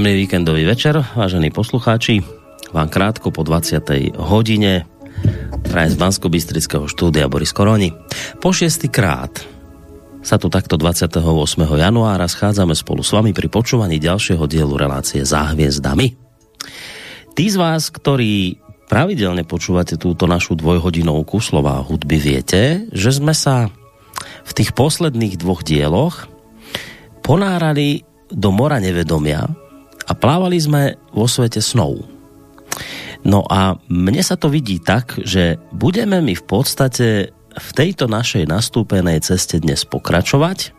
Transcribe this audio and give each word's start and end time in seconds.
Príjemný 0.00 0.24
víkendový 0.24 0.64
večer, 0.64 0.96
vážení 1.12 1.52
poslucháči. 1.52 2.24
Vám 2.72 2.88
krátko 2.88 3.28
po 3.28 3.44
20. 3.44 4.16
hodine 4.16 4.88
praje 5.68 5.92
z 5.92 5.96
bansko 6.00 6.32
štúdia 6.88 7.28
Boris 7.28 7.52
Koroni. 7.52 7.92
Po 8.40 8.48
šiestý 8.48 8.88
krát 8.88 9.44
sa 10.24 10.40
tu 10.40 10.48
takto 10.48 10.80
28. 10.80 11.20
januára 11.76 12.24
schádzame 12.32 12.72
spolu 12.72 13.04
s 13.04 13.12
vami 13.12 13.36
pri 13.36 13.52
počúvaní 13.52 14.00
ďalšieho 14.00 14.40
dielu 14.48 14.72
relácie 14.72 15.20
Za 15.20 15.52
hviezdami. 15.52 16.16
Tí 17.36 17.44
z 17.52 17.60
vás, 17.60 17.92
ktorí 17.92 18.56
pravidelne 18.88 19.44
počúvate 19.44 20.00
túto 20.00 20.24
našu 20.24 20.56
dvojhodinovku 20.56 21.44
slova 21.44 21.76
hudby, 21.84 22.16
viete, 22.16 22.88
že 22.96 23.12
sme 23.12 23.36
sa 23.36 23.68
v 24.48 24.52
tých 24.56 24.72
posledných 24.72 25.36
dvoch 25.36 25.60
dieloch 25.60 26.24
ponárali 27.20 28.00
do 28.32 28.48
mora 28.48 28.80
nevedomia 28.80 29.68
plávali 30.20 30.60
sme 30.60 31.00
vo 31.16 31.26
svete 31.26 31.58
snov. 31.64 32.04
No 33.24 33.44
a 33.48 33.76
mne 33.88 34.22
sa 34.24 34.36
to 34.40 34.48
vidí 34.48 34.80
tak, 34.80 35.20
že 35.20 35.60
budeme 35.76 36.24
my 36.24 36.32
v 36.32 36.44
podstate 36.44 37.08
v 37.50 37.70
tejto 37.74 38.06
našej 38.08 38.48
nastúpenej 38.48 39.20
ceste 39.20 39.60
dnes 39.60 39.84
pokračovať, 39.84 40.72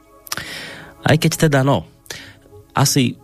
aj 1.06 1.16
keď 1.20 1.32
teda 1.50 1.62
no, 1.62 1.86
asi 2.74 3.21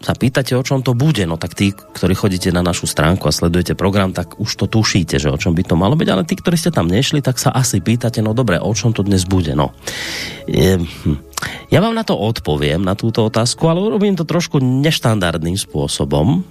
sa 0.00 0.16
pýtate, 0.16 0.56
o 0.56 0.64
čom 0.64 0.80
to 0.80 0.96
bude, 0.96 1.20
no 1.28 1.36
tak 1.36 1.52
tí, 1.52 1.76
ktorí 1.76 2.16
chodíte 2.16 2.48
na 2.50 2.64
našu 2.64 2.88
stránku 2.88 3.28
a 3.28 3.36
sledujete 3.36 3.76
program, 3.76 4.16
tak 4.16 4.40
už 4.40 4.48
to 4.56 4.66
tušíte, 4.66 5.20
že 5.20 5.28
o 5.28 5.36
čom 5.36 5.52
by 5.52 5.60
to 5.60 5.76
malo 5.76 5.92
byť, 5.92 6.08
ale 6.08 6.24
tí, 6.24 6.40
ktorí 6.40 6.56
ste 6.56 6.72
tam 6.72 6.88
nešli, 6.88 7.20
tak 7.20 7.36
sa 7.36 7.52
asi 7.52 7.84
pýtate, 7.84 8.24
no 8.24 8.32
dobre, 8.32 8.56
o 8.56 8.72
čom 8.72 8.96
to 8.96 9.04
dnes 9.04 9.28
bude, 9.28 9.52
no. 9.52 9.76
Je, 10.48 10.80
hm. 10.80 11.16
Ja 11.68 11.84
vám 11.84 11.96
na 11.96 12.04
to 12.04 12.16
odpoviem, 12.16 12.80
na 12.80 12.96
túto 12.96 13.24
otázku, 13.28 13.68
ale 13.68 13.80
urobím 13.80 14.16
to 14.16 14.24
trošku 14.24 14.60
neštandardným 14.60 15.56
spôsobom. 15.56 16.44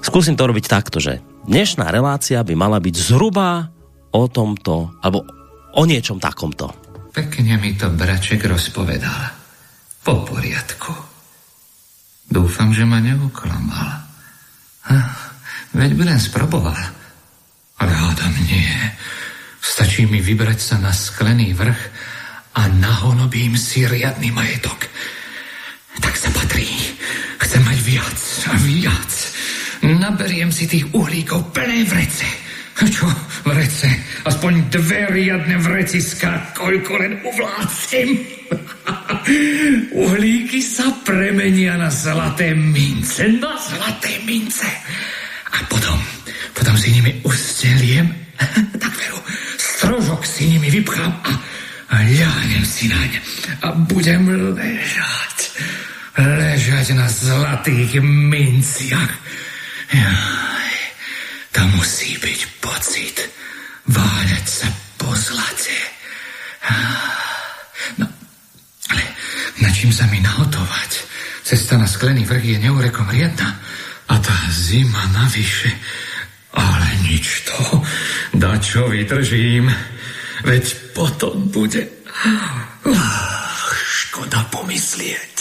Skúsim 0.00 0.36
to 0.36 0.48
robiť 0.48 0.64
takto, 0.68 1.00
že 1.00 1.20
dnešná 1.44 1.88
relácia 1.92 2.40
by 2.40 2.52
mala 2.56 2.80
byť 2.80 2.94
zhruba 2.96 3.68
o 4.12 4.24
tomto, 4.28 4.96
alebo 5.04 5.24
o 5.76 5.82
niečom 5.84 6.16
takomto. 6.16 6.72
Pekne 7.12 7.56
mi 7.60 7.76
to 7.76 7.88
braček 7.92 8.44
rozpovedal. 8.44 9.32
Po 10.04 10.24
poriadku. 10.24 11.05
Dúfam, 12.26 12.74
že 12.74 12.82
ma 12.82 12.98
neuklamal. 12.98 14.02
Veď 15.76 15.90
by 15.94 16.02
len 16.08 16.20
sproboval. 16.20 16.78
Ale 17.76 17.92
hádam 17.92 18.34
nie. 18.48 18.72
Stačí 19.60 20.08
mi 20.08 20.24
vybrať 20.24 20.58
sa 20.58 20.76
na 20.80 20.90
sklený 20.94 21.52
vrch 21.52 21.82
a 22.56 22.72
nahonobím 22.72 23.58
si 23.60 23.84
riadny 23.84 24.32
majetok. 24.32 24.88
Tak 26.00 26.14
sa 26.16 26.32
patrí. 26.32 26.70
Chcem 27.42 27.60
mať 27.60 27.78
viac 27.84 28.18
a 28.48 28.54
viac. 28.56 29.12
Naberiem 29.84 30.48
si 30.48 30.64
tých 30.64 30.88
uhlíkov 30.96 31.52
plné 31.52 31.84
vrece. 31.84 32.45
Čo 32.76 33.08
vrece? 33.48 33.88
Aspoň 34.28 34.68
dve 34.68 35.08
riadne 35.08 35.56
vreciska, 35.56 36.52
koľko 36.52 36.92
len 37.00 37.24
uvlácim. 37.24 38.08
Uhlíky 40.04 40.60
sa 40.60 40.84
premenia 41.00 41.80
na 41.80 41.88
zlaté 41.88 42.52
mince, 42.52 43.24
na 43.40 43.56
zlaté 43.56 44.20
mince. 44.28 44.68
A 45.56 45.64
potom, 45.72 45.96
potom 46.52 46.76
si 46.76 46.92
nimi 46.92 47.16
usteliem, 47.24 48.12
tak 48.82 48.92
veru, 48.92 49.20
strožok 49.56 50.28
si 50.28 50.44
nimi 50.52 50.68
vypchám 50.68 51.12
a, 51.24 51.32
a 51.90 51.96
ľahnem 52.04 52.64
si 52.68 52.92
naň 52.92 53.10
a 53.64 53.72
budem 53.88 54.52
ležať, 54.52 55.36
ležať 56.20 56.92
na 56.92 57.08
zlatých 57.08 58.04
minciach. 58.04 59.12
Jaj, 59.96 60.75
to 61.56 61.64
musí 61.72 62.20
byť 62.20 62.40
pocit 62.60 63.16
váľať 63.88 64.44
sa 64.44 64.68
po 65.00 65.08
zlate. 65.16 65.80
No, 67.96 68.04
ale 68.92 69.04
na 69.64 69.72
čím 69.72 69.88
sa 69.88 70.04
mi 70.12 70.20
nahotovať? 70.20 70.90
Cesta 71.48 71.80
na 71.80 71.88
sklený 71.88 72.28
vrch 72.28 72.44
je 72.44 72.58
neurekom 72.60 73.08
riadna 73.08 73.56
a 74.12 74.14
tá 74.20 74.36
zima 74.52 75.00
navyše. 75.16 75.72
Ale 76.52 76.88
nič 77.08 77.48
to, 77.48 77.80
da 78.36 78.60
čo 78.60 78.92
vydržím. 78.92 79.72
Veď 80.44 80.92
potom 80.92 81.48
bude... 81.48 81.88
Škoda 83.88 84.44
pomyslieť. 84.52 85.36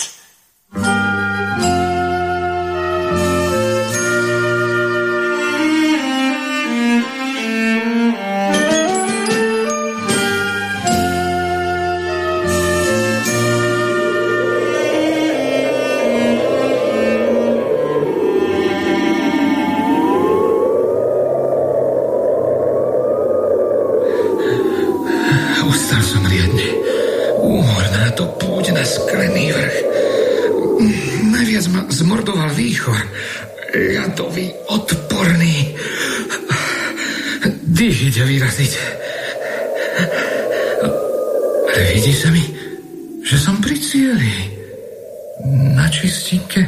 Čistinke 46.26 46.66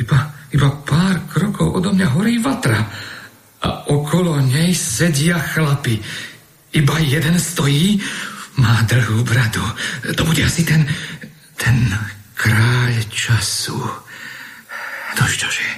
iba, 0.00 0.32
iba 0.56 0.72
pár 0.88 1.28
krokov 1.28 1.84
odo 1.84 1.92
mňa 1.92 2.16
horí 2.16 2.40
vatra 2.40 2.80
a 3.60 3.92
okolo 3.92 4.40
nej 4.40 4.72
sedia 4.72 5.36
chlapi. 5.36 6.00
Iba 6.72 6.96
jeden 7.04 7.36
stojí, 7.36 8.00
má 8.56 8.80
dlhú 8.88 9.20
bradu. 9.20 9.60
To 10.16 10.24
bude 10.24 10.40
asi 10.48 10.64
ten, 10.64 10.88
ten 11.60 11.92
kráľ 12.32 13.04
času. 13.12 13.76
No 15.12 15.24
čože, 15.28 15.68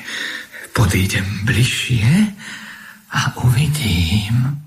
podídem 0.71 1.27
bližšie 1.43 2.07
a 3.19 3.35
uvidím. 3.43 4.63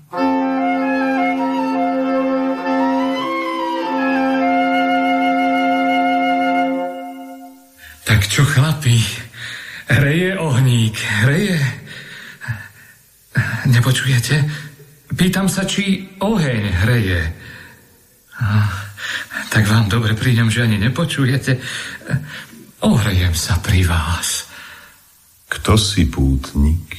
Čo 8.36 8.44
chlapi, 8.44 9.00
reje 9.96 10.36
ohník, 10.36 10.92
reje. 11.24 11.56
Nepočujete? 13.64 14.44
Pýtam 15.16 15.48
sa, 15.48 15.64
či 15.64 16.04
oheň 16.20 16.64
hreje. 16.84 17.32
tak 19.48 19.64
vám 19.64 19.88
dobre 19.88 20.12
prídem, 20.12 20.52
že 20.52 20.68
ani 20.68 20.76
nepočujete. 20.76 21.56
Ohrejem 22.84 23.32
sa 23.32 23.56
pri 23.56 23.88
vás. 23.88 24.52
Kto 25.48 25.80
si 25.80 26.04
pútnik? 26.04 26.92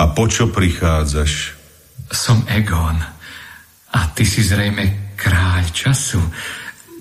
A 0.00 0.16
po 0.16 0.32
čo 0.32 0.48
prichádzaš? 0.48 1.52
Som 2.08 2.40
Egon. 2.48 2.96
A 3.92 4.00
ty 4.16 4.24
si 4.24 4.40
zrejme 4.40 5.12
kráľ 5.12 5.68
času. 5.76 6.24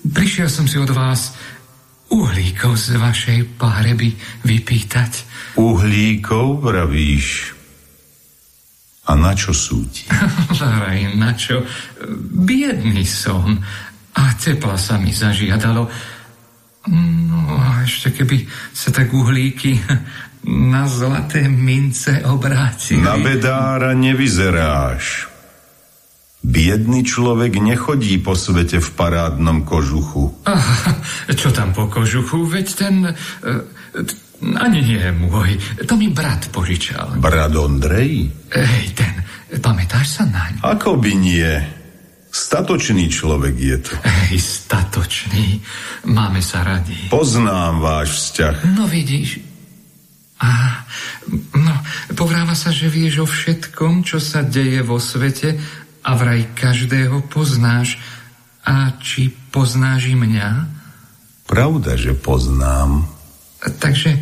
Prišiel 0.03 0.51
som 0.51 0.67
si 0.67 0.75
od 0.75 0.91
vás 0.91 1.31
uhlíkov 2.11 2.77
z 2.77 2.99
vašej 2.99 3.39
pahreby 3.57 4.13
vypýtať. 4.45 5.11
Uhlíkov, 5.57 6.61
vravíš? 6.61 7.55
A 9.05 9.13
na 9.13 9.37
čo 9.37 9.53
sú 9.53 9.85
ti? 9.89 10.09
Varaj, 10.61 11.13
na 11.17 11.31
čo? 11.37 11.61
Biedný 12.45 13.05
som. 13.05 13.57
A 14.15 14.23
tepla 14.39 14.79
sa 14.79 14.95
mi 14.97 15.11
zažiadalo 15.11 16.15
No 16.85 17.57
a 17.57 17.81
ešte 17.81 18.13
keby 18.13 18.45
sa 18.69 18.93
tak 18.93 19.09
uhlíky 19.09 19.81
na 20.73 20.85
zlaté 20.85 21.49
mince 21.49 22.21
obrátili. 22.21 23.01
Na 23.01 23.17
bedára 23.17 23.97
nevyzeráš. 23.97 25.33
Biedný 26.45 27.01
človek 27.01 27.57
nechodí 27.57 28.21
po 28.21 28.37
svete 28.37 28.77
v 28.77 28.89
parádnom 28.93 29.65
kožuchu. 29.65 30.29
Aha, 30.45 30.93
čo 31.33 31.49
tam 31.49 31.73
po 31.73 31.89
kožuchu? 31.89 32.45
Veď 32.45 32.67
ten... 32.77 32.95
Uh, 33.41 33.65
ani 34.61 34.85
nie 34.85 35.01
je 35.01 35.09
môj. 35.15 35.57
To 35.89 35.97
mi 35.97 36.13
brat 36.13 36.53
požičal. 36.53 37.17
Brat 37.17 37.55
Ondrej? 37.55 38.29
Hej, 38.53 38.85
ten. 38.93 39.25
Pamätáš 39.57 40.21
sa 40.21 40.23
naň? 40.29 40.61
Ako 40.61 41.01
by 41.01 41.11
nie? 41.17 41.49
Statočný 42.29 43.07
človek 43.07 43.55
je 43.55 43.77
to. 43.79 43.93
Hej, 44.03 44.37
statočný. 44.37 45.63
Máme 46.11 46.43
sa 46.43 46.61
radi. 46.61 47.07
Poznám 47.07 47.79
váš 47.79 48.21
vzťah. 48.21 48.75
No 48.75 48.85
vidíš. 48.85 49.39
A, 50.43 50.83
no, 51.55 51.73
povráva 52.11 52.51
sa, 52.59 52.75
že 52.75 52.91
vieš 52.91 53.23
o 53.23 53.27
všetkom, 53.27 54.03
čo 54.03 54.19
sa 54.19 54.43
deje 54.43 54.83
vo 54.83 54.99
svete 54.99 55.55
a 56.05 56.13
vraj 56.13 56.45
každého 56.53 57.25
poznáš. 57.33 57.97
A 58.65 58.93
či 59.01 59.33
poznáš 59.49 60.13
i 60.13 60.15
mňa? 60.17 60.49
Pravda, 61.49 61.97
že 61.97 62.13
poznám. 62.13 63.09
Takže 63.61 64.17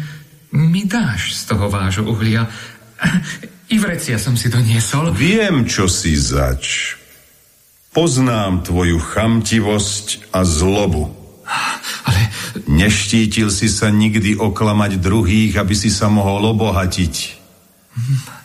mi 0.55 0.87
dáš 0.87 1.35
z 1.35 1.51
toho 1.51 1.67
vášho 1.67 2.07
uhlia. 2.07 2.47
I 3.71 3.75
vrecia 3.79 4.15
som 4.15 4.39
si 4.39 4.47
doniesol. 4.47 5.11
Viem, 5.11 5.67
čo 5.67 5.91
si 5.91 6.15
zač. 6.15 6.95
Poznám 7.91 8.63
tvoju 8.63 8.99
chamtivosť 8.99 10.31
a 10.31 10.47
zlobu. 10.47 11.11
Ale... 12.07 12.21
Neštítil 12.69 13.49
si 13.49 13.65
sa 13.65 13.89
nikdy 13.89 14.37
oklamať 14.37 15.01
druhých, 15.01 15.57
aby 15.57 15.73
si 15.73 15.89
sa 15.89 16.05
mohol 16.05 16.53
obohatiť. 16.53 17.13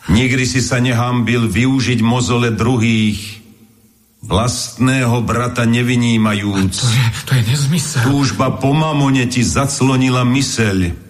Nikdy 0.08 0.44
si 0.49 0.60
sa 0.64 0.81
nehambil 0.81 1.49
využiť 1.49 2.00
mozole 2.00 2.52
druhých, 2.52 3.44
vlastného 4.25 5.20
brata 5.22 5.69
nevinímajúc. 5.69 6.75
To 6.75 6.88
je, 6.88 7.06
to 7.28 7.32
je 7.38 7.43
nezmysel. 7.44 8.02
Túžba 8.08 8.56
po 8.56 8.72
mamone 8.72 9.28
ti 9.28 9.44
zaclonila 9.44 10.25
myseľ. 10.25 11.08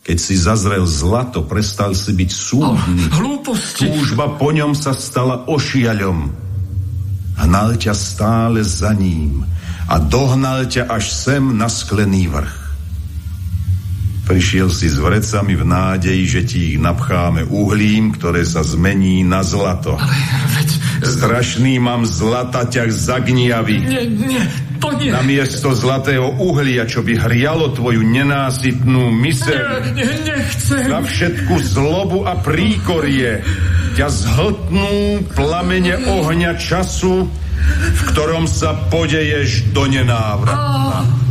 Keď 0.00 0.16
si 0.16 0.34
zazrel 0.34 0.88
zlato, 0.88 1.44
prestal 1.44 1.92
si 1.92 2.16
byť 2.16 2.30
súdny. 2.32 3.04
Oh, 3.12 3.20
hlúposti. 3.20 3.84
Túžba 3.84 4.40
po 4.40 4.50
ňom 4.50 4.72
sa 4.72 4.96
stala 4.96 5.44
ošiaľom 5.46 6.50
hnal 7.40 7.80
ťa 7.80 7.94
stále 7.96 8.60
za 8.60 8.92
ním 8.92 9.48
a 9.88 9.96
dohnal 9.96 10.68
ťa 10.68 10.86
až 10.92 11.08
sem 11.08 11.42
na 11.56 11.66
sklený 11.72 12.28
vrch. 12.28 12.59
Prišiel 14.30 14.70
si 14.70 14.86
s 14.86 14.94
vrecami 14.94 15.58
v 15.58 15.66
nádeji, 15.66 16.22
že 16.22 16.40
ti 16.46 16.58
ich 16.70 16.78
napcháme 16.78 17.50
uhlím, 17.50 18.14
ktoré 18.14 18.46
sa 18.46 18.62
zmení 18.62 19.26
na 19.26 19.42
zlato. 19.42 19.98
Ale 19.98 20.14
veď... 20.54 20.70
Strašný 21.00 21.82
mám 21.82 22.06
zlata 22.06 22.62
ťa 22.62 22.94
zagniavy. 22.94 23.82
Nie, 23.82 24.06
nie, 24.06 24.44
to 24.78 24.94
nie. 25.00 25.10
Namiesto 25.10 25.74
zlatého 25.74 26.30
uhlia, 26.38 26.86
čo 26.86 27.02
by 27.02 27.18
hrialo 27.18 27.74
tvoju 27.74 28.06
nenásytnú 28.06 29.10
myseľ. 29.10 29.90
Nie, 29.98 30.06
nie, 30.06 30.14
nechcem. 30.22 30.86
Na 30.86 31.02
všetku 31.02 31.56
zlobu 31.66 32.28
a 32.28 32.38
príkorie 32.38 33.42
ťa 33.98 34.06
zhltnú 34.12 35.26
plamene 35.34 35.98
ohňa 36.06 36.54
času, 36.54 37.26
v 37.90 38.00
ktorom 38.14 38.46
sa 38.46 38.78
podeješ 38.94 39.74
do 39.74 39.90
nenávratna. 39.90 41.29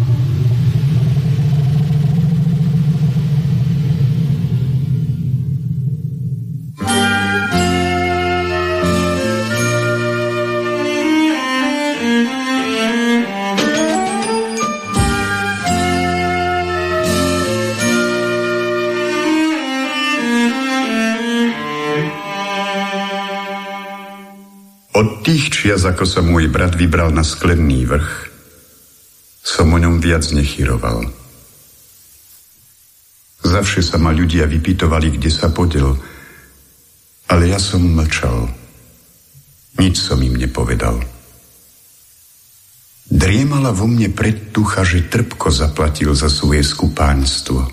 Od 24.99 25.23
tých 25.23 25.47
čias, 25.47 25.87
ako 25.87 26.03
sa 26.03 26.19
môj 26.19 26.51
brat 26.51 26.75
vybral 26.75 27.15
na 27.15 27.23
sklenný 27.23 27.87
vrch, 27.87 28.27
som 29.39 29.71
o 29.71 29.79
ňom 29.79 30.03
viac 30.03 30.27
nechyroval. 30.35 31.07
Zavše 33.39 33.79
sa 33.79 33.95
ma 33.95 34.11
ľudia 34.11 34.43
vypytovali, 34.43 35.15
kde 35.15 35.31
sa 35.31 35.55
podel, 35.55 35.95
ale 37.31 37.47
ja 37.47 37.55
som 37.55 37.79
mlčal. 37.79 38.51
Nič 39.79 39.95
som 40.03 40.19
im 40.19 40.35
nepovedal. 40.35 40.99
Driemala 43.07 43.71
vo 43.71 43.87
mne 43.87 44.11
predtucha, 44.11 44.83
že 44.83 45.07
trpko 45.07 45.47
zaplatil 45.47 46.11
za 46.11 46.27
svoje 46.27 46.59
skupánstvo. 46.59 47.63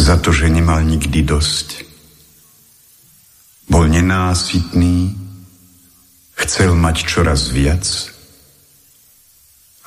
Za 0.00 0.16
to, 0.16 0.32
že 0.32 0.48
nemal 0.48 0.80
nikdy 0.80 1.20
dosť. 1.28 1.84
Bol 3.68 3.84
nenásytný, 3.92 5.27
Chcel 6.38 6.78
mať 6.78 6.96
čoraz 7.02 7.50
viac, 7.50 7.82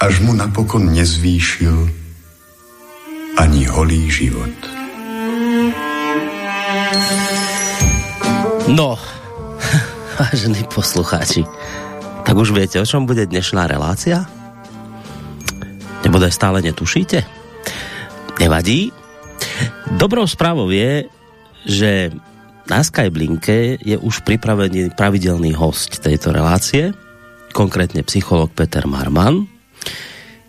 až 0.04 0.14
mu 0.20 0.36
napokon 0.36 0.92
nezvýšil 0.92 1.88
ani 3.40 3.64
holý 3.72 4.12
život. 4.12 4.52
No, 8.68 9.00
vážení 10.20 10.68
poslucháči, 10.68 11.48
tak 12.28 12.36
už 12.36 12.52
viete, 12.52 12.84
o 12.84 12.86
čom 12.86 13.08
bude 13.08 13.24
dnešná 13.24 13.72
relácia? 13.72 14.28
Nebo 16.04 16.20
aj 16.20 16.36
stále 16.36 16.60
netušíte? 16.60 17.24
Nevadí. 18.44 18.92
Dobrou 19.96 20.28
správou 20.28 20.68
je, 20.68 21.08
že 21.64 22.12
na 22.72 22.80
Skyblinke 22.88 23.76
je 23.84 24.00
už 24.00 24.24
pripravený 24.24 24.96
pravidelný 24.96 25.52
host 25.52 26.00
tejto 26.00 26.32
relácie, 26.32 26.96
konkrétne 27.52 28.00
psycholog 28.08 28.48
Peter 28.56 28.88
Marman, 28.88 29.44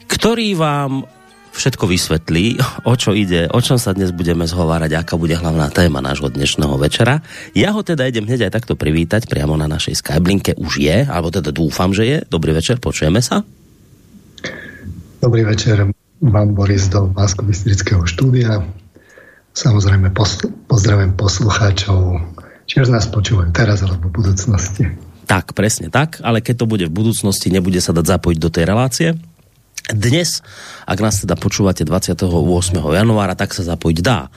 ktorý 0.06 0.54
vám 0.54 1.02
všetko 1.50 1.84
vysvetlí, 1.90 2.62
o 2.86 2.94
čo 2.94 3.10
ide, 3.10 3.50
o 3.50 3.58
čom 3.58 3.74
sa 3.74 3.90
dnes 3.90 4.14
budeme 4.14 4.46
zhovárať, 4.46 5.02
aká 5.02 5.18
bude 5.18 5.34
hlavná 5.34 5.66
téma 5.74 5.98
nášho 5.98 6.30
dnešného 6.30 6.78
večera. 6.78 7.26
Ja 7.58 7.74
ho 7.74 7.82
teda 7.82 8.06
idem 8.06 8.30
hneď 8.30 8.46
aj 8.48 8.62
takto 8.62 8.78
privítať 8.78 9.26
priamo 9.26 9.58
na 9.58 9.66
našej 9.66 9.98
Skyblinke. 9.98 10.54
Už 10.54 10.78
je, 10.78 11.02
alebo 11.02 11.34
teda 11.34 11.50
dúfam, 11.50 11.90
že 11.90 12.06
je. 12.06 12.18
Dobrý 12.30 12.54
večer, 12.54 12.78
počujeme 12.78 13.18
sa. 13.18 13.42
Dobrý 15.18 15.42
večer, 15.42 15.90
vám 16.22 16.54
Boris 16.54 16.86
do 16.86 17.10
bansko 17.10 17.50
štúdia. 18.06 18.62
Samozrejme 19.52 20.16
pozdravím 20.68 21.12
poslucháčov, 21.12 22.24
či 22.64 22.80
už 22.80 22.88
nás 22.88 23.04
počúvajú 23.04 23.52
teraz 23.52 23.84
alebo 23.84 24.08
v 24.08 24.24
budúcnosti. 24.24 24.88
Tak, 25.28 25.52
presne 25.52 25.92
tak, 25.92 26.24
ale 26.24 26.40
keď 26.40 26.64
to 26.64 26.66
bude 26.68 26.88
v 26.88 26.92
budúcnosti, 26.92 27.52
nebude 27.52 27.80
sa 27.80 27.92
dať 27.92 28.06
zapojiť 28.16 28.38
do 28.40 28.50
tej 28.50 28.64
relácie. 28.64 29.08
Dnes, 29.92 30.40
ak 30.88 30.98
nás 31.02 31.20
teda 31.20 31.36
počúvate 31.36 31.84
28. 31.84 32.32
januára, 32.72 33.36
tak 33.36 33.52
sa 33.52 33.66
zapojiť 33.66 33.98
dá. 34.00 34.30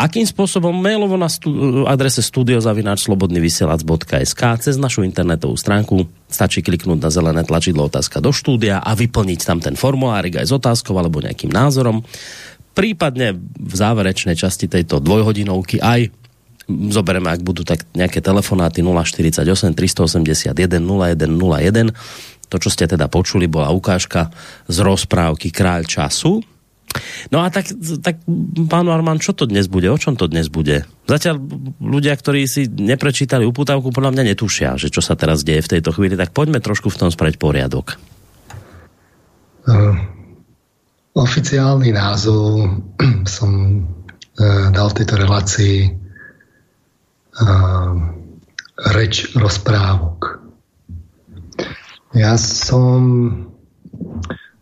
Akým 0.00 0.24
spôsobom? 0.24 0.72
Mailovo 0.72 1.20
na 1.20 1.28
stu- 1.28 1.84
adrese 1.84 2.24
studiozavináčslobodnyvysielac.sk 2.24 4.42
cez 4.64 4.80
našu 4.80 5.04
internetovú 5.04 5.60
stránku 5.60 6.08
stačí 6.24 6.64
kliknúť 6.64 6.96
na 6.96 7.12
zelené 7.12 7.44
tlačidlo 7.44 7.92
otázka 7.92 8.24
do 8.24 8.32
štúdia 8.32 8.80
a 8.80 8.96
vyplniť 8.96 9.44
tam 9.44 9.60
ten 9.60 9.76
formulárik 9.76 10.40
aj 10.40 10.48
s 10.48 10.56
otázkou 10.56 10.96
alebo 10.96 11.20
nejakým 11.20 11.52
názorom 11.52 12.00
prípadne 12.74 13.34
v 13.40 13.74
záverečnej 13.74 14.38
časti 14.38 14.70
tejto 14.70 15.02
dvojhodinovky 15.02 15.82
aj 15.82 16.10
zoberieme, 16.70 17.30
ak 17.34 17.42
budú 17.42 17.66
tak 17.66 17.82
nejaké 17.98 18.22
telefonáty 18.22 18.82
048 18.86 19.42
381 19.74 20.54
0101 20.54 21.90
to, 22.50 22.56
čo 22.58 22.70
ste 22.70 22.90
teda 22.90 23.06
počuli, 23.06 23.46
bola 23.46 23.70
ukážka 23.70 24.34
z 24.66 24.76
rozprávky 24.82 25.54
Kráľ 25.54 25.86
času. 25.86 26.42
No 27.30 27.46
a 27.46 27.54
tak, 27.54 27.70
tak 28.02 28.18
pán 28.66 28.90
Arman, 28.90 29.22
čo 29.22 29.30
to 29.30 29.46
dnes 29.46 29.70
bude? 29.70 29.86
O 29.86 29.94
čom 29.94 30.18
to 30.18 30.26
dnes 30.26 30.50
bude? 30.50 30.82
Zatiaľ 31.06 31.38
ľudia, 31.78 32.18
ktorí 32.18 32.50
si 32.50 32.66
neprečítali 32.66 33.46
uputávku, 33.46 33.94
podľa 33.94 34.18
mňa 34.18 34.34
netušia, 34.34 34.74
že 34.74 34.90
čo 34.90 34.98
sa 34.98 35.14
teraz 35.14 35.46
deje 35.46 35.62
v 35.62 35.78
tejto 35.78 35.94
chvíli, 35.94 36.18
tak 36.18 36.34
poďme 36.34 36.58
trošku 36.58 36.90
v 36.90 36.98
tom 37.06 37.10
spraviť 37.14 37.38
poriadok. 37.38 37.94
Uh 39.70 40.19
Oficiálny 41.10 41.90
názov 41.90 42.70
som 43.26 43.50
e, 43.50 44.46
dal 44.70 44.86
v 44.94 44.96
tejto 45.02 45.14
relácii 45.18 45.76
e, 45.82 45.90
reč 48.94 49.34
rozprávok. 49.34 50.38
Ja 52.14 52.38
som 52.38 53.02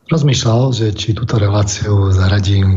rozmýšľal, 0.08 0.72
že 0.72 0.86
či 0.96 1.12
túto 1.12 1.36
reláciu 1.36 2.16
zaradím 2.16 2.68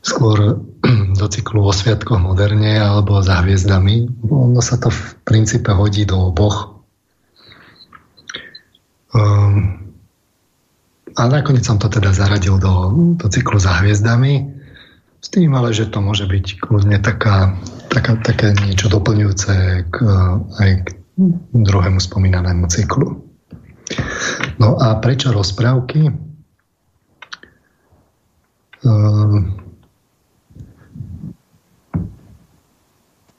skôr 0.00 0.56
do 1.20 1.26
cyklu 1.28 1.68
o 1.68 1.72
sviatkoch 1.72 2.16
moderne 2.16 2.80
alebo 2.80 3.20
za 3.20 3.44
hviezdami. 3.44 4.08
Ono 4.24 4.64
sa 4.64 4.80
to 4.80 4.88
v 4.88 5.00
princípe 5.28 5.68
hodí 5.68 6.08
do 6.08 6.32
oboch. 6.32 6.80
Um, 9.12 9.83
a 11.14 11.20
nakoniec 11.30 11.62
som 11.62 11.78
to 11.78 11.86
teda 11.86 12.10
zaradil 12.10 12.58
do, 12.58 12.90
do 13.14 13.26
cyklu 13.30 13.62
za 13.62 13.78
hviezdami. 13.78 14.50
S 15.22 15.28
tým 15.32 15.54
ale, 15.56 15.72
že 15.72 15.88
to 15.88 16.04
môže 16.04 16.28
byť 16.28 16.60
kľudne 16.60 17.00
taká, 17.00 17.56
taká, 17.88 18.20
také 18.20 18.52
niečo 18.66 18.92
doplňujúce 18.92 19.54
k, 19.88 19.96
aj 20.60 20.70
k 20.84 20.86
druhému 21.54 22.02
spomínanému 22.02 22.68
cyklu. 22.68 23.24
No 24.58 24.68
a 24.76 24.98
prečo 24.98 25.30
rozprávky? 25.32 26.12
Ehm, 28.84 29.64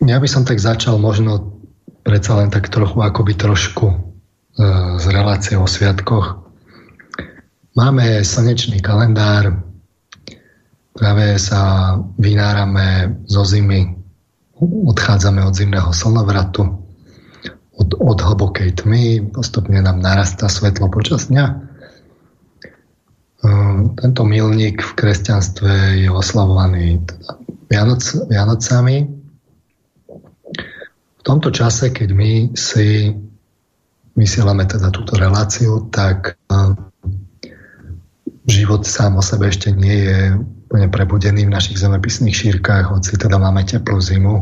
ja 0.05 0.17
by 0.17 0.27
som 0.32 0.48
tak 0.48 0.58
začal 0.58 0.98
možno 0.98 1.60
predsa 2.05 2.38
len 2.38 2.53
tak 2.53 2.70
trochu, 2.70 3.01
akoby 3.01 3.34
trošku 3.34 4.15
z 4.96 5.05
relácie 5.12 5.60
o 5.60 5.67
sviatkoch. 5.67 6.45
Máme 7.75 8.24
slnečný 8.24 8.79
kalendár, 8.79 9.60
práve 10.96 11.36
sa 11.36 11.96
vynárame 12.15 13.20
zo 13.27 13.44
zimy, 13.44 14.00
odchádzame 14.63 15.44
od 15.44 15.51
zimného 15.51 15.91
slnovratu, 15.91 16.63
od, 17.75 17.89
od 18.00 18.20
hlbokej 18.24 18.79
tmy, 18.79 19.27
postupne 19.36 19.84
nám 19.84 20.00
narastá 20.00 20.48
svetlo 20.48 20.88
počas 20.88 21.27
dňa. 21.27 21.46
E, 21.51 21.55
tento 24.00 24.24
milník 24.24 24.79
v 24.79 24.91
kresťanstve 24.96 26.00
je 26.00 26.08
oslavovaný 26.08 27.03
teda 27.03 27.29
Vianoc, 27.67 28.01
Vianocami, 28.32 29.25
tomto 31.25 31.50
čase, 31.50 31.89
keď 31.89 32.10
my 32.13 32.32
si 32.53 33.10
vysielame 34.13 34.70
teda 34.70 34.94
túto 34.94 35.17
reláciu, 35.17 35.89
tak 35.89 36.38
život 38.46 38.86
sám 38.86 39.18
o 39.18 39.24
sebe 39.25 39.50
ešte 39.50 39.74
nie 39.74 40.06
je 40.06 40.20
úplne 40.70 40.88
prebudený 40.90 41.46
v 41.50 41.56
našich 41.56 41.82
zemepisných 41.82 42.36
šírkach, 42.36 42.90
hoci 42.90 43.18
teda 43.18 43.38
máme 43.42 43.66
teplú 43.66 43.98
zimu. 44.02 44.36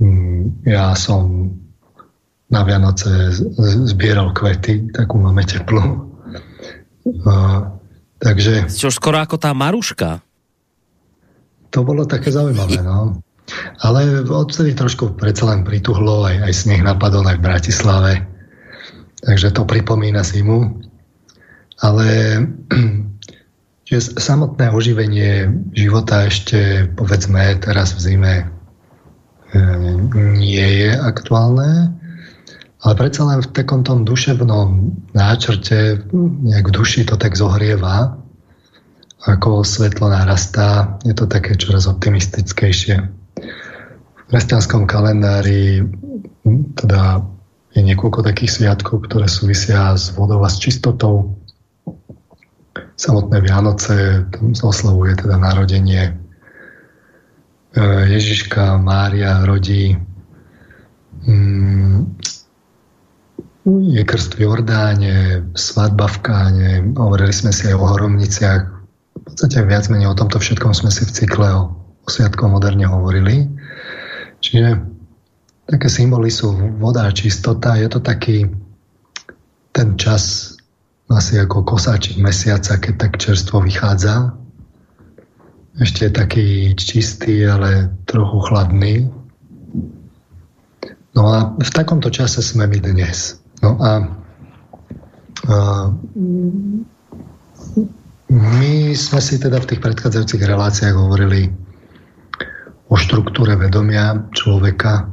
Mm, 0.00 0.64
ja 0.68 0.92
som 0.96 1.52
na 2.52 2.60
Vianoce 2.62 3.32
zbieral 3.88 4.36
kvety, 4.36 4.92
takú 4.92 5.18
máme 5.18 5.42
teplú. 5.42 6.12
Takže... 8.20 8.68
Čo 8.68 8.92
skoro 8.92 9.20
ako 9.20 9.36
tá 9.40 9.50
Maruška. 9.52 10.20
To 11.72 11.82
bolo 11.82 12.06
také 12.06 12.30
zaujímavé, 12.30 12.80
no. 12.84 13.18
Ale 13.84 14.24
odtedy 14.24 14.72
trošku 14.72 15.18
predsa 15.20 15.52
len 15.52 15.66
prituhlo, 15.66 16.24
aj, 16.24 16.48
aj 16.48 16.52
sneh 16.54 16.80
napadol 16.80 17.26
aj 17.28 17.36
v 17.36 17.44
Bratislave, 17.44 18.12
takže 19.20 19.52
to 19.52 19.68
pripomína 19.68 20.24
zimu. 20.24 20.80
Ale 21.84 22.08
že 23.88 24.00
samotné 24.00 24.72
oživenie 24.72 25.52
života 25.76 26.24
ešte, 26.24 26.88
povedzme, 26.96 27.60
teraz 27.60 27.92
v 27.92 28.00
zime 28.00 28.34
e, 28.40 28.44
nie 30.40 30.68
je 30.80 30.90
aktuálne, 30.96 31.92
ale 32.84 32.92
predsa 32.96 33.28
len 33.28 33.44
v 33.44 33.52
takom 33.52 33.84
tom 33.84 34.08
duševnom 34.08 34.96
náčrte, 35.12 36.04
nejak 36.16 36.68
v 36.68 36.74
duši 36.76 37.04
to 37.04 37.20
tak 37.20 37.36
zohrieva, 37.36 38.16
ako 39.24 39.64
svetlo 39.64 40.12
narastá, 40.12 41.00
je 41.04 41.16
to 41.16 41.24
také 41.24 41.56
čoraz 41.56 41.88
optimistickejšie. 41.88 43.08
Kresťanskom 44.28 44.84
kalendári 44.84 45.80
teda 46.76 47.24
je 47.72 47.80
niekoľko 47.80 48.20
takých 48.20 48.52
sviatkov, 48.52 49.08
ktoré 49.08 49.26
súvisia 49.32 49.96
s 49.96 50.12
vodou 50.12 50.44
a 50.44 50.48
s 50.52 50.60
čistotou. 50.60 51.40
Samotné 52.94 53.42
Vianoce, 53.42 54.26
oslavuje 54.62 55.18
teda 55.18 55.34
narodenie 55.34 56.02
e, 56.08 56.12
Ježiška, 58.06 58.78
Mária 58.78 59.42
rodí. 59.42 59.98
Mm, 61.26 62.14
je 63.64 64.02
krst 64.04 64.36
v 64.38 64.46
Jordáne, 64.46 65.42
svadba 65.56 66.06
v 66.06 66.18
Káne, 66.20 66.70
hovorili 66.94 67.32
sme 67.32 67.50
si 67.50 67.66
aj 67.66 67.74
o 67.80 67.88
horomniciach. 67.88 68.62
V 69.14 69.20
podstate 69.24 69.64
viac 69.64 69.88
menej 69.88 70.12
o 70.12 70.18
tomto 70.18 70.36
všetkom 70.36 70.76
sme 70.76 70.92
si 70.92 71.08
v 71.08 71.14
cykle 71.16 71.48
o, 71.50 71.62
o 71.74 72.08
sviatkom 72.08 72.52
moderne 72.52 72.84
hovorili. 72.84 73.48
Čiže 74.44 74.84
také 75.64 75.88
symboly 75.88 76.28
sú 76.28 76.52
voda 76.76 77.08
a 77.08 77.16
čistota. 77.16 77.80
Je 77.80 77.88
to 77.88 78.04
taký 78.04 78.52
ten 79.72 79.96
čas 79.96 80.53
asi 81.12 81.36
ako 81.36 81.64
kosáčik 81.64 82.16
mesiaca, 82.16 82.80
keď 82.80 82.94
tak 82.96 83.12
čerstvo 83.20 83.60
vychádza. 83.60 84.32
Ešte 85.74 86.08
taký 86.08 86.72
čistý, 86.78 87.44
ale 87.44 87.90
trochu 88.06 88.38
chladný. 88.46 89.10
No 91.14 91.22
a 91.30 91.50
v 91.54 91.70
takomto 91.70 92.10
čase 92.10 92.42
sme 92.42 92.66
my 92.66 92.78
dnes. 92.78 93.38
No 93.62 93.78
a, 93.78 93.92
a 95.50 95.56
my 98.30 98.74
sme 98.96 99.20
si 99.22 99.34
teda 99.38 99.62
v 99.62 99.68
tých 99.74 99.80
predchádzajúcich 99.82 100.42
reláciách 100.42 100.94
hovorili 100.94 101.50
o 102.90 102.94
štruktúre 102.98 103.54
vedomia 103.54 104.26
človeka, 104.34 105.06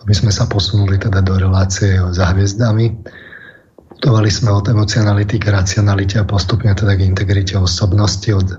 aby 0.00 0.12
sme 0.16 0.32
sa 0.32 0.48
posunuli 0.48 0.96
teda 0.96 1.20
do 1.20 1.36
relácie 1.36 2.00
za 2.12 2.32
hviezdami. 2.32 2.96
Putovali 4.00 4.32
sme 4.32 4.56
od 4.56 4.64
emocionality 4.64 5.36
k 5.36 5.52
racionalite 5.52 6.16
a 6.16 6.24
postupne 6.24 6.72
teda 6.72 6.96
k 6.96 7.04
integrite 7.04 7.52
osobnosti, 7.60 8.32
od 8.32 8.56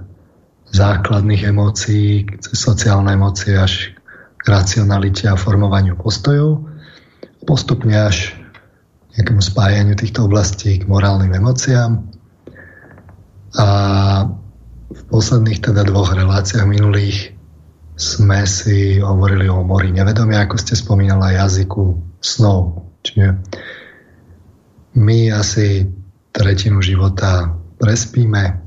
základných 0.69 1.49
emócií, 1.49 2.29
sociálne 2.53 3.17
emócie 3.17 3.57
až 3.57 3.89
k 4.37 4.45
racionalite 4.45 5.25
a 5.25 5.33
formovaniu 5.33 5.97
postojov. 5.97 6.69
Postupne 7.49 8.05
až 8.05 8.37
nejakému 9.17 9.41
spájaniu 9.41 9.97
týchto 9.97 10.29
oblastí 10.29 10.77
k 10.77 10.85
morálnym 10.85 11.33
emóciám. 11.33 12.05
A 13.57 13.67
v 14.93 15.01
posledných 15.09 15.57
teda 15.57 15.89
dvoch 15.89 16.13
reláciách 16.13 16.69
minulých 16.69 17.33
sme 17.97 18.45
si 18.45 19.01
hovorili 19.01 19.49
o 19.49 19.65
mori 19.65 19.89
nevedomia, 19.89 20.45
ako 20.45 20.61
ste 20.61 20.77
spomínala, 20.77 21.33
jazyku 21.33 21.97
snov. 22.21 22.93
Čiže 23.01 23.41
my 24.95 25.31
asi 25.31 25.87
tretinu 26.31 26.83
života 26.83 27.51
prespíme, 27.79 28.59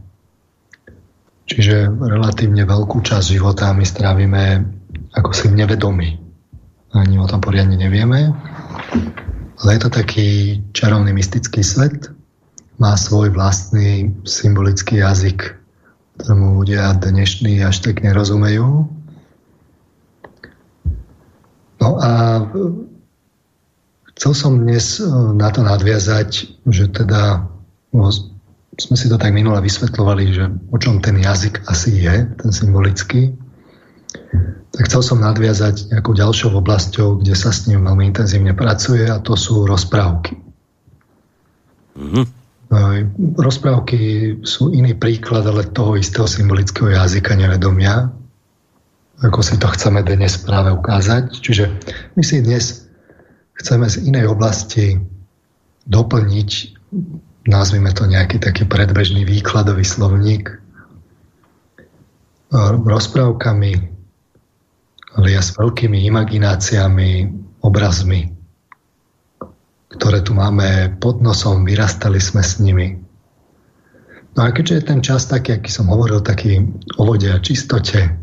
čiže 1.45 1.89
relatívne 1.89 2.65
veľkú 2.65 3.01
časť 3.05 3.27
života 3.37 3.73
my 3.77 3.85
strávime 3.85 4.65
ako 5.15 5.31
si 5.33 5.47
nevedomí. 5.53 6.21
Ani 6.95 7.19
o 7.19 7.27
tom 7.27 7.43
poriadne 7.43 7.75
nevieme. 7.75 8.31
Ale 9.63 9.71
je 9.75 9.81
to 9.83 9.91
taký 9.91 10.61
čarovný 10.75 11.15
mystický 11.15 11.63
svet, 11.63 12.11
má 12.79 12.99
svoj 12.99 13.31
vlastný 13.31 14.11
symbolický 14.27 14.99
jazyk, 14.99 15.55
ktorému 16.19 16.59
ľudia 16.59 16.95
dnešní 16.99 17.63
až 17.63 17.83
tak 17.87 18.03
nerozumejú, 18.03 18.91
No 21.85 22.01
a 22.01 22.41
chcel 24.19 24.33
som 24.35 24.53
dnes 24.63 24.99
e, 24.99 25.07
na 25.35 25.51
to 25.51 25.67
nadviazať, 25.67 26.31
že 26.71 26.85
teda 26.91 27.47
no, 27.95 28.11
sme 28.75 28.97
si 28.99 29.07
to 29.07 29.19
tak 29.19 29.35
minule 29.35 29.59
vysvetľovali, 29.63 30.25
že 30.35 30.45
o 30.71 30.77
čom 30.79 30.99
ten 30.99 31.19
jazyk 31.19 31.67
asi 31.71 31.95
je, 32.03 32.27
ten 32.35 32.51
symbolický. 32.51 33.35
Tak 34.75 34.91
chcel 34.91 35.03
som 35.07 35.23
nadviazať 35.23 35.95
nejakou 35.95 36.15
ďalšou 36.19 36.59
oblasťou, 36.59 37.23
kde 37.23 37.35
sa 37.39 37.55
s 37.55 37.71
ním 37.71 37.87
veľmi 37.87 38.11
intenzívne 38.11 38.55
pracuje 38.55 39.07
a 39.07 39.23
to 39.23 39.39
sú 39.39 39.67
rozprávky. 39.67 40.35
Mm-hmm. 41.95 42.27
Rozprávky 43.39 44.01
sú 44.43 44.75
iný 44.75 44.99
príklad, 44.99 45.47
ale 45.47 45.71
toho 45.71 45.95
istého 45.95 46.27
symbolického 46.27 46.91
jazyka 46.91 47.39
nevedomia, 47.39 48.11
ako 49.23 49.47
si 49.47 49.55
to 49.63 49.71
chceme 49.71 50.03
dnes 50.03 50.35
práve 50.43 50.75
ukázať. 50.75 51.39
Čiže 51.39 51.71
my 52.19 52.23
si 52.27 52.43
dnes 52.43 52.84
chceme 53.59 53.87
z 53.87 54.07
inej 54.11 54.31
oblasti 54.31 54.99
doplniť, 55.87 56.51
nazvime 57.47 57.93
to 57.93 58.09
nejaký 58.09 58.41
taký 58.41 58.65
predbežný 58.65 59.29
výkladový 59.29 59.85
slovník, 59.85 60.65
rozprávkami, 62.87 63.73
ale 65.15 65.27
ja 65.31 65.43
s 65.43 65.55
veľkými 65.59 66.07
imagináciami, 66.07 67.11
obrazmi, 67.67 68.31
ktoré 69.91 70.23
tu 70.23 70.35
máme 70.35 70.99
pod 70.99 71.23
nosom, 71.23 71.67
vyrastali 71.67 72.19
sme 72.19 72.43
s 72.43 72.59
nimi. 72.59 72.99
No 74.35 74.41
a 74.43 74.51
keďže 74.51 74.75
je 74.75 74.89
ten 74.91 75.01
čas 75.03 75.31
taký, 75.31 75.59
aký 75.59 75.71
som 75.71 75.87
hovoril, 75.87 76.19
taký 76.19 76.67
o 76.99 77.03
vode 77.07 77.31
a 77.31 77.39
čistote, 77.39 78.19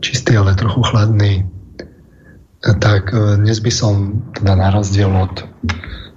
čistý, 0.00 0.32
ale 0.36 0.56
trochu 0.56 0.80
chladný, 0.88 1.44
tak 2.62 3.14
e, 3.14 3.38
dnes 3.38 3.58
by 3.62 3.72
som 3.72 3.94
teda 4.34 4.54
na 4.58 4.68
rozdiel 4.74 5.10
od 5.10 5.46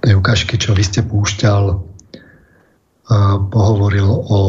tej 0.02 0.18
ukážky, 0.18 0.58
čo 0.58 0.74
vy 0.74 0.82
ste 0.82 1.06
púšťal, 1.06 1.62
e, 1.70 1.76
pohovoril 3.50 4.08
o 4.08 4.40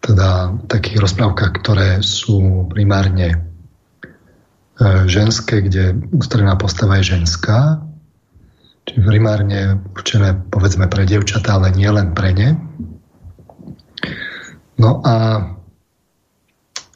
teda 0.00 0.56
takých 0.68 1.04
rozprávkach, 1.04 1.60
ktoré 1.60 2.00
sú 2.00 2.64
primárne 2.72 3.50
ženské, 5.04 5.60
kde 5.60 5.92
ústredná 6.08 6.56
postava 6.56 6.96
je 6.96 7.12
ženská, 7.12 7.84
čiže 8.88 9.04
primárne 9.04 9.76
určené 9.92 10.40
povedzme 10.48 10.88
pre 10.88 11.04
dievčatá, 11.04 11.60
ale 11.60 11.68
nie 11.76 11.90
len 11.92 12.16
pre 12.16 12.32
ne. 12.32 12.56
No 14.80 15.04
a 15.04 15.14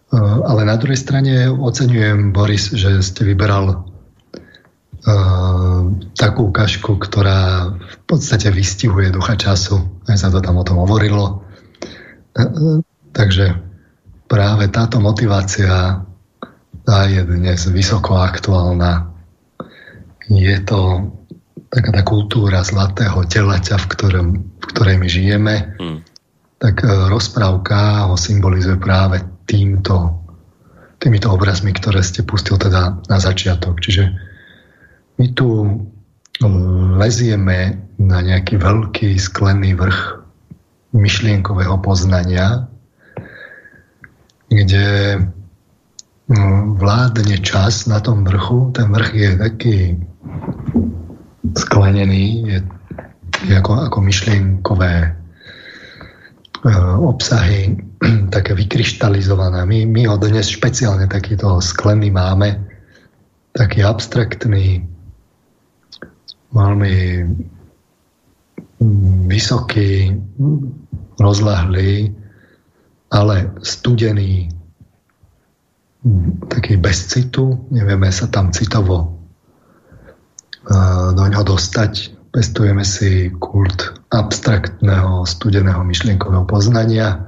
e, 0.08 0.16
ale 0.18 0.62
na 0.64 0.80
druhej 0.80 0.96
strane 0.96 1.52
oceňujem, 1.52 2.32
Boris, 2.32 2.72
že 2.72 3.04
ste 3.04 3.28
vyberal 3.28 3.84
takú 6.16 6.48
ukážku, 6.48 6.96
ktorá 6.96 7.70
v 7.76 7.96
podstate 8.08 8.48
vystihuje 8.48 9.12
ducha 9.12 9.36
času. 9.36 10.00
Aj 10.08 10.16
sa 10.16 10.32
to 10.32 10.40
tam 10.40 10.56
o 10.56 10.64
tom 10.64 10.80
hovorilo. 10.80 11.44
Uh, 12.34 12.80
takže 13.12 13.52
práve 14.26 14.66
táto 14.72 14.98
motivácia 14.98 16.02
tá 16.84 16.98
je 17.04 17.20
dnes 17.20 17.60
vysoko 17.68 18.16
aktuálna. 18.16 19.12
Je 20.26 20.56
to 20.64 21.12
taká 21.68 21.92
tá 21.92 22.02
kultúra 22.02 22.64
zlatého 22.64 23.28
telaťa, 23.28 23.76
v, 23.76 23.86
ktorom, 23.92 24.28
v 24.40 24.64
ktorej 24.72 24.96
my 24.96 25.08
žijeme. 25.08 25.54
Hmm 25.76 26.00
tak 26.64 26.80
e, 26.80 26.88
rozprávka 27.12 28.08
ho 28.08 28.16
symbolizuje 28.16 28.80
práve 28.80 29.20
týmto, 29.44 30.24
týmito 30.96 31.28
obrazmi, 31.28 31.76
ktoré 31.76 32.00
ste 32.00 32.24
pustil 32.24 32.56
teda 32.56 33.04
na 33.04 33.18
začiatok. 33.20 33.84
Čiže 33.84 34.32
my 35.18 35.26
tu 35.34 35.48
e, 35.64 35.68
lezieme 36.98 37.78
na 37.98 38.18
nejaký 38.20 38.58
veľký 38.58 39.16
sklený 39.18 39.78
vrch 39.78 40.24
myšlienkového 40.94 41.78
poznania, 41.82 42.70
kde 44.46 45.18
vládne 46.80 47.36
čas 47.42 47.84
na 47.90 47.98
tom 48.00 48.22
vrchu. 48.24 48.70
Ten 48.72 48.88
vrch 48.94 49.10
je 49.12 49.30
taký 49.36 49.78
sklenený, 51.58 52.24
je, 52.48 52.58
je 53.50 53.54
ako, 53.58 53.90
ako 53.90 53.98
myšlienkové 54.00 55.12
Eh, 56.64 56.96
obsahy 56.96 57.76
také 58.34 58.56
vykryštalizované. 58.56 59.68
My, 59.68 59.84
my 59.84 60.02
ho 60.08 60.16
dnes 60.16 60.48
špeciálne 60.48 61.04
takýto 61.04 61.60
sklený 61.60 62.08
máme, 62.08 62.56
taký 63.52 63.84
abstraktný, 63.84 64.80
veľmi 66.54 66.96
vysoký, 69.26 70.14
rozlahlý, 71.18 72.10
ale 73.14 73.54
studený, 73.62 74.50
mm, 76.02 76.50
taký 76.50 76.76
bez 76.76 77.06
citu, 77.06 77.66
nevieme 77.70 78.10
sa 78.10 78.26
tam 78.26 78.50
citovo 78.50 79.14
eh, 80.66 81.08
do 81.14 81.22
ňoho 81.22 81.54
dostať. 81.54 82.14
Pestujeme 82.34 82.82
si 82.82 83.30
kult 83.38 83.94
abstraktného, 84.10 85.22
studeného 85.22 85.86
myšlienkového 85.86 86.42
poznania, 86.50 87.22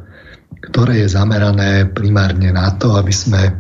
ktoré 0.67 1.07
je 1.07 1.15
zamerané 1.15 1.87
primárne 1.87 2.51
na 2.51 2.75
to, 2.75 2.99
aby 2.99 3.15
sme 3.15 3.55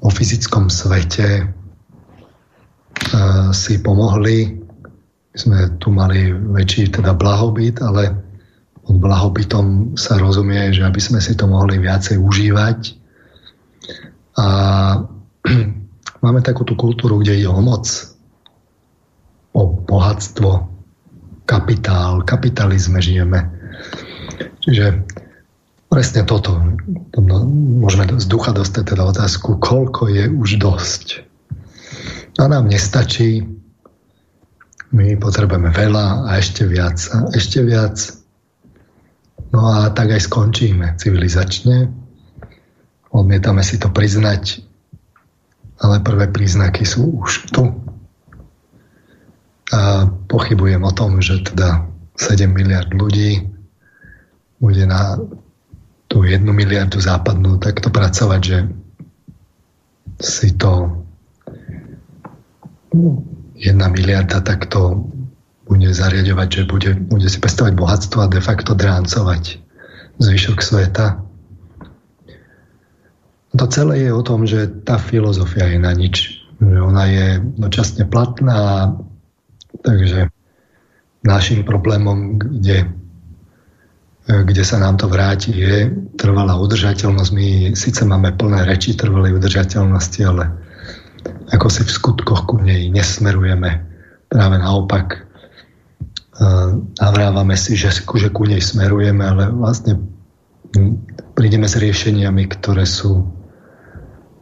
vo 0.00 0.08
fyzickom 0.08 0.72
svete 0.72 1.57
si 3.52 3.80
pomohli. 3.80 4.58
My 5.34 5.36
sme 5.36 5.58
tu 5.78 5.94
mali 5.94 6.32
väčší 6.32 6.90
teda 6.90 7.14
blahobyt, 7.14 7.78
ale 7.84 8.16
pod 8.88 8.96
blahobytom 8.96 9.94
sa 10.00 10.16
rozumie, 10.16 10.72
že 10.72 10.80
aby 10.88 10.96
sme 10.96 11.20
si 11.20 11.36
to 11.36 11.44
mohli 11.44 11.76
viacej 11.76 12.16
užívať. 12.16 12.80
A 14.40 14.46
máme 16.24 16.40
takúto 16.40 16.72
kultúru, 16.72 17.20
kde 17.20 17.44
ide 17.44 17.48
o 17.52 17.60
moc, 17.60 17.84
o 19.52 19.62
bohatstvo, 19.68 20.50
kapitál, 21.44 22.24
kapitalizme 22.24 23.04
žijeme. 23.04 23.44
Čiže 24.64 25.04
presne 25.92 26.24
toto. 26.24 26.56
Môžeme 27.76 28.08
z 28.16 28.26
ducha 28.28 28.56
dostať 28.56 28.96
teda 28.96 29.04
otázku, 29.04 29.60
koľko 29.60 30.08
je 30.08 30.24
už 30.32 30.60
dosť. 30.60 31.27
A 32.38 32.46
nám 32.46 32.70
nestačí. 32.70 33.42
My 34.94 35.18
potrebujeme 35.20 35.68
veľa 35.68 36.30
a 36.30 36.40
ešte 36.40 36.64
viac 36.64 36.96
a 37.12 37.28
ešte 37.34 37.60
viac. 37.60 37.98
No 39.52 39.68
a 39.68 39.92
tak 39.92 40.14
aj 40.14 40.30
skončíme 40.30 40.96
civilizačne. 40.96 41.92
Odmietame 43.12 43.60
si 43.60 43.76
to 43.76 43.92
priznať, 43.92 44.64
ale 45.82 46.00
prvé 46.00 46.30
príznaky 46.30 46.86
sú 46.86 47.20
už 47.20 47.52
tu. 47.52 47.68
A 49.68 50.08
pochybujem 50.30 50.80
o 50.80 50.92
tom, 50.96 51.20
že 51.20 51.44
teda 51.44 51.84
7 52.16 52.48
miliard 52.48 52.88
ľudí 52.94 53.44
bude 54.62 54.84
na 54.88 55.20
tú 56.08 56.24
jednu 56.24 56.56
miliardu 56.56 56.96
západnú 56.96 57.60
takto 57.60 57.92
pracovať, 57.92 58.40
že 58.40 58.58
si 60.18 60.56
to 60.56 61.04
jedna 63.58 63.86
miliarda 63.88 64.40
takto 64.40 65.08
bude 65.68 65.92
zariadovať, 65.92 66.48
že 66.48 66.62
bude, 66.64 66.90
bude 66.96 67.28
si 67.28 67.38
pestovať 67.40 67.76
bohatstvo 67.76 68.24
a 68.24 68.32
de 68.32 68.40
facto 68.40 68.72
dráncovať 68.72 69.60
zvyšok 70.18 70.58
sveta. 70.64 71.20
To 73.52 73.64
celé 73.68 74.08
je 74.08 74.10
o 74.12 74.22
tom, 74.24 74.48
že 74.48 74.68
tá 74.84 74.96
filozofia 74.96 75.68
je 75.68 75.78
na 75.80 75.92
nič. 75.92 76.44
Že 76.58 76.78
ona 76.82 77.04
je 77.06 77.26
dočasne 77.58 78.08
platná 78.08 78.92
Takže 79.82 80.30
našim 81.22 81.62
problémom, 81.62 82.38
kde, 82.38 82.88
kde 84.26 84.62
sa 84.64 84.78
nám 84.82 84.98
to 84.98 85.06
vráti, 85.06 85.54
je 85.54 85.92
trvalá 86.18 86.58
udržateľnosť. 86.58 87.30
My 87.34 87.48
síce 87.74 88.02
máme 88.02 88.34
plné 88.34 88.66
reči 88.66 88.94
trvalej 88.98 89.38
udržateľnosti, 89.38 90.20
ale 90.26 90.44
ako 91.52 91.66
si 91.72 91.82
v 91.84 91.90
skutkoch 91.90 92.46
ku 92.46 92.60
nej 92.60 92.88
nesmerujeme. 92.92 93.84
Práve 94.28 94.56
naopak 94.60 95.28
navrávame 96.98 97.58
si, 97.58 97.74
že, 97.74 97.90
že 97.90 98.28
ku 98.30 98.46
nej 98.46 98.62
smerujeme, 98.62 99.26
ale 99.26 99.50
vlastne 99.50 99.98
prídeme 101.34 101.66
s 101.66 101.74
riešeniami, 101.74 102.46
ktoré 102.46 102.86
sú 102.86 103.26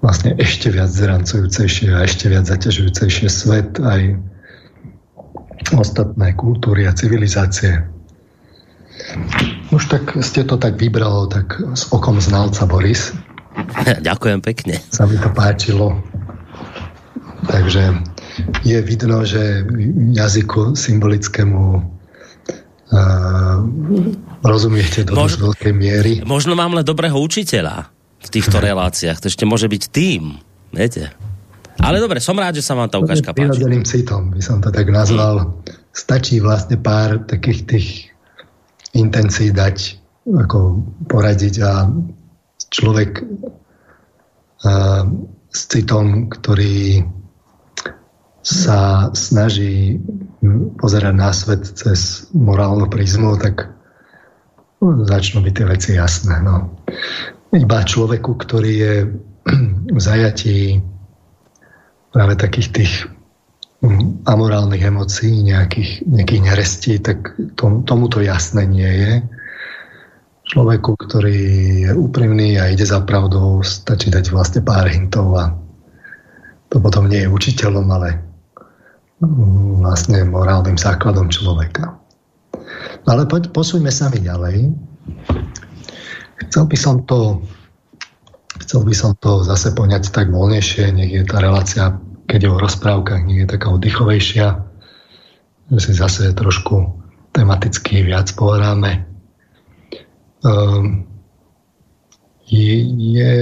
vlastne 0.04 0.36
ešte 0.36 0.68
viac 0.68 0.92
zrancujúcejšie 0.92 1.96
a 1.96 2.04
ešte 2.04 2.28
viac 2.28 2.44
zaťažujúcejšie 2.44 3.28
svet 3.32 3.80
aj 3.80 4.20
ostatné 5.72 6.36
kultúry 6.36 6.84
a 6.84 6.92
civilizácie. 6.92 7.80
Už 9.72 9.82
tak 9.88 10.14
ste 10.20 10.44
to 10.44 10.60
tak 10.60 10.76
vybral, 10.76 11.26
tak 11.32 11.58
s 11.74 11.88
okom 11.90 12.20
znalca 12.20 12.68
Boris. 12.68 13.16
Ďakujem 14.06 14.40
pekne. 14.44 14.74
Sa 14.92 15.08
mi 15.08 15.16
to 15.16 15.32
páčilo. 15.32 15.96
Takže 17.46 17.82
je 18.66 18.78
vidno, 18.82 19.22
že 19.24 19.64
jazyku 20.12 20.74
symbolickému 20.76 21.62
uh, 22.92 23.56
rozumiete 24.42 25.06
do 25.06 25.14
Mož, 25.14 25.38
veľkej 25.38 25.72
miery. 25.72 26.12
Možno 26.26 26.58
mám 26.58 26.74
len 26.74 26.84
dobrého 26.84 27.16
učiteľa 27.16 27.88
v 28.22 28.28
týchto 28.28 28.58
reláciách. 28.68 29.22
To 29.22 29.30
ešte 29.30 29.46
môže 29.46 29.70
byť 29.70 29.82
tým. 29.90 30.42
Viete? 30.74 31.14
Ale 31.76 32.00
dobre, 32.00 32.24
som 32.24 32.36
rád, 32.36 32.56
že 32.56 32.64
sa 32.64 32.72
vám 32.72 32.88
tá 32.88 32.96
ukážka 32.96 33.36
páči. 33.36 33.52
Prirodzeným 33.52 33.84
citom 33.84 34.32
by 34.32 34.40
som 34.40 34.64
to 34.64 34.72
tak 34.72 34.88
nazval. 34.88 35.60
Stačí 35.92 36.40
vlastne 36.40 36.80
pár 36.80 37.24
takých 37.28 37.60
tých 37.68 37.88
intencií 38.96 39.52
dať, 39.52 40.00
ako 40.24 40.80
poradiť 41.08 41.54
a 41.60 41.84
človek 42.72 43.20
a, 44.64 45.04
s 45.52 45.60
citom, 45.68 46.32
ktorý 46.32 47.04
sa 48.46 49.10
snaží 49.10 49.98
pozerať 50.78 51.14
na 51.18 51.34
svet 51.34 51.66
cez 51.66 52.30
morálnu 52.30 52.86
prízmu, 52.86 53.34
tak 53.42 53.74
začnú 55.02 55.42
byť 55.42 55.54
tie 55.58 55.66
veci 55.66 55.90
jasné. 55.98 56.38
No. 56.46 56.78
Iba 57.50 57.82
človeku, 57.82 58.38
ktorý 58.38 58.72
je 58.78 58.94
v 59.90 59.98
zajatí 59.98 60.78
práve 62.14 62.38
takých 62.38 62.68
tých 62.70 62.92
amorálnych 64.30 64.82
emócií, 64.94 65.42
nejakých, 65.42 66.06
nejakých 66.06 66.42
nerestí, 66.46 66.92
tak 67.02 67.34
tom, 67.58 67.82
tomu 67.82 68.06
to 68.06 68.22
jasné 68.22 68.62
nie 68.62 68.88
je. 68.88 69.12
Človeku, 70.46 70.94
ktorý 70.94 71.38
je 71.82 71.90
úprimný 71.98 72.62
a 72.62 72.70
ide 72.70 72.86
za 72.86 73.02
pravdou, 73.02 73.66
stačí 73.66 74.14
dať 74.14 74.30
vlastne 74.30 74.62
pár 74.62 74.86
hintov 74.86 75.34
a 75.34 75.50
to 76.70 76.78
potom 76.78 77.10
nie 77.10 77.26
je 77.26 77.30
učiteľom, 77.30 77.86
ale 77.90 78.25
vlastne 79.20 80.28
morálnym 80.28 80.76
základom 80.76 81.32
človeka. 81.32 81.96
Ale 83.08 83.24
poď, 83.24 83.48
posúňme 83.54 83.88
sa 83.88 84.12
mi 84.12 84.20
ďalej. 84.20 84.74
Chcel 86.48 86.64
by 86.68 86.76
som 86.76 87.06
to 87.08 87.40
chcel 88.66 88.82
by 88.82 88.94
som 88.96 89.14
to 89.20 89.46
zase 89.46 89.72
poňať 89.76 90.10
tak 90.10 90.32
voľnejšie, 90.32 90.90
nech 90.90 91.12
je 91.12 91.22
tá 91.22 91.38
relácia, 91.38 91.96
keď 92.26 92.38
je 92.42 92.50
o 92.50 92.58
rozprávkach, 92.58 93.22
nech 93.28 93.46
je 93.46 93.48
taká 93.48 93.70
oddychovejšia, 93.70 94.46
že 95.70 95.78
si 95.78 95.92
zase 95.94 96.34
trošku 96.34 96.98
tematicky 97.30 98.02
viac 98.02 98.32
pohráme. 98.34 99.06
Um, 100.42 101.06
je, 102.48 102.74
je 102.96 103.34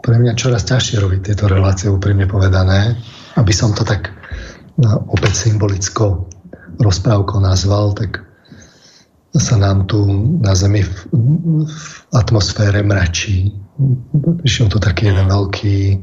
pre 0.00 0.16
mňa 0.16 0.32
čoraz 0.38 0.64
ťažšie 0.64 1.02
robiť 1.04 1.20
tieto 1.32 1.44
relácie, 1.50 1.92
úprimne 1.92 2.24
povedané, 2.24 2.96
aby 3.36 3.52
som 3.52 3.76
to 3.76 3.84
tak 3.84 4.19
opäť 4.88 5.48
symbolicko 5.48 6.28
rozprávkou 6.80 7.38
nazval, 7.44 7.92
tak 7.92 8.24
sa 9.36 9.54
nám 9.54 9.86
tu 9.86 10.02
na 10.42 10.58
Zemi 10.58 10.82
v, 10.82 10.94
v 11.62 11.86
atmosfére 12.10 12.82
mračí. 12.82 13.54
Vyšiel 14.42 14.66
to 14.74 14.82
taký 14.82 15.14
jeden 15.14 15.30
veľký 15.30 16.02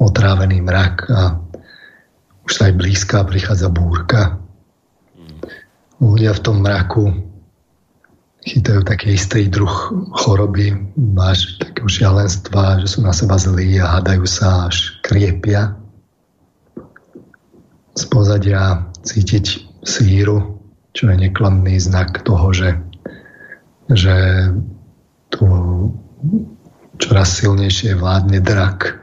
otrávený 0.00 0.64
mrak 0.64 0.94
a 1.12 1.36
už 2.44 2.50
sa 2.52 2.68
aj 2.68 2.74
blízka 2.80 3.24
prichádza 3.28 3.68
búrka. 3.68 4.40
Ľudia 6.00 6.32
v 6.36 6.42
tom 6.44 6.64
mraku 6.64 7.04
chytajú 8.44 8.84
taký 8.84 9.16
istý 9.16 9.48
druh 9.48 9.72
choroby, 10.12 10.76
máš 10.96 11.56
takého 11.56 11.88
šialenstva, 11.88 12.80
že 12.84 12.96
sú 12.96 12.98
na 13.00 13.12
seba 13.16 13.40
zlí 13.40 13.80
a 13.80 13.98
hádajú 13.98 14.24
sa 14.28 14.68
až 14.68 15.00
kriepia. 15.00 15.76
Z 17.94 18.04
pozadia 18.10 18.90
cítiť 19.06 19.70
síru, 19.86 20.58
čo 20.94 21.10
je 21.10 21.16
nekladný 21.18 21.78
znak 21.78 22.22
toho, 22.26 22.50
že, 22.50 22.78
že 23.90 24.16
tu 25.30 25.46
čoraz 26.98 27.38
silnejšie 27.38 27.98
vládne 27.98 28.38
drak. 28.42 29.02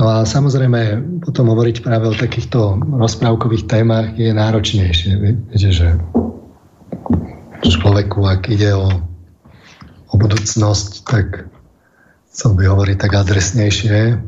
No 0.00 0.08
a 0.08 0.24
samozrejme, 0.24 1.04
potom 1.20 1.52
hovoriť 1.52 1.84
práve 1.84 2.08
o 2.08 2.16
takýchto 2.16 2.80
rozprávkových 2.96 3.68
témach 3.68 4.16
je 4.16 4.32
náročnejšie. 4.32 5.12
Viete, 5.20 5.68
že 5.68 6.00
človeku, 7.60 8.24
ak 8.24 8.48
ide 8.48 8.72
o, 8.72 8.88
o 10.08 10.14
budúcnosť, 10.16 11.04
tak 11.04 11.52
chcel 12.32 12.56
by 12.56 12.64
hovoriť 12.64 12.96
tak 12.96 13.12
adresnejšie. 13.12 14.24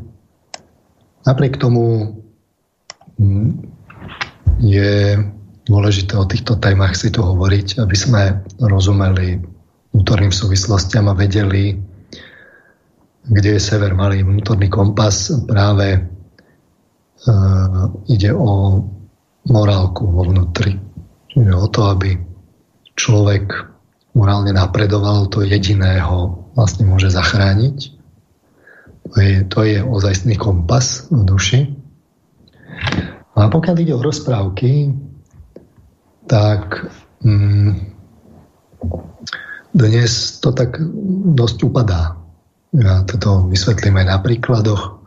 Napriek 1.25 1.57
tomu 1.57 2.21
je 4.59 4.93
dôležité 5.63 6.13
o 6.19 6.27
týchto 6.27 6.59
témach 6.59 6.95
si 6.95 7.11
tu 7.11 7.23
hovoriť, 7.23 7.79
aby 7.79 7.95
sme 7.95 8.43
rozumeli 8.59 9.39
vnútorným 9.93 10.33
súvislostiam 10.33 11.07
a 11.07 11.17
vedeli, 11.17 11.77
kde 13.23 13.49
je 13.55 13.61
sever 13.61 13.95
malý 13.95 14.25
vnútorný 14.25 14.67
kompas. 14.67 15.31
Práve 15.47 16.03
uh, 16.03 17.87
ide 18.11 18.35
o 18.35 18.83
morálku 19.47 20.03
vo 20.07 20.27
vnútri. 20.27 20.75
Čiže 21.31 21.53
o 21.55 21.67
to, 21.71 21.81
aby 21.93 22.19
človek 22.93 23.73
morálne 24.13 24.53
napredoval, 24.53 25.31
to 25.31 25.41
jediné 25.41 25.97
ho 26.03 26.51
vlastne 26.53 26.85
môže 26.85 27.09
zachrániť. 27.09 27.77
To 29.13 29.17
je, 29.19 29.33
to 29.45 29.59
je 29.65 29.77
ozajstný 29.83 30.35
kompas 30.37 31.09
v 31.09 31.21
duši. 31.25 31.59
A 33.33 33.49
pokiaľ 33.49 33.75
ide 33.81 33.93
o 33.97 34.05
rozprávky, 34.05 34.93
tak 36.29 36.87
mm, 37.25 37.93
dnes 39.73 40.37
to 40.37 40.53
tak 40.53 40.77
dosť 41.33 41.57
upadá. 41.65 42.15
Ja 42.73 43.05
toto 43.05 43.49
vysvetlím 43.49 44.01
aj 44.01 44.07
na 44.09 44.17
príkladoch. 44.21 45.01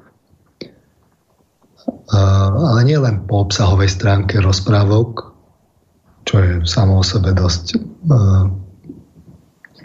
Ale 2.10 2.80
nie 2.86 2.98
len 2.98 3.26
po 3.26 3.46
obsahovej 3.46 3.90
stránke 3.90 4.38
rozprávok, 4.38 5.34
čo 6.26 6.34
je 6.42 6.52
samo 6.66 7.02
o 7.02 7.04
sebe 7.06 7.30
dosť, 7.34 7.78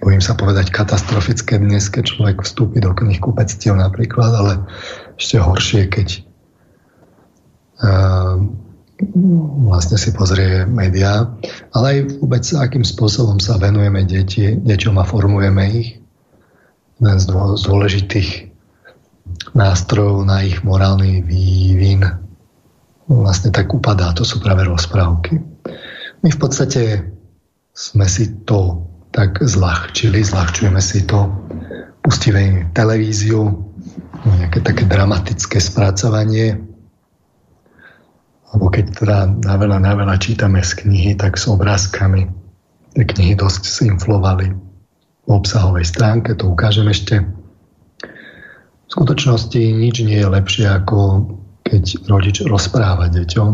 bojím 0.01 0.21
sa 0.21 0.33
povedať, 0.33 0.73
katastrofické 0.73 1.61
dnes, 1.61 1.89
keď 1.89 2.17
človek 2.17 2.37
vstúpi 2.41 2.81
do 2.81 2.93
knih 2.93 3.21
kupectiev 3.21 3.77
napríklad, 3.77 4.33
ale 4.33 4.53
ešte 5.17 5.37
horšie, 5.37 5.81
keď 5.93 6.25
vlastne 9.65 9.97
si 9.97 10.13
pozrie 10.13 10.65
médiá, 10.69 11.25
ale 11.73 11.85
aj 11.89 11.99
vôbec 12.21 12.45
akým 12.45 12.85
spôsobom 12.85 13.41
sa 13.41 13.57
venujeme 13.57 14.05
deti, 14.05 14.53
deťom 14.53 14.95
a 15.01 15.05
formujeme 15.05 15.63
ich. 15.73 15.89
Jeden 17.01 17.17
z 17.17 17.25
dôležitých 17.65 18.29
nástrojov 19.57 20.21
na 20.29 20.45
ich 20.45 20.61
morálny 20.61 21.25
vývin 21.25 22.05
vlastne 23.09 23.49
tak 23.49 23.73
upadá. 23.73 24.13
To 24.13 24.21
sú 24.21 24.37
práve 24.37 24.63
rozprávky. 24.69 25.41
My 26.21 26.29
v 26.29 26.37
podstate 26.39 27.09
sme 27.73 28.05
si 28.05 28.45
to 28.45 28.85
tak 29.11 29.41
zľahčili, 29.41 30.21
zľahčujeme 30.21 30.79
si 30.79 31.03
to, 31.03 31.27
pustíme 32.05 32.71
televíziu, 32.71 33.49
nejaké 34.23 34.61
také 34.61 34.85
dramatické 34.85 35.57
spracovanie, 35.57 36.70
alebo 38.51 38.67
keď 38.67 38.85
teda 38.99 39.17
na 39.47 39.55
veľa, 39.55 39.79
na 39.79 39.95
veľa 39.95 40.15
čítame 40.19 40.59
z 40.59 40.83
knihy, 40.83 41.15
tak 41.15 41.39
s 41.39 41.47
obrázkami. 41.47 42.27
Tie 42.91 43.05
knihy 43.07 43.39
dosť 43.39 43.63
si 43.63 43.87
inflovali 43.87 44.51
v 45.23 45.29
obsahovej 45.31 45.87
stránke, 45.87 46.35
to 46.35 46.51
ukážem 46.51 46.91
ešte. 46.91 47.23
V 47.23 48.89
skutočnosti 48.91 49.55
nič 49.55 50.03
nie 50.03 50.19
je 50.19 50.27
lepšie, 50.27 50.67
ako 50.67 51.31
keď 51.63 51.83
rodič 52.11 52.43
rozpráva 52.43 53.07
deťom, 53.07 53.51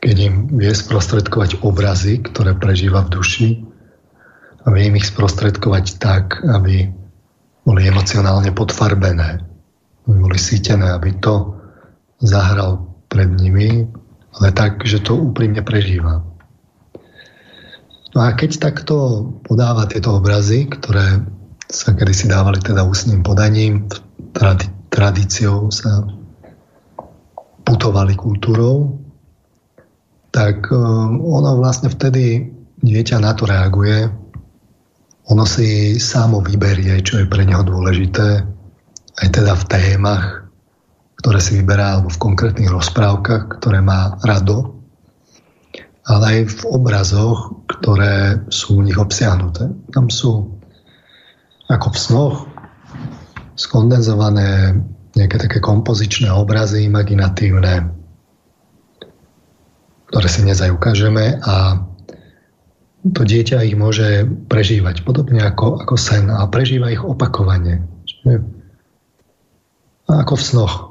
keď 0.00 0.16
im 0.16 0.34
vie 0.56 0.72
sprostredkovať 0.72 1.60
obrazy, 1.60 2.24
ktoré 2.24 2.56
prežíva 2.56 3.04
v 3.04 3.12
duši 3.12 3.48
a 4.64 4.72
vie 4.72 4.88
im 4.88 4.96
ich 4.96 5.12
sprostredkovať 5.12 6.00
tak, 6.00 6.40
aby 6.40 6.88
boli 7.68 7.82
emocionálne 7.84 8.48
podfarbené, 8.56 9.44
aby 10.08 10.16
boli 10.16 10.40
sítené, 10.40 10.96
aby 10.96 11.20
to 11.20 11.60
zahral 12.24 12.89
pred 13.10 13.26
nimi, 13.26 13.90
ale 14.38 14.48
tak, 14.54 14.86
že 14.86 15.02
to 15.02 15.18
úprimne 15.18 15.60
prežíva. 15.66 16.22
No 18.14 18.18
a 18.22 18.34
keď 18.34 18.70
takto 18.70 19.26
podáva 19.42 19.86
tieto 19.90 20.18
obrazy, 20.18 20.70
ktoré 20.70 21.22
sa 21.70 21.94
kedysi 21.94 22.26
dávali 22.26 22.58
teda 22.58 22.82
ústnym 22.82 23.22
podaním, 23.22 23.86
tradi- 24.34 24.70
tradíciou 24.90 25.70
sa 25.70 26.02
putovali 27.62 28.18
kultúrou, 28.18 28.98
tak 30.34 30.70
um, 30.74 31.22
ono 31.22 31.58
vlastne 31.58 31.90
vtedy 31.90 32.50
dieťa 32.82 33.22
na 33.22 33.34
to 33.34 33.46
reaguje. 33.46 34.10
Ono 35.30 35.44
si 35.46 35.98
samo 36.02 36.42
vyberie, 36.42 36.98
čo 37.06 37.22
je 37.22 37.30
pre 37.30 37.46
neho 37.46 37.62
dôležité, 37.62 38.42
aj 39.22 39.28
teda 39.30 39.54
v 39.54 39.64
témach, 39.70 40.39
ktoré 41.20 41.38
si 41.38 41.60
vyberá, 41.60 42.00
alebo 42.00 42.08
v 42.08 42.22
konkrétnych 42.22 42.72
rozprávkach, 42.72 43.60
ktoré 43.60 43.84
má 43.84 44.16
rado, 44.24 44.80
ale 46.08 46.24
aj 46.26 46.38
v 46.48 46.62
obrazoch, 46.72 47.60
ktoré 47.68 48.40
sú 48.48 48.80
u 48.80 48.82
nich 48.82 48.96
obsiahnuté. 48.96 49.68
Tam 49.92 50.08
sú 50.08 50.58
ako 51.68 51.88
v 51.92 51.98
snoch 52.00 52.36
skondenzované 53.54 54.80
nejaké 55.14 55.36
také 55.36 55.58
kompozičné 55.60 56.32
obrazy, 56.32 56.88
imaginatívne, 56.88 57.92
ktoré 60.08 60.26
si 60.26 60.40
dnes 60.42 60.58
aj 60.64 60.72
ukážeme 60.72 61.38
a 61.44 61.84
to 63.00 63.22
dieťa 63.24 63.64
ich 63.64 63.76
môže 63.76 64.28
prežívať 64.48 65.04
podobne 65.04 65.40
ako, 65.40 65.84
ako 65.84 65.94
sen 65.96 66.28
a 66.28 66.44
prežíva 66.48 66.92
ich 66.92 67.00
opakovane. 67.00 67.84
Čiže 68.04 68.44
ako 70.10 70.34
v 70.36 70.42
snoch. 70.42 70.89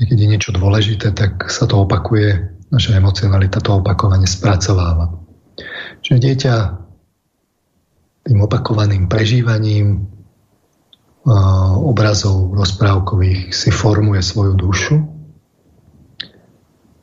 Keď 0.00 0.16
je 0.16 0.28
niečo 0.32 0.50
dôležité, 0.56 1.12
tak 1.12 1.52
sa 1.52 1.68
to 1.68 1.84
opakuje, 1.84 2.56
naša 2.72 2.96
emocionalita 2.96 3.60
to 3.60 3.84
opakovane 3.84 4.24
spracováva. 4.24 5.12
Čiže 6.00 6.18
dieťa 6.24 6.54
tým 8.24 8.38
opakovaným 8.40 9.12
prežívaním 9.12 10.08
obrazov 11.84 12.56
rozprávkových 12.56 13.52
si 13.52 13.68
formuje 13.68 14.24
svoju 14.24 14.56
dušu 14.56 15.20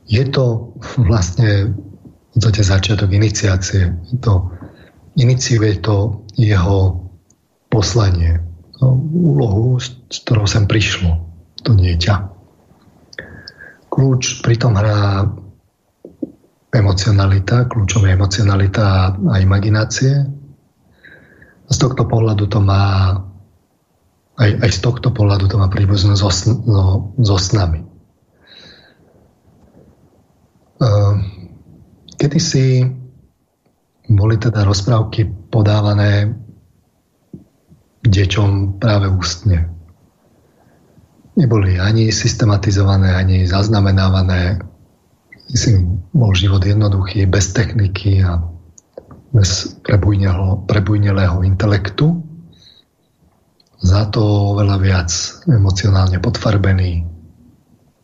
je 0.08 0.24
to 0.32 0.72
vlastne 0.96 1.76
v 1.76 2.32
podstate 2.32 2.64
začiatok 2.64 3.12
iniciácie. 3.12 3.92
Je 4.08 4.16
to, 4.18 4.48
iniciuje 5.20 5.84
to 5.84 6.24
jeho 6.40 7.12
poslanie, 7.68 8.40
no, 8.80 8.96
úlohu, 9.12 9.76
s 9.76 9.92
ktorou 10.24 10.48
sem 10.48 10.64
prišlo 10.64 11.28
to 11.60 11.76
dieťa. 11.76 12.37
Kľúč 13.98 14.46
pritom 14.46 14.78
hrá 14.78 15.26
emocionalita, 16.70 17.66
kľúčom 17.66 18.06
je 18.06 18.14
emocionalita 18.14 19.10
a 19.10 19.34
imaginácie. 19.42 20.22
Z 21.66 21.76
tohto 21.82 22.06
pohľadu 22.06 22.46
to 22.46 22.62
má 22.62 23.18
aj, 24.38 24.50
aj 24.62 24.70
z 24.70 24.80
tohto 24.86 25.10
pohľadu 25.10 25.50
to 25.50 25.58
má 25.58 25.66
príbuzno 25.66 26.14
so, 26.14 26.30
so, 26.30 27.10
so 27.18 27.36
snami. 27.42 27.82
Uh, 30.78 31.18
kedy 32.22 32.38
si 32.38 32.86
boli 34.06 34.38
teda 34.38 34.62
rozprávky 34.62 35.50
podávané 35.50 36.38
deťom 38.06 38.78
práve 38.78 39.10
ústne. 39.10 39.77
Neboli 41.38 41.78
ani 41.78 42.10
systematizované, 42.10 43.14
ani 43.14 43.46
zaznamenávané. 43.46 44.58
Myslím, 45.54 46.02
bol 46.10 46.34
život 46.34 46.66
jednoduchý, 46.66 47.30
bez 47.30 47.54
techniky 47.54 48.26
a 48.26 48.42
bez 49.30 49.78
prebujnelého 50.66 51.46
intelektu 51.46 52.26
za 53.78 54.10
to 54.10 54.20
oveľa 54.58 54.76
viac 54.82 55.10
emocionálne 55.46 56.18
podfarbený, 56.18 57.06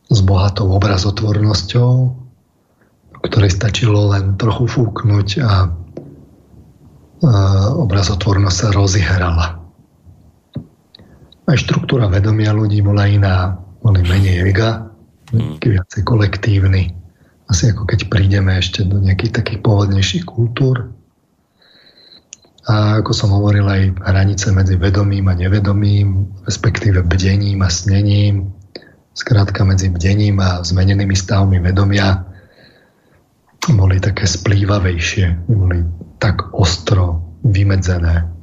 s 0.06 0.18
bohatou 0.22 0.70
obrazotvornosťou, 0.78 1.90
ktorej 3.24 3.50
stačilo 3.50 4.14
len 4.14 4.38
trochu 4.38 4.70
fúknuť 4.70 5.28
a, 5.42 5.42
a 5.42 5.52
obrazotvornosť 7.82 8.56
sa 8.56 8.68
rozihrala. 8.70 9.63
Aj 11.44 11.57
štruktúra 11.61 12.09
vedomia 12.09 12.57
ľudí 12.57 12.80
bola 12.80 13.04
iná, 13.04 13.61
boli 13.85 14.00
menej 14.00 14.48
ega, 14.48 14.88
viacej 15.61 16.02
kolektívny. 16.04 16.96
Asi 17.52 17.68
ako 17.68 17.85
keď 17.85 18.09
prídeme 18.09 18.57
ešte 18.57 18.88
do 18.88 18.96
nejakých 18.96 19.44
takých 19.44 19.61
pôvodnejších 19.61 20.24
kultúr. 20.24 20.88
A 22.64 23.04
ako 23.04 23.12
som 23.12 23.28
hovoril, 23.37 23.68
aj 23.68 23.92
hranice 24.09 24.48
medzi 24.57 24.80
vedomým 24.80 25.28
a 25.28 25.37
nevedomým, 25.37 26.33
respektíve 26.48 27.04
bdením 27.04 27.61
a 27.61 27.68
snením, 27.68 28.48
skrátka 29.12 29.68
medzi 29.68 29.92
bdením 29.92 30.40
a 30.40 30.64
zmenenými 30.64 31.12
stavmi 31.12 31.61
vedomia, 31.61 32.24
boli 33.68 34.00
také 34.00 34.24
splývavejšie, 34.24 35.44
boli 35.48 35.85
tak 36.16 36.57
ostro 36.57 37.20
vymedzené. 37.44 38.33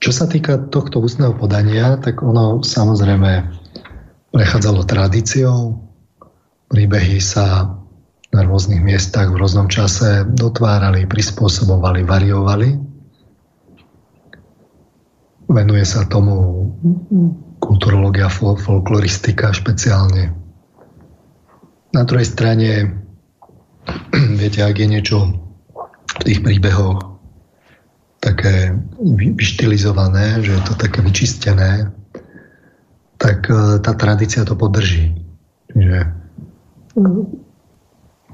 Čo 0.00 0.10
sa 0.10 0.26
týka 0.26 0.58
tohto 0.72 0.98
ústneho 0.98 1.36
podania, 1.36 2.00
tak 2.00 2.24
ono 2.24 2.64
samozrejme 2.64 3.46
prechádzalo 4.32 4.82
tradíciou, 4.82 5.76
príbehy 6.72 7.20
sa 7.20 7.76
na 8.30 8.40
rôznych 8.46 8.80
miestach 8.80 9.28
v 9.28 9.38
rôznom 9.42 9.66
čase 9.66 10.22
dotvárali, 10.24 11.04
prispôsobovali, 11.04 12.06
variovali. 12.06 12.70
Venuje 15.50 15.82
sa 15.82 16.06
tomu 16.06 16.70
kulturológia, 17.58 18.30
fol- 18.30 18.56
folkloristika 18.58 19.50
špeciálne. 19.50 20.30
Na 21.90 22.02
druhej 22.06 22.26
strane, 22.26 23.02
viete, 24.40 24.62
ak 24.62 24.78
je 24.78 24.86
niečo 24.86 25.49
tých 26.22 26.40
príbehoch 26.42 27.20
také 28.20 28.76
vyštilizované, 29.16 30.44
že 30.44 30.52
je 30.52 30.62
to 30.68 30.74
také 30.76 31.00
vyčistené, 31.00 31.88
tak 33.16 33.48
e, 33.48 33.80
tá 33.80 33.92
tradícia 33.96 34.44
to 34.44 34.52
podrží. 34.56 35.16
Že 35.72 36.04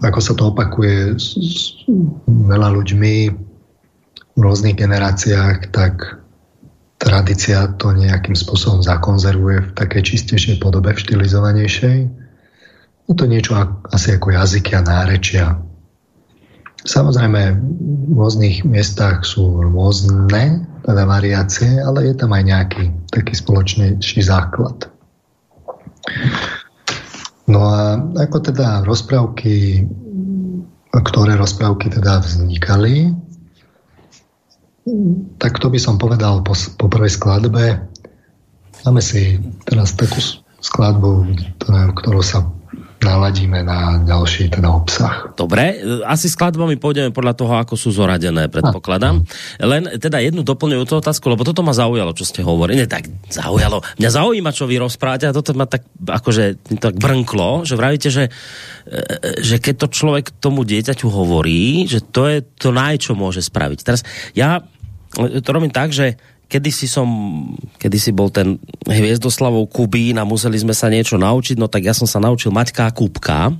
ako 0.02 0.20
sa 0.20 0.32
to 0.34 0.50
opakuje 0.50 1.14
s, 1.16 1.38
s 1.38 1.56
veľa 2.26 2.74
ľuďmi 2.74 3.14
v 4.36 4.38
rôznych 4.40 4.76
generáciách, 4.76 5.70
tak 5.70 6.20
tradícia 6.98 7.70
to 7.76 7.92
nejakým 7.92 8.34
spôsobom 8.34 8.82
zakonzervuje 8.82 9.70
v 9.70 9.74
takej 9.76 10.02
čistejšej 10.02 10.56
podobe, 10.60 10.92
v 10.92 11.02
štilizovanejšej. 11.02 11.98
Je 13.06 13.14
to 13.14 13.24
niečo 13.30 13.54
asi 13.94 14.18
ako 14.18 14.34
jazyky 14.34 14.74
a 14.74 14.82
nárečia. 14.82 15.65
Samozrejme, 16.86 17.58
v 18.06 18.14
rôznych 18.14 18.62
miestach 18.62 19.26
sú 19.26 19.58
rôzne 19.58 20.62
teda 20.86 21.02
variácie, 21.02 21.82
ale 21.82 22.06
je 22.06 22.14
tam 22.14 22.30
aj 22.30 22.42
nejaký 22.46 22.84
taký 23.10 23.34
spoločnejší 23.34 24.22
základ. 24.22 24.86
No 27.50 27.66
a 27.66 27.98
ako 28.22 28.38
teda 28.54 28.86
rozprávky, 28.86 29.82
ktoré 30.94 31.34
rozprávky 31.34 31.90
teda 31.90 32.22
vznikali, 32.22 33.10
tak 35.42 35.58
to 35.58 35.66
by 35.66 35.78
som 35.82 35.98
povedal 35.98 36.46
po, 36.46 36.54
po 36.78 36.86
prvej 36.86 37.10
skladbe. 37.10 37.82
Máme 38.86 39.02
si 39.02 39.42
teraz 39.66 39.98
takú 39.98 40.22
skladbu, 40.62 41.34
ktorú 41.98 42.22
sa 42.22 42.46
naladíme 43.06 43.62
na 43.62 44.02
ďalší 44.02 44.50
teda 44.50 44.66
obsah. 44.66 45.30
Dobre, 45.38 45.78
e, 45.78 46.02
asi 46.02 46.26
skladbami 46.26 46.74
pôjdeme 46.74 47.14
podľa 47.14 47.34
toho, 47.38 47.54
ako 47.54 47.78
sú 47.78 47.94
zoradené, 47.94 48.50
predpokladám. 48.50 49.22
Len 49.62 49.82
teda 50.02 50.18
jednu 50.18 50.42
doplňujúcu 50.42 50.98
otázku, 50.98 51.30
lebo 51.30 51.46
toto 51.46 51.62
ma 51.62 51.70
zaujalo, 51.70 52.10
čo 52.18 52.26
ste 52.26 52.42
hovorili. 52.42 52.82
Ne, 52.82 52.90
tak 52.90 53.06
zaujalo. 53.30 53.86
Mňa 54.02 54.10
zaujíma, 54.10 54.50
čo 54.50 54.66
vy 54.66 54.82
rozprávate 54.82 55.30
a 55.30 55.36
toto 55.36 55.54
ma 55.54 55.70
tak 55.70 55.86
akože 56.02 56.58
tak 56.82 56.98
brnklo, 56.98 57.62
že 57.62 57.78
vravíte, 57.78 58.10
že, 58.10 58.26
e, 58.90 59.00
že 59.38 59.62
keď 59.62 59.86
to 59.86 59.94
človek 59.94 60.34
tomu 60.42 60.66
dieťaťu 60.66 61.06
hovorí, 61.06 61.86
že 61.86 62.02
to 62.02 62.26
je 62.26 62.42
to 62.42 62.74
naj, 62.74 62.98
čo 62.98 63.14
môže 63.14 63.46
spraviť. 63.46 63.78
Teraz 63.86 64.02
ja 64.34 64.66
to 65.16 65.48
robím 65.48 65.72
tak, 65.72 65.96
že 65.96 66.20
kedysi 66.46 66.86
som, 66.86 67.08
kedysi 67.78 68.14
bol 68.14 68.30
ten 68.30 68.58
hviezdoslavou 68.86 69.66
Kubín 69.66 70.18
a 70.18 70.28
museli 70.28 70.58
sme 70.58 70.74
sa 70.74 70.86
niečo 70.86 71.18
naučiť, 71.18 71.58
no 71.58 71.66
tak 71.66 71.86
ja 71.86 71.94
som 71.94 72.06
sa 72.06 72.22
naučil 72.22 72.54
Maťka 72.54 72.90
a 72.90 72.94
Kubka. 72.94 73.54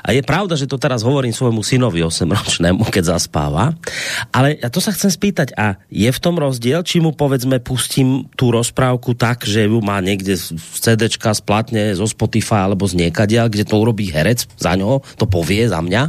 A 0.00 0.16
je 0.16 0.24
pravda, 0.24 0.56
že 0.56 0.70
to 0.70 0.80
teraz 0.80 1.04
hovorím 1.04 1.34
svojmu 1.34 1.60
synovi 1.60 2.00
8-ročnému, 2.00 2.88
keď 2.88 3.18
zaspáva. 3.18 3.76
Ale 4.32 4.56
ja 4.56 4.72
to 4.72 4.80
sa 4.80 4.94
chcem 4.94 5.12
spýtať, 5.12 5.52
a 5.60 5.76
je 5.92 6.08
v 6.08 6.22
tom 6.22 6.40
rozdiel, 6.40 6.80
či 6.86 7.04
mu 7.04 7.12
povedzme 7.12 7.60
pustím 7.60 8.30
tú 8.32 8.48
rozprávku 8.48 9.12
tak, 9.12 9.44
že 9.44 9.68
ju 9.68 9.78
má 9.84 10.00
niekde 10.00 10.40
z 10.40 10.56
CDčka 10.56 11.36
splatne 11.36 11.92
zo 11.92 12.08
Spotify 12.08 12.64
alebo 12.64 12.88
z 12.88 12.96
niekadia, 12.96 13.50
kde 13.50 13.68
to 13.68 13.76
urobí 13.76 14.08
herec 14.08 14.48
za 14.56 14.72
ňo, 14.72 15.04
to 15.20 15.28
povie 15.28 15.68
za 15.68 15.84
mňa, 15.84 16.02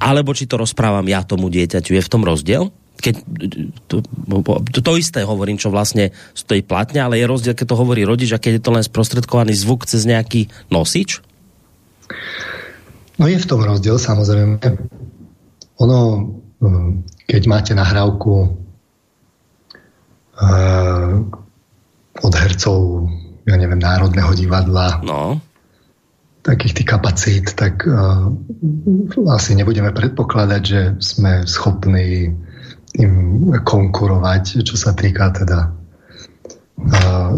alebo 0.00 0.32
či 0.32 0.48
to 0.48 0.56
rozprávam 0.56 1.04
ja 1.04 1.20
tomu 1.26 1.52
dieťaťu. 1.52 1.92
Je 1.92 2.02
v 2.02 2.12
tom 2.12 2.24
rozdiel? 2.24 2.72
Keď 3.04 3.14
to, 3.84 4.00
to, 4.72 4.80
to 4.80 4.92
isté 4.96 5.20
hovorím, 5.28 5.60
čo 5.60 5.68
vlastne 5.68 6.16
stojí 6.32 6.64
platne, 6.64 7.04
ale 7.04 7.20
je 7.20 7.28
rozdiel, 7.28 7.52
keď 7.52 7.66
to 7.68 7.80
hovorí 7.80 8.08
rodič 8.08 8.32
a 8.32 8.40
keď 8.40 8.56
je 8.56 8.64
to 8.64 8.72
len 8.72 8.80
sprostredkovaný 8.80 9.52
zvuk 9.52 9.84
cez 9.84 10.08
nejaký 10.08 10.48
nosič? 10.72 11.20
No 13.20 13.28
je 13.28 13.36
v 13.36 13.48
tom 13.48 13.60
rozdiel, 13.60 14.00
samozrejme. 14.00 14.56
Ono, 15.84 15.98
hm, 16.64 17.04
keď 17.28 17.42
máte 17.44 17.72
nahrávku 17.76 18.34
uh, 20.40 21.12
od 22.24 22.34
hercov, 22.34 23.06
ja 23.44 23.54
neviem, 23.60 23.78
Národného 23.78 24.32
divadla, 24.32 25.04
no. 25.04 25.38
takých 26.40 26.80
tých 26.80 26.88
kapacít, 26.88 27.46
tak 27.52 27.84
uh, 27.84 28.32
asi 29.28 29.54
nebudeme 29.54 29.92
predpokladať, 29.92 30.62
že 30.64 30.80
sme 30.98 31.44
schopní 31.44 32.32
im 32.94 33.50
konkurovať, 33.62 34.62
čo 34.62 34.74
sa 34.78 34.94
týka 34.94 35.30
teda 35.34 35.74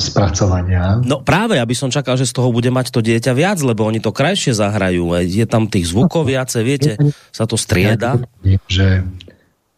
spracovania. 0.00 0.96
No 1.04 1.20
práve, 1.20 1.60
aby 1.60 1.76
som 1.76 1.92
čakal, 1.92 2.16
že 2.16 2.24
z 2.24 2.40
toho 2.40 2.48
bude 2.48 2.72
mať 2.72 2.88
to 2.88 3.04
dieťa 3.04 3.32
viac, 3.36 3.60
lebo 3.60 3.84
oni 3.84 4.00
to 4.00 4.08
krajšie 4.08 4.56
zahrajú. 4.56 5.12
Je 5.20 5.44
tam 5.44 5.68
tých 5.68 5.92
zvukov 5.92 6.24
viacej, 6.24 6.62
viete, 6.64 6.92
sa 7.36 7.44
to 7.44 7.60
strieda. 7.60 8.16
Že, 8.68 9.04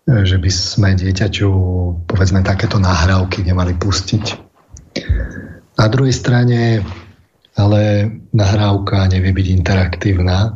že 0.06 0.36
by 0.38 0.50
sme 0.50 0.94
dieťaťu 0.94 1.50
povedzme 2.06 2.46
takéto 2.46 2.78
nahrávky 2.78 3.42
nemali 3.42 3.74
pustiť. 3.74 4.24
Na 5.74 5.86
druhej 5.90 6.14
strane 6.14 6.82
ale 7.58 8.06
nahrávka 8.30 9.10
nevie 9.10 9.34
byť 9.34 9.46
interaktívna. 9.50 10.54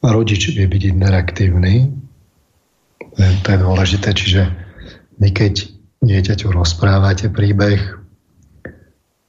Rodič 0.00 0.56
vie 0.56 0.64
byť 0.64 0.82
interaktívny, 0.96 1.92
to 3.16 3.48
je 3.48 3.58
dôležité, 3.58 4.12
čiže 4.12 4.42
vy 5.16 5.28
keď 5.32 5.54
dieťaťu 6.04 6.52
rozprávate 6.52 7.32
príbeh, 7.32 7.80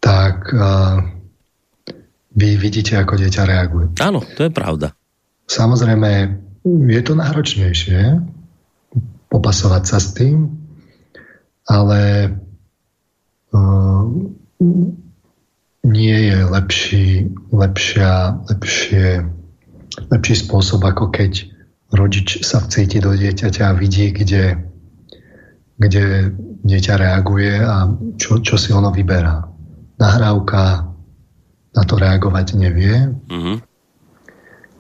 tak 0.04 0.52
uh, 0.52 1.00
vy 2.36 2.50
vidíte, 2.60 3.00
ako 3.00 3.18
dieťa 3.18 3.44
reaguje. 3.48 3.88
Áno, 4.04 4.22
to 4.36 4.46
je 4.46 4.52
pravda. 4.52 4.94
Samozrejme, 5.48 6.38
je 6.68 7.02
to 7.02 7.14
náročnejšie 7.16 8.20
popasovať 9.32 9.84
sa 9.88 9.98
s 10.04 10.12
tým, 10.12 10.52
ale 11.68 12.32
uh, 13.56 14.04
nie 15.88 16.18
je 16.28 16.38
lepší, 16.44 17.08
lepšia, 17.56 18.44
lepšie 18.52 19.24
lepší 20.12 20.36
spôsob, 20.38 20.86
ako 20.86 21.10
keď 21.10 21.50
rodič 21.92 22.44
sa 22.44 22.60
vcíti 22.60 23.00
do 23.00 23.16
dieťaťa 23.16 23.64
a 23.72 23.78
vidí, 23.78 24.12
kde, 24.12 24.60
kde 25.80 26.34
dieťa 26.64 26.94
reaguje 27.00 27.64
a 27.64 27.88
čo, 28.20 28.44
čo 28.44 28.56
si 28.60 28.76
ono 28.76 28.92
vyberá. 28.92 29.44
Nahrávka 29.98 30.92
na 31.78 31.84
to 31.86 31.96
reagovať 31.96 32.48
nevie. 32.58 32.96
Mm-hmm. 33.30 33.58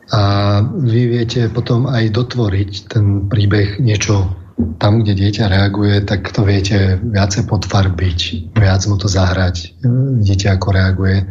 A 0.07 0.21
vy 0.63 1.01
viete 1.11 1.51
potom 1.51 1.83
aj 1.87 2.15
dotvoriť 2.15 2.71
ten 2.87 3.27
príbeh 3.27 3.83
niečo 3.83 4.47
tam, 4.81 5.05
kde 5.05 5.13
dieťa 5.13 5.51
reaguje, 5.51 6.01
tak 6.01 6.33
to 6.33 6.41
viete 6.41 6.97
viacej 6.97 7.45
podfarbiť, 7.45 8.19
viac 8.57 8.81
mu 8.89 8.97
to 8.97 9.05
zahrať, 9.05 9.77
vidíte, 10.17 10.49
ako 10.49 10.67
reaguje. 10.73 11.29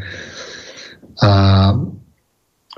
A 1.25 1.31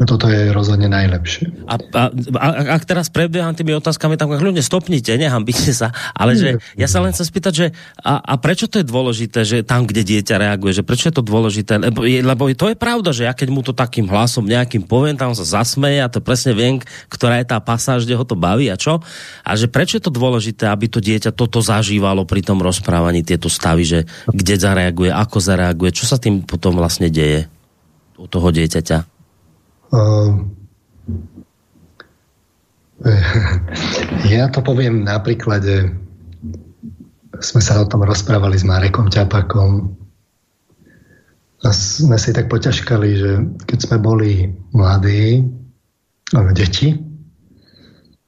toto 0.06 0.30
je 0.30 0.54
rozhodne 0.54 0.87
najlepšie. 0.87 1.66
A, 1.66 1.74
a, 1.74 2.02
a 2.14 2.46
ak 2.78 2.87
teraz 2.87 3.11
prebieham 3.11 3.50
tými 3.50 3.74
otázkami, 3.82 4.14
tak 4.14 4.30
ľudia 4.30 4.62
stopnite, 4.62 5.11
nehambite 5.18 5.74
sa, 5.74 5.90
ale 6.14 6.38
že 6.38 6.62
ja 6.78 6.87
sa 6.87 7.02
len 7.02 7.11
chcem 7.11 7.26
spýtať, 7.26 7.52
že 7.52 7.66
a, 8.06 8.22
a 8.22 8.38
prečo 8.38 8.70
to 8.70 8.78
je 8.78 8.87
dôležité, 8.87 9.42
že 9.42 9.66
tam, 9.66 9.90
kde 9.90 10.06
dieťa 10.06 10.38
reaguje, 10.38 10.78
že 10.78 10.87
prečo 10.87 11.11
je 11.11 11.18
to 11.18 11.26
dôležité, 11.26 11.82
lebo, 11.82 12.06
lebo 12.06 12.46
to 12.54 12.70
je 12.70 12.78
pravda, 12.78 13.11
že 13.11 13.26
ja 13.26 13.34
keď 13.34 13.48
mu 13.50 13.66
to 13.66 13.74
takým 13.74 14.06
hlasom 14.06 14.46
nejakým 14.46 14.87
poviem, 14.87 15.18
tam 15.18 15.34
sa 15.34 15.42
zasmeje 15.42 15.98
a 15.98 16.06
to 16.06 16.22
presne 16.22 16.54
viem, 16.54 16.78
ktorá 17.11 17.42
je 17.42 17.50
tá 17.50 17.58
pasáž, 17.58 18.06
kde 18.06 18.14
ho 18.14 18.22
to 18.22 18.38
baví 18.38 18.70
a 18.70 18.78
čo. 18.78 19.02
A 19.42 19.58
že 19.58 19.66
prečo 19.66 19.98
je 19.98 20.06
to 20.06 20.14
dôležité, 20.14 20.70
aby 20.70 20.87
to 20.87 21.02
dieťa 21.02 21.34
toto 21.34 21.58
zažívalo 21.58 22.22
pri 22.22 22.46
tom 22.46 22.62
rozprávaní, 22.62 23.26
tieto 23.26 23.50
stavy, 23.50 23.82
že 23.82 23.98
kde 24.30 24.62
zareaguje, 24.62 25.11
ako 25.11 25.42
zareaguje, 25.42 25.90
čo 25.90 26.06
sa 26.06 26.22
tým 26.22 26.46
potom 26.46 26.78
vlastne 26.78 27.11
deje 27.11 27.50
u 28.14 28.30
toho 28.30 28.54
dieťaťa? 28.54 29.17
Ehm, 29.92 30.55
ja 34.35 34.51
to 34.51 34.61
poviem 34.61 35.07
na 35.07 35.22
príklade, 35.22 35.94
sme 37.38 37.62
sa 37.62 37.79
o 37.79 37.87
tom 37.87 38.03
rozprávali 38.03 38.59
s 38.59 38.66
Marekom 38.66 39.07
Ťapakom 39.07 39.94
a 41.62 41.68
sme 41.70 42.18
si 42.18 42.31
tak 42.35 42.51
poťažkali, 42.51 43.09
že 43.14 43.31
keď 43.66 43.79
sme 43.79 43.96
boli 44.03 44.51
mladí, 44.74 45.46
deti, 46.53 46.92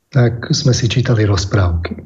tak 0.09 0.49
sme 0.51 0.73
si 0.73 0.89
čítali 0.89 1.29
rozprávky. 1.29 2.01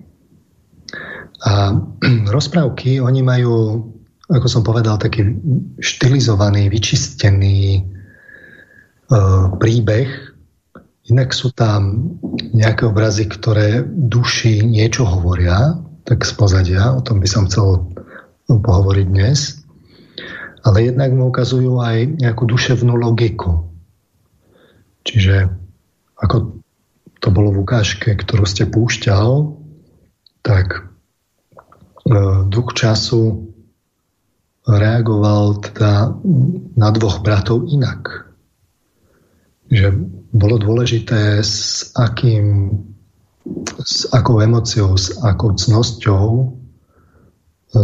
A 1.45 1.77
rozprávky, 2.37 2.99
oni 2.99 3.21
majú, 3.23 3.85
ako 4.29 4.47
som 4.49 4.63
povedal, 4.67 4.99
taký 4.99 5.39
štilizovaný, 5.79 6.73
vyčistený, 6.73 7.94
príbeh, 9.61 10.09
inak 11.05 11.37
sú 11.37 11.53
tam 11.53 12.17
nejaké 12.57 12.89
obrazy, 12.89 13.29
ktoré 13.29 13.85
duši 13.85 14.65
niečo 14.65 15.05
hovoria, 15.05 15.77
tak 16.05 16.25
z 16.25 16.33
pozadia, 16.37 16.93
o 16.97 17.01
tom 17.05 17.21
by 17.21 17.29
som 17.29 17.49
chcel 17.49 17.93
pohovoriť 18.49 19.07
dnes, 19.09 19.65
ale 20.65 20.89
jednak 20.89 21.13
mu 21.13 21.29
ukazujú 21.29 21.81
aj 21.81 22.21
nejakú 22.21 22.49
duševnú 22.49 22.97
logiku. 22.97 23.69
Čiže 25.05 25.53
ako 26.17 26.57
to 27.21 27.29
bolo 27.29 27.53
v 27.53 27.61
ukážke, 27.65 28.17
ktorú 28.17 28.49
ste 28.49 28.69
púšťal, 28.69 29.53
tak 30.45 30.77
e, 30.77 30.81
duch 32.49 32.73
času 32.77 33.49
reagoval 34.65 35.61
teda 35.61 36.17
na 36.77 36.89
dvoch 36.93 37.21
bratov 37.21 37.69
inak 37.69 38.24
že 39.75 39.91
bolo 40.31 40.63
dôležité 40.63 41.43
s 41.43 41.91
akým 41.99 42.71
s 43.85 44.09
akou 44.09 44.41
emociou, 44.41 44.97
s 44.97 45.21
akou 45.21 45.53
cnosťou 45.53 46.25
e, 46.33 46.47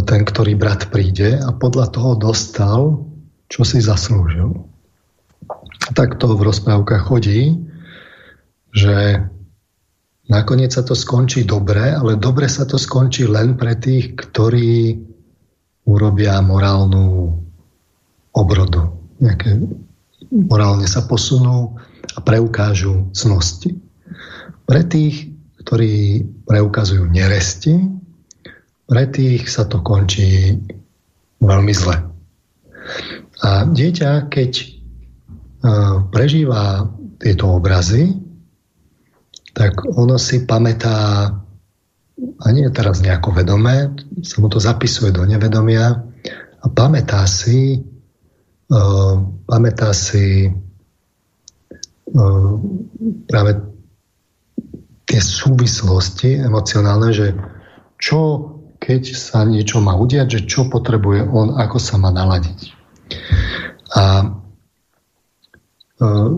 ten, 0.09 0.21
ktorý 0.25 0.57
brat 0.57 0.89
príde 0.89 1.37
a 1.37 1.53
podľa 1.53 1.93
toho 1.93 2.11
dostal, 2.17 3.05
čo 3.45 3.61
si 3.61 3.77
zaslúžil. 3.77 4.65
Tak 5.93 6.17
to 6.17 6.33
v 6.33 6.45
rozprávkach 6.49 7.05
chodí, 7.05 7.61
že 8.73 9.21
nakoniec 10.31 10.73
sa 10.73 10.81
to 10.81 10.97
skončí 10.97 11.45
dobre, 11.45 11.93
ale 11.93 12.17
dobre 12.17 12.49
sa 12.49 12.65
to 12.65 12.81
skončí 12.81 13.29
len 13.29 13.59
pre 13.59 13.77
tých, 13.77 14.17
ktorí 14.17 14.97
urobia 15.85 16.39
morálnu 16.41 17.37
obrodu, 18.31 18.95
nejaké 19.19 19.59
morálne 20.29 20.85
sa 20.85 21.01
posunú 21.09 21.73
a 22.13 22.19
preukážu 22.21 23.09
cnosti. 23.15 23.73
Pre 24.67 24.81
tých, 24.85 25.33
ktorí 25.65 26.25
preukazujú 26.45 27.09
neresti, 27.09 27.75
pre 28.85 29.07
tých 29.09 29.47
sa 29.47 29.65
to 29.65 29.81
končí 29.81 30.59
veľmi 31.41 31.73
zle. 31.73 31.97
A 33.41 33.65
dieťa, 33.65 34.29
keď 34.29 34.51
e, 34.61 34.65
prežíva 36.11 36.85
tieto 37.17 37.57
obrazy, 37.57 38.13
tak 39.55 39.83
ono 39.97 40.19
si 40.19 40.43
pamätá, 40.45 41.29
a 42.21 42.45
nie 42.53 42.67
teraz 42.69 43.01
nejako 43.01 43.33
vedomé, 43.33 43.89
sa 44.21 44.37
mu 44.43 44.47
to 44.51 44.61
zapisuje 44.61 45.09
do 45.09 45.25
nevedomia 45.25 46.05
a 46.61 46.65
pamätá 46.69 47.25
si 47.25 47.81
Ehm, 48.71 49.40
pamätá 49.51 49.91
si 49.91 50.47
ehm, 52.07 52.55
práve 53.27 53.59
tie 55.03 55.19
súvislosti 55.19 56.39
emocionálne, 56.39 57.11
že 57.11 57.35
čo 57.99 58.47
keď 58.81 59.13
sa 59.13 59.45
niečo 59.45 59.77
má 59.77 59.93
udiať, 59.93 60.41
že 60.41 60.41
čo 60.49 60.65
potrebuje 60.65 61.29
on, 61.29 61.53
ako 61.53 61.77
sa 61.77 62.01
má 62.01 62.09
naladiť. 62.09 62.73
A 63.93 64.31
ehm, 65.99 66.33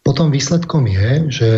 potom 0.00 0.32
výsledkom 0.32 0.88
je, 0.88 1.10
že 1.28 1.48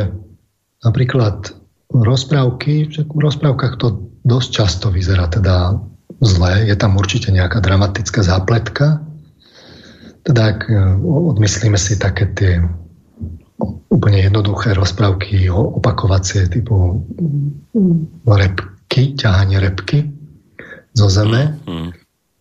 napríklad 0.83 1.55
rozprávky, 1.91 2.91
v 3.07 3.21
rozprávkach 3.23 3.79
to 3.79 4.11
dosť 4.27 4.49
často 4.51 4.87
vyzerá 4.91 5.31
teda 5.31 5.79
zle, 6.19 6.67
je 6.67 6.75
tam 6.75 6.99
určite 6.99 7.31
nejaká 7.31 7.63
dramatická 7.63 8.21
zápletka, 8.27 9.01
teda 10.27 10.59
ak 10.59 10.67
e, 10.67 10.75
odmyslíme 11.07 11.79
si 11.79 11.95
také 11.95 12.27
tie 12.35 12.59
úplne 13.89 14.27
jednoduché 14.27 14.75
rozprávky, 14.75 15.49
opakovacie 15.49 16.51
typu 16.51 17.01
repky, 18.27 19.17
ťahanie 19.17 19.63
repky 19.63 20.11
zo 20.93 21.09
zeme, 21.09 21.57
mm. 21.65 21.91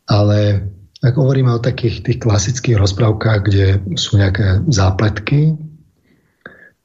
ale 0.09 0.65
ak 1.05 1.13
hovoríme 1.13 1.53
o 1.53 1.61
takých 1.61 2.01
tých 2.01 2.19
klasických 2.25 2.81
rozprávkach, 2.81 3.45
kde 3.45 3.79
sú 3.93 4.17
nejaké 4.17 4.65
zápletky, 4.73 5.53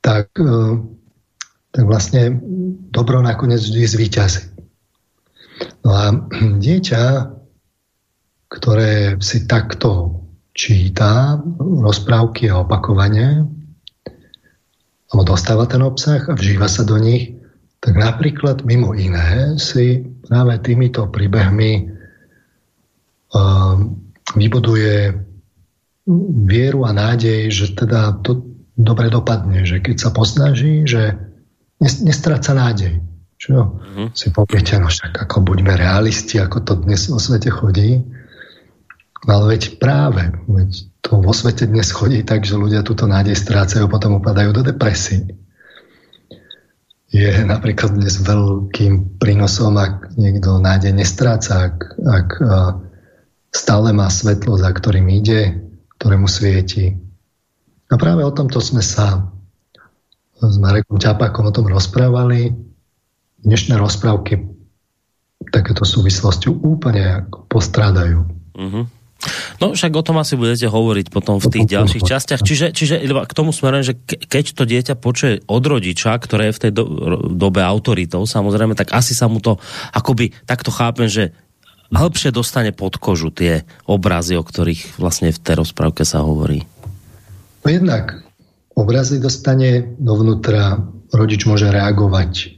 tak, 0.05 0.29
e, 0.37 0.85
tak 1.73 1.85
vlastne 1.89 2.37
dobro 2.93 3.25
nakoniec 3.25 3.65
vždy 3.65 3.89
zvýťazí. 3.89 4.43
No 5.81 5.91
a 5.97 6.13
dieťa, 6.65 7.05
ktoré 8.53 9.17
si 9.25 9.49
takto 9.49 10.20
číta 10.61 11.41
rozprávky 11.57 12.53
a 12.53 12.61
opakovanie, 12.61 13.49
alebo 15.09 15.23
dostáva 15.25 15.65
ten 15.65 15.81
obsah 15.81 16.21
a 16.29 16.37
vžíva 16.37 16.69
sa 16.69 16.85
do 16.85 17.01
nich, 17.01 17.33
tak 17.81 17.97
napríklad 17.97 18.69
mimo 18.69 18.93
iné 18.93 19.57
si 19.57 20.05
práve 20.29 20.61
týmito 20.61 21.09
príbehmi 21.09 21.89
uh, 23.33 23.81
vybuduje 24.37 25.17
vieru 26.45 26.85
a 26.85 26.93
nádej, 26.93 27.49
že 27.49 27.67
teda 27.73 28.21
to 28.21 28.45
dobre 28.77 29.09
dopadne, 29.09 29.65
že 29.65 29.81
keď 29.81 29.97
sa 29.97 30.11
posnaží, 30.13 30.85
že 30.85 31.17
nestráca 31.81 32.53
nádej. 32.53 33.01
Čo? 33.41 33.73
Mm-hmm. 33.73 34.07
Si 34.13 34.29
poviete, 34.29 34.77
no 34.77 34.93
však 34.93 35.25
ako 35.25 35.41
buďme 35.41 35.73
realisti, 35.73 36.37
ako 36.37 36.61
to 36.61 36.73
dnes 36.85 37.09
vo 37.09 37.17
svete 37.17 37.49
chodí. 37.49 38.05
No 39.29 39.31
ale 39.37 39.57
veď 39.57 39.77
práve, 39.77 40.33
veď 40.49 40.71
to 41.05 41.21
vo 41.21 41.33
svete 41.37 41.69
dnes 41.69 41.93
chodí 41.93 42.25
tak, 42.25 42.49
že 42.49 42.57
ľudia 42.57 42.81
túto 42.81 43.05
nádej 43.05 43.37
strácajú, 43.37 43.85
potom 43.89 44.17
upadajú 44.21 44.57
do 44.57 44.63
depresí. 44.65 45.29
Je 47.11 47.43
napríklad 47.43 47.99
dnes 47.99 48.23
veľkým 48.23 49.19
prínosom, 49.19 49.77
ak 49.77 50.15
niekto 50.15 50.63
nádej 50.63 50.95
nestráca, 50.95 51.69
ak, 51.69 51.77
ak 52.07 52.29
stále 53.51 53.91
má 53.91 54.07
svetlo, 54.07 54.55
za 54.55 54.71
ktorým 54.71 55.11
ide, 55.11 55.59
ktorému 55.99 56.31
svieti. 56.31 56.95
A 57.91 57.99
práve 57.99 58.23
o 58.23 58.31
tomto 58.31 58.63
sme 58.63 58.81
sa 58.81 59.27
s 60.41 60.57
Marekom 60.57 60.97
Ťapakom 60.97 61.51
o 61.51 61.53
tom 61.53 61.69
rozprávali. 61.69 62.55
Dnešné 63.43 63.77
rozprávky 63.77 64.41
takéto 65.51 65.83
súvislosti 65.83 66.49
úplne 66.49 67.27
postrádajú. 67.51 68.23
Mm-hmm. 68.55 69.00
No 69.61 69.77
však 69.77 69.93
o 69.93 70.03
tom 70.05 70.17
asi 70.17 70.35
budete 70.35 70.67
hovoriť 70.67 71.13
potom 71.13 71.37
v 71.37 71.47
tých 71.53 71.67
ďalších 71.77 72.05
častiach. 72.05 72.41
Čiže, 72.41 72.67
čiže 72.73 72.95
k 73.05 73.33
tomu 73.37 73.53
smerujem, 73.53 73.93
že 73.93 73.95
keď 74.05 74.45
to 74.57 74.65
dieťa 74.65 74.95
počuje 74.97 75.45
od 75.45 75.63
rodiča, 75.63 76.17
ktoré 76.17 76.51
je 76.51 76.57
v 76.57 76.63
tej 76.69 76.73
do, 76.73 76.85
dobe 77.29 77.61
autoritou, 77.61 78.25
samozrejme, 78.25 78.73
tak 78.73 78.97
asi 78.97 79.13
sa 79.13 79.29
mu 79.29 79.39
to, 79.45 79.61
akoby 79.93 80.33
takto 80.49 80.73
chápem, 80.73 81.07
že 81.09 81.37
hĺbšie 81.91 82.31
dostane 82.31 82.71
pod 82.71 82.97
kožu 82.97 83.35
tie 83.35 83.67
obrazy, 83.85 84.39
o 84.39 84.45
ktorých 84.47 84.97
vlastne 84.97 85.35
v 85.35 85.43
tej 85.43 85.55
rozprávke 85.59 86.07
sa 86.07 86.23
hovorí. 86.23 86.65
No 87.61 87.69
jednak 87.69 88.25
obrazy 88.79 89.21
dostane 89.21 89.93
dovnútra, 89.99 90.81
rodič 91.13 91.45
môže 91.45 91.69
reagovať 91.69 92.33
e, 92.41 92.49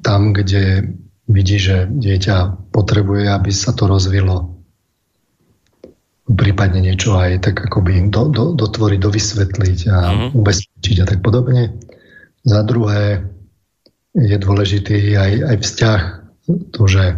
tam, 0.00 0.32
kde 0.32 0.94
vidí, 1.26 1.58
že 1.58 1.90
dieťa 1.90 2.70
potrebuje, 2.72 3.28
aby 3.28 3.50
sa 3.50 3.74
to 3.74 3.90
rozvilo 3.90 4.59
prípadne 6.36 6.80
niečo 6.84 7.18
aj 7.18 7.50
tak 7.50 7.56
akoby 7.66 8.06
do, 8.10 8.30
do, 8.30 8.44
dotvoriť, 8.54 8.98
dovysvetliť 9.02 9.78
a 9.90 9.98
uh-huh. 9.98 10.38
ubezpečiť 10.38 10.96
a 11.02 11.04
tak 11.06 11.18
podobne. 11.24 11.74
Za 12.46 12.62
druhé 12.62 13.26
je 14.14 14.36
dôležitý 14.38 15.14
aj, 15.14 15.32
aj 15.54 15.56
vzťah, 15.62 16.00
to, 16.74 16.82
že 16.86 17.04
e, 17.14 17.16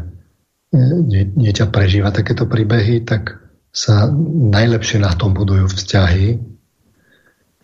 dieťa 1.33 1.73
prežíva 1.73 2.13
takéto 2.13 2.45
príbehy, 2.45 3.05
tak 3.05 3.41
sa 3.73 4.13
najlepšie 4.53 5.01
na 5.01 5.17
tom 5.17 5.33
budujú 5.33 5.73
vzťahy. 5.73 6.37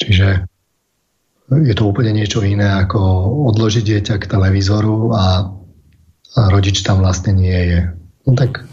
Čiže 0.01 0.49
je 1.49 1.74
to 1.76 1.84
úplne 1.88 2.12
niečo 2.16 2.40
iné, 2.44 2.64
ako 2.64 3.01
odložiť 3.53 3.84
dieťa 3.84 4.14
k 4.20 4.30
televízoru 4.30 5.12
a, 5.12 5.24
a 6.36 6.40
rodič 6.49 6.80
tam 6.80 7.05
vlastne 7.05 7.36
nie 7.36 7.57
je. 7.57 7.80
No 8.24 8.32
tak 8.36 8.64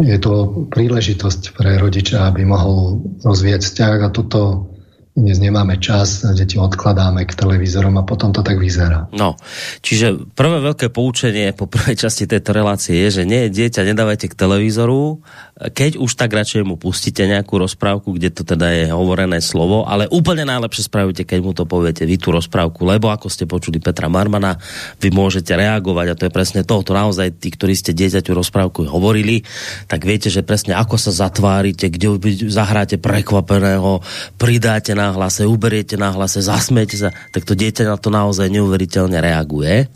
je 0.00 0.18
to 0.20 0.66
príležitosť 0.72 1.56
pre 1.56 1.76
rodiča, 1.76 2.28
aby 2.28 2.44
mohol 2.48 3.04
rozvíjať 3.24 3.62
vzťah 3.64 3.96
a 4.04 4.08
toto 4.08 4.70
dnes 5.10 5.42
nemáme 5.42 5.76
čas, 5.82 6.22
deti 6.38 6.54
odkladáme 6.54 7.26
k 7.26 7.34
televízorom 7.34 7.98
a 7.98 8.06
potom 8.06 8.30
to 8.30 8.46
tak 8.46 8.62
vyzerá. 8.62 9.10
No, 9.10 9.34
čiže 9.82 10.16
prvé 10.38 10.62
veľké 10.62 10.86
poučenie 10.94 11.50
po 11.50 11.66
prvej 11.66 11.98
časti 11.98 12.30
tejto 12.30 12.54
relácie 12.54 12.94
je, 12.94 13.20
že 13.20 13.22
nie, 13.26 13.50
dieťa 13.50 13.90
nedávajte 13.90 14.30
k 14.30 14.38
televízoru, 14.38 15.20
keď 15.60 16.00
už 16.00 16.16
tak 16.16 16.32
radšej 16.32 16.64
mu 16.64 16.80
pustíte 16.80 17.20
nejakú 17.28 17.60
rozprávku, 17.60 18.16
kde 18.16 18.32
to 18.32 18.48
teda 18.48 18.72
je 18.72 18.84
hovorené 18.88 19.44
slovo, 19.44 19.84
ale 19.84 20.08
úplne 20.08 20.48
najlepšie 20.48 20.88
spravíte, 20.88 21.28
keď 21.28 21.38
mu 21.44 21.52
to 21.52 21.68
poviete 21.68 22.08
vy 22.08 22.16
tú 22.16 22.32
rozprávku, 22.32 22.88
lebo 22.88 23.12
ako 23.12 23.28
ste 23.28 23.44
počuli 23.44 23.76
Petra 23.76 24.08
Marmana, 24.08 24.56
vy 25.04 25.12
môžete 25.12 25.52
reagovať 25.52 26.06
a 26.08 26.16
to 26.16 26.24
je 26.24 26.32
presne 26.32 26.60
to, 26.64 26.80
to 26.80 26.96
naozaj 26.96 27.28
tí, 27.36 27.52
ktorí 27.52 27.76
ste 27.76 27.92
dieťaťu 27.92 28.32
rozprávku 28.32 28.88
hovorili, 28.88 29.44
tak 29.84 30.08
viete, 30.08 30.32
že 30.32 30.40
presne 30.40 30.72
ako 30.80 30.96
sa 30.96 31.12
zatvárite, 31.12 31.92
kde 31.92 32.16
zahráte 32.48 32.96
prekvapeného, 32.96 34.00
pridáte 34.40 34.96
na 34.96 35.12
hlase, 35.12 35.44
uberiete 35.44 36.00
na 36.00 36.08
hlase, 36.08 36.40
zasmiete 36.40 36.96
sa, 36.96 37.12
tak 37.36 37.44
to 37.44 37.52
dieťa 37.52 37.84
na 37.84 38.00
to 38.00 38.08
naozaj 38.08 38.48
neuveriteľne 38.48 39.20
reaguje. 39.20 39.92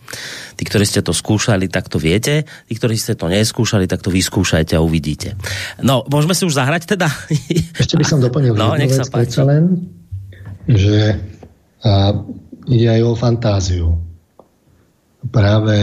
Tí, 0.55 0.63
ktorí 0.63 0.87
ste 0.87 1.03
to 1.03 1.11
skúšali, 1.11 1.67
tak 1.67 1.91
to 1.91 1.99
viete. 1.99 2.47
Tí, 2.47 2.73
ktorí 2.79 2.95
ste 2.95 3.19
to 3.19 3.27
neskúšali, 3.27 3.91
tak 3.91 4.03
to 4.03 4.11
vyskúšajte 4.15 4.79
a 4.79 4.85
uvidíte. 4.85 5.35
No, 5.83 6.07
môžeme 6.07 6.35
si 6.35 6.47
už 6.47 6.55
zahrať 6.55 6.95
teda? 6.95 7.11
Ešte 7.83 7.99
by 7.99 8.05
som 8.07 8.23
doplnil 8.23 8.55
no, 8.55 8.79
nech 8.79 8.95
sa 8.95 9.07
páči. 9.07 9.43
len, 9.43 9.91
že 10.71 11.19
a, 11.83 12.15
ide 12.71 12.89
aj 12.89 13.03
o 13.03 13.13
fantáziu. 13.19 13.89
Práve 15.25 15.77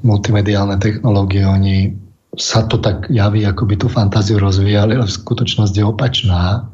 multimediálne 0.00 0.78
technológie, 0.78 1.42
oni 1.42 1.92
sa 2.38 2.62
to 2.64 2.78
tak 2.78 3.10
javí, 3.10 3.42
ako 3.42 3.66
by 3.66 3.74
tú 3.74 3.86
fantáziu 3.90 4.38
rozvíjali, 4.38 4.94
ale 4.94 5.06
v 5.06 5.18
skutočnosti 5.18 5.74
je 5.74 5.86
opačná. 5.86 6.70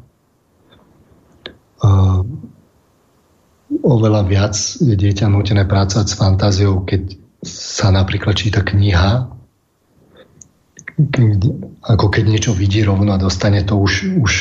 Uh, 1.81 2.21
oveľa 3.71 4.21
viac 4.23 4.55
je 4.79 4.95
dieťa 4.95 5.27
nutené 5.27 5.67
prácať 5.67 6.07
s 6.07 6.15
fantáziou, 6.15 6.87
keď 6.87 7.15
sa 7.43 7.91
napríklad 7.93 8.35
číta 8.35 8.63
kniha, 8.63 9.29
ako 11.85 12.05
keď 12.09 12.23
niečo 12.25 12.51
vidí 12.57 12.81
rovno 12.81 13.13
a 13.13 13.21
dostane 13.21 13.61
to 13.61 13.77
už, 13.77 14.17
už 14.17 14.33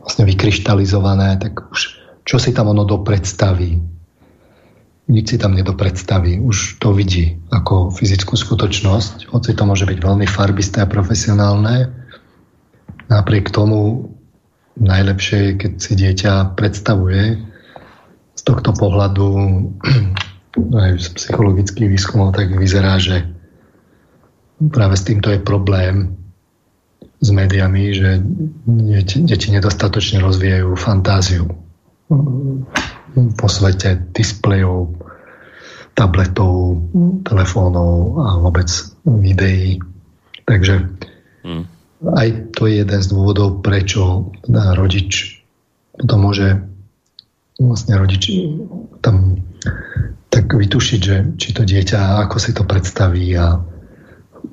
vlastne 0.00 0.24
vykryštalizované, 0.24 1.36
tak 1.36 1.68
už 1.68 2.00
čo 2.24 2.40
si 2.40 2.56
tam 2.56 2.72
ono 2.72 2.88
dopredstaví. 2.88 3.76
Nič 5.04 5.24
si 5.28 5.36
tam 5.36 5.52
nedopredstaví, 5.52 6.40
už 6.40 6.80
to 6.80 6.96
vidí 6.96 7.36
ako 7.52 7.92
fyzickú 7.92 8.40
skutočnosť, 8.40 9.28
hoci 9.28 9.52
to 9.52 9.68
môže 9.68 9.84
byť 9.84 9.98
veľmi 10.00 10.24
farbisté 10.24 10.80
a 10.80 10.88
profesionálne. 10.88 11.92
Napriek 13.12 13.52
tomu 13.52 14.08
najlepšie 14.80 15.38
je, 15.38 15.52
keď 15.60 15.72
si 15.76 15.92
dieťa 15.92 16.56
predstavuje 16.56 17.52
tohto 18.44 18.70
pohľadu 18.76 19.28
aj 20.84 20.90
z 21.00 21.06
psychologických 21.18 21.88
výskumov 21.90 22.36
tak 22.36 22.52
vyzerá, 22.54 23.00
že 23.00 23.26
práve 24.70 24.94
s 24.94 25.02
týmto 25.02 25.32
je 25.34 25.42
problém 25.42 26.14
s 27.24 27.28
médiami, 27.32 27.84
že 27.96 28.20
deti, 28.68 29.24
deti 29.24 29.48
nedostatočne 29.50 30.20
rozvíjajú 30.20 30.76
fantáziu 30.76 31.48
po 33.14 33.46
svete 33.48 34.12
displejov, 34.12 34.92
tabletov, 35.96 36.84
telefónov 37.24 38.20
a 38.20 38.28
vôbec 38.42 38.68
videí. 39.08 39.80
Takže 40.44 40.84
hmm. 41.46 41.64
aj 42.12 42.28
to 42.52 42.68
je 42.68 42.84
jeden 42.84 43.00
z 43.00 43.08
dôvodov, 43.08 43.64
prečo 43.64 44.28
rodič 44.76 45.40
to 45.96 46.14
môže 46.18 46.60
vlastne 47.58 47.94
rodič 47.94 48.50
tam 48.98 49.38
tak 50.30 50.50
vytušiť, 50.50 51.00
že 51.00 51.16
či 51.38 51.48
to 51.54 51.62
dieťa, 51.62 52.26
ako 52.26 52.36
si 52.42 52.50
to 52.50 52.66
predstaví 52.66 53.30
a 53.38 53.62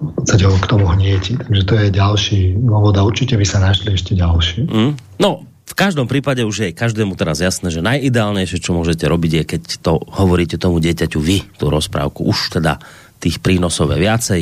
v 0.02 0.24
ho 0.24 0.58
k 0.58 0.70
tomu 0.70 0.86
hnieti. 0.88 1.38
Takže 1.38 1.64
to 1.68 1.74
je 1.78 1.88
ďalší 1.90 2.40
dôvod 2.58 2.96
a 2.98 3.06
určite 3.06 3.36
by 3.36 3.46
sa 3.46 3.60
našli 3.60 3.94
ešte 3.94 4.14
ďalší. 4.14 4.70
Mm. 4.70 4.94
No, 5.20 5.46
v 5.68 5.74
každom 5.74 6.06
prípade 6.06 6.46
už 6.46 6.70
je 6.70 6.78
každému 6.78 7.18
teraz 7.18 7.42
jasné, 7.42 7.74
že 7.74 7.86
najideálnejšie, 7.86 8.60
čo 8.60 8.76
môžete 8.76 9.08
robiť, 9.08 9.32
je, 9.32 9.44
keď 9.58 9.62
to 9.82 10.00
hovoríte 10.20 10.58
tomu 10.62 10.84
dieťaťu 10.84 11.20
vy, 11.20 11.38
tú 11.58 11.72
rozprávku. 11.72 12.28
Už 12.28 12.60
teda 12.62 12.78
tých 13.22 13.40
prínosov 13.40 13.94
je 13.94 14.00
viacej 14.02 14.42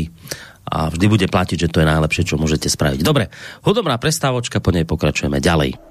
a 0.69 0.87
vždy 0.93 1.05
bude 1.09 1.27
platiť, 1.27 1.67
že 1.67 1.71
to 1.71 1.81
je 1.81 1.89
najlepšie, 1.89 2.23
čo 2.29 2.37
môžete 2.37 2.69
spraviť. 2.69 3.01
Dobre, 3.01 3.33
hudobná 3.65 3.97
prestávočka, 3.97 4.61
po 4.61 4.69
nej 4.69 4.85
pokračujeme 4.85 5.41
ďalej. 5.41 5.88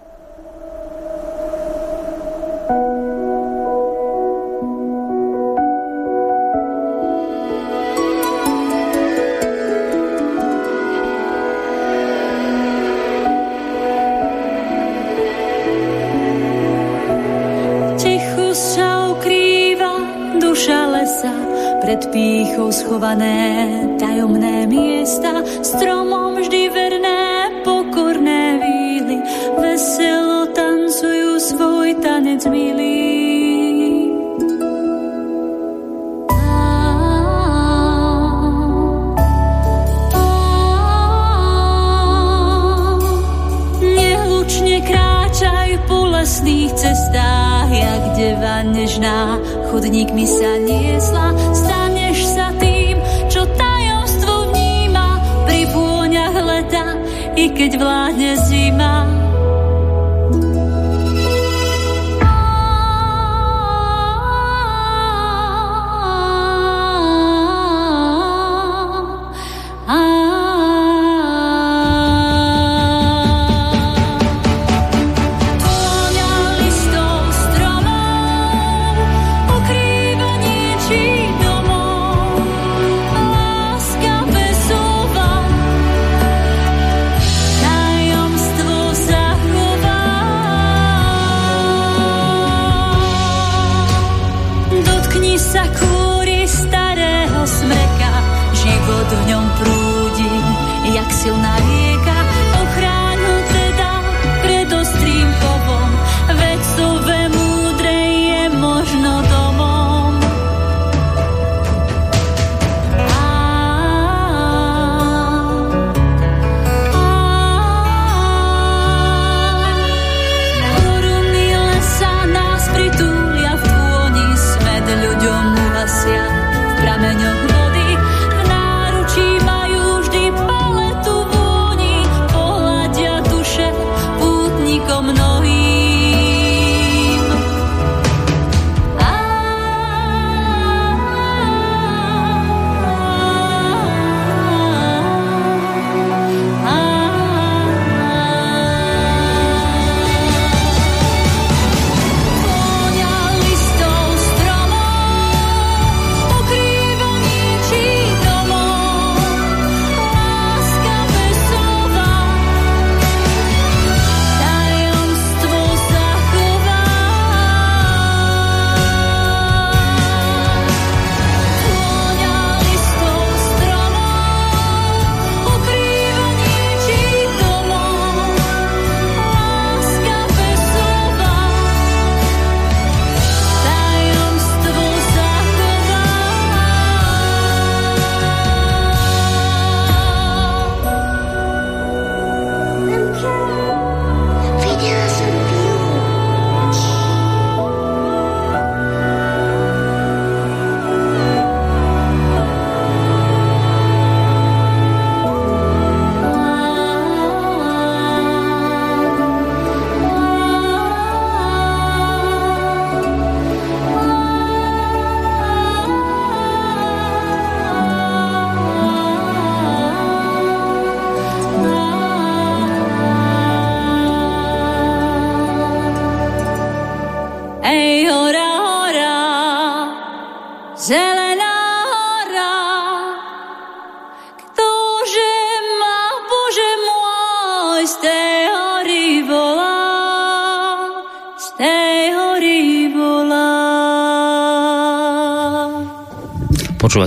Schované 22.67 23.87
tajomné 23.99 24.67
miesta, 24.67 25.47
stromom 25.63 25.98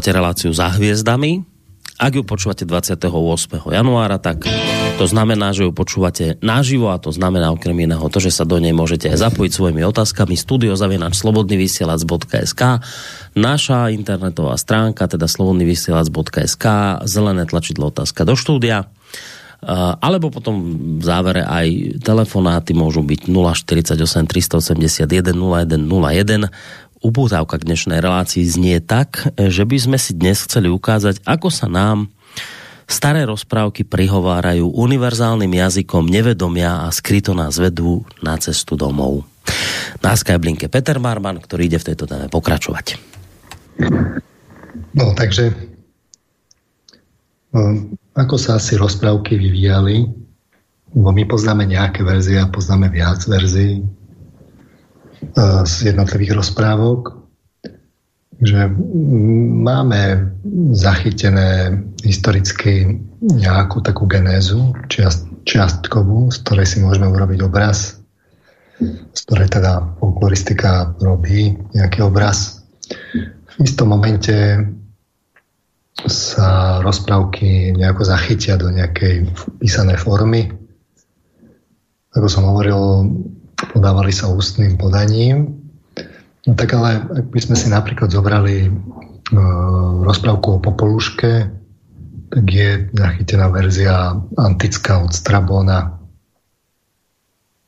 Počúvate 0.02 0.18
reláciu 0.18 0.50
za 0.50 0.66
hviezdami. 0.74 1.46
Ak 2.02 2.18
ju 2.18 2.26
počúvate 2.26 2.66
28. 2.66 3.06
januára, 3.70 4.18
tak 4.18 4.50
to 4.98 5.06
znamená, 5.06 5.54
že 5.54 5.70
ju 5.70 5.78
počúvate 5.78 6.42
naživo 6.42 6.90
a 6.90 6.98
to 6.98 7.14
znamená 7.14 7.54
okrem 7.54 7.86
iného 7.86 8.02
to, 8.10 8.18
že 8.18 8.34
sa 8.34 8.42
do 8.42 8.58
nej 8.58 8.74
môžete 8.74 9.14
aj 9.14 9.30
zapojiť 9.30 9.54
svojimi 9.54 9.86
otázkami 9.86 10.34
studiozavinač 10.34 11.22
slobodnyvysielac.sk 11.22 12.62
naša 13.38 13.94
internetová 13.94 14.58
stránka, 14.58 15.06
teda 15.06 15.30
slobodnyvysielac.sk 15.30 16.66
zelené 17.06 17.46
tlačidlo 17.46 17.94
otázka 17.94 18.26
do 18.26 18.34
štúdia 18.34 18.90
alebo 20.02 20.34
potom 20.34 20.58
v 20.98 21.04
závere 21.06 21.46
aj 21.46 22.02
telefonáty 22.02 22.74
môžu 22.74 23.06
byť 23.06 23.30
048 23.30 23.94
381 24.26 25.06
0101 25.38 26.50
upútavka 27.02 27.58
k 27.58 27.68
dnešnej 27.68 28.00
relácii 28.00 28.46
znie 28.46 28.78
tak, 28.80 29.34
že 29.36 29.66
by 29.66 29.78
sme 29.78 29.98
si 29.98 30.14
dnes 30.14 30.46
chceli 30.46 30.70
ukázať, 30.70 31.26
ako 31.26 31.50
sa 31.50 31.66
nám 31.66 32.14
staré 32.86 33.26
rozprávky 33.26 33.88
prihovárajú 33.88 34.70
univerzálnym 34.70 35.50
jazykom 35.50 36.06
nevedomia 36.06 36.86
a 36.86 36.94
skryto 36.94 37.34
nás 37.34 37.58
vedú 37.58 38.06
na 38.22 38.38
cestu 38.38 38.78
domov. 38.78 39.26
Na 40.04 40.14
Skyblinke 40.14 40.70
Peter 40.70 41.02
Marman, 41.02 41.42
ktorý 41.42 41.72
ide 41.72 41.80
v 41.82 41.88
tejto 41.92 42.06
téme 42.06 42.28
pokračovať. 42.30 43.00
No, 44.92 45.16
takže 45.16 45.56
um, 47.56 47.96
ako 48.14 48.36
sa 48.36 48.60
asi 48.60 48.76
rozprávky 48.76 49.40
vyvíjali, 49.40 50.06
bo 50.92 51.10
my 51.16 51.24
poznáme 51.24 51.64
nejaké 51.64 52.04
verzie 52.04 52.38
a 52.38 52.52
poznáme 52.52 52.92
viac 52.92 53.24
verzií, 53.24 53.82
z 55.66 55.74
jednotlivých 55.94 56.38
rozprávok, 56.38 57.22
že 58.42 58.74
máme 59.62 60.34
zachytené 60.74 61.78
historicky 62.02 62.98
nejakú 63.22 63.86
takú 63.86 64.10
genézu 64.10 64.74
čiast, 64.90 65.30
čiastkovú, 65.46 66.34
z 66.34 66.42
ktorej 66.42 66.66
si 66.66 66.78
môžeme 66.82 67.06
urobiť 67.06 67.40
obraz, 67.46 68.02
z 69.14 69.20
ktorej 69.30 69.54
teda 69.54 69.94
folkloristika 70.02 70.98
robí 70.98 71.54
nejaký 71.78 72.02
obraz. 72.02 72.66
V 73.54 73.56
istom 73.62 73.94
momente 73.94 74.58
sa 76.10 76.82
rozprávky 76.82 77.78
nejako 77.78 78.10
zachytia 78.10 78.58
do 78.58 78.74
nejakej 78.74 79.30
písanej 79.62 80.02
formy. 80.02 80.50
Ako 82.18 82.26
som 82.26 82.50
hovoril, 82.50 83.06
podávali 83.72 84.12
sa 84.12 84.30
ústnym 84.30 84.76
podaním. 84.76 85.58
No 86.46 86.54
tak 86.58 86.76
ale 86.76 87.06
ak 87.08 87.26
by 87.32 87.40
sme 87.40 87.56
si 87.56 87.68
napríklad 87.72 88.12
zobrali 88.12 88.68
e, 88.68 88.72
rozprávku 90.04 90.58
o 90.58 90.64
Popoluške, 90.64 91.34
tak 92.32 92.46
je 92.48 92.88
zachytená 92.96 93.52
verzia 93.52 94.16
antická 94.40 95.04
od 95.04 95.12
Strabona, 95.12 96.00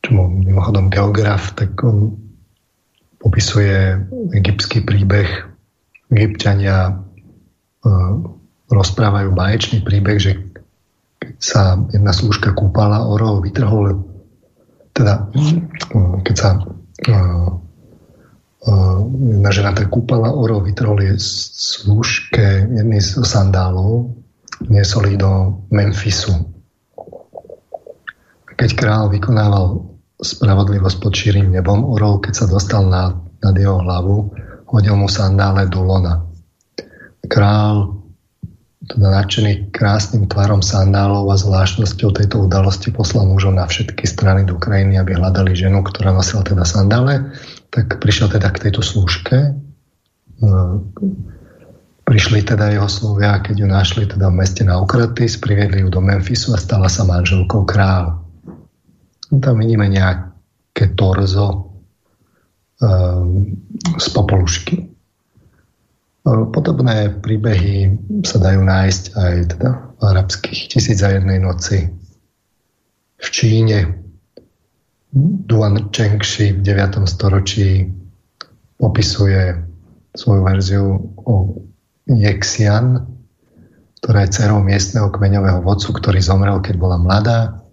čo 0.04 0.28
mimochodom 0.28 0.92
geograf, 0.92 1.56
tak 1.56 1.80
on 1.84 2.18
popisuje 3.24 4.04
egyptský 4.36 4.84
príbeh. 4.84 5.48
Egyptiania 6.12 6.92
e, 6.92 6.94
rozprávajú 8.68 9.32
báječný 9.32 9.86
príbeh, 9.86 10.18
že 10.20 10.32
keď 11.24 11.36
sa 11.40 11.80
jedna 11.94 12.12
slúžka 12.12 12.52
kúpala, 12.52 13.08
orol 13.08 13.40
vytrhol 13.40 14.13
teda 14.94 15.28
keď 16.24 16.36
sa 16.38 16.50
jedna 19.04 19.50
žena 19.52 19.76
tak 19.76 19.92
kúpala, 19.92 20.32
orol 20.32 20.64
vytrhol 20.64 21.02
je 21.04 21.20
slúžke 21.20 22.64
jedný 22.72 23.04
z 23.04 23.20
sandálov, 23.26 24.16
niesol 24.72 25.12
ich 25.12 25.20
do 25.20 25.60
Memphisu. 25.74 26.32
Keď 28.54 28.70
král 28.80 29.12
vykonával 29.12 29.84
spravodlivosť 30.24 30.98
pod 31.04 31.12
šírým 31.12 31.52
nebom, 31.52 31.84
orol, 31.84 32.24
keď 32.24 32.34
sa 32.34 32.46
dostal 32.48 32.88
na, 32.88 33.12
nad 33.44 33.56
jeho 33.58 33.84
hlavu, 33.84 34.32
hodil 34.72 34.96
mu 34.96 35.12
sandále 35.12 35.68
do 35.68 35.84
lona. 35.84 36.24
Král 37.28 38.03
teda 38.94 39.10
nadšený 39.10 39.74
krásnym 39.74 40.30
tvarom 40.30 40.62
sandálov 40.62 41.26
a 41.34 41.36
zvláštnosťou 41.42 42.14
tejto 42.14 42.46
udalosti 42.46 42.94
poslal 42.94 43.26
mužov 43.26 43.58
na 43.58 43.66
všetky 43.66 44.06
strany 44.06 44.46
do 44.46 44.54
krajiny, 44.62 45.02
aby 45.02 45.18
hľadali 45.18 45.58
ženu, 45.58 45.82
ktorá 45.82 46.14
nosila 46.14 46.46
teda 46.46 46.62
sandále, 46.62 47.34
tak 47.74 47.98
prišiel 47.98 48.30
teda 48.30 48.54
k 48.54 48.70
tejto 48.70 48.86
slúžke. 48.86 49.58
No, 50.46 50.86
prišli 52.06 52.46
teda 52.46 52.70
jeho 52.70 52.86
slovia, 52.86 53.42
keď 53.42 53.66
ju 53.66 53.68
našli 53.68 54.04
teda 54.06 54.30
v 54.30 54.38
meste 54.38 54.62
na 54.62 54.78
Okratis, 54.78 55.42
priviedli 55.42 55.82
ju 55.82 55.90
do 55.90 55.98
Memphisu 55.98 56.54
a 56.54 56.62
stala 56.62 56.86
sa 56.86 57.02
manželkou 57.10 57.66
kráľ. 57.66 58.22
No, 59.34 59.36
tam 59.42 59.58
vidíme 59.58 59.90
nejaké 59.90 60.94
torzo 60.94 61.82
um, 62.78 63.58
z 63.98 64.08
popolušky. 64.14 64.93
Podobné 66.24 67.20
príbehy 67.20 68.00
sa 68.24 68.40
dajú 68.40 68.64
nájsť 68.64 69.04
aj 69.12 69.36
teda 69.60 69.70
v 70.00 70.02
arabských 70.08 70.72
tisíc 70.72 71.04
za 71.04 71.12
jednej 71.12 71.36
noci. 71.44 71.92
V 73.20 73.28
Číne 73.28 74.00
Duan 75.44 75.92
Chengshi 75.92 76.56
v 76.56 76.64
9. 76.64 77.04
storočí 77.12 77.92
popisuje 78.80 79.68
svoju 80.16 80.42
verziu 80.48 81.12
o 81.28 81.60
Yexian, 82.08 83.04
ktorá 84.00 84.24
je 84.24 84.32
dcerou 84.32 84.64
miestneho 84.64 85.12
kmeňového 85.12 85.60
vodcu, 85.60 85.92
ktorý 85.92 86.24
zomrel, 86.24 86.64
keď 86.64 86.76
bola 86.80 86.96
mladá. 87.04 87.68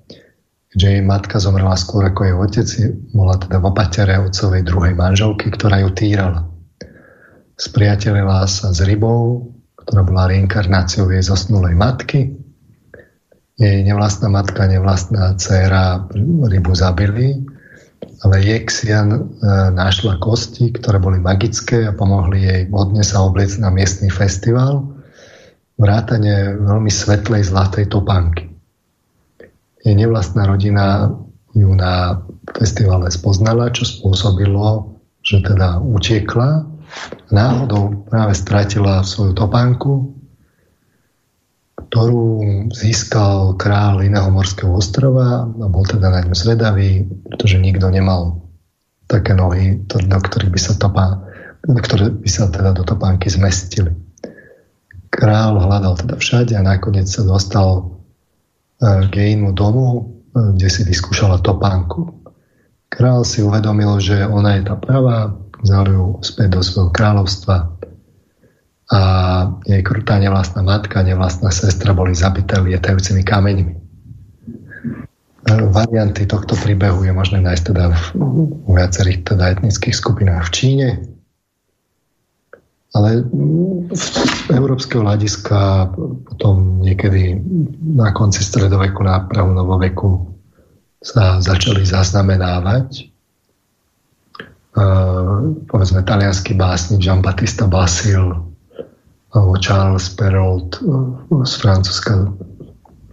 Keďže 0.75 0.89
jej 0.91 1.03
matka 1.07 1.39
zomrela 1.39 1.79
skôr 1.79 2.03
ako 2.03 2.21
jej 2.27 2.35
otec, 2.35 2.69
bola 3.15 3.39
teda 3.39 3.63
v 3.63 3.69
opatere 3.71 4.19
otcovej 4.19 4.67
druhej 4.67 4.95
manželky, 4.99 5.55
ktorá 5.55 5.87
ju 5.87 5.95
týrala 5.95 6.50
spriatelila 7.61 8.49
sa 8.49 8.73
s 8.73 8.81
rybou, 8.81 9.53
ktorá 9.77 10.01
bola 10.01 10.33
reinkarnáciou 10.33 11.13
jej 11.13 11.21
zosnulej 11.21 11.77
matky. 11.77 12.33
Jej 13.61 13.85
nevlastná 13.85 14.33
matka, 14.33 14.65
nevlastná 14.65 15.37
dcéra 15.37 16.09
rybu 16.49 16.73
zabili, 16.73 17.45
ale 18.25 18.41
Jexian 18.41 19.13
e, 19.13 19.21
našla 19.77 20.17
kosti, 20.17 20.73
ktoré 20.73 20.97
boli 20.97 21.21
magické 21.21 21.85
a 21.85 21.93
pomohli 21.93 22.49
jej 22.49 22.63
hodne 22.73 23.05
sa 23.05 23.21
obliecť 23.21 23.61
na 23.61 23.69
miestny 23.69 24.09
festival 24.09 24.97
vrátane 25.81 26.61
veľmi 26.61 26.93
svetlej 26.93 27.49
zlatej 27.49 27.89
topánky. 27.89 28.49
Jej 29.81 29.97
nevlastná 29.97 30.45
rodina 30.45 31.09
ju 31.57 31.73
na 31.73 32.21
festivale 32.53 33.09
spoznala, 33.09 33.73
čo 33.73 33.89
spôsobilo, 33.89 34.97
že 35.25 35.41
teda 35.41 35.81
utiekla 35.81 36.70
náhodou 37.31 38.07
práve 38.07 38.35
stratila 38.35 39.07
svoju 39.07 39.33
topánku, 39.35 40.21
ktorú 41.91 42.69
získal 42.71 43.59
král 43.59 43.99
iného 44.07 44.31
morského 44.31 44.71
ostrova 44.71 45.43
a 45.47 45.67
bol 45.67 45.83
teda 45.83 46.07
na 46.07 46.23
ňu 46.23 46.35
zvedavý, 46.39 47.03
pretože 47.27 47.59
nikto 47.59 47.91
nemal 47.91 48.47
také 49.11 49.35
nohy, 49.35 49.83
do 49.91 50.19
ktorých 50.23 50.55
by 50.55 50.61
sa 50.63 50.79
topa, 50.79 51.19
ktoré 51.67 52.15
by 52.15 52.31
sa 52.31 52.47
teda 52.47 52.71
do 52.79 52.87
topánky 52.87 53.27
zmestili. 53.27 53.91
Král 55.11 55.59
hľadal 55.59 55.99
teda 55.99 56.15
všade 56.15 56.55
a 56.55 56.63
nakoniec 56.63 57.11
sa 57.11 57.27
dostal 57.27 57.83
e, 58.79 59.11
k 59.11 59.13
jejmu 59.13 59.51
domu, 59.51 59.87
e, 60.31 60.55
kde 60.55 60.71
si 60.71 60.87
vyskúšala 60.87 61.43
topánku. 61.43 62.23
Král 62.87 63.27
si 63.27 63.43
uvedomil, 63.43 63.99
že 63.99 64.23
ona 64.23 64.63
je 64.63 64.71
tá 64.71 64.79
pravá, 64.79 65.35
vzal 65.63 65.85
ju 65.93 66.05
späť 66.25 66.59
do 66.59 66.61
svojho 66.65 66.91
kráľovstva. 66.93 67.57
A 68.91 69.01
jej 69.63 69.83
krutá 69.87 70.19
nevlastná 70.19 70.67
matka, 70.67 71.07
nevlastná 71.07 71.55
sestra 71.55 71.95
boli 71.95 72.11
zabité 72.11 72.59
lietajúcimi 72.59 73.23
kameňmi. 73.23 73.75
Varianty 75.71 76.27
tohto 76.27 76.59
príbehu 76.59 77.07
je 77.07 77.13
možné 77.15 77.39
nájsť 77.41 77.65
teda 77.71 77.85
v, 77.91 78.03
v 78.67 78.73
viacerých 78.77 79.19
teda 79.25 79.45
etnických 79.57 79.95
skupinách 79.95 80.51
v 80.51 80.55
Číne, 80.55 80.89
ale 82.91 83.23
z 83.95 84.05
európskeho 84.51 85.07
hľadiska 85.07 85.95
potom 86.27 86.83
niekedy 86.83 87.39
na 87.95 88.11
konci 88.11 88.43
stredoveku, 88.43 89.07
na 89.07 89.23
prahu 89.31 89.55
novoveku 89.55 90.27
sa 90.99 91.39
začali 91.39 91.87
zaznamenávať 91.87 93.10
povedzme 95.67 96.07
talianský 96.07 96.55
básnik 96.55 97.03
Jean-Baptista 97.03 97.67
Basil 97.67 98.39
alebo 99.31 99.53
Charles 99.59 100.11
Perrault 100.15 100.79
z 101.47 101.53
Francúzska 101.59 102.31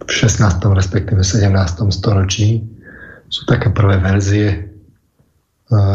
v 0.06 0.10
16. 0.10 0.62
respektíve 0.74 1.20
17. 1.22 1.50
storočí 1.90 2.62
sú 3.28 3.44
také 3.44 3.68
prvé 3.70 4.00
verzie 4.00 4.72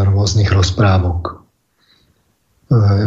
rôznych 0.05 0.53
rozprávok. 0.53 1.41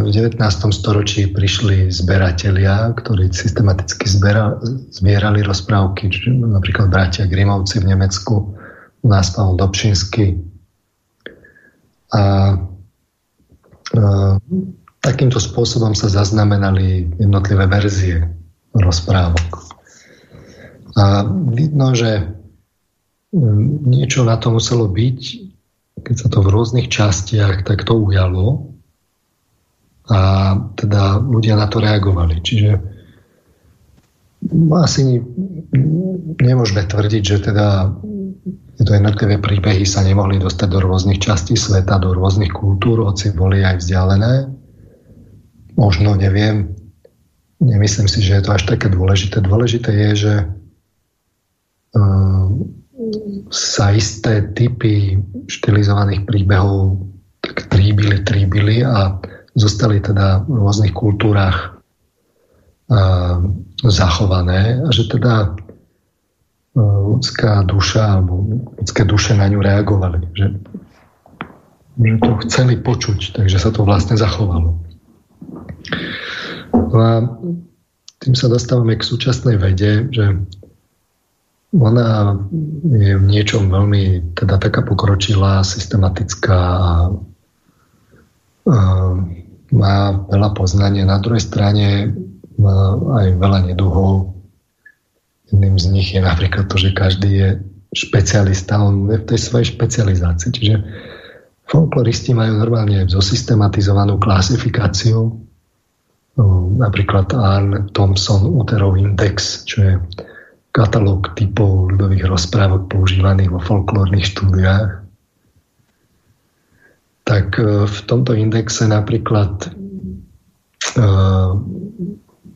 v 0.02 0.10
19. 0.10 0.38
storočí 0.70 1.26
prišli 1.30 1.90
zberatelia, 1.90 2.90
ktorí 2.94 3.30
systematicky 3.30 4.06
zbierali 4.90 5.42
rozprávky, 5.42 6.10
napríklad 6.30 6.90
bratia 6.90 7.26
Grimovci 7.26 7.82
v 7.82 7.90
Nemecku, 7.94 8.54
nás 9.02 9.34
Pavel 9.34 9.58
Dobšinsky. 9.58 10.55
A, 12.14 12.22
a 12.22 12.22
takýmto 15.02 15.38
spôsobom 15.38 15.94
sa 15.94 16.10
zaznamenali 16.10 17.10
jednotlivé 17.18 17.66
verzie 17.70 18.26
rozprávok. 18.74 19.50
A 20.96 21.26
vidno, 21.52 21.92
že 21.92 22.36
niečo 23.86 24.24
na 24.24 24.40
to 24.40 24.54
muselo 24.54 24.88
byť, 24.88 25.20
keď 26.02 26.14
sa 26.16 26.28
to 26.32 26.38
v 26.40 26.52
rôznych 26.52 26.88
častiach 26.88 27.66
takto 27.66 27.98
ujalo, 27.98 28.72
a 30.06 30.18
teda 30.78 31.18
ľudia 31.18 31.58
na 31.58 31.66
to 31.66 31.82
reagovali. 31.82 32.38
Čiže 32.38 32.70
asi 34.70 35.18
nemôžeme 36.38 36.86
tvrdiť, 36.86 37.22
že 37.26 37.50
teda 37.50 37.90
tieto 38.76 38.92
jednotlivé 38.92 39.40
príbehy 39.40 39.88
sa 39.88 40.04
nemohli 40.04 40.36
dostať 40.36 40.68
do 40.68 40.84
rôznych 40.84 41.16
častí 41.16 41.56
sveta, 41.56 41.96
do 41.96 42.12
rôznych 42.12 42.52
kultúr, 42.52 43.08
hoci 43.08 43.32
boli 43.32 43.64
aj 43.64 43.80
vzdialené. 43.80 44.52
Možno, 45.80 46.12
neviem. 46.12 46.76
Nemyslím 47.56 48.04
si, 48.04 48.20
že 48.20 48.36
je 48.36 48.44
to 48.44 48.52
až 48.52 48.68
také 48.68 48.92
dôležité. 48.92 49.40
Dôležité 49.40 49.90
je, 49.96 50.10
že 50.28 50.34
uh, 51.96 52.46
sa 53.48 53.96
isté 53.96 54.44
typy 54.52 55.24
štilizovaných 55.48 56.28
príbehov 56.28 57.00
tak 57.40 57.72
tríbili, 57.72 58.20
tríbili 58.28 58.84
a 58.84 59.16
zostali 59.56 60.04
teda 60.04 60.44
v 60.44 60.52
rôznych 60.52 60.92
kultúrach 60.92 61.80
uh, 62.92 63.40
zachované 63.88 64.84
a 64.84 64.88
že 64.92 65.08
teda 65.08 65.64
ľudská 66.76 67.64
duša 67.64 68.20
alebo 68.20 68.44
ľudské 68.76 69.08
duše 69.08 69.32
na 69.32 69.48
ňu 69.48 69.64
reagovali. 69.64 70.20
Že, 70.36 70.46
že 71.96 72.16
to 72.20 72.30
chceli 72.44 72.76
počuť, 72.76 73.40
takže 73.40 73.56
sa 73.56 73.72
to 73.72 73.88
vlastne 73.88 74.20
zachovalo. 74.20 74.76
No 76.76 76.98
a 77.00 77.14
tým 78.20 78.34
sa 78.36 78.52
dostávame 78.52 79.00
k 79.00 79.08
súčasnej 79.08 79.56
vede, 79.56 80.12
že 80.12 80.36
ona 81.76 82.36
je 82.84 83.12
v 83.16 83.24
niečom 83.24 83.68
veľmi 83.68 84.36
teda 84.36 84.56
taká 84.60 84.84
pokročilá, 84.84 85.64
systematická 85.64 86.56
a, 86.56 86.92
a 88.68 88.78
má 89.72 89.96
veľa 90.30 90.50
poznania, 90.56 91.08
na 91.08 91.18
druhej 91.20 91.42
strane 91.42 92.16
má 92.56 92.96
aj 93.20 93.26
veľa 93.36 93.58
neduhov. 93.72 94.35
Jedným 95.52 95.76
z 95.78 95.86
nich 95.94 96.08
je 96.14 96.20
napríklad 96.22 96.66
to, 96.66 96.76
že 96.78 96.96
každý 96.96 97.30
je 97.30 97.48
špecialista, 97.94 98.82
on 98.82 99.08
je 99.10 99.18
v 99.22 99.28
tej 99.30 99.38
svojej 99.40 99.66
špecializácii. 99.78 100.50
Čiže 100.50 100.76
folkloristi 101.70 102.34
majú 102.34 102.58
normálne 102.58 103.06
zosystematizovanú 103.06 104.18
klasifikáciu, 104.18 105.38
no, 106.36 106.44
napríklad 106.76 107.30
Arn 107.32 107.94
Thompson 107.94 108.46
Uterov 108.58 108.98
Index, 108.98 109.62
čo 109.64 109.76
je 109.80 109.94
katalóg 110.74 111.32
typov 111.38 111.94
ľudových 111.94 112.28
rozprávok 112.28 112.90
používaných 112.90 113.48
vo 113.48 113.60
folklórnych 113.62 114.28
štúdiách 114.28 115.06
tak 117.26 117.58
e, 117.58 117.90
v 117.90 117.98
tomto 118.06 118.38
indexe 118.38 118.86
napríklad 118.86 119.66
e, 119.66 119.68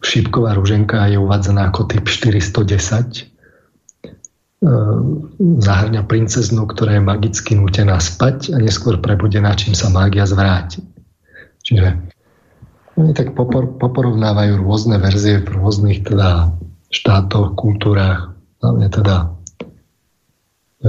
šípková 0.01 0.57
ruženka 0.57 1.07
je 1.09 1.21
uvádzaná 1.21 1.71
ako 1.71 1.89
typ 1.89 2.05
410. 2.09 2.61
E, 2.61 3.25
zahrňa 5.41 6.03
princeznu, 6.05 6.69
ktorá 6.69 7.01
je 7.01 7.03
magicky 7.05 7.57
nutená 7.57 7.97
spať 8.01 8.53
a 8.53 8.61
neskôr 8.61 9.01
prebudená, 9.01 9.57
čím 9.57 9.73
sa 9.73 9.93
mágia 9.93 10.25
zvráti. 10.29 10.85
Čiže 11.65 11.97
oni 13.01 13.13
tak 13.17 13.33
popor, 13.33 13.81
poporovnávajú 13.81 14.61
rôzne 14.61 15.01
verzie 15.01 15.41
v 15.41 15.49
rôznych 15.57 16.05
teda 16.05 16.53
štátoch, 16.91 17.57
kultúrách, 17.57 18.35
hlavne 18.61 18.87
teda 18.93 19.17
e, 20.85 20.89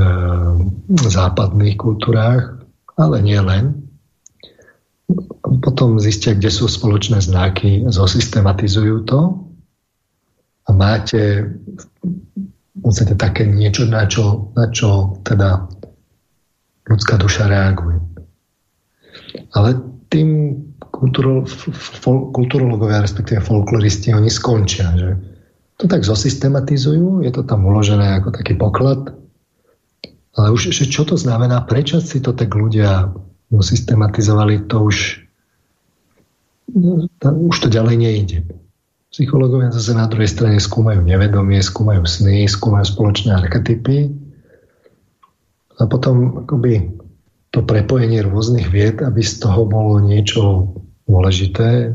západných 0.92 1.76
kultúrách 1.78 2.62
ale 3.02 3.18
nie 3.26 3.40
len. 3.42 3.91
Potom 5.60 6.00
zistia, 6.00 6.32
kde 6.32 6.48
sú 6.48 6.72
spoločné 6.72 7.20
znaky, 7.20 7.84
zosystematizujú 7.92 9.04
to 9.04 9.20
a 10.64 10.70
máte 10.72 11.52
v 12.72 12.80
podstate 12.80 13.20
také 13.20 13.44
niečo, 13.44 13.84
na 13.84 14.08
čo, 14.08 14.56
na 14.56 14.72
čo 14.72 15.20
teda 15.28 15.68
ľudská 16.88 17.20
duša 17.20 17.52
reaguje. 17.52 18.00
Ale 19.52 19.76
tým 20.08 20.56
kulturologovia, 22.32 23.04
respektíve 23.04 23.44
folkloristi, 23.44 24.16
oni 24.16 24.32
skončia, 24.32 24.96
že 24.96 25.10
to 25.76 25.90
tak 25.90 26.08
zosystematizujú, 26.08 27.26
je 27.28 27.32
to 27.34 27.44
tam 27.44 27.68
uložené 27.68 28.22
ako 28.22 28.32
taký 28.32 28.56
poklad 28.56 29.12
ale 30.32 30.48
už, 30.56 30.72
že 30.72 30.88
čo 30.88 31.04
to 31.04 31.20
znamená, 31.20 31.68
prečo 31.68 32.00
si 32.00 32.24
to 32.24 32.32
tak 32.32 32.56
ľudia 32.56 33.12
systematizovali, 33.52 34.64
to 34.72 34.88
už, 34.88 35.28
to, 37.20 37.28
už 37.52 37.56
to 37.64 37.68
ďalej 37.68 37.96
nejde. 38.00 38.38
Psychológovia 39.12 39.76
zase 39.76 39.92
na 39.92 40.08
druhej 40.08 40.32
strane 40.32 40.58
skúmajú 40.58 41.04
nevedomie, 41.04 41.60
skúmajú 41.60 42.08
sny, 42.08 42.48
skúmajú 42.48 42.96
spoločné 42.96 43.36
archetypy 43.36 44.08
a 45.76 45.84
potom 45.84 46.48
akoby 46.48 46.96
to 47.52 47.60
prepojenie 47.68 48.24
rôznych 48.24 48.72
vied, 48.72 49.04
aby 49.04 49.20
z 49.20 49.44
toho 49.44 49.68
bolo 49.68 50.00
niečo 50.00 50.72
dôležité, 51.04 51.92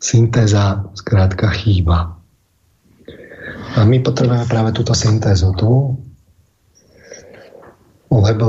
syntéza 0.00 0.88
zkrátka 0.96 1.52
chýba. 1.52 2.16
A 3.76 3.84
my 3.84 4.00
potrebujeme 4.00 4.48
práve 4.48 4.72
túto 4.72 4.96
syntézu 4.96 5.52
tu, 5.52 6.00
lebo 8.08 8.48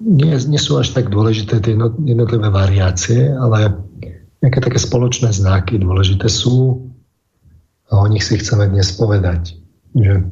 nie, 0.00 0.34
nie 0.34 0.60
sú 0.60 0.78
až 0.80 0.90
tak 0.90 1.10
dôležité 1.10 1.62
tie 1.62 1.74
jednotlivé 2.02 2.48
variácie, 2.50 3.30
ale 3.30 3.78
nejaké 4.42 4.60
také 4.60 4.78
spoločné 4.82 5.30
znaky 5.30 5.78
dôležité 5.78 6.26
sú 6.28 6.88
a 7.92 8.00
o 8.02 8.06
nich 8.08 8.24
si 8.24 8.40
chceme 8.40 8.66
dnes 8.68 8.90
povedať. 8.96 9.54
Že, 9.94 10.26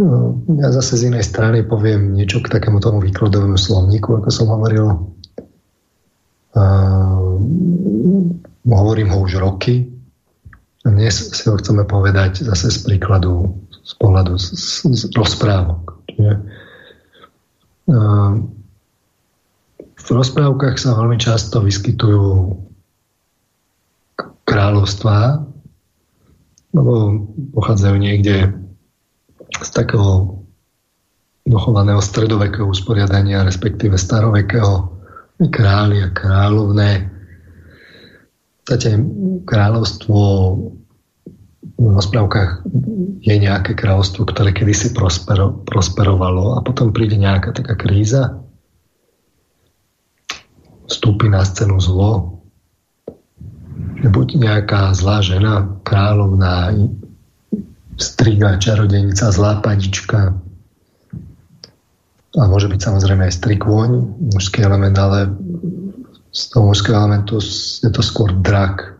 no, 0.00 0.40
ja 0.56 0.72
zase 0.72 0.96
z 0.96 1.12
inej 1.12 1.28
strany 1.28 1.66
poviem 1.66 2.16
niečo 2.16 2.40
k 2.40 2.48
takému 2.48 2.80
tomu 2.80 3.02
výkladovému 3.02 3.58
slovníku, 3.58 4.22
ako 4.22 4.30
som 4.32 4.48
hovoril. 4.48 5.12
Uh, 6.52 7.40
hovorím 8.64 9.08
ho 9.12 9.18
už 9.24 9.40
roky. 9.42 9.90
A 10.82 10.90
dnes 10.90 11.14
si 11.14 11.46
ho 11.46 11.54
chceme 11.54 11.86
povedať 11.86 12.42
zase 12.42 12.74
z 12.74 12.78
príkladu, 12.82 13.54
z 13.70 13.92
pohľadu 14.02 14.34
z, 14.34 14.82
z 14.82 15.02
rozprávok. 15.14 15.94
Čiže, 16.10 16.32
v 20.02 20.08
rozprávkach 20.10 20.74
sa 20.82 20.98
veľmi 20.98 21.18
často 21.22 21.62
vyskytujú 21.62 22.58
kráľovstvá, 24.42 25.20
lebo 26.74 26.92
pochádzajú 27.54 27.96
niekde 27.96 28.50
z 29.62 29.68
takého 29.70 30.42
dochovaného 31.46 32.02
stredovekého 32.02 32.66
usporiadania, 32.66 33.46
respektíve 33.46 33.94
starovekého 33.94 34.90
králi 35.50 36.02
a 36.02 36.10
kráľovné. 36.10 37.10
V 38.62 38.66
kráľovstvo 39.42 40.18
v 41.82 41.86
rozprávkach 41.98 42.62
je 43.22 43.34
nejaké 43.38 43.74
kráľovstvo, 43.74 44.26
ktoré 44.30 44.54
kedysi 44.54 44.94
prospero, 44.94 45.62
prosperovalo 45.66 46.58
a 46.58 46.62
potom 46.62 46.94
príde 46.94 47.18
nejaká 47.18 47.54
taká 47.54 47.74
kríza, 47.74 48.41
vstúpi 50.86 51.30
na 51.30 51.44
scénu 51.44 51.78
zlo, 51.78 52.42
že 54.02 54.08
buď 54.10 54.28
nejaká 54.38 54.94
zlá 54.94 55.22
žena, 55.22 55.68
kráľovná, 55.86 56.74
striga, 58.00 58.58
čarodejnica, 58.58 59.30
zlá 59.30 59.62
padička, 59.62 60.34
a 62.32 62.48
môže 62.48 62.64
byť 62.72 62.80
samozrejme 62.80 63.28
aj 63.28 63.36
strikvoň, 63.44 63.90
mužský 64.32 64.64
element, 64.64 64.96
ale 64.96 65.28
z 66.32 66.42
toho 66.48 66.72
mužského 66.72 66.96
elementu 66.96 67.36
je 67.84 67.90
to 67.92 68.00
skôr 68.00 68.32
drak, 68.40 68.96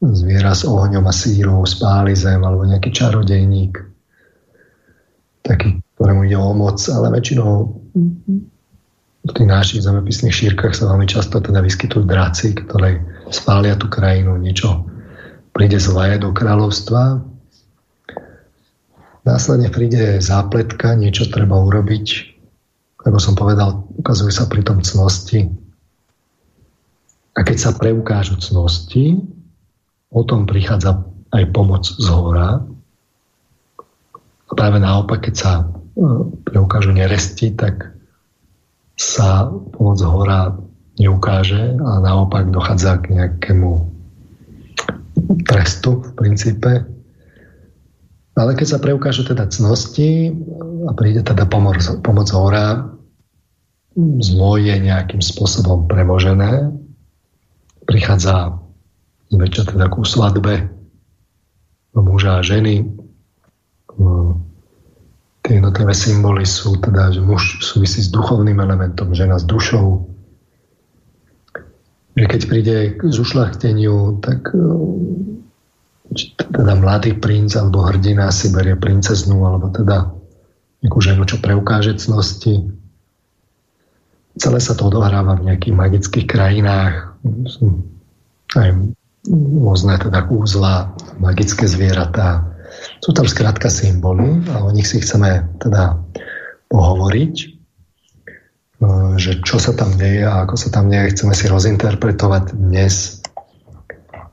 zviera 0.00 0.56
s 0.56 0.64
ohňom 0.64 1.04
a 1.04 1.12
sírou 1.12 1.60
spáli 1.68 2.16
zem, 2.16 2.40
alebo 2.40 2.64
nejaký 2.64 2.96
čarodejník, 2.96 3.76
taký, 5.44 5.84
ktorému 6.00 6.24
ide 6.24 6.40
o 6.40 6.56
moc, 6.56 6.80
ale 6.88 7.12
väčšinou 7.12 7.76
v 9.20 9.30
tých 9.36 9.48
našich 9.48 9.84
zemepisných 9.84 10.32
šírkach 10.32 10.72
sa 10.72 10.88
veľmi 10.88 11.04
často 11.04 11.44
teda 11.44 11.60
vyskytujú 11.60 12.08
draci, 12.08 12.56
ktoré 12.56 13.04
spália 13.28 13.76
tú 13.76 13.92
krajinu, 13.92 14.40
niečo 14.40 14.88
príde 15.52 15.76
zlé 15.76 16.16
do 16.16 16.32
kráľovstva. 16.32 17.20
Následne 19.28 19.68
príde 19.68 20.24
zápletka, 20.24 20.96
niečo 20.96 21.28
treba 21.28 21.60
urobiť. 21.60 22.06
Ako 23.04 23.18
som 23.20 23.36
povedal, 23.36 23.84
ukazujú 24.00 24.32
sa 24.32 24.48
pri 24.48 24.64
tom 24.64 24.80
cnosti. 24.80 25.52
A 27.36 27.44
keď 27.44 27.56
sa 27.60 27.76
preukážu 27.76 28.40
cnosti, 28.40 29.20
o 30.10 30.22
tom 30.26 30.48
prichádza 30.48 31.04
aj 31.30 31.44
pomoc 31.54 31.86
z 31.86 32.08
hora. 32.10 32.64
A 34.50 34.52
práve 34.58 34.82
naopak, 34.82 35.30
keď 35.30 35.34
sa 35.38 35.52
e, 35.62 35.64
preukážu 36.42 36.90
neresti, 36.90 37.54
tak 37.54 37.94
sa 39.00 39.48
pomoc 39.48 39.96
hora 40.04 40.60
neukáže 41.00 41.80
a 41.80 41.92
naopak 42.04 42.52
dochádza 42.52 43.00
k 43.00 43.16
nejakému 43.16 43.70
trestu 45.48 46.04
v 46.04 46.10
princípe. 46.12 46.84
Ale 48.36 48.52
keď 48.52 48.66
sa 48.76 48.82
preukážu 48.82 49.24
teda 49.24 49.48
cnosti 49.48 50.36
a 50.84 50.92
príde 50.92 51.24
teda 51.24 51.48
pomoc, 51.48 51.80
pomoc 52.04 52.28
hora, 52.36 52.92
zlo 54.20 54.60
je 54.60 54.76
nejakým 54.76 55.24
spôsobom 55.24 55.88
premožené, 55.88 56.68
prichádza 57.88 58.60
zväčša 59.32 59.74
teda 59.74 59.88
ku 59.88 60.04
svadbe 60.04 60.68
muža 61.96 62.38
a 62.38 62.46
ženy, 62.46 62.86
tie 65.50 65.58
jednotlivé 65.58 65.90
symboly 65.90 66.46
sú 66.46 66.78
teda, 66.78 67.10
že 67.10 67.18
muž 67.18 67.58
súvisí 67.58 68.06
s 68.06 68.14
duchovným 68.14 68.62
elementom, 68.62 69.10
žena 69.18 69.34
s 69.34 69.42
dušou. 69.42 70.06
Že 72.14 72.26
keď 72.30 72.40
príde 72.46 72.76
k 72.94 73.10
zušlachteniu, 73.10 74.22
tak 74.22 74.54
e, 74.54 74.62
teda 76.54 76.78
mladý 76.78 77.18
princ 77.18 77.58
alebo 77.58 77.82
hrdina 77.82 78.30
si 78.30 78.54
berie 78.54 78.78
princeznú 78.78 79.42
alebo 79.42 79.74
teda 79.74 80.14
nejakú 80.86 81.02
ženu, 81.02 81.26
čo 81.26 81.42
preukáže 81.42 81.98
cnosti. 81.98 82.70
Celé 84.38 84.58
sa 84.62 84.78
to 84.78 84.86
odohráva 84.86 85.34
v 85.34 85.50
nejakých 85.50 85.74
magických 85.74 86.26
krajinách. 86.30 87.18
Aj 88.54 88.70
rôzne 89.34 89.98
teda 89.98 90.30
úzla, 90.30 90.94
magické 91.18 91.66
zvieratá, 91.66 92.54
sú 93.00 93.10
tam 93.16 93.24
skrátka 93.24 93.72
symboly 93.72 94.44
a 94.52 94.60
o 94.64 94.70
nich 94.70 94.84
si 94.84 95.00
chceme 95.00 95.48
teda 95.56 95.96
pohovoriť, 96.68 97.34
e, 97.40 97.46
že 99.16 99.40
čo 99.40 99.56
sa 99.56 99.72
tam 99.72 99.96
deje 99.96 100.28
a 100.28 100.44
ako 100.44 100.54
sa 100.60 100.68
tam 100.68 100.92
deje, 100.92 101.16
chceme 101.16 101.32
si 101.32 101.48
rozinterpretovať 101.48 102.54
dnes 102.54 103.24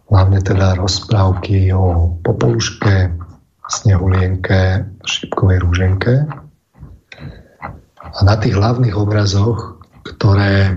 hlavne 0.07 0.39
teda 0.39 0.75
rozprávky 0.79 1.71
o 1.75 2.15
popoluške, 2.23 3.11
snehulienke, 3.67 4.87
šipkovej 5.03 5.59
rúženke. 5.59 6.13
A 8.07 8.19
na 8.23 8.35
tých 8.39 8.55
hlavných 8.55 8.95
obrazoch, 8.95 9.83
ktoré 10.03 10.71
e, 10.71 10.75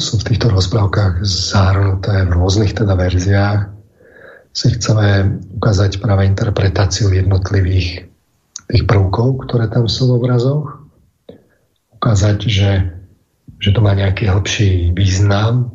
sú 0.00 0.20
v 0.20 0.26
týchto 0.28 0.48
rozprávkach 0.52 1.20
zahrnuté 1.24 2.24
v 2.28 2.32
rôznych 2.32 2.72
teda 2.76 2.96
verziách, 2.96 3.81
si 4.52 4.68
chceme 4.76 5.40
ukázať 5.56 6.00
práve 6.00 6.28
interpretáciu 6.28 7.08
jednotlivých 7.12 8.04
tých 8.68 8.82
prvkov, 8.84 9.48
ktoré 9.48 9.68
tam 9.72 9.88
sú 9.88 10.12
v 10.12 10.16
obrazoch. 10.20 10.84
Ukázať, 11.96 12.38
že, 12.48 12.70
že 13.60 13.70
to 13.72 13.80
má 13.80 13.96
nejaký 13.96 14.28
hĺbší 14.28 14.92
význam, 14.92 15.72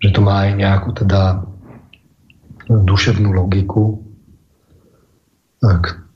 že 0.00 0.12
to 0.12 0.20
má 0.24 0.48
aj 0.48 0.50
nejakú 0.56 0.90
teda 0.96 1.44
duševnú 2.66 3.30
logiku, 3.36 4.00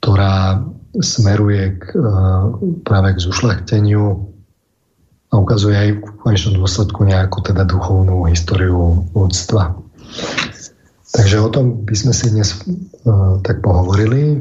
ktorá 0.01 0.61
smeruje 0.99 1.79
k, 1.79 1.83
práve 2.83 3.15
k 3.15 3.23
zušlechteniu 3.23 4.27
a 5.31 5.33
ukazuje 5.39 5.75
aj 5.79 5.89
v 6.03 6.11
konečnom 6.19 6.59
dôsledku 6.59 7.07
nejakú 7.07 7.39
teda 7.39 7.63
duchovnú 7.63 8.27
históriu 8.27 9.07
ľudstva. 9.15 9.79
Takže 11.11 11.43
o 11.43 11.49
tom 11.51 11.83
by 11.83 11.95
sme 11.95 12.13
si 12.15 12.31
dnes 12.31 12.55
uh, 12.63 13.43
tak 13.43 13.59
pohovorili. 13.59 14.39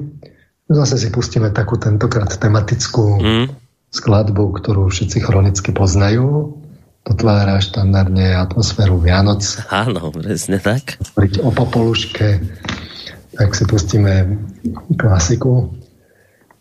Zase 0.71 1.03
si 1.03 1.09
pustíme 1.11 1.51
takú 1.51 1.75
tentokrát 1.75 2.31
tematickú 2.31 3.19
mm. 3.19 3.47
skladbu, 3.91 4.55
ktorú 4.63 4.87
všetci 4.87 5.19
chronicky 5.19 5.75
poznajú. 5.75 6.55
Dotvára 7.03 7.59
štandardne 7.59 8.39
atmosféru 8.39 9.03
Vianoc. 9.03 9.43
Áno, 9.75 10.15
presne 10.15 10.63
tak. 10.63 11.03
O 11.43 11.51
popoluške. 11.51 12.39
Tak 13.35 13.51
si 13.51 13.65
pustíme 13.67 14.39
klasiku. 14.95 15.75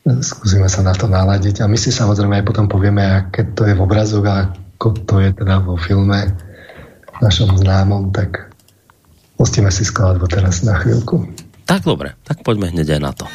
Skúsime 0.10 0.66
sa 0.74 0.82
na 0.82 0.98
to 0.98 1.06
naladiť. 1.06 1.62
A 1.62 1.70
my 1.70 1.78
si 1.78 1.94
samozrejme 1.94 2.42
aj 2.42 2.48
potom 2.50 2.66
povieme, 2.66 3.06
aké 3.06 3.46
to 3.54 3.70
je 3.70 3.78
v 3.78 3.84
obrazoch 3.84 4.26
a 4.26 4.50
ako 4.80 4.88
to 5.06 5.16
je 5.22 5.30
teda 5.38 5.62
vo 5.62 5.78
filme 5.78 6.34
našom 7.20 7.52
známom, 7.60 8.16
tak 8.16 8.49
Pustíme 9.40 9.72
si 9.72 9.88
skladbu 9.88 10.28
teraz 10.28 10.68
na 10.68 10.76
chvíľku. 10.84 11.24
Tak 11.64 11.88
dobre, 11.88 12.12
tak 12.28 12.44
poďme 12.44 12.76
hneď 12.76 13.00
aj 13.00 13.02
na 13.02 13.12
to. 13.16 13.26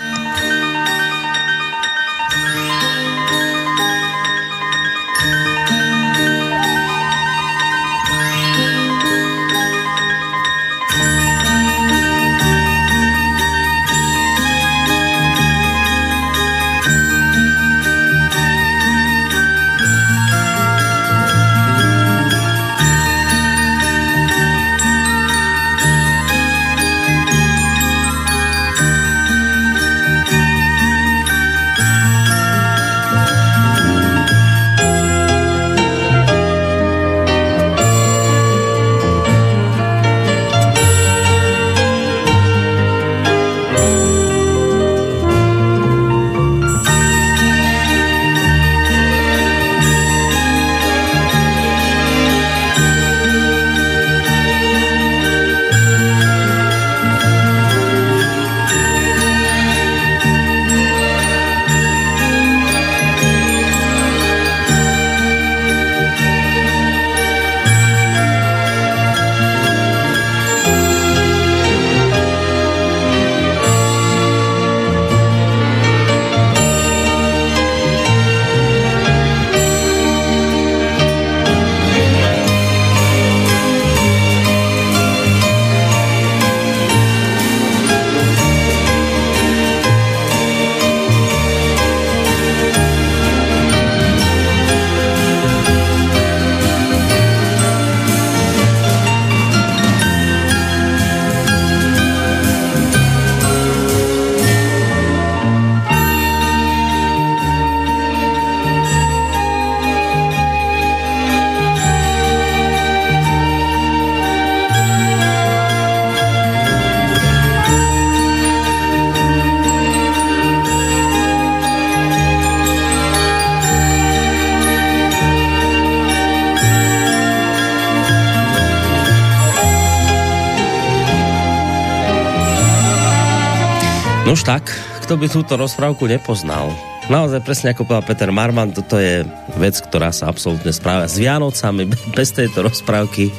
Už 134.44 134.60
tak, 134.60 134.76
kto 135.00 135.16
by 135.16 135.24
túto 135.32 135.56
rozprávku 135.56 136.04
nepoznal? 136.04 136.68
Naozaj 137.08 137.40
presne 137.48 137.72
ako 137.72 137.88
povedal 137.88 138.04
Peter 138.04 138.28
Marman, 138.28 138.76
toto 138.76 139.00
je 139.00 139.24
vec, 139.56 139.72
ktorá 139.80 140.12
sa 140.12 140.28
absolútne 140.28 140.68
správa 140.68 141.08
s 141.08 141.16
Vianocami. 141.16 141.88
Bez 142.18 142.36
tejto 142.36 142.60
rozprávky 142.60 143.32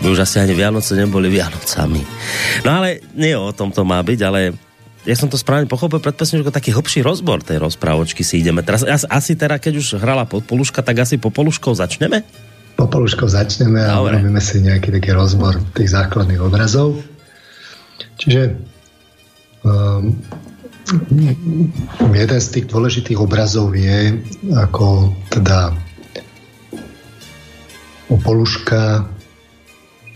by 0.00 0.08
už 0.08 0.24
asi 0.24 0.40
ani 0.40 0.56
Vianoce 0.56 0.96
neboli 0.96 1.28
Vianocami. 1.28 2.00
No 2.64 2.80
ale 2.80 3.04
nie 3.12 3.36
o 3.36 3.52
tom 3.52 3.76
to 3.76 3.84
má 3.84 4.00
byť, 4.00 4.20
ale 4.24 4.56
ja 5.04 5.16
som 5.20 5.28
to 5.28 5.36
správne 5.36 5.68
pochopil 5.68 6.00
pred 6.00 6.16
pesničkou, 6.16 6.48
taký 6.48 6.72
hlbší 6.72 7.04
rozbor 7.04 7.44
tej 7.44 7.60
rozprávočky 7.60 8.24
si 8.24 8.40
ideme. 8.40 8.64
Teraz 8.64 8.88
asi 8.88 9.36
teda, 9.36 9.60
keď 9.60 9.84
už 9.84 10.00
hrala 10.00 10.24
podpoluška, 10.24 10.80
tak 10.80 11.04
asi 11.04 11.20
po 11.20 11.28
poluškou 11.28 11.76
začneme? 11.76 12.24
Po 12.72 12.88
poluškou 12.88 13.28
začneme 13.28 13.84
a 13.84 14.00
Dobre. 14.00 14.16
urobíme 14.16 14.40
si 14.40 14.64
nejaký 14.64 14.96
taký 14.96 15.12
rozbor 15.12 15.60
tých 15.76 15.92
základných 15.92 16.40
obrazov. 16.40 17.04
Čiže 18.16 18.77
jeden 22.14 22.40
z 22.40 22.48
tých 22.48 22.66
dôležitých 22.70 23.18
obrazov 23.18 23.74
je, 23.74 24.18
ako 24.54 25.14
teda 25.32 25.74
Opoluška 28.08 29.04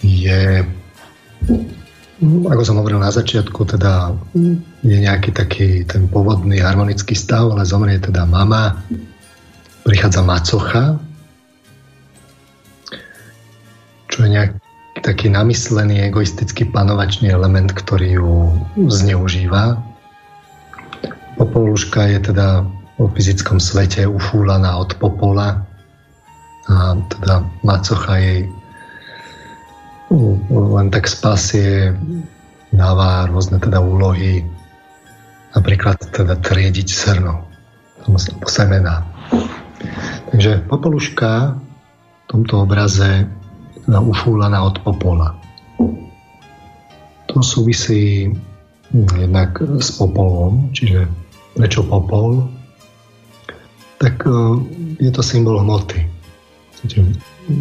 je, 0.01 0.65
ako 2.25 2.63
som 2.65 2.81
hovoril 2.81 2.97
na 2.97 3.13
začiatku, 3.13 3.69
teda 3.69 4.17
je 4.81 4.97
nejaký 4.97 5.31
taký 5.37 5.85
ten 5.85 6.09
pôvodný 6.09 6.65
harmonický 6.65 7.13
stav, 7.13 7.53
ale 7.53 7.69
zomrie 7.69 8.01
teda 8.01 8.25
mama, 8.25 8.81
prichádza 9.85 10.25
macocha, 10.25 10.97
čo 14.09 14.19
je 14.25 14.29
nejaký 14.41 14.57
taký 15.05 15.27
namyslený 15.29 16.09
egoistický 16.09 16.73
panovačný 16.73 17.29
element, 17.29 17.77
ktorý 17.77 18.25
ju 18.25 18.33
zneužíva 18.89 19.92
Popoluška 21.53 22.17
je 22.17 22.33
teda 22.33 22.65
vo 22.97 23.13
fyzickom 23.13 23.61
svete 23.61 24.09
ufúlaná 24.09 24.81
od 24.81 24.97
popola 24.97 25.61
a 26.65 26.97
teda 26.97 27.45
macocha 27.61 28.17
jej 28.17 28.49
len 30.49 30.89
tak 30.89 31.05
spasie, 31.09 31.93
dáva 32.73 33.29
rôzne 33.29 33.61
teda 33.61 33.85
úlohy, 33.85 34.49
napríklad 35.53 36.01
teda 36.09 36.41
triediť 36.41 36.89
srno, 36.89 37.45
semená. 38.49 39.05
Takže 40.33 40.65
popoluška 40.73 41.53
v 41.53 42.25
tomto 42.33 42.65
obraze 42.65 43.29
teda 43.85 44.01
ufúlaná 44.01 44.65
od 44.65 44.81
popola. 44.81 45.37
To 47.29 47.45
súvisí 47.45 48.33
jednak 48.93 49.61
s 49.81 50.01
popolom, 50.01 50.73
čiže 50.73 51.09
prečo 51.57 51.85
popol, 51.85 52.49
tak 54.01 54.27
e, 54.27 54.33
je 54.99 55.11
to 55.13 55.23
symbol 55.23 55.61
hmoty. 55.61 56.09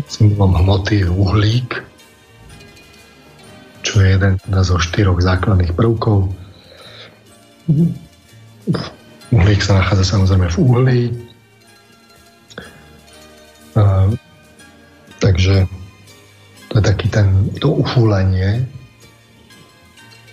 Symbolom 0.10 0.58
hmoty 0.58 1.06
je 1.06 1.10
uhlík, 1.10 1.70
čo 3.86 4.02
je 4.02 4.18
jeden 4.18 4.34
zo 4.42 4.78
štyroch 4.82 5.22
základných 5.22 5.78
prvkov. 5.78 6.34
Uhlík 9.32 9.62
sa 9.62 9.78
nachádza 9.78 10.18
samozrejme 10.18 10.48
v 10.50 10.58
uhlí. 10.58 11.02
A, 13.78 14.10
takže 15.22 15.70
to 16.72 16.74
je 16.80 16.84
taký 16.84 17.08
ten, 17.12 17.52
to 17.62 17.72
ufúlenie, 17.72 18.66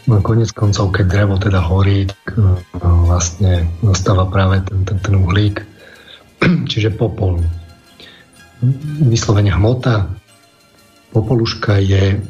No 0.09 0.25
konec 0.25 0.49
koncov, 0.57 0.97
keď 0.97 1.05
drevo 1.05 1.37
teda 1.37 1.61
horí, 1.61 2.09
tak 2.09 2.41
no, 2.41 2.57
vlastne 3.05 3.69
nastáva 3.85 4.25
práve 4.25 4.65
ten, 4.65 4.81
ten, 4.89 4.97
ten 5.05 5.15
uhlík, 5.21 5.61
čiže 6.71 6.97
popol. 6.97 7.45
Vyslovene 9.05 9.53
hmota, 9.53 10.09
popoluška 11.13 11.77
je 11.85 12.25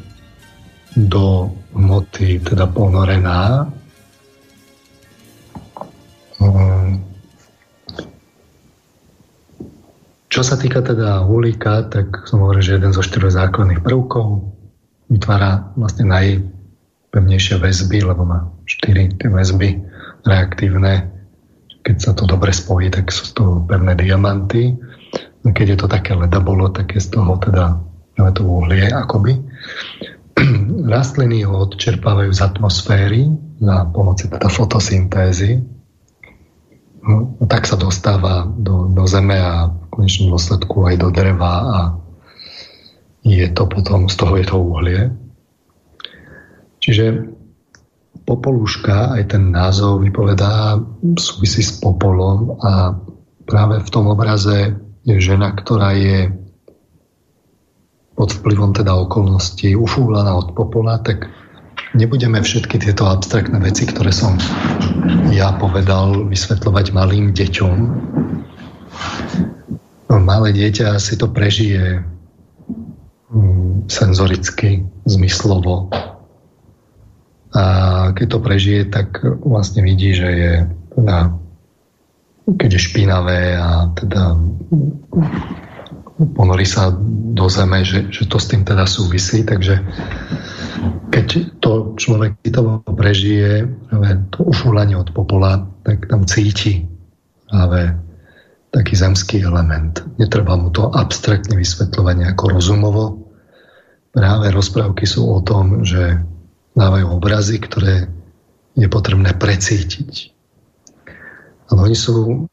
do 0.99 1.55
hmoty 1.71 2.43
teda 2.43 2.67
ponorená. 2.67 3.71
Ehm, 6.43 7.07
čo 10.27 10.43
sa 10.43 10.59
týka 10.59 10.83
teda 10.83 11.23
uhlíka, 11.31 11.87
tak 11.87 12.27
som 12.27 12.43
hovoril, 12.43 12.59
že 12.59 12.75
jeden 12.75 12.91
zo 12.91 13.07
štyroch 13.07 13.31
základných 13.31 13.87
prvkov 13.87 14.51
vytvára 15.15 15.71
vlastne 15.79 16.11
naj, 16.11 16.58
pevnejšie 17.11 17.57
väzby, 17.57 18.05
lebo 18.05 18.23
má 18.25 18.53
4 18.69 19.19
tie 19.21 19.29
väzby 19.29 19.69
reaktívne. 20.29 21.09
Keď 21.83 21.97
sa 21.97 22.13
to 22.13 22.29
dobre 22.29 22.53
spojí, 22.53 22.93
tak 22.93 23.09
sú 23.09 23.33
to 23.33 23.45
pevné 23.65 23.97
diamanty. 23.97 24.77
No 25.45 25.49
keď 25.57 25.67
je 25.73 25.79
to 25.81 25.89
také 25.89 26.13
ledabolo, 26.13 26.69
tak 26.69 26.93
je 26.93 27.01
z 27.01 27.17
toho 27.17 27.41
teda 27.41 27.81
to 28.19 28.43
uhlie 28.43 28.91
akoby. 28.91 29.39
Rastliny 30.95 31.47
ho 31.47 31.71
odčerpávajú 31.71 32.35
z 32.35 32.41
atmosféry 32.43 33.31
za 33.63 33.87
pomoci 33.91 34.27
teda 34.27 34.51
fotosyntézy. 34.51 35.63
No, 37.09 37.39
tak 37.47 37.65
sa 37.65 37.79
dostáva 37.79 38.45
do, 38.45 38.91
do 38.91 39.07
zeme 39.07 39.39
a 39.39 39.71
v 39.71 39.87
konečnom 39.89 40.35
dôsledku 40.35 40.85
aj 40.93 40.97
do 40.99 41.09
dreva 41.15 41.55
a 41.65 41.79
je 43.25 43.47
to 43.55 43.65
potom, 43.65 44.11
z 44.11 44.15
toho 44.19 44.35
je 44.37 44.47
to 44.47 44.57
uhlie. 44.59 45.01
Čiže 46.89 47.37
popolúška, 48.25 49.13
aj 49.13 49.37
ten 49.37 49.53
názov 49.53 50.01
vypovedá, 50.01 50.81
súvisí 51.21 51.61
s 51.61 51.77
popolom 51.85 52.57
a 52.65 52.97
práve 53.45 53.85
v 53.85 53.93
tom 53.93 54.09
obraze 54.09 54.73
je 55.05 55.17
žena, 55.21 55.53
ktorá 55.53 55.93
je 55.93 56.33
pod 58.17 58.33
vplyvom 58.41 58.73
teda 58.73 58.97
okolností 59.05 59.77
ufúlaná 59.77 60.33
od 60.33 60.57
popola, 60.57 60.97
tak 61.05 61.29
nebudeme 61.93 62.41
všetky 62.41 62.81
tieto 62.81 63.05
abstraktné 63.05 63.61
veci, 63.61 63.85
ktoré 63.85 64.09
som 64.09 64.41
ja 65.29 65.53
povedal, 65.61 66.25
vysvetľovať 66.25 66.97
malým 66.97 67.37
deťom. 67.37 67.77
Malé 70.09 70.49
dieťa 70.57 70.97
si 70.97 71.21
to 71.21 71.29
prežije 71.29 72.01
mm, 73.29 73.93
senzoricky, 73.93 74.89
zmyslovo, 75.05 75.93
a 77.55 77.65
keď 78.13 78.27
to 78.29 78.39
prežije, 78.45 78.83
tak 78.93 79.25
vlastne 79.25 79.81
vidí, 79.81 80.13
že 80.13 80.29
je 80.29 80.55
teda, 80.93 81.33
keď 82.61 82.71
je 82.77 82.81
špinavé 82.81 83.41
a 83.57 83.89
teda 83.97 84.37
ponorí 86.35 86.67
sa 86.67 86.93
do 87.33 87.47
zeme, 87.47 87.87
že, 87.87 88.11
že 88.11 88.27
to 88.27 88.43
s 88.43 88.51
tým 88.51 88.67
teda 88.67 88.85
súvisí, 88.85 89.47
takže 89.47 89.81
keď 91.09 91.27
to 91.63 91.95
človek 91.97 92.37
to 92.43 92.83
prežije, 92.95 93.65
to 94.35 94.39
ufúlanie 94.45 94.99
od 94.99 95.15
popola, 95.15 95.65
tak 95.87 96.11
tam 96.11 96.27
cíti 96.27 96.85
práve 97.49 97.97
taký 98.75 98.95
zemský 98.99 99.41
element. 99.41 100.05
Netreba 100.21 100.59
mu 100.59 100.69
to 100.69 100.93
abstraktne 100.93 101.57
vysvetľovať 101.57 102.15
nejako 102.21 102.45
rozumovo. 102.53 103.05
Práve 104.13 104.53
rozprávky 104.53 105.09
sú 105.09 105.25
o 105.25 105.41
tom, 105.41 105.87
že 105.87 106.21
dávajú 106.79 107.07
obrazy, 107.11 107.59
ktoré 107.59 108.07
je 108.79 108.87
potrebné 108.87 109.35
precítiť. 109.35 110.31
Ale 111.69 111.91
oni 111.91 111.97
sú 111.99 112.47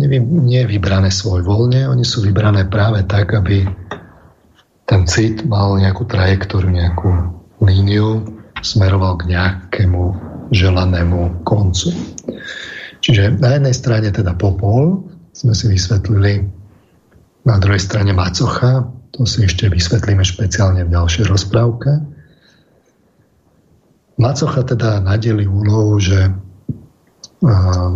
nevy, 0.00 0.22
nie 0.22 0.62
vybrané 0.64 1.12
svoj 1.12 1.44
voľne, 1.44 1.90
oni 1.90 2.06
sú 2.06 2.24
vybrané 2.24 2.64
práve 2.70 3.04
tak, 3.04 3.36
aby 3.36 3.68
ten 4.88 5.04
cit 5.04 5.44
mal 5.44 5.76
nejakú 5.76 6.08
trajektóriu, 6.08 6.72
nejakú 6.72 7.10
líniu, 7.60 8.24
smeroval 8.64 9.20
k 9.20 9.36
nejakému 9.36 10.02
želanému 10.50 11.44
koncu. 11.44 11.92
Čiže 13.00 13.38
na 13.40 13.60
jednej 13.60 13.74
strane 13.76 14.08
teda 14.08 14.32
popol, 14.36 15.04
sme 15.36 15.52
si 15.54 15.70
vysvetlili, 15.70 16.44
na 17.48 17.56
druhej 17.56 17.80
strane 17.80 18.12
macocha, 18.12 18.84
to 19.16 19.24
si 19.24 19.44
ešte 19.48 19.68
vysvetlíme 19.72 20.20
špeciálne 20.20 20.84
v 20.84 20.92
ďalšej 20.92 21.24
rozprávke. 21.28 22.02
Macocha 24.20 24.60
teda 24.68 25.00
nadeli 25.00 25.48
úlohu, 25.48 25.96
že 25.96 26.28
uh, 26.28 27.90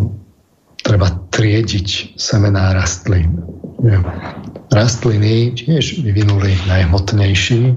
treba 0.80 1.08
triediť 1.28 2.16
semená 2.16 2.72
rastlín. 2.72 3.44
Rastliny 4.72 5.52
tiež 5.52 6.00
vyvinuli 6.00 6.56
najhmotnejší 6.64 7.76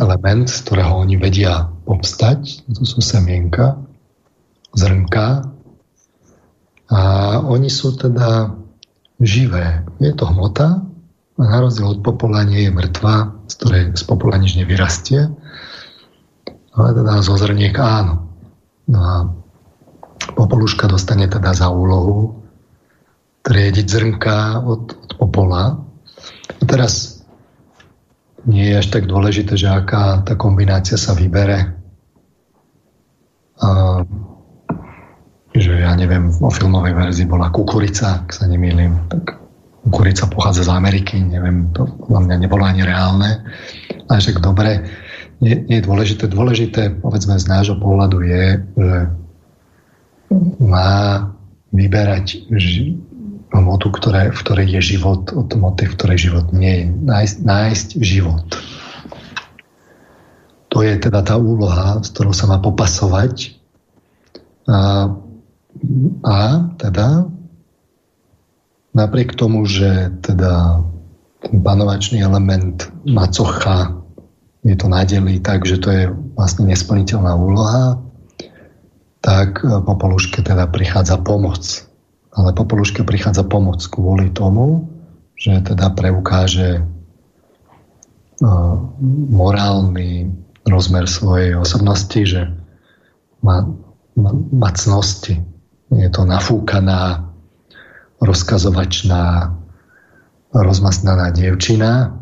element, 0.00 0.48
z 0.48 0.58
ktorého 0.64 1.04
oni 1.04 1.20
vedia 1.20 1.68
obstať. 1.84 2.64
To 2.72 2.82
sú 2.84 3.04
semienka, 3.04 3.76
zrnka. 4.72 5.52
A 6.92 7.00
oni 7.44 7.68
sú 7.68 7.92
teda 7.96 8.56
živé. 9.20 9.84
Je 10.00 10.12
to 10.16 10.28
hmota, 10.28 10.80
a 11.36 11.42
na 11.44 11.60
rozdiel 11.60 11.92
od 11.92 12.00
popolania 12.00 12.64
je 12.64 12.72
mŕtva, 12.72 13.36
z 13.44 13.54
ktorej 13.60 13.82
z 13.92 14.02
popola 14.08 14.40
nič 14.40 14.56
nevyrastie 14.56 15.28
ale 16.76 16.88
teda 16.92 17.24
zo 17.24 17.34
zrniek 17.40 17.74
áno. 17.80 18.28
No 18.86 18.98
a 19.00 19.14
Popoluška 20.36 20.90
dostane 20.90 21.30
teda 21.30 21.56
za 21.56 21.72
úlohu 21.72 22.36
triediť 23.46 23.86
zrnka 23.86 24.60
od, 24.60 24.82
od 24.92 25.10
popola. 25.16 25.78
A 26.60 26.62
teraz 26.66 27.22
nie 28.46 28.74
je 28.74 28.78
až 28.78 28.86
tak 28.90 29.06
dôležité, 29.06 29.54
že 29.54 29.70
aká 29.70 30.22
tá 30.26 30.34
kombinácia 30.34 30.98
sa 30.98 31.14
vybere. 31.14 31.72
A, 33.62 34.02
že 35.56 35.72
ja 35.72 35.94
neviem, 35.94 36.28
vo 36.28 36.50
filmovej 36.52 36.92
verzii 36.92 37.26
bola 37.26 37.48
kukurica, 37.54 38.26
ak 38.26 38.34
sa 38.34 38.44
nemýlim, 38.50 39.08
tak 39.08 39.38
kukurica 39.86 40.26
pochádza 40.26 40.66
z 40.66 40.74
Ameriky, 40.74 41.22
neviem, 41.22 41.70
to 41.70 41.86
podľa 41.86 42.20
mňa 42.28 42.36
nebolo 42.44 42.66
ani 42.66 42.82
reálne. 42.82 43.46
Ale 44.10 44.18
však 44.18 44.42
dobre, 44.42 44.84
nie, 45.40 45.54
nie 45.68 45.76
je 45.80 45.86
dôležité. 45.86 46.24
Dôležité, 46.30 46.82
povedzme, 47.00 47.36
z 47.36 47.46
nášho 47.48 47.76
pohľadu 47.76 48.18
je, 48.24 48.44
že 48.76 48.98
má 50.60 51.28
vyberať 51.72 52.48
ktoré, 53.92 54.32
v 54.32 54.40
ktorej 54.42 54.66
je 54.78 54.96
život, 54.96 55.32
od 55.32 55.48
moty, 55.56 55.86
v 55.86 55.94
ktorej 55.96 56.18
život 56.30 56.46
nie 56.52 56.72
je. 56.82 56.86
Nájsť, 56.88 57.36
nájsť 57.44 57.88
život. 58.00 58.46
To 60.74 60.84
je 60.84 60.94
teda 61.00 61.24
tá 61.24 61.40
úloha, 61.40 62.04
s 62.04 62.12
ktorou 62.12 62.36
sa 62.36 62.50
má 62.50 62.60
popasovať. 62.60 63.56
A, 64.66 65.08
a 66.26 66.38
teda 66.76 67.30
napriek 68.92 69.36
tomu, 69.38 69.64
že 69.64 70.12
teda 70.24 70.82
ten 71.44 71.62
panovačný 71.62 72.20
element 72.24 72.90
macocha 73.06 74.05
je 74.66 74.74
to 74.74 74.90
nadeli 74.90 75.38
tak, 75.38 75.62
že 75.62 75.78
to 75.78 75.88
je 75.94 76.04
vlastne 76.34 76.66
nesplniteľná 76.66 77.38
úloha, 77.38 78.02
tak 79.22 79.62
Popoluške 79.62 80.42
teda 80.42 80.66
prichádza 80.66 81.22
pomoc. 81.22 81.62
Ale 82.34 82.50
Popoluške 82.50 83.06
prichádza 83.06 83.46
pomoc 83.46 83.78
kvôli 83.86 84.34
tomu, 84.34 84.90
že 85.38 85.62
teda 85.62 85.94
preukáže 85.94 86.82
morálny 89.30 90.34
rozmer 90.66 91.06
svojej 91.08 91.56
osobnosti, 91.56 92.20
že 92.26 92.52
má, 93.40 93.64
má, 94.18 94.30
má 94.34 94.70
cnosti. 94.74 95.40
Je 95.94 96.08
to 96.10 96.26
nafúkaná, 96.26 97.32
rozkazovačná, 98.18 99.54
rozmasnaná 100.50 101.30
dievčina, 101.30 102.18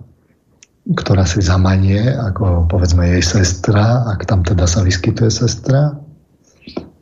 ktorá 0.85 1.24
si 1.24 1.41
zamanie, 1.41 2.12
ako 2.12 2.68
povedzme 2.68 3.09
jej 3.16 3.24
sestra, 3.24 4.05
ak 4.05 4.28
tam 4.28 4.45
teda 4.45 4.68
sa 4.68 4.85
vyskytuje 4.85 5.32
sestra. 5.32 5.97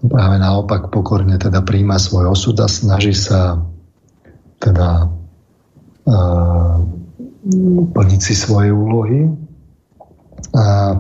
Práve 0.03 0.37
naopak 0.39 0.91
pokorne 0.95 1.35
teda 1.35 1.67
príjma 1.67 1.99
svoj 1.99 2.31
osud 2.31 2.55
a 2.63 2.71
snaží 2.71 3.11
sa 3.11 3.59
teda 4.63 5.11
uh, 6.07 6.79
plniť 7.91 8.21
si 8.23 8.35
svoje 8.39 8.71
úlohy. 8.71 9.27
A 10.55 10.95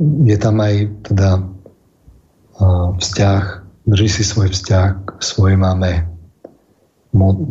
je 0.00 0.36
tam 0.40 0.56
aj 0.64 0.74
teda 1.12 1.30
uh, 1.44 2.88
vzťah, 2.96 3.42
drží 3.84 4.08
si 4.08 4.24
svoj 4.24 4.48
vzťah 4.48 4.88
k 5.04 5.08
svojej 5.20 5.60
mame, 5.60 6.08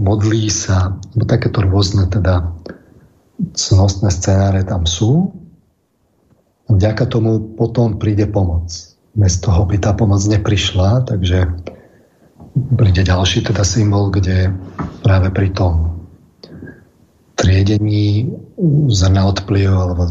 modlí 0.01 0.49
sa, 0.49 0.97
takéto 1.29 1.61
rôzne 1.63 2.09
teda 2.09 2.51
cnostné 3.51 4.07
scenáre 4.07 4.63
tam 4.63 4.87
sú. 4.87 5.35
Vďaka 6.71 7.11
tomu 7.11 7.59
potom 7.59 7.99
príde 7.99 8.23
pomoc. 8.31 8.71
Bez 9.13 9.43
toho 9.43 9.67
by 9.67 9.77
tá 9.83 9.91
pomoc 9.93 10.23
neprišla, 10.23 11.05
takže 11.05 11.51
príde 12.53 13.03
ďalší 13.03 13.43
teda 13.43 13.61
symbol, 13.67 14.09
kde 14.09 14.55
práve 15.03 15.29
pri 15.29 15.51
tom 15.51 16.05
triedení 17.35 18.31
zrna 18.87 19.27
odplivu, 19.27 19.75
alebo 19.75 20.07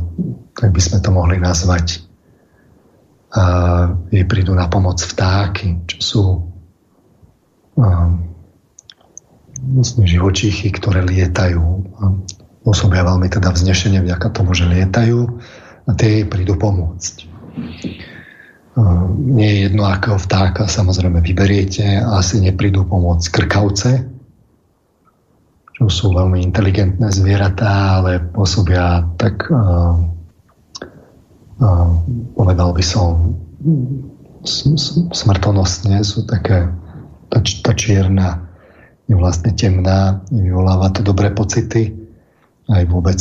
tak 0.52 0.70
by 0.74 0.80
sme 0.82 0.98
to 1.00 1.10
mohli 1.10 1.40
nazvať, 1.40 2.04
a 3.32 3.42
jej 4.12 4.28
prídu 4.28 4.52
na 4.52 4.68
pomoc 4.68 5.00
vtáky, 5.00 5.88
čo 5.88 5.98
sú 6.04 6.24
um, 7.80 8.10
vlastne 9.72 10.04
živočíchy, 10.04 10.68
ktoré 10.68 11.00
lietajú 11.00 11.64
pôsobia 12.62 13.02
veľmi 13.02 13.26
teda 13.26 13.50
vznešenie 13.50 14.02
vďaka 14.02 14.30
tomu, 14.30 14.54
že 14.54 14.70
lietajú 14.70 15.26
a 15.86 15.90
tie 15.98 16.22
jej 16.22 16.24
prídu 16.26 16.54
pomôcť. 16.54 17.14
Nie 19.28 19.48
je 19.52 19.58
jedno, 19.68 19.84
akého 19.84 20.16
vtáka 20.16 20.64
samozrejme 20.64 21.20
vyberiete, 21.20 21.84
asi 22.00 22.40
neprídu 22.40 22.88
pomôcť 22.88 23.26
krkavce, 23.28 24.08
čo 25.76 25.84
sú 25.92 26.06
veľmi 26.16 26.40
inteligentné 26.40 27.12
zvieratá, 27.12 28.00
ale 28.00 28.22
pôsobia 28.32 29.04
tak, 29.20 29.44
uh, 29.52 29.98
uh, 31.60 31.90
povedal 32.32 32.72
by 32.72 32.84
som, 32.84 33.36
smrtonosne, 35.12 36.00
sú 36.02 36.24
také, 36.24 36.72
tá, 37.28 37.38
tá 37.42 37.72
čierna 37.76 38.48
je 39.06 39.14
vlastne 39.14 39.52
temná, 39.52 40.24
vyvoláva 40.32 40.90
to 40.96 41.04
dobré 41.04 41.28
pocity 41.28 42.01
aj 42.70 42.82
vôbec 42.86 43.18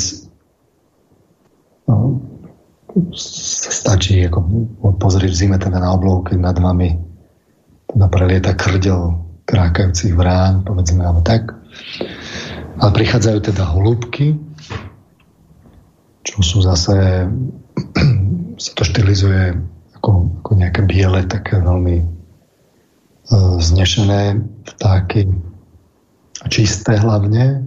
no, 1.90 2.22
stačí 3.72 4.22
ako 4.28 4.40
pozrieť 5.00 5.32
v 5.32 5.40
zime 5.40 5.58
teda 5.58 5.80
na 5.80 5.96
oblohu, 5.96 6.22
keď 6.28 6.38
nad 6.52 6.58
vami 6.60 7.00
teda 7.92 8.08
prelieta 8.08 8.52
krdel 8.56 9.18
krákajúcich 9.48 10.16
vrán, 10.16 10.64
povedzme 10.64 11.04
alebo 11.04 11.24
tak. 11.24 11.52
Ale 12.80 12.92
prichádzajú 12.96 13.40
teda 13.52 13.64
holúbky, 13.68 14.40
čo 16.24 16.38
sú 16.40 16.58
zase 16.64 17.28
sa 18.64 18.72
to 18.78 18.84
štilizuje 18.86 19.58
ako, 20.00 20.32
ako 20.42 20.52
nejaké 20.56 20.82
biele, 20.86 21.26
také 21.28 21.60
veľmi 21.60 21.98
uh, 22.02 23.58
znešené 23.60 24.40
vtáky, 24.66 25.30
čisté 26.50 26.98
hlavne, 26.98 27.66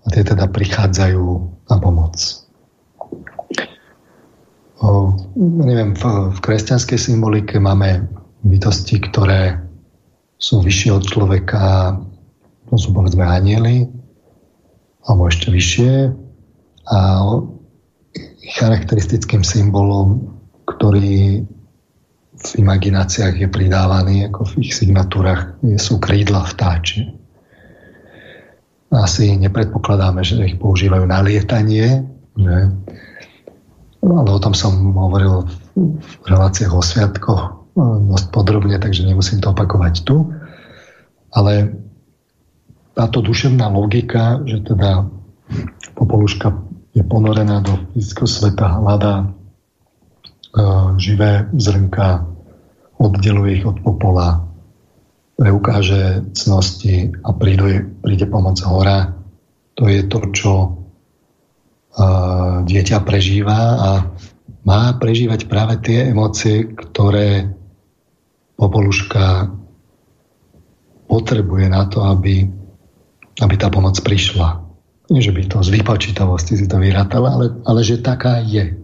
a 0.00 0.06
tie 0.08 0.24
teda 0.24 0.48
prichádzajú 0.48 1.24
na 1.68 1.76
pomoc. 1.76 2.16
O, 4.80 5.12
neviem, 5.36 5.92
v, 5.92 6.04
v 6.32 6.38
kresťanskej 6.40 6.96
symbolike 6.96 7.60
máme 7.60 8.08
bytosti, 8.40 8.96
ktoré 9.04 9.60
sú 10.40 10.64
vyššie 10.64 10.90
od 10.96 11.04
človeka, 11.04 12.00
to 12.72 12.80
sú 12.80 12.96
povedzme 12.96 13.20
anieli, 13.20 13.84
alebo 15.04 15.28
ešte 15.28 15.52
vyššie. 15.52 15.92
A 16.90 16.98
charakteristickým 18.56 19.44
symbolom, 19.44 20.32
ktorý 20.64 21.44
v 22.40 22.50
imagináciách 22.56 23.36
je 23.36 23.48
pridávaný, 23.52 24.32
ako 24.32 24.48
v 24.48 24.64
ich 24.64 24.72
signatúrach, 24.72 25.60
sú 25.76 26.00
krídla 26.00 26.48
vtáče 26.48 27.19
asi 28.90 29.38
nepredpokladáme, 29.38 30.26
že 30.26 30.42
ich 30.42 30.58
používajú 30.58 31.06
na 31.06 31.22
lietanie. 31.22 32.10
Ne? 32.34 32.60
Ale 34.02 34.28
o 34.28 34.42
tom 34.42 34.52
som 34.52 34.74
hovoril 34.90 35.46
v 35.78 36.24
reláciách 36.26 36.74
o 36.74 36.82
sviatkoch 36.82 37.42
dosť 38.10 38.26
podrobne, 38.34 38.76
takže 38.82 39.06
nemusím 39.06 39.38
to 39.38 39.54
opakovať 39.54 39.94
tu. 40.02 40.34
Ale 41.30 41.78
táto 42.98 43.22
duševná 43.22 43.70
logika, 43.70 44.42
že 44.42 44.66
teda 44.66 45.06
popoluška 45.94 46.58
je 46.90 47.06
ponorená 47.06 47.62
do 47.62 47.78
fyzického 47.94 48.26
sveta, 48.26 48.82
hľadá 48.82 49.14
e, 49.22 49.26
živé 50.98 51.46
zrnka, 51.54 52.26
oddeluje 52.98 53.62
ich 53.62 53.64
od 53.64 53.78
popola, 53.78 54.49
preukáže 55.40 56.28
cnosti 56.36 57.16
a 57.24 57.32
príde, 57.32 57.88
príde 58.04 58.28
pomoc 58.28 58.60
hora. 58.60 59.16
To 59.80 59.88
je 59.88 60.04
to, 60.04 60.20
čo 60.36 60.52
uh, 60.68 62.60
dieťa 62.68 63.00
prežíva 63.00 63.60
a 63.80 63.90
má 64.68 64.92
prežívať 65.00 65.48
práve 65.48 65.80
tie 65.80 66.12
emócie, 66.12 66.68
ktoré 66.68 67.48
popoluška 68.60 69.48
potrebuje 71.08 71.66
na 71.72 71.88
to, 71.88 72.04
aby, 72.04 72.44
aby 73.40 73.54
tá 73.56 73.72
pomoc 73.72 73.96
prišla. 73.96 74.60
Nie, 75.08 75.24
že 75.24 75.32
by 75.32 75.42
to 75.48 75.64
z 75.64 75.80
vypočítavosti 75.80 76.60
si 76.60 76.68
to 76.68 76.76
vyrátala, 76.76 77.32
ale, 77.32 77.46
ale 77.64 77.80
že 77.80 78.04
taká 78.04 78.44
je. 78.44 78.76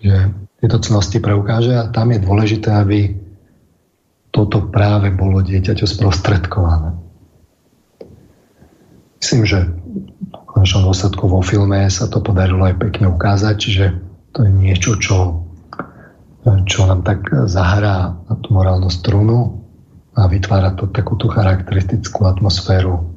Že 0.00 0.16
tieto 0.64 0.80
cnosti 0.80 1.20
preukáže 1.20 1.76
a 1.76 1.92
tam 1.92 2.10
je 2.16 2.24
dôležité, 2.24 2.72
aby 2.72 3.21
toto 4.32 4.72
práve 4.72 5.12
bolo 5.12 5.44
dieťaťu 5.44 5.84
sprostredkované. 5.84 6.96
Myslím, 9.22 9.44
že 9.46 9.58
v 10.32 10.44
konečnom 10.48 10.88
dôsledku 10.88 11.28
vo 11.30 11.44
filme 11.44 11.86
sa 11.92 12.10
to 12.10 12.18
podarilo 12.18 12.66
aj 12.66 12.80
pekne 12.80 13.12
ukázať, 13.12 13.54
čiže 13.60 13.84
to 14.32 14.48
je 14.48 14.50
niečo, 14.50 14.98
čo 14.98 15.46
čo 16.42 16.90
nám 16.90 17.06
tak 17.06 17.22
zahrá 17.46 18.18
na 18.26 18.34
tú 18.42 18.50
morálnu 18.50 18.90
strunu 18.90 19.62
a 20.18 20.26
vytvára 20.26 20.74
to 20.74 20.90
takú 20.90 21.14
tú 21.14 21.30
charakteristickú 21.30 22.26
atmosféru 22.26 23.14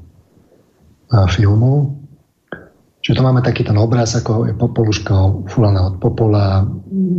filmu. 1.34 2.06
Čiže 3.02 3.18
to 3.18 3.26
máme 3.26 3.42
taký 3.42 3.66
ten 3.66 3.78
obraz, 3.82 4.14
ako 4.14 4.46
je 4.50 4.54
popoluška 4.54 5.14
fulaná 5.50 5.90
od 5.90 5.98
popola, 5.98 6.70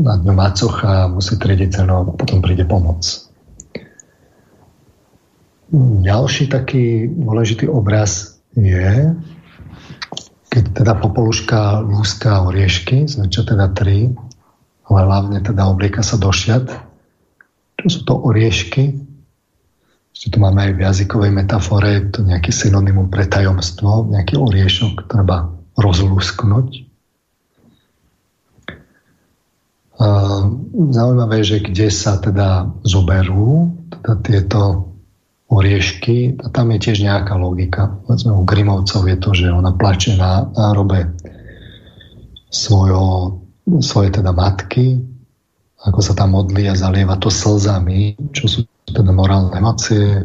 nad 0.02 0.22
ňou 0.22 0.34
macocha, 0.34 1.10
musí 1.10 1.38
triediť 1.38 1.82
a 1.82 2.06
potom 2.14 2.38
príde 2.38 2.62
pomoc. 2.66 3.02
Ďalší 5.74 6.46
taký 6.46 7.10
dôležitý 7.10 7.66
obraz 7.66 8.38
je, 8.54 9.10
keď 10.46 10.64
teda 10.72 10.94
popoluška 11.02 11.82
lúska 11.82 12.46
oriešky, 12.46 13.10
zväčša 13.10 13.42
teda 13.50 13.66
tri, 13.74 14.14
ale 14.86 15.00
hlavne 15.02 15.42
teda 15.42 15.66
oblieka 15.66 16.06
sa 16.06 16.22
do 16.22 16.30
šiat. 16.30 16.70
Čo 17.82 17.86
sú 17.90 18.00
to 18.06 18.14
oriešky? 18.14 18.94
Ešte 20.16 20.32
tu 20.32 20.38
máme 20.40 20.70
aj 20.70 20.72
v 20.78 20.82
jazykovej 20.86 21.34
metafore 21.34 22.08
to 22.14 22.24
nejaký 22.24 22.54
synonymum 22.54 23.10
pre 23.10 23.26
tajomstvo, 23.26 24.08
nejaký 24.08 24.38
oriešok 24.38 25.10
treba 25.10 25.50
rozlúsknuť. 25.76 26.66
Zaujímavé 30.94 31.34
je, 31.42 31.58
že 31.58 31.58
kde 31.58 31.88
sa 31.92 32.16
teda 32.16 32.70
zoberú 32.86 33.76
teda 33.92 34.12
tieto 34.24 34.60
oriešky, 35.46 36.42
a 36.42 36.50
tam 36.50 36.74
je 36.74 36.78
tiež 36.90 37.06
nejaká 37.06 37.38
logika. 37.38 37.94
Povedzme, 38.06 38.34
u 38.34 38.42
Grimovcov 38.42 39.06
je 39.06 39.16
to, 39.16 39.30
že 39.30 39.54
ona 39.54 39.70
plače 39.70 40.18
na 40.18 40.50
nárobe 40.50 41.14
svojho 42.50 43.38
svoje 43.82 44.14
teda 44.14 44.30
matky, 44.30 45.02
ako 45.82 46.00
sa 46.02 46.14
tam 46.14 46.38
modlí 46.38 46.70
a 46.70 46.78
zalieva 46.78 47.18
to 47.18 47.30
slzami, 47.30 48.14
čo 48.30 48.46
sú 48.46 48.60
teda 48.86 49.10
morálne 49.10 49.50
emócie, 49.58 50.22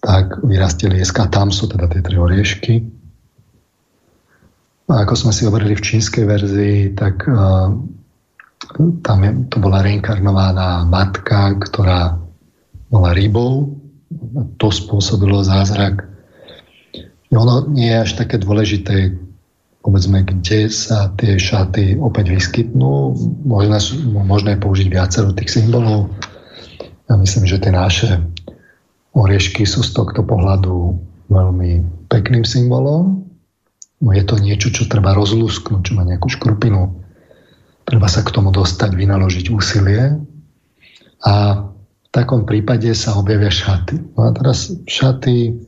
tak 0.00 0.40
vyrastie 0.42 0.88
lieska, 0.88 1.28
tam 1.28 1.52
sú 1.52 1.68
teda 1.68 1.86
tie 1.86 2.00
tri 2.00 2.16
oriešky. 2.16 2.74
A 4.90 5.06
ako 5.06 5.14
sme 5.14 5.32
si 5.32 5.46
hovorili 5.46 5.78
v 5.78 5.84
čínskej 5.84 6.24
verzii, 6.26 6.78
tak 6.96 7.22
uh, 7.28 7.70
tam 9.04 9.18
je, 9.22 9.30
to 9.46 9.56
bola 9.62 9.84
reinkarnovaná 9.84 10.84
matka, 10.88 11.54
ktorá 11.60 12.18
bola 12.90 13.14
rybou. 13.14 13.78
To 14.58 14.68
spôsobilo 14.68 15.44
zázrak. 15.44 16.08
Ono 17.32 17.64
nie 17.72 17.88
je 17.88 18.02
až 18.04 18.10
také 18.20 18.36
dôležité, 18.36 19.16
povedzme, 19.80 20.22
kde 20.22 20.68
sa 20.68 21.10
tie 21.16 21.40
šaty 21.40 21.96
opäť 21.96 22.32
vyskytnú. 22.32 23.16
Možné, 23.48 23.80
možné 24.12 24.60
použiť 24.60 24.88
viacero 24.92 25.32
tých 25.32 25.48
symbolov. 25.48 26.12
Ja 27.08 27.16
myslím, 27.16 27.48
že 27.48 27.60
tie 27.60 27.72
naše 27.72 28.20
oriešky 29.16 29.64
sú 29.64 29.80
z 29.84 29.96
tohto 29.96 30.24
pohľadu 30.24 30.96
veľmi 31.32 32.04
pekným 32.12 32.44
symbolom. 32.44 33.24
No 34.02 34.10
je 34.12 34.24
to 34.26 34.36
niečo, 34.36 34.68
čo 34.74 34.90
treba 34.90 35.16
rozlúsknuť, 35.16 35.80
čo 35.80 35.92
má 35.96 36.02
nejakú 36.04 36.28
škrupinu. 36.28 37.00
Treba 37.88 38.06
sa 38.10 38.20
k 38.26 38.34
tomu 38.34 38.52
dostať, 38.52 38.92
vynaložiť 38.92 39.46
úsilie. 39.48 40.20
A 41.22 41.64
takom 42.12 42.44
prípade 42.44 42.92
sa 42.92 43.16
objavia 43.16 43.48
šaty. 43.48 44.14
No 44.14 44.28
a 44.28 44.30
teraz 44.36 44.70
šaty 44.84 45.64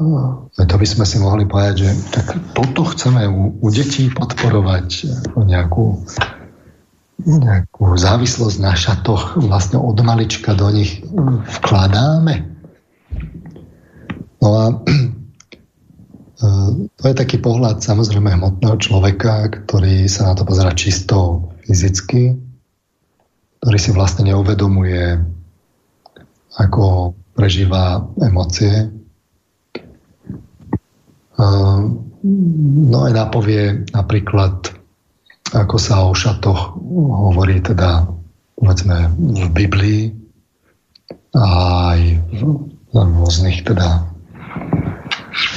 No, 0.00 0.48
to 0.56 0.80
by 0.80 0.86
sme 0.88 1.04
si 1.04 1.20
mohli 1.20 1.44
povedať, 1.44 1.84
že 1.84 1.90
tak 2.08 2.32
toto 2.56 2.88
chceme 2.88 3.28
u, 3.28 3.52
u 3.60 3.68
detí 3.68 4.08
podporovať 4.08 5.12
nejakú, 5.36 6.00
nejakú 7.20 7.84
závislosť 8.00 8.56
na 8.64 8.72
šatoch 8.72 9.36
vlastne 9.44 9.76
od 9.76 10.00
malička 10.00 10.56
do 10.56 10.72
nich 10.72 11.04
vkladáme. 11.60 12.48
No 14.40 14.48
a 14.56 14.64
to 16.96 17.04
je 17.04 17.14
taký 17.20 17.36
pohľad 17.44 17.84
samozrejme 17.84 18.40
hmotného 18.40 18.80
človeka, 18.80 19.52
ktorý 19.52 20.08
sa 20.08 20.32
na 20.32 20.34
to 20.40 20.48
pozera 20.48 20.72
čisto 20.72 21.52
fyzicky, 21.68 22.40
ktorý 23.60 23.78
si 23.78 23.90
vlastne 23.92 24.32
neuvedomuje, 24.32 25.20
ako 26.56 27.14
prežíva 27.36 28.04
emócie, 28.20 28.90
No 32.20 33.08
aj 33.08 33.12
napovie 33.16 33.88
napríklad, 33.96 34.68
ako 35.56 35.76
sa 35.80 36.04
o 36.04 36.12
šatoch 36.12 36.76
hovorí 37.32 37.64
teda 37.64 38.04
povedzme 38.60 39.08
v 39.16 39.48
Biblii 39.48 40.02
a 41.32 41.46
aj 41.96 42.00
v 42.36 42.40
rôznych 42.92 43.64
teda 43.64 44.04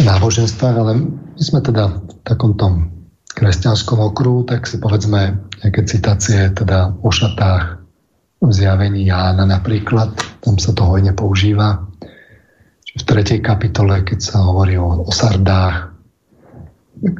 náboženstvách, 0.08 0.76
ale 0.80 0.92
my 1.36 1.42
sme 1.44 1.60
teda 1.60 2.00
v 2.00 2.12
takom 2.24 2.56
tom 2.56 3.04
kresťanskom 3.36 4.00
okruhu, 4.00 4.48
tak 4.48 4.64
si 4.64 4.80
povedzme 4.80 5.36
nejaké 5.60 5.84
citácie 5.84 6.48
teda 6.56 6.96
o 7.04 7.12
šatách 7.12 7.83
v 8.44 8.52
zjavení 8.52 9.08
Jána 9.08 9.48
napríklad, 9.48 10.12
tam 10.44 10.60
sa 10.60 10.76
to 10.76 10.84
hojne 10.84 11.16
používa 11.16 11.88
v 12.94 13.02
tretej 13.02 13.42
kapitole, 13.42 14.06
keď 14.06 14.20
sa 14.22 14.46
hovorí 14.46 14.78
o, 14.78 15.02
o 15.02 15.12
sardách, 15.12 15.90
tak 17.02 17.16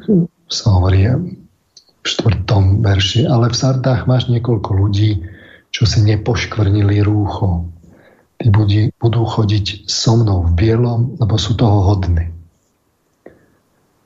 sa 0.46 0.66
hovorí 0.78 1.10
v 1.10 2.06
štvrtom 2.06 2.86
verši, 2.86 3.26
ale 3.26 3.50
v 3.50 3.58
sardách 3.58 4.06
máš 4.06 4.30
niekoľko 4.30 4.70
ľudí, 4.70 5.26
čo 5.74 5.90
si 5.90 6.06
nepoškvrnili 6.06 7.02
rúcho. 7.02 7.66
Tí 8.38 8.54
budí, 8.54 8.94
budú 9.02 9.26
chodiť 9.26 9.90
so 9.90 10.14
mnou 10.20 10.46
v 10.46 10.52
bielom, 10.54 11.18
lebo 11.18 11.40
sú 11.42 11.58
toho 11.58 11.90
hodní. 11.90 12.30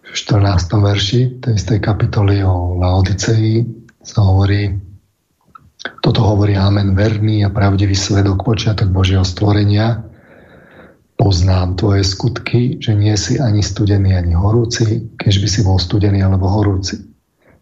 V 0.07 0.15
14. 0.15 0.72
verši 0.72 1.44
tej 1.44 1.60
istej 1.60 1.84
kapitoly 1.84 2.39
o 2.48 2.80
Laodicei 2.80 3.68
sa 3.99 4.23
hovorí, 4.23 4.72
toto 6.07 6.23
hovorí 6.23 6.55
Amen 6.55 6.95
verný 6.95 7.43
a 7.43 7.51
pravdivý 7.51 7.91
svedok 7.91 8.47
počiatok 8.47 8.88
Božieho 8.95 9.27
stvorenia, 9.27 10.07
Poznám 11.17 11.81
tvoje 11.81 12.05
skutky, 12.05 12.77
že 12.77 12.93
nie 12.93 13.11
si 13.17 13.41
ani 13.41 13.65
studený, 13.65 14.13
ani 14.13 14.38
horúci, 14.38 15.09
keď 15.17 15.34
by 15.41 15.47
si 15.49 15.59
bol 15.65 15.81
studený 15.81 16.21
alebo 16.21 16.45
horúci. 16.45 17.09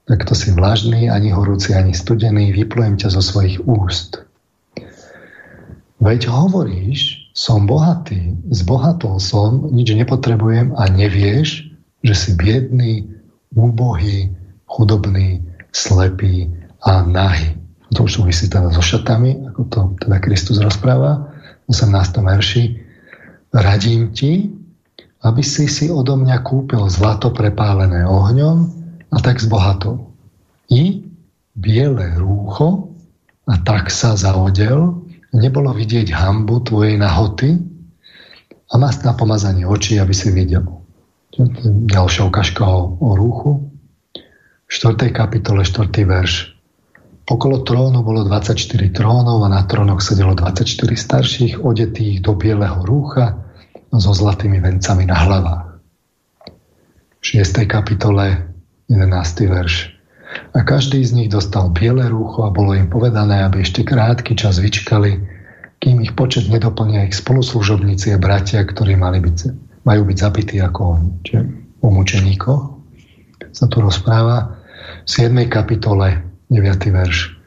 Tak 0.05 0.27
to 0.27 0.35
si 0.35 0.51
vlažný, 0.51 1.07
ani 1.07 1.31
horúci, 1.31 1.71
ani 1.71 1.95
studený, 1.95 2.51
vyplujem 2.51 2.99
ťa 2.99 3.15
zo 3.15 3.23
svojich 3.23 3.63
úst. 3.63 4.27
Veď 6.03 6.27
hovoríš, 6.27 7.31
som 7.31 7.63
bohatý, 7.63 8.35
zbohatol 8.51 9.23
som, 9.23 9.71
nič 9.71 9.87
nepotrebujem 9.95 10.75
a 10.75 10.91
nevieš, 10.91 11.71
že 12.03 12.13
si 12.13 12.35
biedný, 12.35 13.07
úbohý, 13.55 14.35
chudobný, 14.67 15.47
slepý 15.71 16.51
a 16.83 17.07
nahý. 17.07 17.64
To 17.93 18.09
už 18.09 18.21
súvisí 18.21 18.49
teda 18.49 18.73
so 18.73 18.81
šatami, 18.81 19.45
ako 19.53 19.61
to 19.69 19.79
teda 20.01 20.17
Kristus 20.17 20.57
rozpráva 20.57 21.29
v 21.65 21.69
18. 21.69 21.93
verši 22.21 22.63
radím 23.53 24.09
ti, 24.11 24.49
aby 25.25 25.41
si 25.41 25.69
si 25.69 25.89
odo 25.89 26.17
mňa 26.17 26.41
kúpil 26.45 26.85
zlato 26.89 27.33
prepálené 27.33 28.05
ohňom 28.05 28.57
a 29.09 29.17
tak 29.21 29.41
zbohatol. 29.41 30.13
I 30.69 31.05
biele 31.57 32.17
rúcho 32.17 32.89
a 33.45 33.57
tak 33.61 33.93
sa 33.93 34.17
zaodel, 34.17 35.01
nebolo 35.33 35.73
vidieť 35.73 36.09
hambu 36.13 36.65
tvojej 36.65 36.97
nahoty 36.97 37.57
a 38.69 38.75
mast 38.81 39.05
na 39.05 39.13
pomazanie 39.13 39.65
očí, 39.65 40.01
aby 40.01 40.13
si 40.13 40.33
videl. 40.33 40.65
Ďalšia 41.85 42.25
ukážka 42.25 42.63
o, 42.65 42.97
o 42.97 43.09
rúchu. 43.13 43.51
V 44.65 44.71
4. 44.71 45.13
kapitole 45.13 45.61
4. 45.61 45.91
verš. 46.05 46.54
Okolo 47.25 47.65
trónu 47.65 48.05
bolo 48.05 48.21
24 48.21 48.93
trónov 48.93 49.41
a 49.41 49.49
na 49.49 49.65
trónoch 49.65 49.97
sedelo 49.97 50.37
24 50.37 50.85
starších, 50.93 51.53
odetých 51.57 52.21
do 52.21 52.37
bieleho 52.37 52.85
rúcha 52.85 53.41
so 53.89 54.13
zlatými 54.13 54.61
vencami 54.61 55.09
na 55.09 55.17
hlavách. 55.17 55.65
V 57.17 57.41
6. 57.41 57.65
kapitole 57.65 58.45
11. 58.93 59.09
verš. 59.49 59.89
A 60.53 60.61
každý 60.61 61.01
z 61.01 61.17
nich 61.17 61.29
dostal 61.33 61.73
biele 61.73 62.05
rúcho 62.05 62.45
a 62.45 62.53
bolo 62.53 62.77
im 62.77 62.93
povedané, 62.93 63.41
aby 63.41 63.65
ešte 63.65 63.81
krátky 63.81 64.37
čas 64.37 64.61
vyčkali, 64.61 65.17
kým 65.81 66.05
ich 66.05 66.13
počet 66.13 66.45
nedoplnia 66.45 67.09
ich 67.09 67.17
spoluslužobníci 67.17 68.13
a 68.13 68.21
bratia, 68.21 68.61
ktorí 68.61 68.93
mali 68.93 69.25
byť, 69.25 69.37
majú 69.81 70.01
byť 70.05 70.17
zabití 70.21 70.61
ako 70.61 70.79
oni. 70.93 71.09
Čiže 71.25 71.41
o 71.81 71.87
mučeníkoch 71.89 72.61
sa 73.49 73.65
tu 73.65 73.81
rozpráva. 73.81 74.61
V 75.05 75.09
7. 75.09 75.33
kapitole 75.49 76.24
9. 76.49 76.93
verš. 76.93 77.37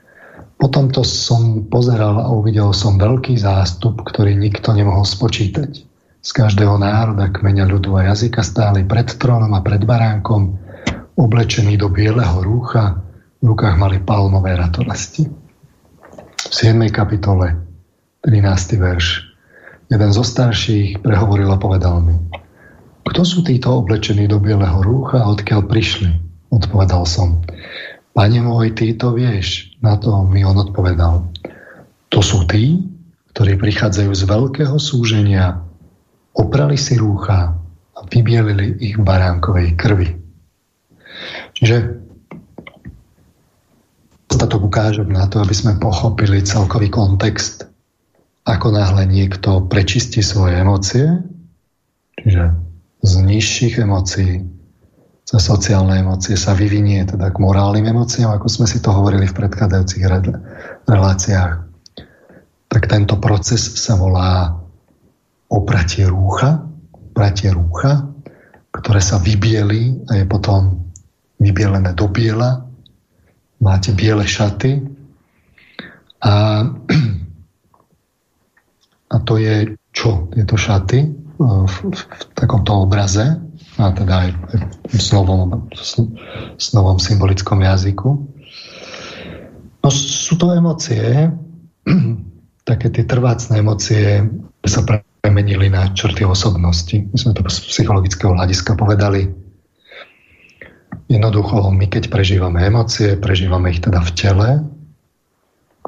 Potom 0.59 0.91
to 0.91 1.07
som 1.07 1.71
pozeral 1.71 2.19
a 2.19 2.35
uvidel 2.35 2.75
som 2.75 2.99
veľký 2.99 3.39
zástup, 3.39 4.03
ktorý 4.03 4.35
nikto 4.35 4.75
nemohol 4.75 5.07
spočítať 5.07 5.71
z 6.19 6.31
každého 6.35 6.83
národa, 6.83 7.31
kmeňa 7.31 7.65
ľudu 7.71 7.95
a 7.95 8.11
jazyka 8.11 8.43
stáli 8.43 8.83
pred 8.83 9.07
trónom 9.07 9.55
a 9.55 9.63
pred 9.63 9.87
baránkom, 9.87 10.59
oblečení 11.15 11.79
do 11.79 11.87
bieleho 11.87 12.43
rúcha, 12.43 12.99
v 13.39 13.55
rukách 13.55 13.79
mali 13.79 14.03
palmové 14.03 14.59
ratolesti. 14.59 15.31
V 16.49 16.53
7. 16.53 16.75
kapitole, 16.91 17.55
13. 18.27 18.83
verš, 18.83 19.31
jeden 19.87 20.11
zo 20.11 20.27
starších 20.27 20.99
prehovoril 21.07 21.55
a 21.55 21.59
povedal 21.59 22.03
mi, 22.03 22.19
kto 23.09 23.23
sú 23.25 23.41
títo 23.47 23.79
oblečení 23.79 24.27
do 24.27 24.43
bieleho 24.43 24.83
rúcha 24.83 25.23
a 25.23 25.31
odkiaľ 25.31 25.71
prišli? 25.71 26.11
Odpovedal 26.51 27.07
som, 27.07 27.41
Pane 28.19 28.43
môj, 28.43 28.75
ty 28.75 28.99
to 28.99 29.15
vieš. 29.15 29.79
Na 29.79 29.95
to 29.95 30.27
mi 30.27 30.43
on 30.43 30.59
odpovedal, 30.59 31.31
to 32.11 32.19
sú 32.19 32.51
tí, 32.51 32.83
ktorí 33.31 33.55
prichádzajú 33.55 34.11
z 34.11 34.23
veľkého 34.27 34.75
súženia, 34.75 35.63
oprali 36.35 36.75
si 36.75 36.99
rúcha 36.99 37.55
a 37.95 37.99
vybielili 38.11 38.75
ich 38.83 38.99
baránkovej 38.99 39.79
krvi. 39.79 40.19
Čiže 41.55 41.95
dostatok 44.27 44.67
ukážok 44.67 45.07
na 45.15 45.31
to, 45.31 45.39
aby 45.39 45.55
sme 45.55 45.79
pochopili 45.79 46.43
celkový 46.43 46.91
kontext, 46.91 47.71
ako 48.43 48.75
náhle 48.75 49.07
niekto 49.07 49.71
prečistí 49.71 50.27
svoje 50.27 50.59
emócie, 50.59 51.07
čiže 52.19 52.51
z 52.99 53.13
nižších 53.15 53.79
emócií 53.79 54.58
cez 55.29 55.45
sociálne 55.45 56.01
emócie 56.01 56.41
sa 56.41 56.57
vyvinie 56.57 57.05
teda 57.05 57.29
k 57.29 57.37
morálnym 57.37 57.85
emóciám, 57.85 58.33
ako 58.33 58.49
sme 58.49 58.65
si 58.65 58.81
to 58.81 58.97
hovorili 58.97 59.29
v 59.29 59.37
predchádzajúcich 59.37 60.05
reláciách. 60.89 61.53
Tak 62.69 62.83
tento 62.89 63.21
proces 63.21 63.61
sa 63.61 64.01
volá 64.01 64.57
opratie 65.53 66.09
rúcha, 66.09 66.65
opratie 67.13 67.53
rúcha, 67.53 68.09
ktoré 68.73 69.05
sa 69.05 69.21
vybieli 69.21 70.09
a 70.09 70.17
je 70.17 70.25
potom 70.25 70.89
vybielené 71.37 71.93
do 71.93 72.09
biela 72.09 72.69
máte 73.59 73.93
biele 73.93 74.27
šaty 74.27 74.83
a, 76.23 76.63
a 79.15 79.17
to 79.23 79.35
je 79.39 79.75
čo? 79.91 80.31
Tieto 80.31 80.55
šaty 80.55 80.99
e, 81.03 81.09
v, 81.43 81.75
v, 81.91 81.99
v 81.99 82.23
takomto 82.35 82.79
obraze 82.79 83.27
a 83.79 83.95
teda 83.95 84.15
aj 84.27 84.29
v 84.91 85.01
slovom, 85.01 85.71
s 86.59 86.67
novom 86.75 86.99
symbolickom 86.99 87.63
jazyku. 87.63 88.09
No 89.79 89.89
sú 89.89 90.35
to 90.35 90.51
emócie, 90.51 91.31
také 92.69 92.91
tie 92.91 93.07
trvácne 93.07 93.63
emócie 93.63 94.27
sa 94.67 94.83
premenili 94.83 95.71
na 95.71 95.95
črty 95.95 96.27
osobnosti. 96.27 97.07
My 97.09 97.17
sme 97.17 97.33
to 97.39 97.47
z 97.47 97.59
psychologického 97.71 98.35
hľadiska 98.35 98.75
povedali 98.75 99.31
Jednoducho, 101.09 101.73
my 101.73 101.89
keď 101.89 102.13
prežívame 102.13 102.69
emócie, 102.69 103.17
prežívame 103.17 103.73
ich 103.73 103.81
teda 103.81 104.05
v 104.05 104.13
tele, 104.13 104.49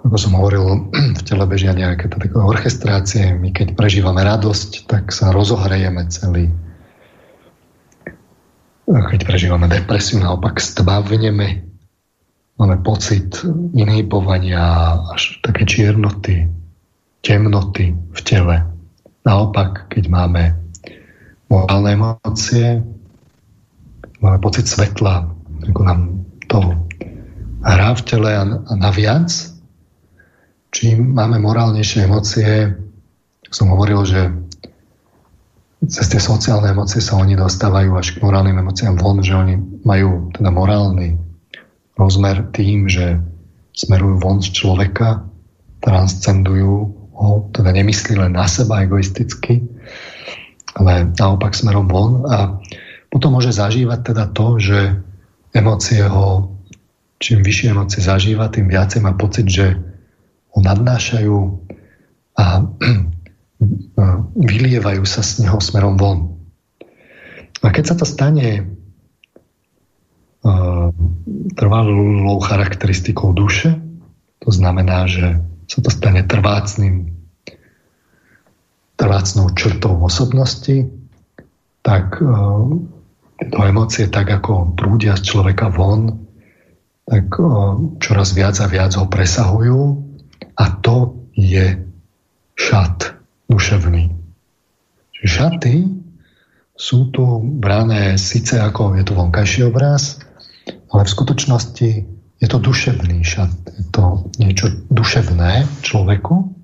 ako 0.01 0.17
som 0.17 0.33
hovoril, 0.33 0.89
v 1.21 1.23
tele 1.29 1.45
bežia 1.45 1.77
nejaké 1.77 2.09
orchestrácie, 2.33 3.37
my 3.37 3.53
keď 3.53 3.77
prežívame 3.77 4.25
radosť, 4.25 4.89
tak 4.89 5.13
sa 5.13 5.29
rozohrejeme 5.29 6.09
celý. 6.09 6.49
Keď 8.91 9.23
prežívame 9.23 9.71
depresiu, 9.71 10.19
naopak 10.19 10.59
stmavneme, 10.59 11.63
máme 12.59 12.77
pocit 12.83 13.39
inhibovania, 13.71 14.99
až 15.15 15.39
také 15.47 15.63
čiernoty, 15.63 16.51
temnoty 17.23 17.95
v 17.95 18.21
tele. 18.27 18.67
Naopak, 19.23 19.87
keď 19.95 20.11
máme 20.11 20.59
morálne 21.47 21.91
emócie, 21.95 22.83
máme 24.19 24.43
pocit 24.43 24.67
svetla, 24.67 25.39
ako 25.71 25.81
nám 25.87 26.27
to 26.51 26.59
hrá 27.63 27.95
v 27.95 28.03
tele 28.03 28.31
a, 28.35 28.43
a 28.43 28.73
naviac, 28.75 29.31
čím 30.75 31.15
máme 31.15 31.39
morálnejšie 31.39 32.11
emócie, 32.11 32.75
som 33.55 33.71
hovoril, 33.71 34.03
že 34.03 34.35
cez 35.89 36.13
tie 36.13 36.21
sociálne 36.21 36.69
emócie 36.69 37.01
sa 37.01 37.17
oni 37.17 37.41
dostávajú 37.41 37.97
až 37.97 38.17
k 38.17 38.21
morálnym 38.21 38.61
emóciám 38.61 39.01
von, 39.01 39.25
že 39.25 39.33
oni 39.33 39.57
majú 39.81 40.29
teda 40.37 40.53
morálny 40.53 41.17
rozmer 41.97 42.53
tým, 42.53 42.85
že 42.85 43.17
smerujú 43.73 44.21
von 44.21 44.45
z 44.45 44.53
človeka, 44.53 45.25
transcendujú 45.81 46.73
ho, 47.17 47.49
teda 47.57 47.73
nemyslí 47.73 48.21
len 48.21 48.37
na 48.37 48.45
seba 48.45 48.85
egoisticky, 48.85 49.65
ale 50.77 51.09
naopak 51.17 51.57
smerom 51.57 51.89
von. 51.89 52.29
A 52.29 52.61
potom 53.09 53.37
môže 53.37 53.57
zažívať 53.57 54.13
teda 54.13 54.25
to, 54.37 54.61
že 54.61 54.79
emócie 55.57 56.05
ho, 56.05 56.53
čím 57.21 57.41
vyššie 57.41 57.73
emócie 57.73 58.01
zažíva, 58.05 58.53
tým 58.53 58.69
viacej 58.69 59.01
má 59.01 59.17
pocit, 59.17 59.49
že 59.49 59.81
ho 60.53 60.59
nadnášajú 60.61 61.37
a 62.37 62.45
vylievajú 64.37 65.05
sa 65.05 65.21
z 65.21 65.45
neho 65.45 65.61
smerom 65.61 66.01
von. 66.01 66.41
A 67.61 67.69
keď 67.69 67.93
sa 67.93 67.95
to 68.01 68.09
stane 68.09 68.65
trvalou 71.61 72.41
charakteristikou 72.41 73.37
duše, 73.37 73.77
to 74.41 74.49
znamená, 74.49 75.05
že 75.05 75.45
sa 75.69 75.85
to 75.85 75.93
stane 75.93 76.25
trvácným 76.25 77.13
trvácnou 78.97 79.53
črtou 79.53 80.01
osobnosti, 80.01 80.89
tak 81.85 82.21
tieto 83.41 83.59
emócie 83.65 84.09
tak 84.09 84.29
ako 84.29 84.77
prúdia 84.77 85.17
z 85.21 85.25
človeka 85.25 85.69
von, 85.73 86.25
tak 87.05 87.33
čoraz 88.01 88.33
viac 88.33 88.57
a 88.61 88.67
viac 88.69 88.97
ho 88.97 89.09
presahujú 89.09 89.81
a 90.57 90.65
to 90.81 91.29
je 91.37 91.81
šat 92.57 93.20
duševný. 93.51 94.15
Šaty 95.21 95.85
sú 96.81 97.13
tu 97.13 97.45
brané 97.61 98.17
síce 98.17 98.57
ako 98.57 98.97
je 98.97 99.05
to 99.05 99.13
vonkajší 99.13 99.69
obraz, 99.69 100.23
ale 100.89 101.05
v 101.05 101.13
skutočnosti 101.13 101.91
je 102.41 102.47
to 102.49 102.57
duševný 102.57 103.21
šat. 103.21 103.53
Je 103.77 103.85
to 103.93 104.33
niečo 104.41 104.73
duševné 104.89 105.69
človeku, 105.85 106.57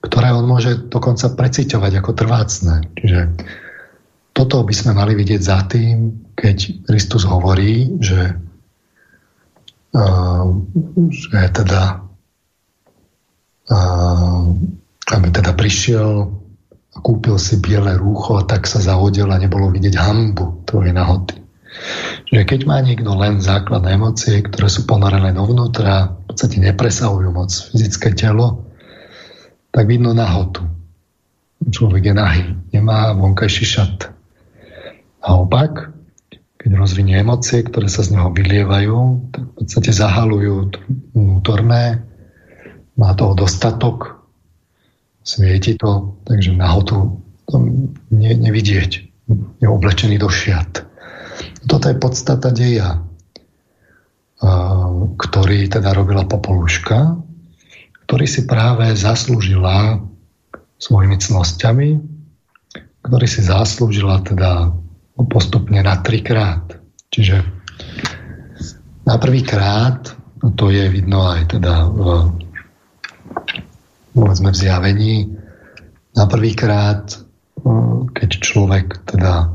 ktoré 0.00 0.32
on 0.32 0.48
môže 0.48 0.88
dokonca 0.88 1.28
preciťovať 1.36 1.92
ako 2.00 2.10
trvácne. 2.16 2.74
Čiže 2.96 3.20
toto 4.32 4.64
by 4.64 4.72
sme 4.72 4.96
mali 4.96 5.12
vidieť 5.12 5.42
za 5.42 5.68
tým, 5.68 6.24
keď 6.32 6.88
Kristus 6.88 7.28
hovorí, 7.28 8.00
že, 8.00 8.40
uh, 9.92 10.48
že 11.12 11.40
teda 11.52 12.08
uh, 13.68 14.48
aby 15.14 15.28
teda 15.32 15.56
prišiel 15.56 16.28
a 16.92 16.98
kúpil 17.00 17.40
si 17.40 17.60
biele 17.60 17.96
rúcho 17.96 18.40
a 18.40 18.44
tak 18.44 18.68
sa 18.68 18.80
zahodil 18.82 19.28
a 19.32 19.40
nebolo 19.40 19.72
vidieť 19.72 19.94
hambu 19.96 20.64
tvojej 20.68 20.92
nahoty. 20.92 21.36
Že 22.32 22.44
keď 22.44 22.60
má 22.64 22.80
niekto 22.80 23.12
len 23.16 23.40
základné 23.40 23.96
emócie, 23.96 24.40
ktoré 24.40 24.68
sú 24.68 24.84
ponorené 24.84 25.32
dovnútra, 25.32 26.16
v 26.16 26.22
podstate 26.32 26.60
nepresahujú 26.60 27.28
moc 27.32 27.52
fyzické 27.52 28.12
telo, 28.16 28.68
tak 29.72 29.84
vidno 29.88 30.16
nahotu. 30.16 30.64
Človek 31.68 32.02
je 32.08 32.14
nahý, 32.14 32.44
nemá 32.72 33.12
vonkajší 33.14 33.64
šat. 33.64 33.96
Naopak, 35.20 35.92
keď 36.56 36.70
rozvinie 36.74 37.20
emócie, 37.20 37.62
ktoré 37.62 37.86
sa 37.86 38.02
z 38.02 38.16
neho 38.16 38.32
vylievajú, 38.32 39.28
tak 39.30 39.44
v 39.44 39.54
podstate 39.62 39.90
zahalujú 39.92 40.72
vnútorné, 41.12 42.02
má 42.98 43.14
toho 43.14 43.38
dostatok, 43.38 44.17
svieti 45.28 45.76
to, 45.76 46.16
takže 46.24 46.56
nahotu 46.56 47.20
to 47.44 47.56
ne, 48.08 48.32
nevidieť, 48.32 48.90
je 49.60 49.66
oblečený 49.68 50.16
do 50.16 50.32
šiat. 50.32 50.88
Toto 51.68 51.84
je 51.92 52.00
podstata 52.00 52.48
deja, 52.48 53.04
ktorý 55.20 55.68
teda 55.68 55.92
robila 55.92 56.24
Popoluška, 56.24 57.20
ktorý 58.08 58.24
si 58.24 58.48
práve 58.48 58.96
zaslúžila 58.96 60.00
svojimi 60.80 61.20
cnosťami, 61.20 61.90
ktorý 63.04 63.26
si 63.28 63.44
zaslúžila 63.44 64.24
teda 64.24 64.72
postupne 65.28 65.82
na 65.84 65.98
trikrát. 66.00 66.78
Čiže 67.12 67.42
na 69.04 69.16
prvýkrát, 69.18 70.14
no 70.40 70.54
to 70.54 70.70
je 70.70 70.86
vidno 70.88 71.26
aj 71.28 71.58
teda 71.58 71.74
v, 71.90 72.00
povedzme 74.18 74.50
v 74.50 74.60
zjavení, 74.66 75.14
na 76.18 76.26
prvýkrát, 76.26 77.06
keď 78.18 78.30
človek 78.42 79.06
teda 79.06 79.54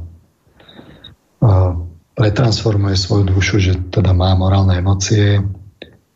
pretransformuje 2.16 2.96
svoju 2.96 3.24
dušu, 3.36 3.56
že 3.60 3.74
teda 3.92 4.16
má 4.16 4.32
morálne 4.40 4.80
emócie, 4.80 5.44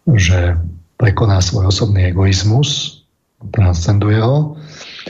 že 0.08 0.56
prekoná 0.96 1.44
svoj 1.44 1.68
osobný 1.68 2.16
egoizmus, 2.16 3.04
transcenduje 3.52 4.24
ho, 4.24 4.56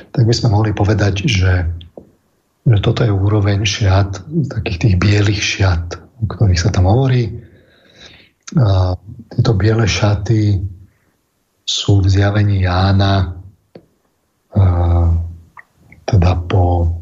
tak 0.10 0.26
by 0.26 0.34
sme 0.34 0.58
mohli 0.58 0.74
povedať, 0.74 1.30
že 1.30 1.54
že 2.68 2.84
toto 2.84 3.00
je 3.08 3.12
úroveň 3.16 3.64
šiat, 3.64 4.28
takých 4.52 4.78
tých 4.84 4.96
bielých 5.00 5.40
šiat, 5.40 6.04
o 6.20 6.28
ktorých 6.28 6.60
sa 6.60 6.68
tam 6.68 6.92
hovorí. 6.92 7.40
tieto 9.32 9.52
biele 9.56 9.88
šaty 9.88 10.60
sú 11.68 12.00
v 12.00 12.08
zjavení 12.08 12.64
Jána 12.64 13.36
teda 16.08 16.32
po 16.48 16.96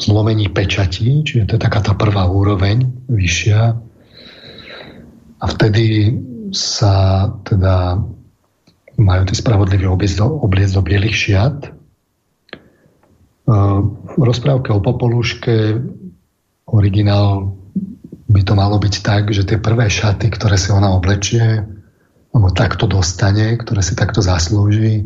zlomení 0.00 0.48
pečatí, 0.48 1.22
čiže 1.22 1.46
to 1.46 1.54
je 1.54 1.64
taká 1.68 1.84
tá 1.84 1.92
prvá 1.94 2.26
úroveň, 2.26 2.82
vyššia. 3.06 3.60
A 5.38 5.44
vtedy 5.46 6.16
sa 6.50 7.28
teda 7.44 8.00
majú 8.98 9.22
tí 9.28 9.34
spravodliví 9.36 9.86
obliecť 9.86 10.18
do, 10.18 10.26
obliecť 10.40 10.72
do 10.74 10.82
bielých 10.82 11.16
šiat. 11.16 11.56
V 14.16 14.22
rozprávke 14.22 14.72
o 14.72 14.80
Popoluške 14.80 15.78
originál 16.72 17.52
by 18.32 18.40
to 18.42 18.54
malo 18.56 18.80
byť 18.80 18.94
tak, 19.04 19.28
že 19.30 19.44
tie 19.44 19.60
prvé 19.60 19.92
šaty, 19.92 20.32
ktoré 20.32 20.56
si 20.56 20.72
ona 20.72 20.90
oblečie, 20.96 21.64
alebo 22.32 22.48
takto 22.52 22.88
dostane, 22.88 23.60
ktoré 23.60 23.84
si 23.84 23.92
takto 23.92 24.24
zaslúži, 24.24 25.04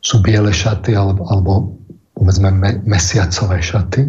sú 0.00 0.24
biele 0.24 0.50
šaty 0.50 0.96
alebo, 0.96 1.28
alebo 1.28 1.52
povedzme 2.16 2.48
me, 2.48 2.80
mesiacové 2.88 3.60
šaty. 3.60 4.02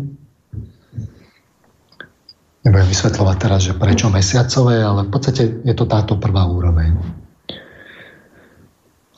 Nebudem 2.61 2.87
vysvetľovať 2.87 3.37
teraz, 3.41 3.59
že 3.67 3.73
prečo 3.75 4.07
mesiacové, 4.07 4.79
ale 4.79 5.07
v 5.07 5.11
podstate 5.11 5.43
je 5.65 5.73
to 5.75 5.89
táto 5.89 6.15
prvá 6.15 6.47
úroveň. 6.47 6.93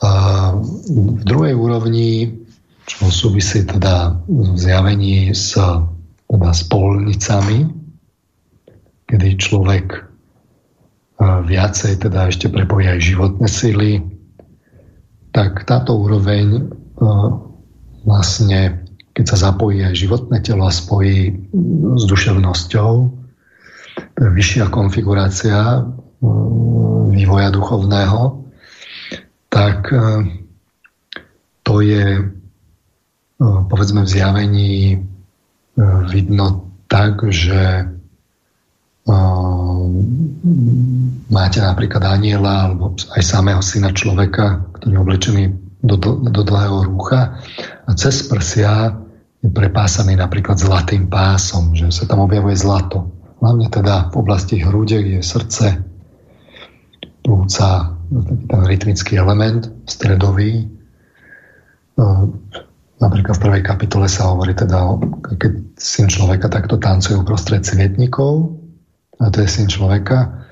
A 0.02 0.10
v 0.90 1.22
druhej 1.22 1.54
úrovni, 1.54 2.34
čo 2.84 3.08
súvisí 3.08 3.62
teda 3.64 4.16
v 4.26 4.58
zjavení 4.58 5.30
s, 5.32 5.54
teda 6.26 6.50
s 6.50 6.62
kedy 9.06 9.28
človek 9.38 10.13
viacej 11.20 12.02
teda 12.02 12.28
ešte 12.28 12.50
prepojí 12.50 12.90
aj 12.90 13.00
životné 13.00 13.46
sily, 13.46 14.02
tak 15.30 15.66
táto 15.66 15.94
úroveň 15.94 16.70
vlastne, 18.02 18.86
keď 19.14 19.24
sa 19.34 19.50
zapojí 19.50 19.82
aj 19.82 19.94
životné 19.94 20.42
telo 20.42 20.66
a 20.66 20.74
spojí 20.74 21.50
s 21.94 22.02
duševnosťou, 22.06 22.92
to 23.94 24.18
je 24.18 24.30
vyššia 24.30 24.70
konfigurácia 24.74 25.86
vývoja 27.14 27.48
duchovného, 27.54 28.42
tak 29.50 29.86
to 31.62 31.74
je 31.78 32.06
povedzme 33.44 34.02
v 34.02 34.10
zjavení 34.10 34.98
vidno 36.10 36.70
tak, 36.90 37.22
že 37.30 37.90
máte 41.34 41.58
napríklad 41.58 42.06
aniela 42.06 42.70
alebo 42.70 42.94
aj 42.94 43.22
samého 43.26 43.58
syna 43.58 43.90
človeka, 43.90 44.70
ktorý 44.78 44.94
je 44.94 45.02
oblečený 45.02 45.44
do, 45.82 45.98
do, 45.98 46.22
do 46.30 46.42
dlhého 46.46 46.86
rúcha 46.86 47.42
a 47.84 47.90
cez 47.98 48.22
prsia 48.30 48.94
je 49.42 49.50
prepásaný 49.50 50.14
napríklad 50.14 50.56
zlatým 50.56 51.10
pásom, 51.10 51.74
že 51.74 51.90
sa 51.90 52.06
tam 52.06 52.22
objavuje 52.24 52.54
zlato. 52.56 53.10
Hlavne 53.42 53.68
teda 53.68 54.08
v 54.08 54.16
oblasti 54.16 54.62
hrude, 54.62 54.96
je 54.96 55.20
srdce, 55.20 55.84
plúca, 57.20 57.92
taký 58.08 58.34
ten 58.48 58.62
rytmický 58.64 59.12
element, 59.20 59.68
stredový. 59.84 60.70
Napríklad 63.00 63.36
v 63.36 63.44
prvej 63.44 63.62
kapitole 63.66 64.08
sa 64.08 64.32
hovorí 64.32 64.56
teda, 64.56 64.96
keď 65.36 65.52
syn 65.76 66.08
človeka 66.08 66.48
takto 66.48 66.80
tancuje 66.80 67.20
uprostred 67.20 67.66
svietnikov, 67.66 68.56
a 69.20 69.28
to 69.28 69.44
je 69.44 69.48
syn 69.50 69.68
človeka. 69.68 70.43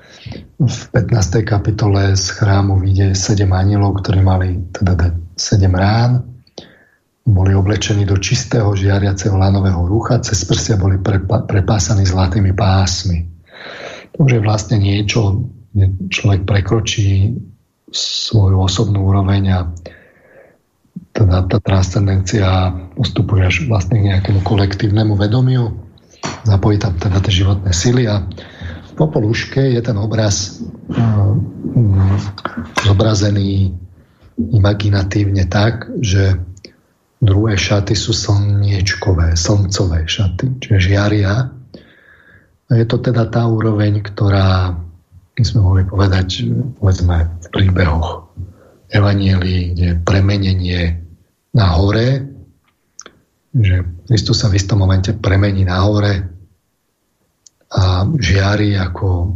V 0.63 0.79
15. 0.91 1.43
kapitole 1.43 2.15
z 2.15 2.25
chrámu 2.39 2.79
vidie 2.79 3.11
sedem 3.11 3.51
anielov, 3.51 3.99
ktorí 3.99 4.23
mali 4.23 4.71
teda 4.71 5.11
sedem 5.35 5.75
rán, 5.75 6.23
boli 7.23 7.55
oblečení 7.55 8.03
do 8.03 8.19
čistého 8.19 8.75
žiariaceho 8.75 9.35
lanového 9.35 9.83
rúcha, 9.87 10.19
cez 10.19 10.43
prsia 10.43 10.75
boli 10.75 10.99
prepa- 10.99 11.43
prepásaní 11.47 12.03
zlatými 12.03 12.51
pásmi. 12.51 13.27
To 14.15 14.27
je 14.27 14.43
vlastne 14.43 14.79
niečo, 14.79 15.47
kde 15.71 16.11
človek 16.11 16.45
prekročí 16.45 17.33
svoju 17.93 18.59
osobnú 18.59 19.07
úroveň 19.07 19.43
a 19.51 19.59
teda 21.13 21.45
tá 21.45 21.57
transcendencia 21.61 22.73
postupuje 22.97 23.45
až 23.45 23.55
vlastne 23.69 24.01
k 24.01 24.07
nejakému 24.13 24.41
kolektívnemu 24.41 25.13
vedomiu, 25.13 25.77
zapojí 26.43 26.81
tam 26.81 26.97
teda 26.97 27.21
tie 27.21 27.45
životné 27.45 27.71
sily 27.71 28.09
a 28.09 28.25
po 28.93 29.09
poluške 29.09 29.61
je 29.73 29.81
ten 29.81 29.97
obraz 29.97 30.61
um, 30.89 31.41
zobrazený 32.85 33.73
imaginatívne 34.37 35.45
tak, 35.49 35.89
že 36.01 36.37
druhé 37.21 37.55
šaty 37.55 37.93
sú 37.95 38.11
slniečkové, 38.11 39.37
slncové 39.37 40.05
šaty, 40.09 40.59
čiže 40.59 40.93
žiaria. 40.93 41.53
A 42.67 42.71
je 42.73 42.85
to 42.89 42.97
teda 42.99 43.29
tá 43.29 43.45
úroveň, 43.45 44.01
ktorá, 44.01 44.73
my 45.37 45.43
sme 45.45 45.59
mohli 45.61 45.83
povedať, 45.85 46.49
povedzme, 46.81 47.29
v 47.29 47.47
príbehoch 47.53 48.27
Evanielii, 48.93 49.73
kde 49.73 49.89
premenenie 50.01 51.01
na 51.53 51.65
hore, 51.77 52.29
že 53.53 53.85
Kristus 54.09 54.41
sa 54.41 54.49
v 54.49 54.57
istom 54.57 54.81
momente 54.81 55.13
premení 55.13 55.61
na 55.61 55.85
hore, 55.85 56.32
a 57.73 58.05
žiari 58.05 58.77
ako, 58.77 59.33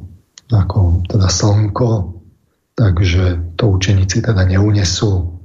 ako 0.53 0.79
teda 1.09 1.27
slnko, 1.27 1.89
takže 2.77 3.57
to 3.57 3.73
učeníci 3.73 4.21
teda 4.21 4.45
neunesú 4.45 5.41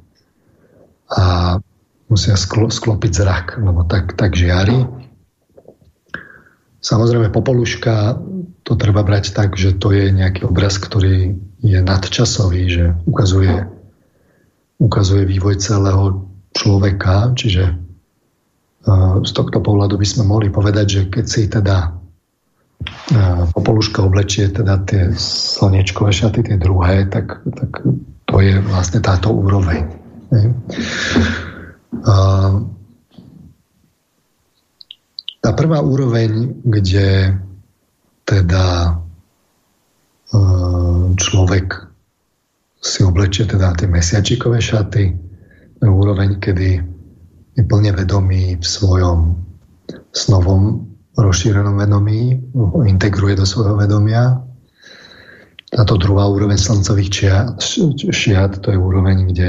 a 1.08 1.56
musia 2.12 2.36
sklo, 2.36 2.68
sklopiť 2.68 3.12
zrak, 3.12 3.46
lebo 3.56 3.88
tak, 3.88 4.12
tak 4.12 4.36
žiari. 4.36 4.84
Samozrejme, 6.82 7.32
popoluška 7.32 8.20
to 8.66 8.76
treba 8.76 9.00
brať 9.00 9.32
tak, 9.32 9.56
že 9.56 9.72
to 9.72 9.96
je 9.96 10.12
nejaký 10.12 10.44
obraz, 10.44 10.76
ktorý 10.76 11.40
je 11.62 11.78
nadčasový, 11.80 12.62
že 12.68 12.84
ukazuje, 13.08 13.70
ukazuje 14.76 15.24
vývoj 15.24 15.56
celého 15.56 16.28
človeka, 16.52 17.32
čiže 17.32 17.80
z 19.22 19.30
tohto 19.30 19.62
pohľadu 19.62 19.94
by 19.94 20.06
sme 20.06 20.26
mohli 20.26 20.50
povedať, 20.50 20.86
že 20.90 21.02
keď 21.06 21.24
si 21.24 21.46
teda 21.46 22.01
Popoluška 23.52 24.02
oblečie 24.02 24.48
teda 24.48 24.82
tie 24.88 25.12
slnečkové 25.18 26.12
šaty, 26.12 26.42
tie 26.42 26.56
druhé, 26.56 27.06
tak, 27.08 27.42
tak 27.44 27.70
to 28.24 28.36
je 28.40 28.58
vlastne 28.60 29.00
táto 29.04 29.30
úroveň. 29.32 29.86
A 32.02 32.14
tá 35.42 35.50
prvá 35.52 35.78
úroveň, 35.82 36.62
kde 36.64 37.36
teda 38.24 38.96
človek 41.18 41.66
si 42.82 43.04
oblečie 43.04 43.44
teda 43.44 43.76
tie 43.76 43.86
mesiačikové 43.86 44.58
šaty, 44.62 45.12
úroveň, 45.82 46.38
kedy 46.38 46.80
je 47.52 47.62
plne 47.66 47.92
vedomý 47.92 48.56
v 48.56 48.64
svojom 48.64 49.34
snovom 50.14 50.91
rozšírenom 51.16 51.76
vedomí, 51.76 52.40
integruje 52.88 53.36
do 53.36 53.46
svojho 53.46 53.76
vedomia. 53.76 54.40
Táto 55.72 55.96
druhá 55.96 56.28
úroveň 56.28 56.60
slncových 56.60 57.10
šiat, 58.12 58.52
to 58.60 58.68
je 58.72 58.78
úroveň, 58.78 59.28
kde 59.32 59.48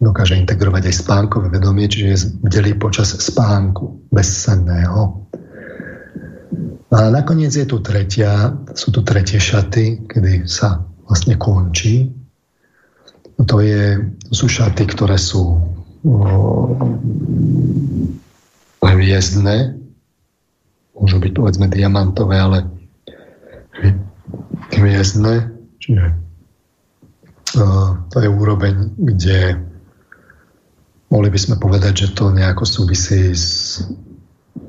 dokáže 0.00 0.36
integrovať 0.36 0.92
aj 0.92 1.00
spánkové 1.00 1.48
vedomie, 1.48 1.88
čiže 1.88 2.08
je 2.08 2.18
delí 2.52 2.76
počas 2.76 3.16
spánku 3.16 4.12
bezsenného. 4.12 5.24
A 6.94 7.10
nakoniec 7.10 7.56
je 7.56 7.66
tu 7.66 7.80
tretia, 7.80 8.54
sú 8.76 8.92
tu 8.92 9.00
tretie 9.00 9.40
šaty, 9.40 10.06
kedy 10.06 10.44
sa 10.44 10.84
vlastne 11.08 11.34
končí. 11.40 12.12
To, 13.40 13.58
je, 13.58 13.98
to 14.30 14.32
sú 14.36 14.46
šaty, 14.46 14.86
ktoré 14.86 15.18
sú 15.18 15.58
hviezdne, 18.84 19.83
môžu 20.94 21.18
byť 21.18 21.32
povedzme 21.34 21.66
diamantové, 21.68 22.38
ale 22.38 22.58
hviezdne, 24.74 25.50
čiže 25.82 26.06
uh, 27.58 27.90
to 28.10 28.16
je 28.22 28.28
úroveň, 28.30 28.94
kde 28.94 29.58
mohli 31.10 31.28
by 31.30 31.38
sme 31.38 31.56
povedať, 31.58 32.06
že 32.06 32.14
to 32.14 32.30
nejako 32.30 32.64
súvisí 32.66 33.34
s 33.34 33.82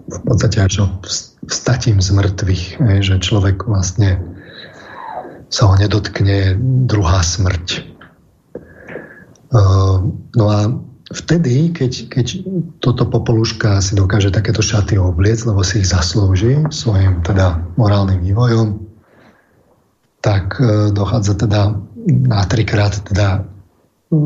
v 0.06 0.20
podstate 0.22 0.62
až 0.62 0.86
vstatím 1.50 2.02
z 2.02 2.10
mŕtvych, 2.14 2.64
že 3.02 3.22
človek 3.22 3.66
vlastne 3.66 4.22
sa 5.50 5.70
ho 5.70 5.74
nedotkne 5.78 6.58
druhá 6.90 7.22
smrť. 7.22 7.86
Uh, 9.56 10.12
no 10.36 10.46
a 10.52 10.68
vtedy, 11.12 11.70
keď, 11.70 12.10
keď 12.10 12.26
toto 12.82 13.06
popoluška 13.06 13.78
si 13.82 13.94
dokáže 13.94 14.34
takéto 14.34 14.66
šaty 14.66 14.98
obliec, 14.98 15.38
lebo 15.46 15.62
si 15.62 15.86
ich 15.86 15.90
zaslúži 15.90 16.66
svojim 16.74 17.22
teda 17.22 17.62
morálnym 17.78 18.26
vývojom, 18.26 18.82
tak 20.26 20.58
e, 20.58 20.90
dochádza 20.90 21.38
teda 21.38 21.78
na 22.06 22.42
trikrát 22.50 22.98
teda 23.06 23.46
e, 24.10 24.18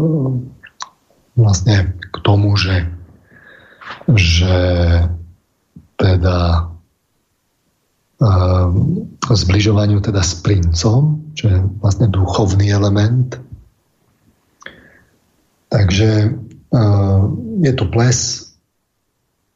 vlastne 1.36 2.00
k 2.00 2.16
tomu, 2.24 2.56
že, 2.56 2.88
že 4.16 4.56
teda 6.00 6.70
zbližovaniu 9.32 10.04
teda 10.04 10.20
s 10.20 10.44
princom, 10.44 11.24
čo 11.40 11.46
je 11.48 11.58
vlastne 11.80 12.12
duchovný 12.12 12.68
element. 12.68 13.40
Takže 15.72 16.36
je 17.60 17.72
tu 17.74 17.86
ples, 17.90 18.18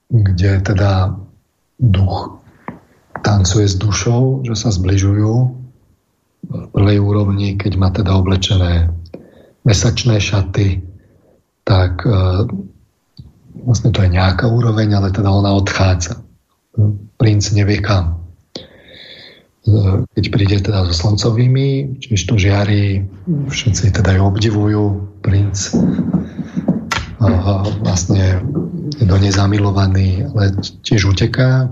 kde 0.09 0.61
teda 0.61 1.13
duch 1.79 2.43
tancuje 3.23 3.65
s 3.65 3.75
dušou, 3.79 4.43
že 4.45 4.53
sa 4.53 4.69
zbližujú 4.69 5.33
v 6.43 6.65
prvej 6.75 6.99
úrovni, 6.99 7.55
keď 7.55 7.73
má 7.79 7.89
teda 7.89 8.11
oblečené 8.19 8.91
mesačné 9.63 10.19
šaty, 10.19 10.83
tak 11.63 12.03
e, 12.03 12.11
vlastne 13.63 13.95
to 13.95 14.03
je 14.03 14.11
nejaká 14.11 14.51
úroveň, 14.51 14.99
ale 14.99 15.15
teda 15.15 15.31
ona 15.31 15.55
odchádza. 15.55 16.19
Princ 17.15 17.43
nevie 17.55 17.79
kam. 17.79 18.27
E, 19.63 20.03
keď 20.03 20.25
príde 20.35 20.57
teda 20.59 20.83
so 20.91 20.93
sloncovými, 20.93 22.03
čiže 22.03 22.27
to 22.27 22.35
žiari, 22.35 23.07
všetci 23.47 23.95
teda 23.95 24.19
ju 24.19 24.21
obdivujú, 24.27 24.83
princ 25.23 25.71
vlastne 27.83 28.43
do 28.99 29.15
nej 29.17 29.33
zamilovaný, 29.33 30.27
ale 30.31 30.55
tiež 30.85 31.13
uteká. 31.13 31.71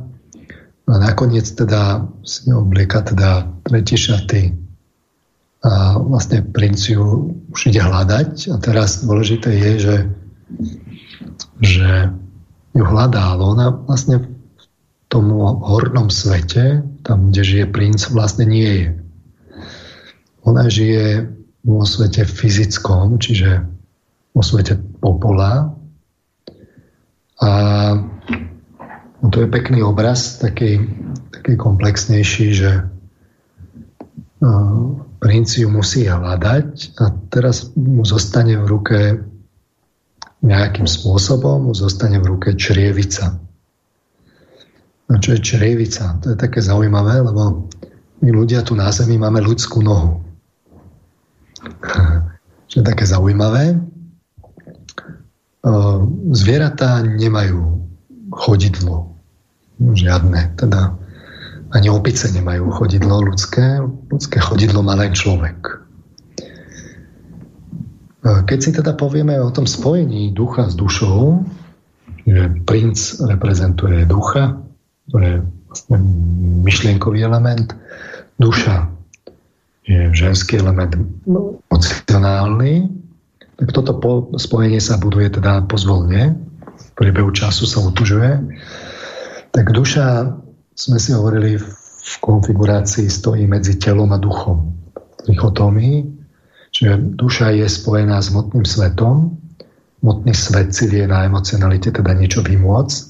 A 0.90 0.94
nakoniec 0.98 1.48
teda 1.48 2.04
si 2.26 2.52
oblieka 2.52 3.06
teda 3.06 3.48
tretí 3.64 3.96
šaty. 3.96 4.58
A 5.62 5.96
vlastne 6.02 6.42
princiu 6.42 7.32
už 7.54 7.70
ide 7.70 7.86
hľadať. 7.86 8.50
A 8.52 8.56
teraz 8.58 9.06
dôležité 9.06 9.54
je, 9.54 9.72
že, 9.78 9.98
že 11.62 11.90
ju 12.74 12.84
hľadá, 12.84 13.38
ale 13.38 13.44
ona 13.46 13.68
vlastne 13.86 14.26
v 14.26 14.28
tom 15.12 15.30
hornom 15.38 16.08
svete, 16.08 16.82
tam, 17.04 17.30
kde 17.30 17.44
žije 17.44 17.66
princ, 17.68 18.00
vlastne 18.10 18.48
nie 18.48 18.72
je. 18.72 18.90
Ona 20.48 20.72
žije 20.72 21.30
vo 21.62 21.86
svete 21.86 22.26
fyzickom, 22.26 23.22
čiže 23.22 23.68
vo 24.34 24.42
svete 24.42 24.82
popola 25.02 25.74
a 27.42 27.52
to 29.32 29.38
je 29.42 29.48
pekný 29.50 29.82
obraz, 29.82 30.38
taký, 30.38 30.78
taký 31.34 31.58
komplexnejší, 31.58 32.48
že 32.54 32.72
uh, 34.46 34.82
princ 35.18 35.50
ju 35.58 35.70
musí 35.70 36.06
hľadať 36.06 36.98
a 37.02 37.06
teraz 37.34 37.74
mu 37.74 38.06
zostane 38.06 38.58
v 38.62 38.66
ruke 38.66 39.00
nejakým 40.42 40.86
spôsobom, 40.90 41.70
mu 41.70 41.74
zostane 41.74 42.18
v 42.18 42.38
ruke 42.38 42.54
črievica. 42.58 43.38
A 45.10 45.14
čo 45.18 45.38
je 45.38 45.44
črievica? 45.44 46.18
To 46.22 46.34
je 46.34 46.38
také 46.38 46.62
zaujímavé, 46.62 47.22
lebo 47.22 47.70
my 48.22 48.30
ľudia 48.30 48.62
tu 48.66 48.74
na 48.78 48.90
Zemi 48.94 49.18
máme 49.18 49.42
ľudskú 49.42 49.82
nohu. 49.82 50.22
čo 52.72 52.80
je 52.82 52.86
také 52.86 53.06
zaujímavé. 53.06 53.78
Zvieratá 56.32 57.06
nemajú 57.06 57.86
chodidlo 58.34 59.14
žiadne. 59.78 60.58
Teda 60.58 60.98
ani 61.72 61.88
opice 61.94 62.28
nemajú 62.34 62.70
chodidlo 62.74 63.22
ľudské. 63.22 63.78
Ľudské 64.10 64.38
chodidlo 64.42 64.82
má 64.82 64.98
len 64.98 65.14
človek. 65.14 65.82
Keď 68.22 68.60
si 68.62 68.70
teda 68.74 68.94
povieme 68.94 69.38
o 69.42 69.50
tom 69.50 69.66
spojení 69.66 70.30
ducha 70.34 70.70
s 70.70 70.78
dušou, 70.78 71.42
že 72.26 72.54
princ 72.70 73.18
reprezentuje 73.18 74.06
ducha, 74.06 74.62
to 75.10 75.18
je 75.18 75.42
vlastne 75.42 75.98
myšlienkový 76.62 77.26
element, 77.26 77.74
duša 78.38 78.94
je 79.90 80.14
ženský 80.14 80.62
element 80.62 80.94
emocionálny, 81.26 83.01
tak 83.62 83.70
toto 83.70 83.94
spojenie 84.42 84.82
sa 84.82 84.98
buduje 84.98 85.30
teda 85.38 85.70
pozvolne, 85.70 86.34
v 86.74 86.90
priebehu 86.98 87.30
času 87.30 87.70
sa 87.70 87.86
utužuje 87.86 88.42
tak 89.52 89.76
duša, 89.76 90.32
sme 90.72 90.98
si 90.98 91.12
hovorili, 91.12 91.60
v 92.02 92.14
konfigurácii 92.24 93.12
stojí 93.12 93.46
medzi 93.46 93.78
telom 93.78 94.10
a 94.16 94.18
duchom. 94.18 94.74
Trichotómii. 95.22 96.08
Čiže 96.72 97.20
duša 97.20 97.54
je 97.54 97.68
spojená 97.68 98.18
s 98.18 98.34
motným 98.34 98.66
svetom. 98.66 99.38
Motný 100.02 100.34
svet 100.34 100.74
si 100.74 100.90
vie 100.90 101.06
na 101.06 101.28
emocionalite 101.30 101.94
teda 101.94 102.16
niečo 102.18 102.42
vymôcť. 102.42 103.10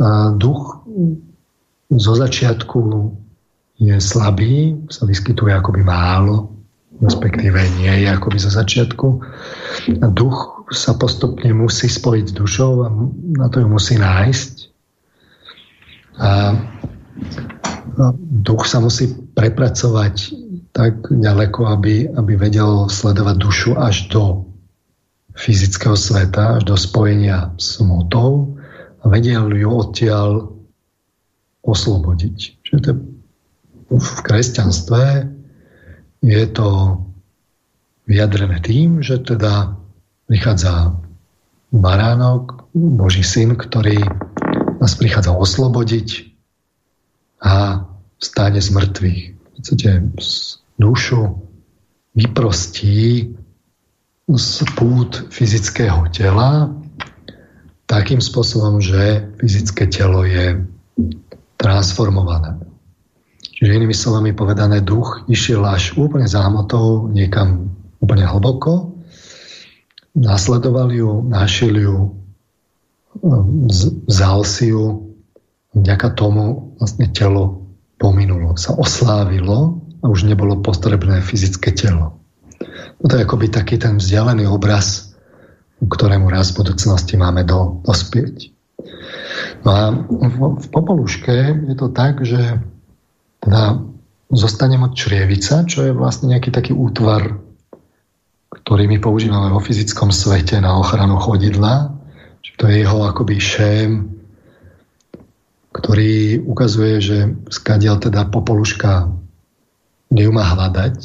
A 0.00 0.32
duch 0.32 0.80
zo 1.92 2.12
začiatku 2.16 2.80
je 3.76 4.00
slabý, 4.00 4.86
sa 4.88 5.04
vyskytuje 5.04 5.52
akoby 5.52 5.82
málo, 5.84 6.59
respektíve 7.00 7.58
nie 7.80 8.04
je 8.04 8.08
akoby 8.12 8.38
zo 8.38 8.52
začiatku. 8.52 9.08
A 10.04 10.06
duch 10.12 10.68
sa 10.70 10.94
postupne 10.94 11.48
musí 11.56 11.88
spojiť 11.88 12.24
s 12.30 12.36
dušou 12.36 12.72
a 12.84 12.88
na 13.40 13.48
to 13.48 13.64
ju 13.64 13.68
musí 13.68 13.96
nájsť. 13.96 14.52
A 16.20 16.54
duch 18.44 18.68
sa 18.68 18.78
musí 18.84 19.10
prepracovať 19.34 20.36
tak 20.70 21.10
ďaleko, 21.10 21.60
aby, 21.74 22.06
aby 22.14 22.32
vedel 22.38 22.86
sledovať 22.86 23.36
dušu 23.40 23.70
až 23.74 24.06
do 24.12 24.46
fyzického 25.34 25.96
sveta, 25.96 26.60
až 26.60 26.62
do 26.68 26.76
spojenia 26.76 27.50
s 27.56 27.80
motou 27.80 28.54
a 29.00 29.08
vedel 29.08 29.48
ju 29.56 29.68
odtiaľ 29.72 30.52
oslobodiť. 31.64 32.36
Čiže 32.62 32.78
to 32.84 32.90
v 33.90 34.18
kresťanstve 34.22 35.02
je 36.20 36.44
to 36.52 37.00
vyjadrené 38.04 38.60
tým, 38.60 39.00
že 39.00 39.20
teda 39.24 39.76
prichádza 40.28 40.96
baránok, 41.72 42.70
Boží 42.74 43.22
syn, 43.26 43.58
ktorý 43.58 43.98
nás 44.78 44.94
prichádza 44.94 45.34
oslobodiť 45.34 46.30
a 47.42 47.84
stáne 48.20 48.60
z 48.62 48.68
mŕtvych. 48.70 49.20
V 49.34 49.48
podstate 49.58 49.90
dušu 50.78 51.20
vyprostí 52.14 53.34
z 54.30 54.54
pút 54.78 55.26
fyzického 55.34 56.06
tela 56.14 56.70
takým 57.90 58.22
spôsobom, 58.22 58.78
že 58.78 59.26
fyzické 59.42 59.90
telo 59.90 60.22
je 60.22 60.62
transformované. 61.58 62.69
Čiže 63.60 63.76
inými 63.76 63.92
slovami 63.92 64.32
povedané, 64.32 64.80
duch 64.80 65.28
išiel 65.28 65.60
až 65.68 65.92
úplne 66.00 66.24
zámotou 66.24 67.12
niekam 67.12 67.68
úplne 68.00 68.24
hlboko 68.24 68.90
nasledoval 70.14 70.90
ju, 70.90 71.22
našiel 71.22 71.74
ju, 71.76 71.96
vzal 74.06 74.42
si 74.42 74.74
ju, 74.74 75.14
vďaka 75.74 76.18
tomu 76.18 76.74
vlastne 76.78 77.06
telo 77.14 77.62
pominulo, 78.00 78.56
sa 78.58 78.74
oslávilo 78.74 79.78
a 80.00 80.04
už 80.08 80.26
nebolo 80.26 80.58
potrebné 80.64 81.20
fyzické 81.20 81.70
telo. 81.76 82.18
To 83.00 83.12
je 83.16 83.24
akoby 83.24 83.52
taký 83.52 83.80
ten 83.80 83.96
vzdialený 83.96 84.48
obraz, 84.48 85.16
ktorému 85.80 86.28
raz 86.28 86.52
v 86.52 86.64
budúcnosti 86.64 87.16
máme 87.16 87.44
do, 87.44 87.80
dospieť. 87.84 88.52
No 89.64 89.70
a 89.72 89.82
v, 89.92 90.36
v 90.60 90.66
popoluške 90.68 91.64
je 91.68 91.76
to 91.76 91.88
tak, 91.92 92.20
že 92.24 92.60
teda 93.40 93.80
zostaneme 94.30 94.88
od 94.88 94.94
črievica, 94.94 95.66
čo 95.66 95.88
je 95.88 95.92
vlastne 95.96 96.30
nejaký 96.30 96.52
taký 96.54 96.72
útvar 96.76 97.40
ktorý 98.50 98.90
my 98.90 98.98
používame 98.98 99.48
vo 99.50 99.62
fyzickom 99.62 100.10
svete 100.10 100.58
na 100.58 100.74
ochranu 100.78 101.18
chodidla. 101.22 101.94
To 102.58 102.68
je 102.68 102.84
jeho 102.84 103.08
akoby 103.08 103.40
šém, 103.40 103.90
ktorý 105.72 106.44
ukazuje, 106.44 106.94
že 107.00 107.18
skadiaľ 107.48 108.02
teda 108.02 108.28
popoluška 108.28 109.08
ju 110.10 110.30
má 110.34 110.44
hľadať. 110.44 110.98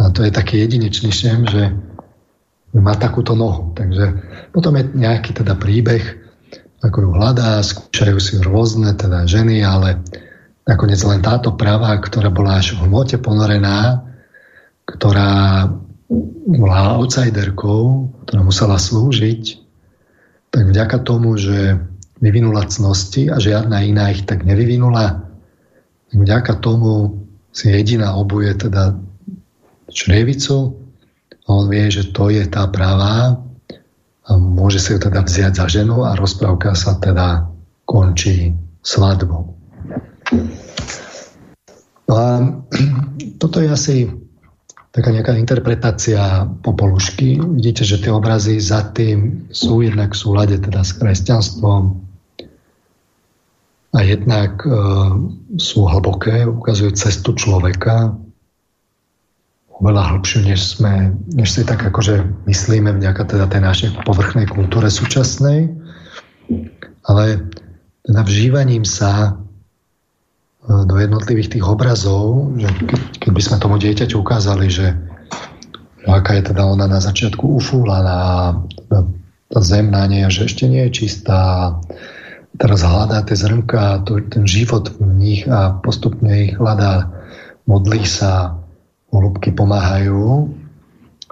A 0.00 0.10
to 0.14 0.24
je 0.24 0.32
taký 0.32 0.64
jedinečný 0.64 1.10
šém, 1.12 1.44
že 1.50 1.74
má 2.74 2.96
takúto 2.96 3.36
nohu. 3.36 3.74
Takže 3.76 4.24
potom 4.54 4.78
je 4.78 4.88
nejaký 4.94 5.36
teda 5.36 5.58
príbeh, 5.58 6.02
ako 6.80 6.96
ju 7.06 7.10
hľadá, 7.12 7.60
skúšajú 7.60 8.18
si 8.18 8.34
rôzne 8.40 8.94
teda 8.94 9.26
ženy, 9.26 9.62
ale 9.62 10.00
nakoniec 10.64 11.00
len 11.04 11.20
táto 11.20 11.52
práva, 11.56 11.92
ktorá 12.00 12.32
bola 12.32 12.60
až 12.60 12.76
v 12.76 12.88
hmote 12.88 13.20
ponorená, 13.20 14.04
ktorá 14.88 15.68
bola 16.44 17.00
outsiderkou, 17.00 18.12
ktorá 18.24 18.40
musela 18.44 18.76
slúžiť, 18.76 19.60
tak 20.52 20.70
vďaka 20.70 21.02
tomu, 21.02 21.36
že 21.40 21.80
vyvinula 22.20 22.68
cnosti 22.68 23.28
a 23.28 23.40
žiadna 23.40 23.84
iná 23.84 24.12
ich 24.12 24.24
tak 24.24 24.44
nevyvinula, 24.44 25.24
vďaka 26.14 26.60
tomu 26.60 27.24
si 27.50 27.70
jediná 27.70 28.14
obuje 28.14 28.54
teda 28.54 28.94
črievicu 29.90 30.74
a 31.44 31.48
on 31.48 31.68
vie, 31.68 31.90
že 31.90 32.10
to 32.14 32.30
je 32.32 32.44
tá 32.48 32.66
pravá 32.70 33.36
a 34.24 34.30
môže 34.40 34.80
si 34.80 34.96
ju 34.96 34.98
teda 35.02 35.20
vziať 35.20 35.52
za 35.60 35.66
ženu 35.68 36.06
a 36.06 36.16
rozprávka 36.16 36.72
sa 36.72 36.96
teda 36.96 37.50
končí 37.84 38.56
svadbou. 38.80 39.53
No 42.08 42.14
a 42.14 42.28
toto 43.42 43.60
je 43.60 43.68
asi 43.68 43.96
taká 44.94 45.10
nejaká 45.10 45.34
interpretácia 45.34 46.46
popolušky. 46.62 47.42
Vidíte, 47.42 47.82
že 47.82 47.98
tie 47.98 48.14
obrazy 48.14 48.62
za 48.62 48.94
tým 48.94 49.50
sú 49.50 49.82
jednak 49.82 50.14
v 50.14 50.20
súlade 50.22 50.56
teda 50.62 50.86
s 50.86 50.94
kresťanstvom 50.94 51.82
a 53.94 53.98
jednak 54.02 54.62
e, 54.62 54.70
sú 55.58 55.86
hlboké, 55.86 56.46
ukazujú 56.46 56.94
cestu 56.94 57.34
človeka 57.34 58.14
oveľa 59.74 60.14
hlbšiu, 60.14 60.46
než, 60.46 60.78
sme, 60.78 61.14
než 61.34 61.50
si 61.50 61.66
tak 61.66 61.82
akože 61.82 62.46
myslíme 62.46 62.94
vďaka 62.94 63.22
teda 63.26 63.50
tej 63.50 63.62
našej 63.66 63.90
povrchnej 64.06 64.46
kultúre 64.46 64.86
súčasnej. 64.86 65.74
Ale 67.10 67.24
teda 68.06 68.22
vžívaním 68.22 68.86
sa 68.86 69.34
do 70.64 70.96
jednotlivých 70.96 71.58
tých 71.58 71.64
obrazov, 71.64 72.56
že 72.56 72.68
keď, 73.20 73.30
by 73.30 73.42
sme 73.44 73.56
tomu 73.60 73.76
dieťaťu 73.76 74.16
ukázali, 74.16 74.72
že 74.72 74.96
aká 76.08 76.40
je 76.40 76.52
teda 76.52 76.64
ona 76.64 76.88
na 76.88 77.00
začiatku 77.00 77.60
ufúlaná, 77.60 78.52
tá 78.88 79.60
zem 79.60 79.92
na 79.92 80.08
nej, 80.08 80.24
že 80.32 80.48
ešte 80.48 80.64
nie 80.64 80.88
je 80.88 81.04
čistá, 81.04 81.72
teraz 82.56 82.80
hľadá 82.80 83.24
tie 83.28 83.36
zrnka, 83.36 84.08
to, 84.08 84.24
ten 84.24 84.48
život 84.48 84.88
v 84.96 85.04
nich 85.14 85.42
a 85.44 85.76
postupne 85.84 86.48
ich 86.48 86.54
hľadá, 86.56 87.12
modlí 87.68 88.04
sa, 88.08 88.56
holubky 89.12 89.52
pomáhajú, 89.52 90.48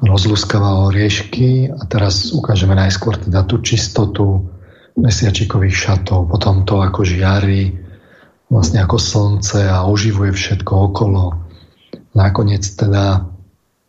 rozluskáva 0.03 0.87
oriešky 0.93 1.73
a 1.73 1.83
teraz 1.89 2.31
ukážeme 2.31 2.77
najskôr 2.77 3.17
teda 3.17 3.43
tú 3.49 3.65
čistotu 3.65 4.45
mesiačikových 4.93 5.73
šatov, 5.73 6.29
potom 6.29 6.69
to 6.69 6.85
ako 6.85 7.01
žiari, 7.01 7.82
vlastne 8.53 8.85
ako 8.85 9.01
slnce 9.01 9.65
a 9.65 9.89
oživuje 9.89 10.37
všetko 10.37 10.93
okolo. 10.93 11.41
Nakoniec 12.13 12.69
teda 12.77 13.25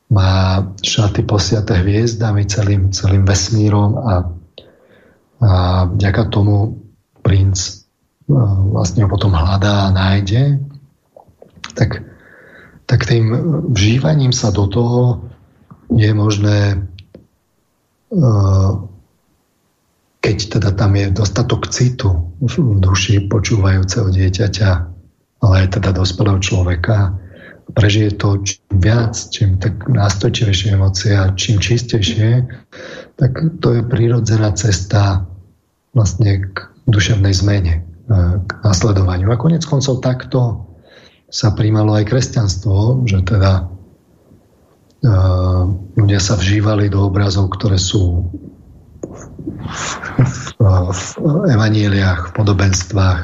má 0.08 0.64
šaty 0.80 1.28
posiaté 1.28 1.84
hviezdami 1.84 2.48
celým, 2.48 2.96
celým 2.96 3.28
vesmírom 3.28 4.00
a, 4.00 4.14
a 5.44 5.52
vďaka 5.92 6.32
tomu 6.32 6.80
princ 7.20 7.84
vlastne 8.72 9.04
ho 9.04 9.10
potom 9.12 9.36
hľadá 9.36 9.92
a 9.92 9.94
nájde, 9.94 10.64
tak, 11.76 12.08
tak 12.88 13.04
tým 13.04 13.36
vžívaním 13.76 14.32
sa 14.32 14.56
do 14.56 14.64
toho 14.72 15.28
je 15.92 16.08
možné 16.16 16.88
keď 20.24 20.56
teda 20.56 20.72
tam 20.72 20.96
je 20.96 21.12
dostatok 21.12 21.68
citu 21.68 22.32
v 22.40 22.80
duši 22.80 23.28
počúvajúceho 23.28 24.08
dieťaťa, 24.08 24.70
ale 25.44 25.68
aj 25.68 25.76
teda 25.76 25.92
dospelého 25.92 26.40
človeka, 26.40 27.12
prežije 27.76 28.16
to 28.16 28.40
čím 28.40 28.80
viac, 28.80 29.12
čím 29.36 29.60
tak 29.60 29.84
nástojčivejšie 29.92 30.80
emócie 30.80 31.12
a 31.12 31.36
čím 31.36 31.60
čistejšie, 31.60 32.48
tak 33.20 33.32
to 33.60 33.68
je 33.76 33.82
prírodzená 33.84 34.56
cesta 34.56 35.28
vlastne 35.92 36.56
k 36.56 36.72
duševnej 36.88 37.36
zmene, 37.36 37.74
e, 37.80 37.82
k 38.40 38.50
nasledovaniu. 38.64 39.28
A 39.28 39.36
konec 39.36 39.68
koncov 39.68 40.00
takto 40.00 40.64
sa 41.28 41.52
príjmalo 41.52 42.00
aj 42.00 42.08
kresťanstvo, 42.14 43.10
že 43.10 43.26
teda 43.26 43.66
uh, 43.66 45.66
ľudia 45.98 46.22
sa 46.22 46.38
vžívali 46.38 46.94
do 46.94 47.10
obrazov, 47.10 47.50
ktoré 47.58 47.82
sú 47.82 48.30
evaníliách, 51.50 52.32
v 52.32 52.36
podobenstvách, 52.36 53.20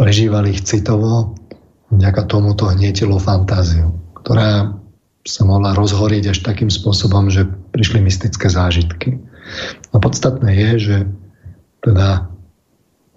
prežívali 0.00 0.56
ich 0.56 0.64
citovo, 0.64 1.36
vďaka 1.92 2.22
tomu 2.24 2.56
to 2.56 2.70
hnietilo 2.70 3.20
fantáziu, 3.20 3.92
ktorá 4.22 4.80
sa 5.28 5.42
mohla 5.44 5.76
rozhoriť 5.76 6.32
až 6.32 6.38
takým 6.40 6.72
spôsobom, 6.72 7.28
že 7.28 7.44
prišli 7.76 8.00
mystické 8.00 8.48
zážitky. 8.48 9.20
A 9.92 10.00
podstatné 10.00 10.48
je, 10.56 10.70
že 10.80 10.96
teda 11.84 12.30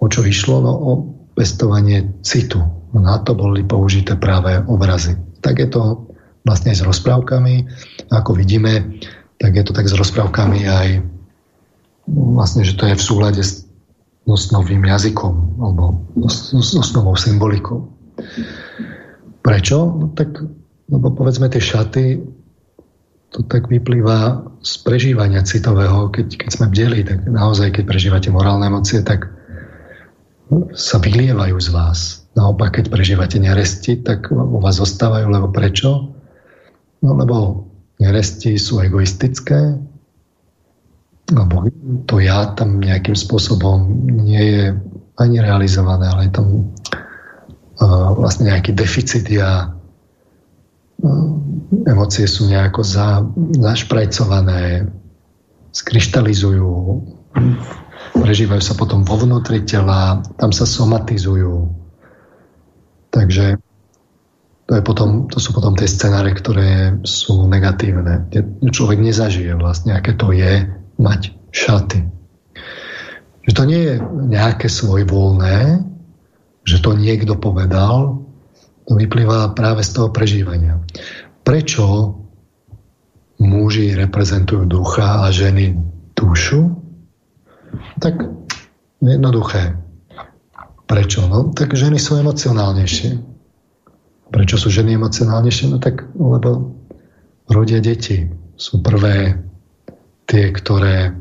o 0.04 0.06
čo 0.12 0.28
išlo? 0.28 0.60
No 0.60 0.74
o 0.76 0.92
pestovanie 1.34 2.12
citu. 2.22 2.60
Na 2.94 3.18
to 3.24 3.34
boli 3.34 3.66
použité 3.66 4.20
práve 4.20 4.54
obrazy. 4.68 5.18
Tak 5.42 5.58
je 5.58 5.70
to 5.72 5.82
vlastne 6.44 6.76
aj 6.76 6.84
s 6.84 6.88
rozprávkami. 6.88 7.56
Ako 8.12 8.36
vidíme, 8.36 9.00
tak 9.40 9.56
je 9.56 9.64
to 9.64 9.74
tak 9.74 9.88
s 9.88 9.96
rozprávkami 9.96 10.60
aj 10.68 10.88
vlastne, 12.08 12.68
že 12.68 12.76
to 12.76 12.88
je 12.90 12.96
v 13.00 13.04
súlade 13.04 13.42
s 13.44 13.68
osnovým 14.24 14.84
jazykom 14.88 15.60
alebo 15.60 16.00
s 16.28 16.72
osnovou 16.76 17.16
symbolikou. 17.20 17.92
Prečo? 19.44 19.78
No 20.00 20.06
tak, 20.16 20.40
lebo 20.88 21.12
povedzme 21.12 21.52
tie 21.52 21.60
šaty, 21.60 22.24
to 23.34 23.42
tak 23.50 23.68
vyplýva 23.68 24.46
z 24.62 24.72
prežívania 24.86 25.42
citového. 25.44 26.08
Keď, 26.14 26.28
keď 26.38 26.50
sme 26.54 26.72
bdeli, 26.72 27.04
tak 27.04 27.26
naozaj, 27.28 27.74
keď 27.76 27.84
prežívate 27.90 28.30
morálne 28.30 28.70
emócie, 28.70 29.02
tak 29.02 29.28
sa 30.78 31.02
vylievajú 31.02 31.58
z 31.58 31.70
vás. 31.74 32.00
Naopak, 32.38 32.78
keď 32.78 32.94
prežívate 32.94 33.42
neresti, 33.42 34.06
tak 34.06 34.30
u 34.30 34.62
vás 34.62 34.78
zostávajú, 34.78 35.34
lebo 35.34 35.50
prečo? 35.50 36.14
No 37.02 37.18
lebo 37.18 37.68
neresti 37.98 38.56
sú 38.62 38.80
egoistické, 38.80 39.76
alebo 41.34 41.66
to 42.06 42.22
ja 42.22 42.54
tam 42.54 42.78
nejakým 42.78 43.18
spôsobom 43.18 43.90
nie 44.06 44.44
je 44.54 44.64
ani 45.18 45.38
realizované, 45.42 46.10
ale 46.10 46.30
je 46.30 46.34
tam 46.34 46.48
uh, 47.82 48.14
vlastne 48.14 48.50
nejaký 48.50 48.74
deficit 48.74 49.26
a 49.42 49.74
uh, 49.74 51.30
emócie 51.90 52.30
sú 52.30 52.46
nejako 52.50 52.82
za, 52.86 53.26
zašprajcované, 53.58 54.90
skryštalizujú, 55.74 57.02
prežívajú 58.14 58.62
sa 58.62 58.78
potom 58.78 59.02
vo 59.02 59.18
vnútri 59.18 59.66
tela, 59.66 60.22
tam 60.38 60.54
sa 60.54 60.70
somatizujú. 60.70 61.70
Takže 63.14 63.58
to, 64.66 64.72
je 64.80 64.82
potom, 64.82 65.30
to 65.30 65.38
sú 65.38 65.54
potom 65.54 65.78
tie 65.78 65.90
scenáre, 65.90 66.34
ktoré 66.34 66.98
sú 67.06 67.46
negatívne. 67.46 68.26
Človek 68.64 68.98
nezažije 69.02 69.54
vlastne, 69.58 69.94
aké 69.94 70.18
to 70.18 70.34
je 70.34 70.66
mať 70.98 71.34
šaty. 71.54 72.00
Že 73.44 73.52
to 73.52 73.64
nie 73.68 73.82
je 73.84 73.96
nejaké 74.32 74.68
svojvoľné, 74.72 75.84
že 76.64 76.80
to 76.80 76.96
niekto 76.96 77.36
povedal, 77.36 78.24
to 78.88 78.94
vyplýva 78.96 79.52
práve 79.56 79.84
z 79.84 79.96
toho 79.96 80.10
prežívania. 80.12 80.80
Prečo 81.44 82.16
muži 83.40 83.96
reprezentujú 83.96 84.64
ducha 84.68 85.28
a 85.28 85.32
ženy 85.32 85.76
dušu? 86.16 86.72
Tak 88.00 88.16
jednoduché. 89.04 89.76
Prečo? 90.88 91.28
No, 91.28 91.52
tak 91.52 91.76
ženy 91.76 92.00
sú 92.00 92.20
emocionálnejšie. 92.20 93.20
Prečo 94.32 94.56
sú 94.56 94.68
ženy 94.72 94.96
emocionálnejšie? 94.96 95.66
No 95.72 95.78
tak, 95.84 96.08
lebo 96.16 96.76
rodia 97.52 97.84
deti. 97.84 98.28
Sú 98.56 98.80
prvé 98.80 99.42
tie, 100.26 100.52
ktoré 100.54 101.16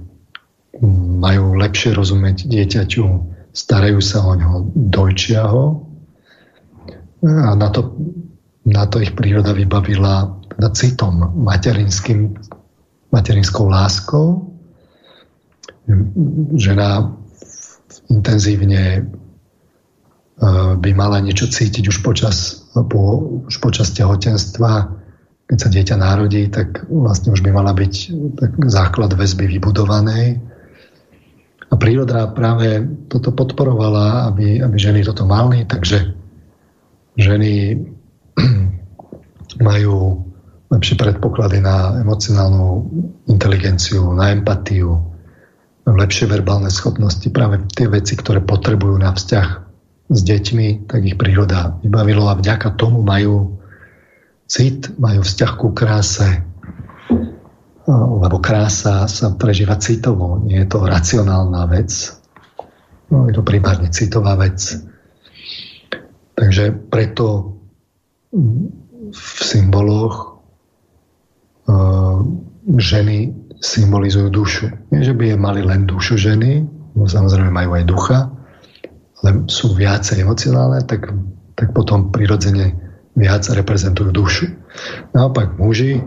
majú 1.21 1.59
lepšie 1.61 1.93
rozumieť 1.93 2.49
dieťaťu, 2.49 3.05
starajú 3.53 4.01
sa 4.01 4.25
o 4.25 4.33
ňo, 4.33 4.73
dojčia 4.73 5.45
ho 5.45 5.93
a 7.23 7.55
na 7.55 7.69
to, 7.71 7.95
na 8.67 8.83
to 8.91 8.99
ich 8.99 9.15
príroda 9.15 9.55
vybavila 9.55 10.43
citom, 10.75 11.35
materinským, 11.39 12.35
materinskou 13.15 13.71
láskou. 13.71 14.51
Žena 16.57 17.15
intenzívne 18.11 18.83
e, 18.99 19.01
by 20.79 20.91
mala 20.95 21.19
niečo 21.23 21.47
cítiť 21.51 21.91
už 21.91 22.03
počas, 22.03 22.67
po, 22.75 23.03
už 23.47 23.55
počas 23.59 23.91
tehotenstva, 23.95 25.02
keď 25.53 25.59
sa 25.61 25.69
dieťa 25.69 25.97
narodí, 26.01 26.49
tak 26.49 26.89
vlastne 26.89 27.37
už 27.37 27.45
by 27.45 27.53
mala 27.53 27.77
byť 27.77 27.95
tak 28.41 28.57
základ 28.73 29.13
väzby 29.13 29.53
vybudovanej. 29.53 30.41
A 31.69 31.75
príroda 31.77 32.25
práve 32.33 32.81
toto 33.13 33.37
podporovala, 33.37 34.33
aby, 34.33 34.65
aby 34.65 34.77
ženy 34.81 35.05
toto 35.05 35.29
mali, 35.29 35.69
takže 35.69 36.17
ženy 37.21 37.85
majú 39.69 40.25
lepšie 40.73 40.97
predpoklady 40.97 41.61
na 41.61 42.01
emocionálnu 42.01 42.89
inteligenciu, 43.29 44.09
na 44.17 44.33
empatiu, 44.33 45.05
lepšie 45.85 46.33
verbálne 46.33 46.73
schopnosti, 46.73 47.29
práve 47.29 47.61
tie 47.77 47.93
veci, 47.93 48.17
ktoré 48.17 48.41
potrebujú 48.41 48.97
na 48.97 49.13
vzťah 49.13 49.49
s 50.09 50.21
deťmi, 50.25 50.89
tak 50.89 51.05
ich 51.05 51.21
príroda 51.21 51.77
vybavilo 51.85 52.25
a 52.33 52.41
vďaka 52.41 52.73
tomu 52.81 53.05
majú 53.05 53.61
cit, 54.53 54.93
majú 55.01 55.25
vzťah 55.25 55.53
ku 55.57 55.73
kráse, 55.73 56.45
lebo 57.89 58.37
krása 58.37 59.09
sa 59.09 59.33
prežíva 59.33 59.81
citovo, 59.81 60.37
nie 60.45 60.61
je 60.61 60.69
to 60.69 60.85
racionálna 60.85 61.65
vec, 61.73 61.89
no, 63.09 63.25
je 63.25 63.33
to 63.33 63.41
primárne 63.41 63.89
citová 63.89 64.37
vec. 64.37 64.61
Takže 66.37 66.69
preto 66.93 67.57
v 69.13 69.33
symboloch 69.41 70.41
uh, 71.69 72.21
ženy 72.77 73.33
symbolizujú 73.57 74.29
dušu. 74.29 74.67
Nie, 74.93 75.01
že 75.05 75.17
by 75.17 75.33
je 75.33 75.37
mali 75.37 75.61
len 75.65 75.89
dušu 75.89 76.21
ženy, 76.21 76.65
no 76.93 77.09
samozrejme 77.09 77.49
majú 77.49 77.71
aj 77.77 77.85
ducha, 77.89 78.19
ale 79.23 79.49
sú 79.49 79.73
viacej 79.73 80.25
emocionálne, 80.25 80.85
tak, 80.85 81.09
tak 81.57 81.73
potom 81.73 82.13
prirodzene 82.13 82.92
viac 83.17 83.45
reprezentujú 83.49 84.11
dušu. 84.13 84.47
Naopak 85.13 85.57
muži 85.61 86.01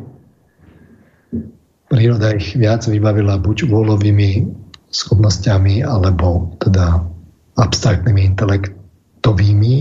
príroda 1.85 2.33
ich 2.33 2.57
viac 2.57 2.83
vybavila 2.89 3.37
buď 3.37 3.69
vôľovými 3.69 4.49
schopnosťami, 4.89 5.85
alebo 5.85 6.55
teda 6.57 7.03
abstraktnými 7.55 8.35
intelektovými. 8.35 9.75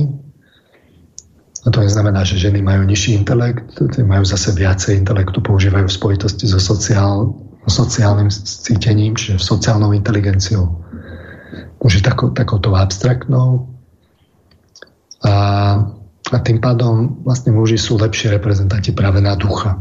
A 1.65 1.67
to 1.73 1.81
neznamená, 1.81 2.29
že 2.29 2.37
ženy 2.37 2.61
majú 2.61 2.85
nižší 2.85 3.17
intelekt, 3.17 3.81
majú 4.05 4.25
zase 4.27 4.53
viacej 4.53 5.01
intelektu, 5.01 5.41
používajú 5.41 5.89
v 5.89 5.97
spojitosti 5.97 6.45
so 6.45 6.61
sociál, 6.61 7.33
sociálnym 7.65 8.29
cítením, 8.29 9.17
čiže 9.17 9.41
sociálnou 9.41 9.97
inteligenciou. 9.97 10.85
Už 11.81 12.05
tako, 12.05 12.37
takouto 12.37 12.77
abstraktnou. 12.77 13.73
A, 15.25 15.33
a 16.35 16.43
tým 16.43 16.59
pádom 16.59 17.23
vlastne 17.23 17.55
muži 17.55 17.79
sú 17.79 17.95
lepšie 17.95 18.35
reprezentanti 18.35 18.91
práve 18.91 19.23
na 19.23 19.39
ducha. 19.39 19.79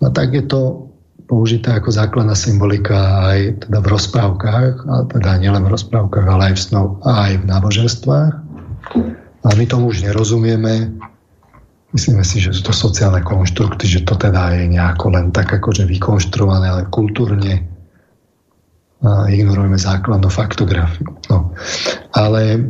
A 0.00 0.08
tak 0.08 0.32
je 0.32 0.44
to 0.48 0.88
použité 1.28 1.76
ako 1.76 1.92
základná 1.92 2.32
symbolika 2.32 3.28
aj 3.28 3.68
teda 3.68 3.78
v 3.82 3.88
rozprávkach, 3.92 4.74
a 4.86 4.94
teda 5.12 5.30
nielen 5.36 5.66
v 5.66 5.72
rozprávkach, 5.76 6.24
ale 6.24 6.42
aj 6.50 6.54
v 6.56 6.62
snov, 6.62 6.86
aj 7.04 7.32
v 7.42 7.44
náboženstvách. 7.44 8.32
A 9.46 9.48
my 9.52 9.64
tomu 9.68 9.92
už 9.92 10.06
nerozumieme. 10.06 10.96
Myslíme 11.92 12.22
si, 12.24 12.40
že 12.40 12.54
sú 12.54 12.70
to 12.70 12.74
sociálne 12.74 13.20
konštrukty, 13.20 13.86
že 13.86 14.00
to 14.06 14.16
teda 14.16 14.56
je 14.56 14.72
nejako 14.72 15.12
len 15.14 15.34
tak 15.34 15.52
akože 15.52 15.86
vykonštruované, 15.86 16.66
ale 16.66 16.90
kultúrne 16.90 17.76
a 19.04 19.28
ignorujeme 19.28 19.76
základnú 19.76 20.26
faktografiu. 20.32 21.14
No. 21.28 21.52
Ale 22.16 22.64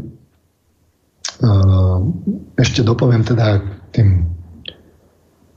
ešte 2.57 2.81
dopoviem 2.81 3.25
teda 3.25 3.61
tým, 3.93 4.25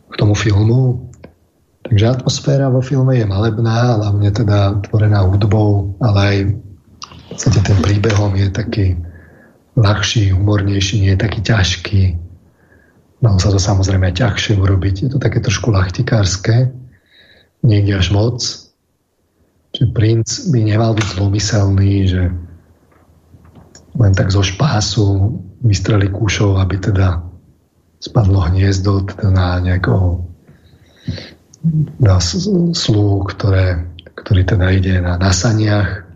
k 0.10 0.14
tomu 0.18 0.36
filmu, 0.36 1.10
Takže 1.90 2.22
atmosféra 2.22 2.70
vo 2.70 2.86
filme 2.86 3.18
je 3.18 3.26
malebná, 3.26 3.98
hlavne 3.98 4.30
teda 4.30 4.78
tvorená 4.86 5.26
hudbou, 5.26 5.98
ale 5.98 6.20
aj 6.22 6.38
v 7.34 7.62
ten 7.66 7.78
príbehom 7.82 8.38
je 8.38 8.48
taký 8.54 8.86
ľahší, 9.74 10.30
humornejší, 10.30 11.02
nie 11.02 11.18
je 11.18 11.24
taký 11.26 11.42
ťažký. 11.42 12.02
Malo 13.26 13.42
sa 13.42 13.50
to 13.50 13.58
samozrejme 13.58 14.06
ťažšie 14.14 14.62
urobiť. 14.62 14.96
Je 15.08 15.10
to 15.10 15.18
také 15.18 15.42
trošku 15.42 15.74
lachtikárske, 15.74 16.70
niekde 17.66 17.98
až 17.98 18.14
moc. 18.14 18.38
Čiže 19.74 19.88
princ 19.90 20.28
by 20.54 20.60
nemal 20.62 20.94
byť 20.94 21.08
zlomyselný, 21.18 21.94
že 22.06 22.22
len 23.98 24.14
tak 24.14 24.30
zo 24.30 24.46
špásu 24.46 25.42
vystreli 25.64 26.08
kúšov, 26.08 26.60
aby 26.60 26.80
teda 26.80 27.24
spadlo 28.00 28.48
hniezdo 28.48 29.04
teda 29.04 29.28
na 29.32 29.48
nejakého 29.60 30.24
na 32.00 32.24
sluhu, 32.72 33.28
ktoré, 33.28 33.84
ktorý 34.16 34.42
teda 34.48 34.68
ide 34.72 34.96
na 35.04 35.20
nasaniach. 35.20 36.08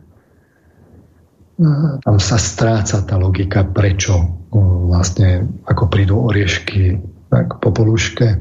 Tam 2.03 2.17
sa 2.17 2.37
stráca 2.39 3.03
tá 3.03 3.15
logika, 3.19 3.67
prečo 3.67 4.39
vlastne 4.87 5.47
ako 5.67 5.91
prídu 5.91 6.15
oriešky 6.23 7.01
tak 7.27 7.59
po 7.59 7.73
poluške. 7.73 8.39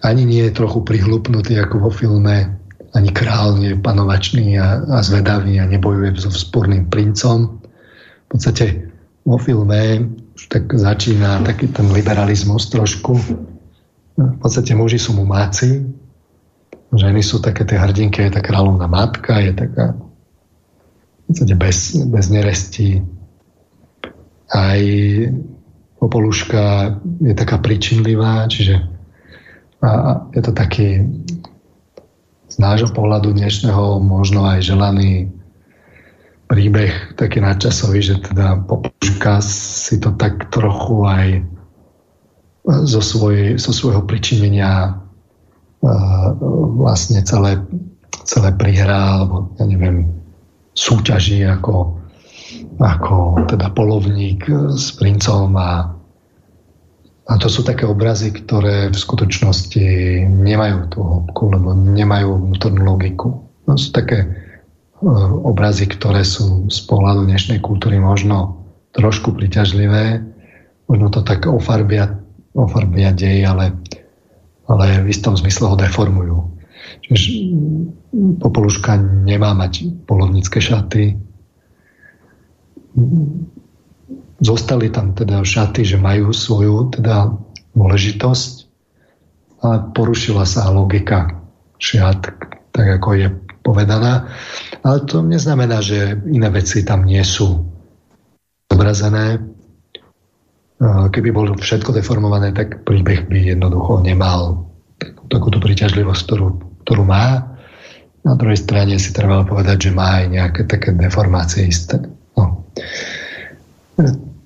Ani 0.00 0.24
nie 0.24 0.48
je 0.48 0.56
trochu 0.56 0.80
prihlupnutý 0.80 1.60
ako 1.60 1.76
vo 1.88 1.90
filme, 1.92 2.56
ani 2.96 3.10
král 3.12 3.58
nie 3.60 3.76
je 3.76 3.82
panovačný 3.84 4.56
a, 4.56 4.80
a 4.86 4.98
zvedavý 5.04 5.60
a 5.60 5.68
nebojuje 5.68 6.16
so 6.16 6.30
vzporným 6.32 6.88
princom. 6.88 7.60
V 7.60 8.26
podstate 8.32 8.90
vo 9.24 9.36
filme 9.38 10.10
tak 10.48 10.72
začína 10.72 11.44
taký 11.44 11.68
ten 11.68 11.92
liberalizmus 11.92 12.72
trošku, 12.72 13.12
v 14.16 14.36
podstate 14.40 14.72
muži 14.72 14.96
sú 14.96 15.12
mumáci, 15.12 15.84
ženy 16.92 17.20
sú 17.20 17.38
také 17.44 17.68
tie 17.68 17.76
hrdinky, 17.76 18.24
je 18.24 18.34
tá 18.34 18.42
kráľovná 18.42 18.88
matka, 18.88 19.40
je 19.40 19.52
taká 19.52 19.94
v 19.94 21.22
podstate 21.28 21.54
bez, 21.54 21.94
bez 22.10 22.26
nerestí. 22.32 23.04
Aj 24.50 24.80
popoluška 26.02 26.98
je 27.22 27.34
taká 27.36 27.62
pričinlivá, 27.62 28.48
čiže 28.50 28.82
a 29.80 30.20
je 30.36 30.40
to 30.44 30.52
taký 30.52 31.08
z 32.50 32.56
nášho 32.60 32.92
pohľadu 32.92 33.32
dnešného 33.32 33.96
možno 34.04 34.44
aj 34.44 34.60
želaný 34.60 35.32
príbeh 36.50 37.14
taký 37.14 37.38
nadčasový, 37.38 38.02
že 38.02 38.18
teda 38.18 38.66
popoluška 38.66 39.38
si 39.38 40.02
to 40.02 40.10
tak 40.18 40.50
trochu 40.50 41.06
aj 41.06 41.26
zo, 42.90 42.98
svoj, 42.98 43.54
zo 43.54 43.70
svojho 43.70 44.02
pričinenia 44.02 44.98
vlastne 46.74 47.22
celé, 47.22 47.62
celé 48.26 48.50
prihrá, 48.58 49.22
alebo 49.22 49.54
ja 49.62 49.64
neviem, 49.70 50.10
súťaží 50.74 51.46
ako, 51.46 52.02
ako 52.82 53.46
teda 53.46 53.70
polovník 53.70 54.50
s 54.74 54.90
princom 54.98 55.54
a, 55.54 55.86
a 57.30 57.32
to 57.38 57.46
sú 57.46 57.62
také 57.62 57.86
obrazy, 57.86 58.34
ktoré 58.34 58.90
v 58.90 58.98
skutočnosti 58.98 59.86
nemajú 60.26 60.78
tú 60.90 60.98
hĺbku, 60.98 61.42
lebo 61.46 61.78
nemajú 61.78 62.50
vnútornú 62.50 62.82
logiku. 62.90 63.38
To 63.70 63.78
sú 63.78 63.94
také 63.94 64.49
obrazy, 65.00 65.88
ktoré 65.88 66.24
sú 66.24 66.68
z 66.68 66.80
pohľadu 66.84 67.24
dnešnej 67.24 67.60
kultúry 67.64 67.96
možno 67.96 68.66
trošku 68.92 69.32
priťažlivé, 69.32 70.20
možno 70.90 71.06
to 71.08 71.24
tak 71.24 71.46
ofarbia 71.46 72.20
ofarbia 72.54 73.14
dej, 73.14 73.46
ale, 73.46 73.78
ale 74.66 75.06
v 75.06 75.10
istom 75.10 75.38
zmysle 75.38 75.70
ho 75.70 75.76
deformujú. 75.78 76.38
Čiže 77.06 77.54
popoluška 78.42 78.98
nemá 79.26 79.54
mať 79.54 80.04
polovnícke 80.06 80.58
šaty. 80.58 81.14
Zostali 84.40 84.86
tam 84.90 85.14
teda 85.14 85.46
šaty, 85.46 85.86
že 85.86 86.00
majú 86.00 86.34
svoju 86.34 86.90
teda 86.90 87.30
dôležitosť, 87.76 88.52
ale 89.62 89.76
porušila 89.94 90.42
sa 90.48 90.72
logika 90.72 91.38
šiat, 91.78 92.34
tak 92.72 92.86
ako 92.98 93.08
je 93.14 93.28
povedaná. 93.62 94.26
Ale 94.80 95.04
to 95.04 95.20
neznamená, 95.20 95.84
že 95.84 96.16
iné 96.28 96.48
veci 96.48 96.80
tam 96.84 97.04
nie 97.04 97.20
sú 97.20 97.68
zobrazené. 98.72 99.40
Keby 100.80 101.28
bolo 101.36 101.52
všetko 101.60 101.92
deformované, 101.92 102.56
tak 102.56 102.88
príbeh 102.88 103.28
by 103.28 103.52
jednoducho 103.52 104.00
nemal 104.00 104.72
takúto 105.28 105.60
príťažlivosť, 105.60 106.20
ktorú, 106.24 106.48
ktorú 106.88 107.02
má. 107.04 107.52
Na 108.24 108.36
druhej 108.36 108.56
strane 108.56 108.96
si 108.96 109.12
treba 109.12 109.44
povedať, 109.44 109.88
že 109.88 109.96
má 109.96 110.24
aj 110.24 110.26
nejaké 110.32 110.62
také 110.64 110.96
deformácie 110.96 111.68
isté. 111.68 112.00
No. 112.36 112.64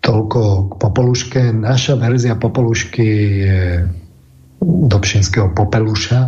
Toľko 0.03 0.41
k 0.69 0.73
Popoluške. 0.83 1.41
Naša 1.55 1.95
verzia 1.95 2.35
Popolušky 2.35 3.09
je 3.47 3.61
Dobšinského 4.65 5.55
Popeluša. 5.55 6.21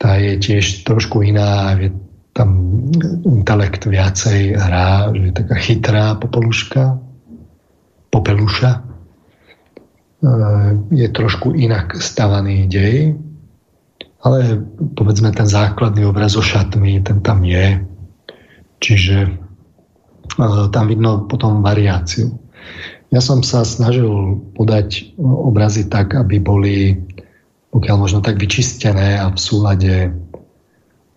Tá 0.00 0.10
je 0.16 0.38
tiež 0.38 0.86
trošku 0.86 1.26
iná, 1.26 1.74
je 1.76 1.90
tam 2.32 2.48
intelekt 3.26 3.86
viacej 3.86 4.54
hrá, 4.54 5.10
že 5.10 5.30
je 5.30 5.34
taká 5.34 5.56
chytrá 5.58 6.04
Popoluška 6.14 6.98
Popeluša. 8.10 8.70
E, 8.70 8.80
je 10.94 11.06
trošku 11.10 11.54
inak 11.54 11.98
stavaný 11.98 12.70
dej, 12.70 13.18
ale 14.22 14.38
povedzme 14.94 15.34
ten 15.34 15.46
základný 15.46 16.06
obraz 16.06 16.38
so 16.38 16.42
šatmi, 16.42 17.02
ten 17.02 17.22
tam 17.22 17.42
je. 17.42 17.82
Čiže 18.78 19.16
e, 19.26 19.30
tam 20.70 20.84
vidno 20.86 21.26
potom 21.26 21.62
variáciu. 21.66 22.34
Ja 23.10 23.18
som 23.18 23.42
sa 23.42 23.66
snažil 23.66 24.38
podať 24.54 25.18
obrazy 25.18 25.90
tak, 25.90 26.14
aby 26.14 26.38
boli 26.38 26.94
pokiaľ 27.70 27.96
možno 27.96 28.18
tak 28.18 28.38
vyčistené 28.38 29.18
a 29.18 29.30
v 29.30 29.38
súlade 29.38 29.94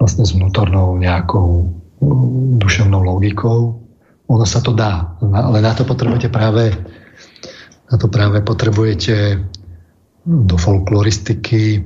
vlastne 0.04 0.28
s 0.28 0.36
vnútornou 0.36 1.00
nejakou 1.00 1.72
duševnou 2.60 3.00
logikou 3.00 3.84
ono 4.28 4.46
sa 4.48 4.64
to 4.64 4.72
dá, 4.72 5.20
ale 5.20 5.60
na 5.60 5.76
to 5.76 5.84
potrebujete 5.84 6.32
práve 6.32 6.74
na 7.92 7.96
to 8.00 8.08
práve 8.10 8.42
potrebujete 8.42 9.44
do 10.26 10.56
folkloristiky 10.56 11.84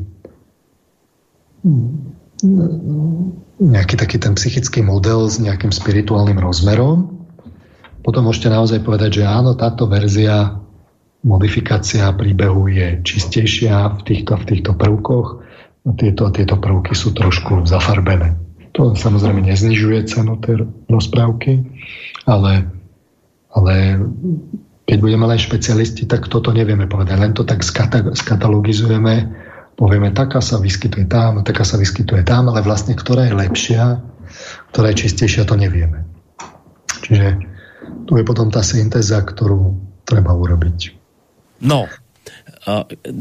nejaký 3.57 3.95
taký 3.97 4.17
ten 4.21 4.37
psychický 4.37 4.85
model 4.85 5.25
s 5.27 5.41
nejakým 5.41 5.73
spirituálnym 5.73 6.37
rozmerom. 6.37 7.27
Potom 8.05 8.29
môžete 8.29 8.53
naozaj 8.53 8.85
povedať, 8.85 9.19
že 9.19 9.23
áno, 9.27 9.57
táto 9.57 9.89
verzia, 9.89 10.61
modifikácia 11.25 12.07
príbehu 12.13 12.71
je 12.71 13.01
čistejšia 13.03 13.99
v 13.99 14.01
týchto, 14.05 14.37
v 14.37 14.43
týchto 14.47 14.71
prvkoch. 14.77 15.43
Tieto, 15.95 16.27
tieto 16.35 16.59
prvky 16.59 16.91
sú 16.91 17.15
trošku 17.15 17.63
zafarbené. 17.63 18.35
To 18.75 18.91
samozrejme 18.91 19.47
neznižuje 19.47 20.03
cenu 20.11 20.35
tej 20.43 20.67
rozprávky, 20.91 21.63
ale, 22.27 22.67
ale 23.55 23.73
keď 24.83 24.97
budeme 24.99 25.25
len 25.31 25.39
špecialisti, 25.39 26.03
tak 26.03 26.27
toto 26.27 26.51
nevieme 26.51 26.91
povedať. 26.91 27.15
Len 27.15 27.31
to 27.31 27.47
tak 27.47 27.63
skatalogizujeme, 28.15 29.15
povieme, 29.79 30.11
taká 30.11 30.43
sa 30.43 30.59
vyskytuje 30.59 31.07
tam, 31.07 31.39
taká 31.47 31.63
sa 31.63 31.79
vyskytuje 31.79 32.27
tam, 32.27 32.51
ale 32.51 32.63
vlastne 32.63 32.91
ktorá 32.91 33.31
je 33.31 33.33
lepšia, 33.35 33.83
ktorá 34.75 34.91
je 34.91 35.07
čistejšia, 35.07 35.47
to 35.47 35.55
nevieme. 35.55 36.03
Čiže 37.07 37.27
tu 38.07 38.19
je 38.19 38.23
potom 38.27 38.51
tá 38.51 38.59
syntéza, 38.59 39.23
ktorú 39.23 39.75
treba 40.03 40.35
urobiť. 40.35 40.95
No, 41.63 41.87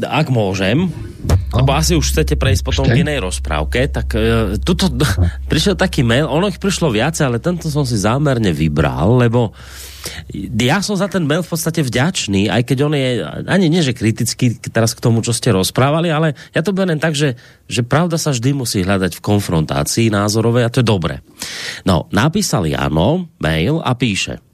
ak 0.03 0.27
môžem, 0.27 0.91
no. 0.91 1.33
lebo 1.63 1.71
asi 1.71 1.95
už 1.95 2.11
chcete 2.11 2.35
prejsť 2.35 2.63
potom 2.67 2.83
Ešte? 2.83 2.99
k 2.99 3.03
inej 3.07 3.23
rozprávke, 3.23 3.87
tak 3.87 4.11
uh, 4.11 4.59
tuto 4.59 4.91
prišiel 5.51 5.79
taký 5.79 6.03
mail, 6.03 6.27
ono 6.27 6.51
ich 6.51 6.59
prišlo 6.59 6.91
viac, 6.91 7.15
ale 7.23 7.39
tento 7.39 7.71
som 7.71 7.87
si 7.87 7.95
zámerne 7.95 8.51
vybral, 8.51 9.23
lebo 9.23 9.55
ja 10.55 10.79
som 10.79 10.95
za 10.95 11.11
ten 11.11 11.27
mail 11.27 11.43
v 11.43 11.51
podstate 11.51 11.83
vďačný, 11.83 12.47
aj 12.47 12.61
keď 12.63 12.77
on 12.87 12.93
je 12.95 13.09
ani 13.47 13.67
nie, 13.67 13.83
že 13.83 13.95
kritický 13.95 14.55
teraz 14.71 14.95
k 14.95 15.03
tomu, 15.03 15.19
čo 15.19 15.35
ste 15.35 15.51
rozprávali, 15.51 16.07
ale 16.07 16.35
ja 16.55 16.63
to 16.63 16.71
beriem 16.71 16.99
tak, 16.99 17.11
že, 17.11 17.35
že 17.67 17.83
pravda 17.83 18.15
sa 18.15 18.31
vždy 18.31 18.55
musí 18.55 18.83
hľadať 18.87 19.19
v 19.19 19.25
konfrontácii 19.25 20.07
názorovej 20.11 20.63
a 20.63 20.71
to 20.71 20.79
je 20.79 20.87
dobre. 20.87 21.19
No, 21.83 22.07
napísal 22.15 22.67
Jano 22.71 23.27
mail 23.43 23.83
a 23.83 23.91
píše 23.99 24.46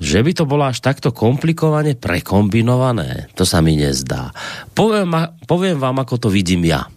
že 0.00 0.24
by 0.24 0.32
to 0.32 0.44
bolo 0.48 0.66
až 0.66 0.80
takto 0.80 1.12
komplikovane 1.12 1.94
prekombinované, 1.94 3.28
to 3.36 3.44
sa 3.44 3.60
mi 3.60 3.76
nezdá. 3.76 4.32
Poviem, 4.72 5.12
poviem 5.44 5.76
vám, 5.76 6.00
ako 6.00 6.26
to 6.26 6.28
vidím 6.32 6.64
ja. 6.64 6.88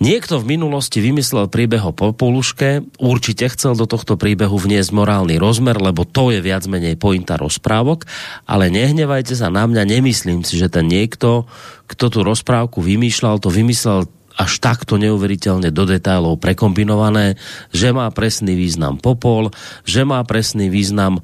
Niekto 0.00 0.40
v 0.40 0.56
minulosti 0.56 0.96
vymyslel 1.04 1.52
príbeh 1.52 1.84
o 1.84 1.92
Popoluške, 1.92 2.96
určite 3.04 3.52
chcel 3.52 3.76
do 3.76 3.84
tohto 3.84 4.16
príbehu 4.16 4.56
vniesť 4.56 4.96
morálny 4.96 5.36
rozmer, 5.36 5.76
lebo 5.76 6.08
to 6.08 6.32
je 6.32 6.40
viac 6.40 6.64
menej 6.64 6.96
pointa 6.96 7.36
rozprávok, 7.36 8.08
ale 8.48 8.72
nehnevajte 8.72 9.36
sa 9.36 9.52
na 9.52 9.68
mňa, 9.68 9.84
nemyslím 9.84 10.40
si, 10.40 10.56
že 10.56 10.72
ten 10.72 10.88
niekto, 10.88 11.44
kto 11.84 12.04
tú 12.08 12.24
rozprávku 12.24 12.80
vymýšľal, 12.80 13.44
to 13.44 13.52
vymyslel 13.52 14.08
až 14.40 14.56
takto 14.56 14.96
neuveriteľne 14.96 15.68
do 15.68 15.84
detailov 15.84 16.40
prekombinované, 16.40 17.36
že 17.76 17.92
má 17.92 18.08
presný 18.08 18.56
význam 18.56 18.96
popol, 18.96 19.52
že 19.84 20.08
má 20.08 20.24
presný 20.24 20.72
význam 20.72 21.20
e, 21.20 21.22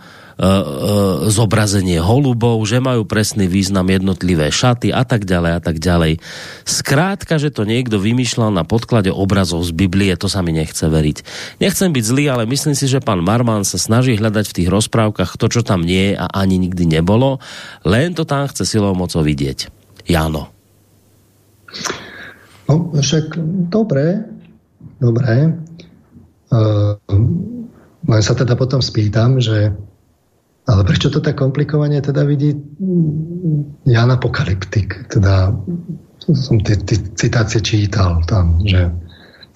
zobrazenie 1.33 1.97
holubov, 1.97 2.61
že 2.69 2.77
majú 2.77 3.09
presný 3.09 3.49
význam 3.49 3.89
jednotlivé 3.89 4.53
šaty 4.53 4.93
a 4.93 5.01
tak 5.09 5.25
ďalej 5.25 5.53
a 5.57 5.61
tak 5.65 5.81
ďalej. 5.81 6.21
Skrátka, 6.69 7.41
že 7.41 7.49
to 7.49 7.65
niekto 7.65 7.97
vymýšľal 7.97 8.53
na 8.53 8.61
podklade 8.61 9.09
obrazov 9.09 9.65
z 9.65 9.73
Biblie, 9.73 10.13
to 10.21 10.29
sa 10.29 10.45
mi 10.45 10.53
nechce 10.53 10.85
veriť. 10.85 11.25
Nechcem 11.57 11.89
byť 11.89 12.05
zlý, 12.05 12.25
ale 12.29 12.45
myslím 12.45 12.77
si, 12.77 12.85
že 12.85 13.01
pán 13.01 13.25
Marman 13.25 13.65
sa 13.65 13.81
snaží 13.81 14.13
hľadať 14.13 14.45
v 14.53 14.57
tých 14.61 14.69
rozprávkach 14.69 15.41
to, 15.41 15.49
čo 15.49 15.65
tam 15.65 15.81
nie 15.89 16.13
je 16.13 16.21
a 16.21 16.29
ani 16.29 16.61
nikdy 16.61 16.85
nebolo, 16.85 17.41
len 17.89 18.13
to 18.13 18.29
tam 18.29 18.45
chce 18.45 18.69
silou 18.69 18.93
mocou 18.93 19.25
vidieť. 19.25 19.73
Jano. 20.05 20.53
No, 22.69 22.93
však 22.93 23.41
dobre, 23.73 24.21
dobre. 25.01 25.57
Uh, 26.47 26.95
len 28.07 28.23
sa 28.23 28.37
teda 28.37 28.55
potom 28.55 28.79
spýtam, 28.79 29.43
že 29.43 29.75
ale 30.67 30.83
prečo 30.83 31.15
to 31.15 31.23
tak 31.23 31.39
komplikovanie 31.39 32.03
teda 32.03 32.27
vidí 32.27 32.51
Jan 33.87 34.11
Apokalyptik? 34.11 35.07
Teda 35.07 35.55
som 36.27 36.59
tie, 36.59 36.75
citácie 37.15 37.63
čítal 37.63 38.27
tam, 38.27 38.59
že 38.67 38.91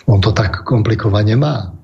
on 0.07 0.23
to 0.23 0.31
tak 0.31 0.63
komplikovanie 0.63 1.35
má. 1.35 1.75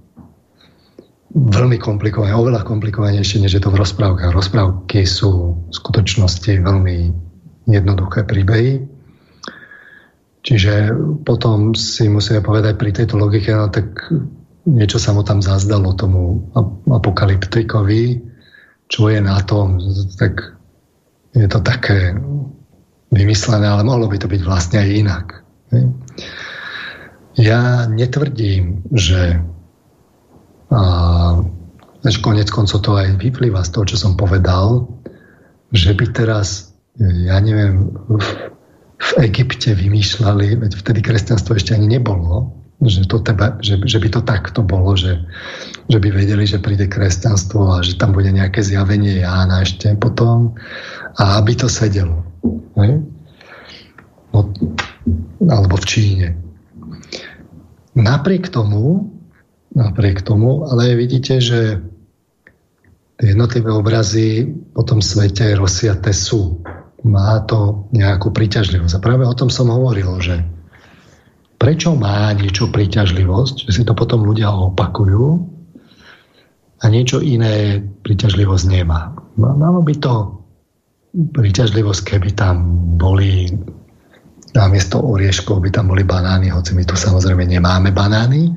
Veľmi 1.37 1.77
komplikované, 1.83 2.33
oveľa 2.33 2.63
komplikovanejšie, 2.63 3.43
než 3.43 3.59
je 3.59 3.63
to 3.63 3.75
v 3.75 3.83
rozprávkach. 3.83 4.31
Rozprávky 4.31 5.03
sú 5.05 5.59
v 5.69 5.75
skutočnosti 5.75 6.63
veľmi 6.63 7.13
jednoduché 7.67 8.23
príbehy. 8.25 8.87
Čiže 10.47 10.95
potom 11.27 11.75
si 11.75 12.07
musíme 12.07 12.39
povedať 12.47 12.79
pri 12.79 12.95
tejto 12.95 13.19
logike, 13.19 13.51
no 13.51 13.67
tak 13.67 14.07
niečo 14.71 15.03
sa 15.03 15.11
mu 15.11 15.27
tam 15.27 15.43
zazdalo 15.43 15.99
tomu 15.99 16.47
apokalyptikovi, 16.87 18.23
čo 18.87 19.11
je 19.11 19.19
na 19.19 19.39
tom, 19.43 19.83
tak 20.19 20.57
je 21.35 21.47
to 21.51 21.61
také 21.61 22.15
vymyslené, 23.11 23.67
ale 23.67 23.87
mohlo 23.87 24.09
by 24.09 24.19
to 24.19 24.31
byť 24.31 24.43
vlastne 24.47 24.79
aj 24.83 24.89
inak. 24.91 25.27
Ja 27.37 27.85
netvrdím, 27.91 28.87
že 28.95 29.43
a, 30.71 30.83
že 32.03 32.19
konec 32.23 32.51
koncov 32.51 32.83
to 32.83 32.99
aj 32.99 33.23
vyplýva 33.23 33.63
z 33.63 33.71
toho, 33.71 33.85
čo 33.87 33.97
som 33.99 34.19
povedal, 34.19 34.91
že 35.71 35.95
by 35.95 36.11
teraz, 36.11 36.75
ja 36.99 37.39
neviem, 37.39 37.95
v, 38.11 38.29
v 38.99 39.11
Egypte 39.31 39.75
vymýšľali, 39.75 40.59
veď 40.59 40.73
vtedy 40.75 41.01
kresťanstvo 41.03 41.55
ešte 41.55 41.75
ani 41.75 41.87
nebolo, 41.99 42.66
že, 42.85 43.09
to 43.09 43.25
teba, 43.25 43.57
že, 43.65 43.81
že 43.89 43.97
by 43.97 44.09
to 44.13 44.21
takto 44.21 44.61
bolo, 44.61 44.93
že, 44.97 45.25
že 45.89 45.97
by 45.97 46.13
vedeli, 46.13 46.45
že 46.45 46.61
príde 46.61 46.85
kresťanstvo 46.87 47.81
a 47.81 47.81
že 47.81 47.97
tam 47.97 48.13
bude 48.13 48.29
nejaké 48.29 48.61
zjavenie 48.61 49.25
Jána 49.25 49.65
ešte 49.65 49.97
potom 49.97 50.53
a 51.17 51.41
aby 51.41 51.57
to 51.57 51.73
sedelo. 51.73 52.21
Ne? 52.77 53.01
No, 54.37 54.53
alebo 55.49 55.81
v 55.81 55.89
Číne. 55.89 56.29
Napriek 57.97 58.53
tomu, 58.53 59.09
napriek 59.73 60.21
tomu, 60.21 60.69
ale 60.69 61.01
vidíte, 61.01 61.41
že 61.41 61.81
tie 63.17 63.33
jednotlivé 63.33 63.73
obrazy 63.73 64.53
po 64.77 64.85
tom 64.85 65.01
svete 65.01 65.57
rozsiate 65.57 66.13
sú. 66.13 66.61
Má 67.09 67.41
to 67.49 67.89
nejakú 67.97 68.29
príťažlivosť. 68.37 69.01
A 69.01 69.05
práve 69.05 69.25
o 69.25 69.33
tom 69.33 69.49
som 69.49 69.73
hovoril, 69.73 70.21
že 70.21 70.45
prečo 71.57 71.97
má 71.97 72.33
niečo 72.37 72.69
príťažlivosť, 72.69 73.69
že 73.69 73.71
si 73.73 73.83
to 73.83 73.97
potom 73.97 74.25
ľudia 74.25 74.53
opakujú 74.53 75.25
a 76.81 76.85
niečo 76.93 77.25
iné 77.25 77.81
príťažlivosť 77.81 78.65
nemá. 78.69 79.17
Malo 79.41 79.81
by 79.81 79.95
to 79.97 80.45
príťažlivosť, 81.17 82.01
keby 82.05 82.37
tam 82.37 82.57
boli 83.01 83.49
namiesto 84.57 85.01
orieškov 85.05 85.61
by 85.61 85.69
tam 85.69 85.93
boli 85.93 86.01
banány, 86.01 86.49
hoci 86.49 86.73
my 86.73 86.85
tu 86.89 86.97
samozrejme 86.97 87.45
nemáme 87.45 87.93
banány, 87.93 88.57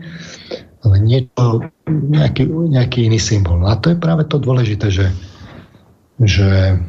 ale 0.80 0.96
niečo, 1.04 1.68
nejaký, 1.92 2.48
nejaký 2.48 3.12
iný 3.12 3.20
symbol. 3.20 3.60
No 3.60 3.68
a 3.68 3.76
to 3.76 3.92
je 3.92 3.98
práve 4.00 4.24
to 4.32 4.40
dôležité, 4.40 4.88
že, 4.88 5.12
že 6.24 6.80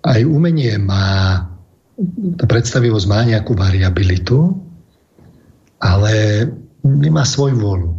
aj 0.00 0.20
umenie 0.24 0.80
má 0.80 1.44
tá 2.38 2.44
predstavivosť 2.46 3.06
má 3.10 3.26
nejakú 3.26 3.58
variabilitu, 3.58 4.54
ale 5.82 6.46
nemá 6.86 7.26
svoj 7.26 7.58
volu. 7.58 7.90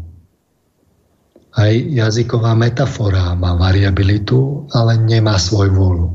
Aj 1.59 1.71
jazyková 1.73 2.55
metafora 2.55 3.35
má 3.35 3.59
variabilitu, 3.59 4.69
ale 4.71 4.95
nemá 4.95 5.35
svoj 5.35 5.75
volu. 5.75 6.07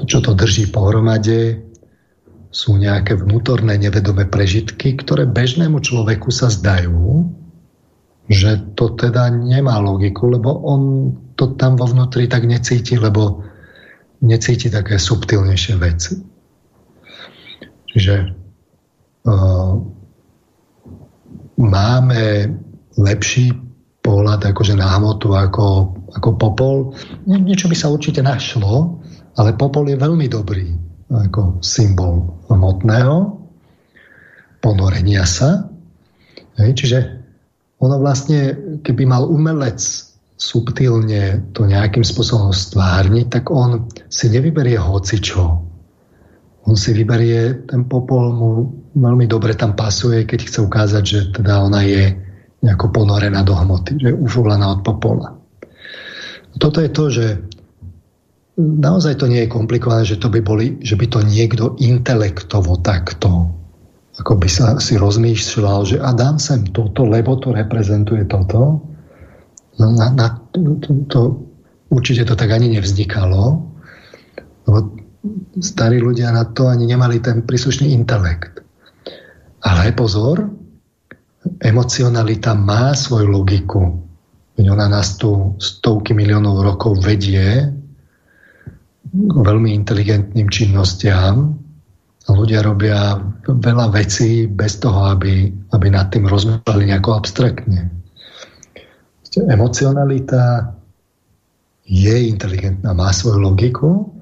To, 0.00 0.08
čo 0.08 0.24
to 0.24 0.32
drží 0.32 0.72
pohromade, 0.72 1.60
sú 2.48 2.80
nejaké 2.80 3.20
vnútorné 3.20 3.76
nevedomé 3.76 4.24
prežitky, 4.24 4.96
ktoré 4.96 5.28
bežnému 5.28 5.76
človeku 5.84 6.32
sa 6.32 6.48
zdajú, 6.48 7.28
že 8.32 8.56
to 8.72 8.96
teda 8.96 9.28
nemá 9.28 9.76
logiku, 9.76 10.32
lebo 10.32 10.64
on 10.64 11.12
to 11.36 11.52
tam 11.60 11.76
vo 11.76 11.84
vnútri 11.84 12.24
tak 12.24 12.48
necíti, 12.48 12.96
lebo 12.96 13.44
necíti 14.24 14.72
také 14.72 14.96
subtilnejšie 14.96 15.74
veci. 15.76 16.35
Čiže 17.96 18.14
uh, 19.24 19.72
máme 21.56 22.22
lepší 23.00 23.56
pohľad 24.04 24.52
akože 24.52 24.76
na 24.76 25.00
hmotu 25.00 25.32
ako, 25.32 25.96
ako 26.12 26.28
popol. 26.36 26.76
Nie, 27.24 27.40
niečo 27.40 27.72
by 27.72 27.76
sa 27.76 27.88
určite 27.88 28.20
našlo, 28.20 29.00
ale 29.40 29.56
popol 29.56 29.88
je 29.88 29.96
veľmi 29.96 30.28
dobrý 30.28 30.76
ako 31.08 31.64
symbol 31.64 32.44
hmotného 32.52 33.40
ponorenia 34.60 35.24
sa. 35.24 35.70
Hej, 36.60 36.70
čiže 36.84 36.98
ono 37.80 37.96
vlastne, 38.00 38.54
keby 38.82 39.04
mal 39.08 39.24
umelec 39.28 39.80
subtilne 40.36 41.52
to 41.56 41.64
nejakým 41.64 42.04
spôsobom 42.04 42.52
stvárniť, 42.52 43.26
tak 43.32 43.48
on 43.48 43.88
si 44.12 44.28
nevyberie 44.28 44.76
hocičo. 44.76 45.65
On 46.66 46.74
si 46.74 46.90
vyberie, 46.90 47.66
ten 47.70 47.86
popol 47.86 48.34
mu 48.34 48.48
veľmi 48.98 49.30
dobre 49.30 49.54
tam 49.54 49.78
pasuje, 49.78 50.26
keď 50.26 50.40
chce 50.50 50.58
ukázať, 50.66 51.02
že 51.06 51.20
teda 51.30 51.62
ona 51.62 51.86
je 51.86 52.10
nejako 52.66 52.90
ponorená 52.90 53.46
do 53.46 53.54
hmoty, 53.54 54.02
že 54.02 54.10
je 54.10 54.16
uvolená 54.16 54.74
od 54.74 54.80
popola. 54.82 55.38
Toto 56.56 56.82
je 56.82 56.90
to, 56.90 57.04
že 57.12 57.26
naozaj 58.58 59.20
to 59.20 59.30
nie 59.30 59.44
je 59.46 59.52
komplikované, 59.52 60.02
že, 60.08 60.18
to 60.18 60.32
by, 60.32 60.40
boli, 60.40 60.80
že 60.80 60.96
by 60.96 61.06
to 61.06 61.20
niekto 61.22 61.76
intelektovo 61.78 62.80
takto 62.80 63.56
ako 64.16 64.32
by 64.40 64.48
sa 64.48 64.80
si 64.80 64.96
rozmýšľal, 64.96 65.80
že 65.84 65.96
a 66.00 66.12
dám 66.16 66.40
sem 66.40 66.64
toto, 66.72 67.04
lebo 67.04 67.36
to 67.36 67.52
reprezentuje 67.52 68.24
toto. 68.24 68.80
No, 69.76 69.86
na, 69.92 70.08
na, 70.08 70.40
to, 70.56 71.04
to, 71.12 71.20
určite 71.92 72.24
to 72.24 72.32
tak 72.32 72.48
ani 72.48 72.72
nevznikalo, 72.72 73.60
lebo 74.64 74.78
starí 75.60 75.98
ľudia 76.02 76.32
na 76.32 76.44
to 76.52 76.68
ani 76.68 76.88
nemali 76.88 77.20
ten 77.22 77.42
príslušný 77.44 77.92
intelekt. 77.92 78.60
Ale 79.66 79.90
pozor, 79.96 80.46
emocionalita 81.62 82.54
má 82.54 82.94
svoju 82.94 83.26
logiku. 83.30 83.82
Ona 84.56 84.88
nás 84.88 85.20
tu 85.20 85.54
stovky 85.60 86.16
miliónov 86.16 86.64
rokov 86.64 87.04
vedie 87.04 87.68
k 89.06 89.34
veľmi 89.36 89.72
inteligentným 89.72 90.48
činnostiam, 90.48 91.56
ľudia 92.26 92.66
robia 92.66 93.22
veľa 93.46 93.94
vecí 93.94 94.50
bez 94.50 94.82
toho, 94.82 95.14
aby, 95.14 95.46
aby 95.70 95.86
nad 95.86 96.10
tým 96.10 96.26
rozmýšľali 96.26 96.90
nejako 96.90 97.10
abstraktne. 97.14 97.86
Emocionalita 99.36 100.74
je 101.86 102.16
inteligentná, 102.26 102.90
má 102.96 103.14
svoju 103.14 103.38
logiku 103.38 104.15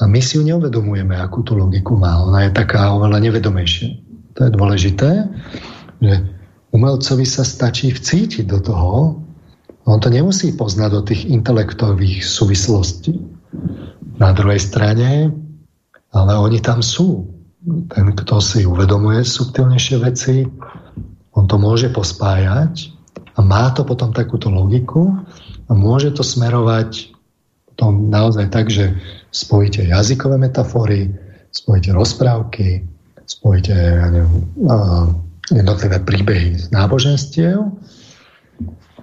a 0.00 0.08
my 0.08 0.20
si 0.24 0.40
ju 0.40 0.42
neuvedomujeme, 0.48 1.12
akú 1.12 1.44
tú 1.44 1.54
logiku 1.60 1.94
má. 1.94 2.24
Ona 2.24 2.48
je 2.48 2.56
taká 2.56 2.88
oveľa 2.96 3.20
nevedomejšia. 3.20 4.00
To 4.40 4.40
je 4.48 4.50
dôležité, 4.56 5.10
že 6.00 6.12
umelcovi 6.72 7.28
sa 7.28 7.44
stačí 7.44 7.92
vcítiť 7.92 8.48
do 8.48 8.58
toho, 8.64 9.20
on 9.84 9.98
to 10.00 10.08
nemusí 10.08 10.56
poznať 10.56 10.90
do 10.92 11.02
tých 11.04 11.22
intelektových 11.28 12.24
súvislostí. 12.24 13.16
Na 14.16 14.32
druhej 14.32 14.60
strane 14.60 15.34
ale 16.10 16.32
oni 16.34 16.58
tam 16.58 16.82
sú. 16.82 17.30
Ten, 17.92 18.16
kto 18.16 18.40
si 18.40 18.64
uvedomuje 18.64 19.20
subtilnejšie 19.20 19.96
veci, 20.00 20.48
on 21.36 21.44
to 21.44 21.60
môže 21.60 21.92
pospájať 21.92 22.90
a 23.36 23.44
má 23.44 23.70
to 23.76 23.84
potom 23.84 24.10
takúto 24.10 24.48
logiku 24.48 25.12
a 25.68 25.72
môže 25.76 26.10
to 26.16 26.24
smerovať 26.24 27.14
potom 27.70 28.08
naozaj 28.08 28.48
tak, 28.50 28.72
že 28.72 28.96
spojíte 29.30 29.82
jazykové 29.86 30.38
metafory, 30.38 31.14
spojíte 31.50 31.92
rozprávky, 31.92 32.86
spojíte 33.26 33.72
ja 33.74 34.06
neviem, 34.10 34.50
jednotlivé 35.50 35.98
príbehy 36.02 36.58
z 36.58 36.66
náboženstiev 36.70 37.58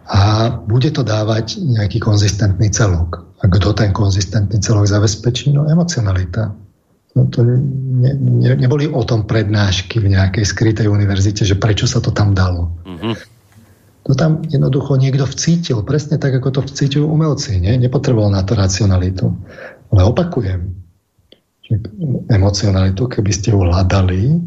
a 0.08 0.22
bude 0.64 0.91
to 0.95 1.04
dávať 1.04 1.60
nejaký 1.60 1.99
konzistentný 1.99 2.72
celok. 2.72 3.28
A 3.44 3.52
kto 3.52 3.76
ten 3.76 3.91
konzistentný 3.91 4.60
celok 4.64 4.88
zabezpečí? 4.88 5.52
No 5.52 5.68
emocionalita. 5.68 6.56
No 7.14 7.28
to 7.28 7.44
ne, 7.44 8.14
ne, 8.16 8.56
neboli 8.56 8.88
o 8.88 9.04
tom 9.04 9.26
prednášky 9.28 9.99
v 9.99 10.16
nejakej 10.16 10.45
skrytej 10.45 10.88
univerzite, 10.88 11.44
že 11.44 11.60
prečo 11.60 11.90
sa 11.90 11.99
to 11.99 12.14
tam 12.14 12.38
dalo. 12.38 12.72
Mm-hmm. 12.86 13.14
To 14.08 14.16
tam 14.16 14.40
jednoducho 14.48 14.95
niekto 14.95 15.28
vcítil, 15.28 15.84
presne 15.84 16.16
tak, 16.16 16.40
ako 16.40 16.49
to 16.56 16.62
vcítil 16.64 17.04
umelci. 17.04 17.60
Nie? 17.60 17.76
Nepotreboval 17.76 18.32
na 18.32 18.40
to 18.40 18.56
racionalitu. 18.56 19.36
Ale 19.93 20.01
opakujem, 20.03 20.73
že 21.64 21.73
emocionalitu, 22.31 23.07
keby 23.07 23.31
ste 23.31 23.51
ju 23.51 23.64
hľadali, 23.64 24.39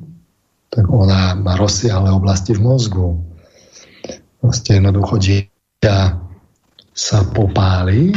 tak 0.71 0.87
ona 0.87 1.35
má 1.35 1.59
rozsiahle 1.59 2.09
oblasti 2.15 2.55
v 2.55 2.63
mozgu. 2.63 3.19
Proste 4.41 4.79
jednoducho 4.79 5.19
dieťa 5.19 5.97
sa 6.95 7.19
popáli 7.35 8.15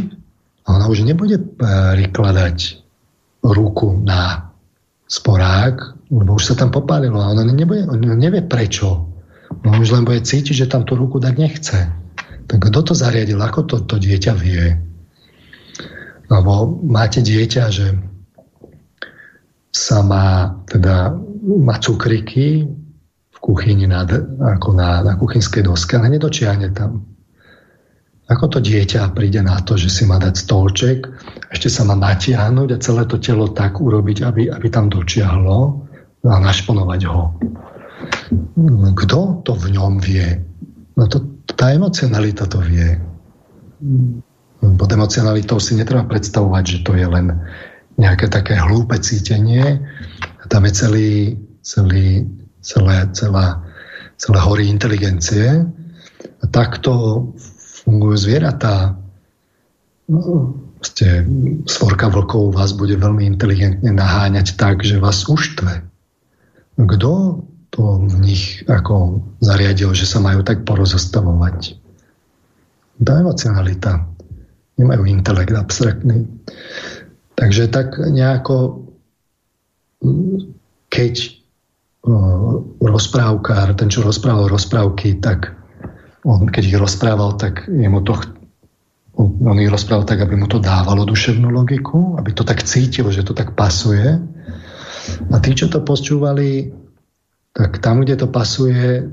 a 0.63 0.67
ona 0.79 0.85
už 0.87 1.03
nebude 1.03 1.41
prikladať 1.59 2.79
ruku 3.43 3.99
na 3.99 4.53
sporák, 5.09 5.75
lebo 6.13 6.39
už 6.39 6.53
sa 6.53 6.55
tam 6.55 6.71
popálilo 6.71 7.19
a 7.19 7.33
ona 7.35 7.43
nebude, 7.43 7.83
nevie 7.97 8.45
prečo. 8.45 9.09
No 9.61 9.77
už 9.77 9.93
len 9.93 10.07
bude 10.07 10.23
cítiť, 10.23 10.65
že 10.65 10.69
tam 10.71 10.87
tú 10.87 10.95
ruku 10.95 11.19
dať 11.19 11.35
nechce. 11.37 11.79
Tak 12.47 12.59
kto 12.69 12.79
to 12.81 12.93
zariadil? 12.93 13.39
Ako 13.41 13.65
to, 13.67 13.83
to 13.85 13.99
dieťa 13.99 14.33
vie? 14.37 14.77
Lebo 16.31 16.79
máte 16.87 17.19
dieťa, 17.19 17.63
že 17.71 17.87
sa 19.73 20.05
má, 20.05 20.53
teda, 20.69 21.17
má 21.43 21.75
cukriky 21.81 22.69
v 23.33 23.37
kuchyni 23.41 23.89
na, 23.89 24.05
ako 24.39 24.77
na, 24.77 25.01
na 25.01 25.13
kuchynskej 25.17 25.65
doske, 25.65 25.97
ale 25.97 26.13
nedočiahne 26.13 26.69
tam. 26.71 27.03
Ako 28.31 28.47
to 28.47 28.59
dieťa 28.63 29.11
príde 29.11 29.43
na 29.43 29.59
to, 29.59 29.75
že 29.75 29.91
si 29.91 30.07
má 30.07 30.15
dať 30.15 30.47
stolček, 30.47 30.99
ešte 31.51 31.67
sa 31.67 31.83
má 31.83 31.99
natiahnuť 31.99 32.69
a 32.71 32.81
celé 32.81 33.03
to 33.03 33.19
telo 33.19 33.51
tak 33.51 33.83
urobiť, 33.83 34.23
aby, 34.23 34.47
aby 34.47 34.67
tam 34.71 34.87
dočiahlo 34.87 35.83
a 36.23 36.39
našponovať 36.39 37.01
ho. 37.11 37.35
Kto 38.95 39.43
to 39.43 39.51
v 39.59 39.65
ňom 39.75 39.99
vie? 39.99 40.39
No 40.95 41.03
to, 41.11 41.43
tá 41.51 41.75
emocionalita 41.75 42.47
to 42.47 42.63
vie. 42.63 42.95
Pod 44.63 44.89
emocionalitou 44.89 45.59
si 45.59 45.75
netreba 45.75 46.07
predstavovať, 46.07 46.63
že 46.63 46.79
to 46.87 46.95
je 46.95 47.03
len 47.03 47.35
nejaké 47.99 48.31
také 48.31 48.55
hlúpe 48.55 48.95
cítenie. 49.03 49.83
Tam 50.47 50.63
je 50.63 50.71
celý, 50.71 51.11
celý, 51.61 52.23
celé, 52.63 52.95
celá, 53.11 53.59
celé 54.15 54.39
hory 54.39 54.71
inteligencie. 54.71 55.67
A 56.39 56.45
takto 56.47 57.27
fungujú 57.83 58.15
zvieratá. 58.15 58.95
No, 60.07 60.55
ste, 60.83 61.23
svorka 61.67 62.11
vlkov 62.11 62.55
vás 62.55 62.75
bude 62.75 62.99
veľmi 62.99 63.23
inteligentne 63.23 63.91
naháňať 63.91 64.59
tak, 64.59 64.83
že 64.83 64.99
vás 64.99 65.23
uštve. 65.27 65.83
Kto 66.79 67.11
to 67.73 67.81
v 68.05 68.15
nich 68.21 68.61
ako 68.67 69.23
zariadil, 69.39 69.95
že 69.95 70.05
sa 70.05 70.19
majú 70.19 70.43
tak 70.45 70.67
porozostavovať? 70.67 71.79
Tá 73.01 73.13
emocionalita. 73.19 74.12
Nemajú 74.79 75.03
intelekt 75.05 75.53
abstraktný. 75.53 76.25
Takže 77.33 77.69
tak 77.69 77.97
nejako 77.97 78.83
keď 80.91 81.13
rozprávkár, 82.83 83.73
ten, 83.79 83.87
čo 83.87 84.03
rozprával 84.03 84.51
rozprávky, 84.51 85.23
tak 85.23 85.55
on 86.27 86.51
keď 86.51 86.63
ich 86.75 86.79
rozprával, 86.79 87.39
tak 87.39 87.67
jemu 87.67 88.03
to, 88.03 88.13
on, 89.15 89.27
on 89.43 89.57
ich 89.59 89.71
rozprával 89.71 90.03
tak, 90.03 90.19
aby 90.23 90.35
mu 90.35 90.47
to 90.51 90.59
dávalo 90.59 91.07
duševnú 91.07 91.47
logiku, 91.51 92.19
aby 92.19 92.35
to 92.35 92.43
tak 92.43 92.63
cítil, 92.63 93.07
že 93.11 93.23
to 93.23 93.31
tak 93.31 93.55
pasuje. 93.55 94.19
A 95.31 95.35
tí, 95.39 95.51
čo 95.55 95.67
to 95.67 95.83
počúvali, 95.83 96.71
tak 97.55 97.79
tam, 97.83 98.03
kde 98.03 98.19
to 98.19 98.27
pasuje, 98.27 99.03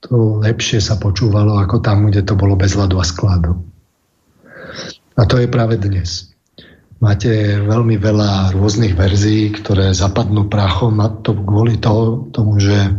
to 0.00 0.40
lepšie 0.40 0.78
sa 0.82 0.96
počúvalo, 0.98 1.58
ako 1.58 1.82
tam, 1.82 2.10
kde 2.10 2.22
to 2.22 2.34
bolo 2.38 2.54
bez 2.54 2.74
hladu 2.74 2.98
a 2.98 3.06
skladu. 3.06 3.58
A 5.20 5.28
to 5.28 5.36
je 5.36 5.52
práve 5.52 5.76
dnes. 5.76 6.32
Máte 7.00 7.28
veľmi 7.60 8.00
veľa 8.00 8.56
rôznych 8.56 8.96
verzií, 8.96 9.52
ktoré 9.52 9.92
zapadnú 9.92 10.48
prachom 10.48 10.96
a 11.04 11.12
to 11.20 11.36
kvôli 11.36 11.76
toho, 11.76 12.24
tomu, 12.32 12.56
že 12.56 12.96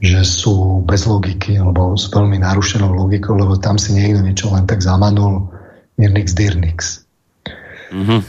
že 0.00 0.24
sú 0.24 0.80
bez 0.88 1.04
logiky 1.04 1.60
alebo 1.60 1.92
s 1.92 2.08
veľmi 2.08 2.40
narušenou 2.40 2.88
logikou, 2.96 3.36
lebo 3.36 3.60
tam 3.60 3.76
si 3.76 3.92
niekto 3.92 4.24
niečo 4.24 4.48
len 4.48 4.64
tak 4.64 4.80
zamanul 4.80 5.52
Mirnix 6.00 6.32
Dirnix. 6.32 7.04
Mm-hmm. 7.92 8.20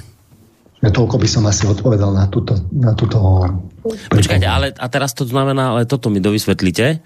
Ja 0.84 0.90
toľko 0.92 1.16
by 1.16 1.28
som 1.32 1.48
asi 1.48 1.72
odpovedal 1.72 2.12
na 2.12 2.28
túto, 2.28 2.60
na 2.76 2.92
túto 2.92 3.18
Počkajte, 3.82 4.46
ale 4.46 4.78
a 4.78 4.88
teraz 4.94 5.16
to 5.18 5.26
znamená, 5.26 5.74
ale 5.74 5.90
toto 5.90 6.14
mi 6.14 6.22
dovysvetlíte, 6.22 7.02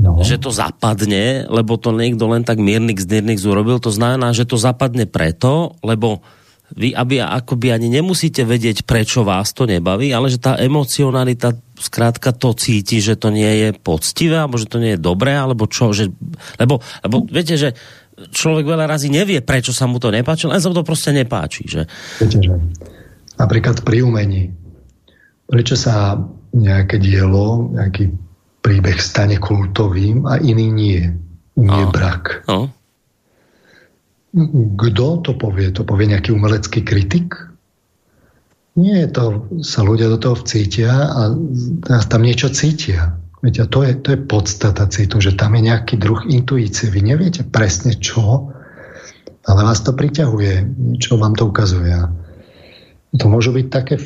no. 0.00 0.20
že 0.22 0.36
to 0.40 0.52
zapadne, 0.52 1.48
lebo 1.48 1.76
to 1.80 1.92
niekto 1.92 2.28
len 2.28 2.44
tak 2.44 2.60
Mirnix 2.60 3.08
Dirnix 3.08 3.44
urobil, 3.44 3.80
to 3.80 3.92
znamená, 3.92 4.32
že 4.36 4.48
to 4.48 4.60
zapadne 4.60 5.08
preto, 5.08 5.76
lebo 5.80 6.20
vy 6.74 6.90
aby, 6.90 7.22
akoby 7.22 7.70
ani 7.70 7.86
nemusíte 7.86 8.42
vedieť, 8.42 8.82
prečo 8.82 9.22
vás 9.22 9.54
to 9.54 9.70
nebaví, 9.70 10.10
ale 10.10 10.26
že 10.26 10.42
tá 10.42 10.58
emocionalita 10.58 11.54
skrátka 11.78 12.34
to 12.34 12.58
cíti, 12.58 12.98
že 12.98 13.14
to 13.14 13.30
nie 13.30 13.46
je 13.46 13.68
poctivé, 13.70 14.42
alebo 14.42 14.58
že 14.58 14.66
to 14.66 14.82
nie 14.82 14.98
je 14.98 15.00
dobré, 15.00 15.38
alebo 15.38 15.70
čo, 15.70 15.94
že, 15.94 16.10
lebo, 16.58 16.82
lebo 17.06 17.22
viete, 17.30 17.54
že 17.54 17.78
človek 18.18 18.66
veľa 18.66 18.90
razy 18.90 19.14
nevie, 19.14 19.38
prečo 19.46 19.70
sa 19.70 19.86
mu 19.86 20.02
to 20.02 20.10
nepáči, 20.10 20.50
len 20.50 20.58
sa 20.58 20.66
mu 20.66 20.74
to 20.74 20.82
proste 20.82 21.14
nepáči. 21.14 21.70
Že... 21.70 21.80
Viete, 22.18 22.38
že 22.42 22.52
napríklad 23.38 23.86
pri 23.86 24.02
umení, 24.02 24.50
prečo 25.46 25.78
sa 25.78 26.18
nejaké 26.50 26.98
dielo, 26.98 27.70
nejaký 27.76 28.10
príbeh 28.66 28.98
stane 28.98 29.38
kultovým 29.38 30.26
a 30.26 30.42
iný 30.42 30.66
nie. 30.74 30.98
nie 31.54 31.84
no. 31.86 31.94
brak. 31.94 32.42
No. 32.50 32.74
Kto 34.74 35.22
to 35.22 35.38
povie? 35.38 35.70
To 35.70 35.86
povie 35.86 36.10
nejaký 36.10 36.34
umelecký 36.34 36.82
kritik? 36.82 37.38
Nie, 38.76 39.08
to 39.08 39.48
sa 39.64 39.86
ľudia 39.86 40.10
do 40.12 40.18
toho 40.20 40.36
vcítia 40.36 40.92
a 40.92 41.32
tam 42.10 42.26
niečo 42.26 42.52
cítia. 42.52 43.16
Viete, 43.40 43.64
to 43.70 43.86
je, 43.86 43.96
to 44.02 44.12
je 44.12 44.20
podstata 44.20 44.84
citu, 44.90 45.22
že 45.22 45.38
tam 45.38 45.56
je 45.56 45.70
nejaký 45.72 45.96
druh 45.96 46.26
intuície. 46.28 46.90
Vy 46.90 47.06
neviete 47.06 47.46
presne 47.46 47.96
čo, 47.96 48.52
ale 49.46 49.60
vás 49.62 49.80
to 49.80 49.94
priťahuje, 49.96 50.52
čo 51.00 51.16
vám 51.16 51.38
to 51.38 51.48
ukazuje. 51.48 51.94
To 53.16 53.24
môžu 53.30 53.56
byť 53.56 53.66
také 53.72 53.96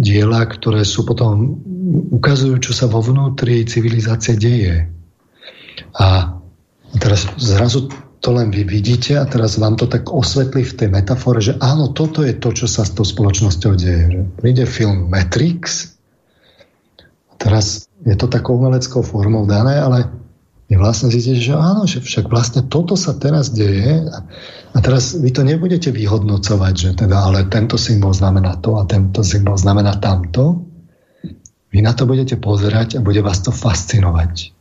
diela, 0.00 0.48
ktoré 0.48 0.80
sú 0.80 1.04
potom 1.04 1.60
ukazujú, 2.16 2.56
čo 2.56 2.72
sa 2.72 2.88
vo 2.88 3.04
vnútri 3.04 3.68
civilizácie 3.68 4.40
deje. 4.40 4.88
A 6.00 6.32
teraz 6.96 7.28
zrazu 7.36 7.92
to 8.22 8.30
len 8.32 8.54
vy 8.54 8.64
vidíte 8.64 9.18
a 9.18 9.26
teraz 9.26 9.58
vám 9.58 9.76
to 9.76 9.90
tak 9.90 10.08
osvetlí 10.08 10.62
v 10.62 10.76
tej 10.78 10.88
metafore, 10.88 11.42
že 11.42 11.58
áno, 11.58 11.90
toto 11.90 12.22
je 12.22 12.38
to, 12.38 12.54
čo 12.54 12.70
sa 12.70 12.86
s 12.86 12.94
tou 12.94 13.04
spoločnosťou 13.04 13.72
deje. 13.76 14.04
Že 14.08 14.20
príde 14.40 14.64
film 14.64 15.10
Matrix 15.10 15.92
a 17.28 17.34
teraz 17.36 17.90
je 18.06 18.14
to 18.14 18.30
takou 18.30 18.56
umeleckou 18.56 19.02
formou 19.04 19.44
dané, 19.44 19.76
ale 19.76 20.21
vy 20.70 20.74
vlastne 20.80 21.12
zistíte, 21.12 21.52
že 21.52 21.54
áno, 21.58 21.84
že 21.84 22.00
však 22.00 22.32
vlastne 22.32 22.64
toto 22.64 22.96
sa 22.96 23.12
teraz 23.18 23.52
deje 23.52 24.08
a, 24.08 24.24
a 24.72 24.78
teraz 24.80 25.12
vy 25.18 25.28
to 25.28 25.44
nebudete 25.44 25.92
vyhodnocovať, 25.92 26.74
že 26.74 26.90
teda 27.04 27.28
ale 27.28 27.44
tento 27.50 27.76
symbol 27.76 28.16
znamená 28.16 28.56
to 28.62 28.80
a 28.80 28.88
tento 28.88 29.20
symbol 29.20 29.58
znamená 29.58 30.00
tamto. 30.00 30.64
Vy 31.72 31.84
na 31.84 31.92
to 31.92 32.08
budete 32.08 32.40
pozerať 32.40 33.00
a 33.00 33.04
bude 33.04 33.20
vás 33.20 33.44
to 33.44 33.52
fascinovať. 33.52 34.52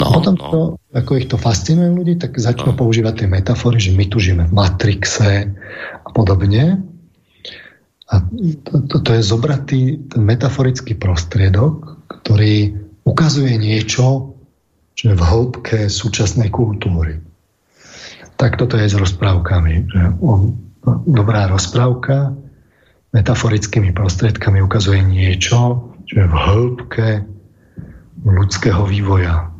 No, 0.00 0.12
potom, 0.12 0.34
no. 0.36 0.44
To, 0.50 0.60
ako 0.96 1.12
ich 1.20 1.28
to 1.28 1.36
fascinuje 1.36 1.92
ľudí, 1.92 2.14
tak 2.16 2.36
začnú 2.40 2.72
no. 2.72 2.78
používať 2.78 3.24
tie 3.24 3.28
metafory, 3.28 3.78
že 3.80 3.92
my 3.92 4.04
tu 4.08 4.16
žijeme 4.20 4.48
v 4.48 4.56
Matrixe 4.56 5.52
a 6.04 6.08
podobne. 6.12 6.80
A 8.08 8.20
to, 8.64 8.72
to, 8.88 8.96
to 9.00 9.10
je 9.16 9.22
zobratý 9.24 9.80
ten 10.08 10.22
metaforický 10.24 10.96
prostriedok, 10.96 12.04
ktorý 12.08 12.76
ukazuje 13.04 13.56
niečo, 13.56 14.33
čo 14.94 15.10
je 15.10 15.14
v 15.18 15.22
hĺbke 15.22 15.90
súčasnej 15.90 16.50
kultúry. 16.54 17.18
Tak 18.38 18.58
toto 18.58 18.78
je 18.78 18.90
s 18.90 18.98
rozprávkami. 18.98 19.90
Že 19.90 20.02
on, 20.22 20.54
dobrá 21.06 21.46
rozprávka 21.50 22.34
metaforickými 23.14 23.94
prostriedkami 23.94 24.58
ukazuje 24.58 24.98
niečo, 25.06 25.86
čo 26.10 26.14
je 26.18 26.26
v 26.26 26.34
hĺbke 26.34 27.08
ľudského 28.26 28.82
vývoja 28.90 29.54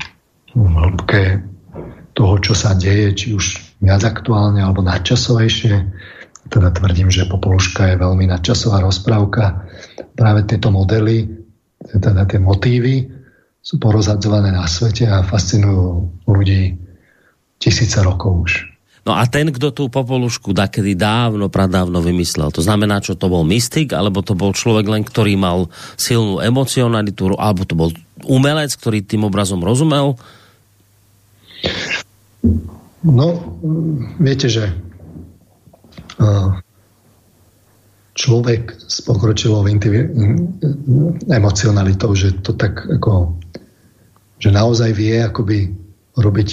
v 0.55 0.67
hĺbke 0.71 1.43
toho, 2.15 2.35
čo 2.39 2.55
sa 2.55 2.75
deje, 2.79 3.15
či 3.15 3.27
už 3.35 3.59
viac 3.83 4.07
aktuálne 4.07 4.63
alebo 4.63 4.83
nadčasovejšie. 4.87 5.75
Teda 6.51 6.71
tvrdím, 6.71 7.11
že 7.11 7.27
Popoluška 7.27 7.95
je 7.95 8.03
veľmi 8.03 8.31
nadčasová 8.31 8.83
rozprávka. 8.83 9.67
Práve 10.15 10.47
tieto 10.47 10.71
modely, 10.71 11.27
teda 11.91 12.27
tie 12.27 12.39
motívy 12.39 13.11
sú 13.65 13.81
porozhadzované 13.81 14.53
na 14.53 14.69
svete 14.69 15.09
a 15.09 15.25
fascinujú 15.25 16.13
ľudí 16.29 16.77
tisíce 17.57 17.97
rokov 18.05 18.33
už. 18.45 18.53
No 19.05 19.13
a 19.17 19.25
ten, 19.29 19.53
kto 19.53 19.73
tú 19.73 19.89
popolušku 19.93 20.57
dakedy 20.57 20.97
dávno, 20.97 21.53
pradávno 21.53 22.01
vymyslel, 22.01 22.49
to 22.53 22.65
znamená, 22.65 23.05
čo 23.05 23.17
to 23.17 23.29
bol 23.29 23.45
mystik, 23.45 23.93
alebo 23.93 24.25
to 24.25 24.33
bol 24.33 24.57
človek 24.57 24.89
len, 24.89 25.05
ktorý 25.05 25.37
mal 25.37 25.69
silnú 25.97 26.41
emocionalitu, 26.41 27.37
alebo 27.37 27.69
to 27.69 27.77
bol 27.77 27.93
umelec, 28.25 28.73
ktorý 28.73 29.05
tým 29.05 29.29
obrazom 29.29 29.61
rozumel, 29.61 30.17
No, 33.05 33.61
viete, 34.17 34.49
že 34.49 34.73
človek 38.17 38.63
s 38.81 39.05
pokročilou 39.05 39.61
emocionalitou, 41.29 42.11
že 42.17 42.33
to 42.41 42.57
tak 42.57 42.81
ako, 42.89 43.37
že 44.45 44.53
naozaj 44.53 44.93
vie 44.93 45.25
akoby 45.25 45.73
robiť 46.21 46.51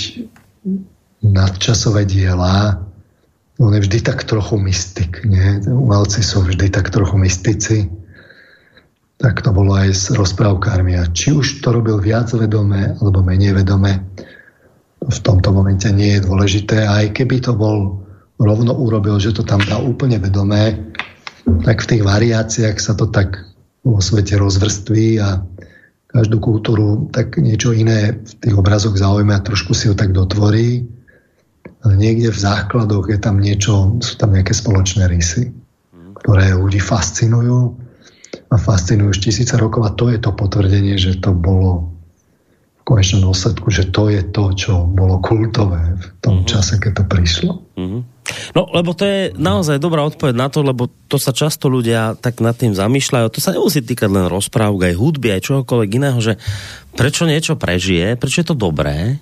nadčasové 1.28 2.08
diela, 2.08 2.80
on 3.60 3.76
je 3.76 3.84
vždy 3.84 4.00
tak 4.00 4.24
trochu 4.24 4.56
mystik, 4.64 5.28
nie? 5.28 5.60
Umelci 5.68 6.24
sú 6.24 6.48
vždy 6.48 6.72
tak 6.72 6.88
trochu 6.88 7.20
mystici. 7.20 7.92
Tak 9.20 9.44
to 9.44 9.52
bolo 9.54 9.76
aj 9.76 9.92
s 9.92 10.04
rozprávkármi. 10.16 10.98
A 10.98 11.06
či 11.12 11.36
už 11.36 11.62
to 11.62 11.76
robil 11.76 12.00
viac 12.00 12.32
vedomé 12.32 12.96
alebo 12.98 13.22
menej 13.22 13.60
vedomé, 13.60 14.02
v 15.02 15.20
tomto 15.22 15.52
momente 15.52 15.86
nie 15.92 16.16
je 16.16 16.26
dôležité. 16.26 16.88
Aj 16.88 17.06
keby 17.12 17.44
to 17.44 17.54
bol 17.54 18.08
rovno 18.40 18.72
urobil, 18.72 19.20
že 19.20 19.36
to 19.36 19.44
tam 19.44 19.60
dá 19.68 19.78
úplne 19.78 20.18
vedomé, 20.18 20.80
tak 21.68 21.84
v 21.86 21.90
tých 21.98 22.04
variáciách 22.08 22.78
sa 22.80 22.96
to 22.96 23.12
tak 23.12 23.46
vo 23.84 24.00
svete 24.00 24.40
rozvrství 24.40 25.20
a 25.22 25.42
každú 26.12 26.44
kultúru 26.44 27.08
tak 27.16 27.40
niečo 27.40 27.72
iné 27.72 28.20
v 28.20 28.32
tých 28.44 28.56
obrazoch 28.56 28.96
zaujíma 29.00 29.40
a 29.40 29.46
trošku 29.46 29.72
si 29.72 29.88
ho 29.88 29.96
tak 29.96 30.12
dotvorí. 30.12 30.84
Ale 31.82 31.94
niekde 31.98 32.30
v 32.30 32.40
základoch 32.40 33.10
je 33.10 33.18
tam 33.18 33.42
niečo, 33.42 33.98
sú 34.04 34.14
tam 34.22 34.38
nejaké 34.38 34.54
spoločné 34.54 35.10
rysy, 35.10 35.50
ktoré 36.22 36.54
ľudí 36.54 36.78
fascinujú 36.78 37.74
a 38.52 38.56
fascinujú 38.60 39.10
už 39.12 39.20
tisíce 39.24 39.56
rokov 39.58 39.88
a 39.88 39.96
to 39.98 40.14
je 40.14 40.20
to 40.22 40.32
potvrdenie, 40.36 41.00
že 41.00 41.18
to 41.24 41.34
bolo 41.34 41.91
konečnom 42.82 43.30
dôsledku, 43.30 43.70
že 43.70 43.94
to 43.94 44.10
je 44.10 44.22
to, 44.34 44.52
čo 44.58 44.74
bolo 44.90 45.22
kultové 45.22 45.98
v 45.98 46.06
tom 46.20 46.42
uh-huh. 46.42 46.50
čase, 46.50 46.82
keď 46.82 46.92
to 47.02 47.04
prišlo. 47.06 47.52
Uh-huh. 47.78 48.02
No, 48.58 48.62
lebo 48.74 48.98
to 48.98 49.06
je 49.06 49.20
naozaj 49.38 49.78
dobrá 49.78 50.02
odpoveď 50.06 50.36
na 50.36 50.48
to, 50.50 50.66
lebo 50.66 50.90
to 51.06 51.22
sa 51.22 51.36
často 51.36 51.70
ľudia 51.70 52.18
tak 52.18 52.42
nad 52.42 52.58
tým 52.58 52.74
zamýšľajú. 52.74 53.28
To 53.32 53.40
sa 53.40 53.54
nemusí 53.54 53.86
týkať 53.86 54.10
len 54.10 54.26
rozprávok, 54.28 54.90
aj 54.90 54.98
hudby, 54.98 55.34
aj 55.36 55.46
čohokoľvek 55.46 55.90
iného, 55.98 56.20
že 56.20 56.34
prečo 56.98 57.30
niečo 57.30 57.60
prežije, 57.60 58.18
prečo 58.18 58.42
je 58.42 58.48
to 58.50 58.58
dobré 58.58 59.22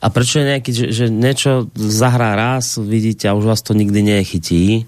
a 0.00 0.06
prečo 0.12 0.38
je 0.38 0.48
nejaký, 0.54 0.70
že, 0.70 0.86
že 0.92 1.04
niečo 1.08 1.72
zahrá 1.74 2.36
raz, 2.36 2.76
vidíte, 2.76 3.26
a 3.26 3.36
už 3.36 3.48
vás 3.48 3.60
to 3.64 3.72
nikdy 3.72 4.04
nechytí 4.04 4.86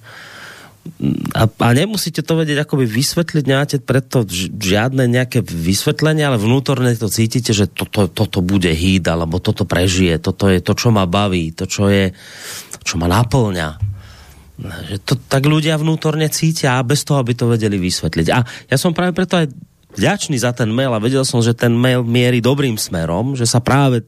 a, 1.35 1.43
a 1.47 1.69
nemusíte 1.77 2.25
to 2.25 2.35
vedieť 2.35 2.65
akoby 2.67 2.89
vysvetliť, 2.89 3.45
nemáte 3.47 3.77
preto 3.79 4.27
žiadne 4.59 5.07
nejaké 5.07 5.45
vysvetlenie, 5.45 6.25
ale 6.27 6.41
vnútorne 6.41 6.91
to 6.97 7.07
cítite, 7.07 7.55
že 7.55 7.71
toto, 7.71 8.11
toto 8.11 8.43
bude 8.43 8.73
hýd, 8.73 9.07
alebo 9.07 9.39
toto 9.39 9.63
prežije, 9.69 10.19
toto 10.19 10.51
je 10.51 10.59
to, 10.59 10.73
čo 10.75 10.89
ma 10.91 11.07
baví, 11.07 11.55
to, 11.55 11.71
čo 11.71 11.87
je, 11.87 12.11
čo 12.83 12.99
ma 12.99 13.07
naplňa. 13.07 13.69
Že 14.59 14.97
to 15.07 15.15
tak 15.31 15.47
ľudia 15.47 15.79
vnútorne 15.79 16.27
cítia 16.33 16.81
a 16.81 16.87
bez 16.87 17.07
toho, 17.07 17.23
aby 17.23 17.37
to 17.37 17.47
vedeli 17.47 17.79
vysvetliť. 17.79 18.27
A 18.35 18.39
ja 18.43 18.77
som 18.77 18.91
práve 18.91 19.15
preto 19.15 19.39
aj 19.39 19.47
vďačný 19.95 20.35
za 20.35 20.51
ten 20.51 20.69
mail 20.75 20.91
a 20.91 21.03
vedel 21.03 21.23
som, 21.23 21.39
že 21.39 21.55
ten 21.55 21.71
mail 21.71 22.03
mierí 22.03 22.43
dobrým 22.43 22.75
smerom, 22.75 23.39
že 23.39 23.47
sa 23.47 23.63
práve 23.63 24.03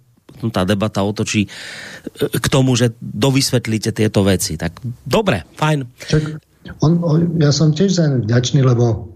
tá 0.49 0.65
debata 0.65 1.05
otočí 1.05 1.45
e, 1.45 1.49
k 2.33 2.47
tomu, 2.49 2.73
že 2.73 2.97
dovysvetlíte 2.99 3.93
tieto 3.93 4.25
veci. 4.25 4.57
Tak 4.57 4.81
dobre, 5.05 5.45
fajn. 5.55 5.79
Čak, 6.09 6.50
on, 6.81 6.93
ja 7.41 7.51
som 7.51 7.73
tiež 7.73 7.91
za 7.97 8.05
vďačný, 8.09 8.61
lebo 8.61 9.11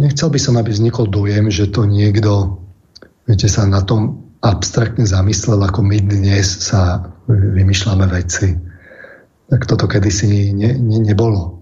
nechcel 0.00 0.32
by 0.32 0.38
som, 0.40 0.56
aby 0.56 0.72
vznikol 0.72 1.10
dojem, 1.10 1.52
že 1.52 1.68
to 1.68 1.84
niekto 1.84 2.62
viete, 3.28 3.50
sa 3.50 3.66
na 3.66 3.82
tom 3.82 4.32
abstraktne 4.40 5.04
zamyslel, 5.04 5.58
ako 5.60 5.82
my 5.82 5.98
dnes 5.98 6.46
sa 6.62 7.10
vymýšľame 7.28 8.06
veci. 8.08 8.54
Tak 9.50 9.66
toto 9.66 9.90
kedysi 9.90 10.54
ne, 10.54 10.78
ne, 10.78 10.98
nebolo. 11.02 11.58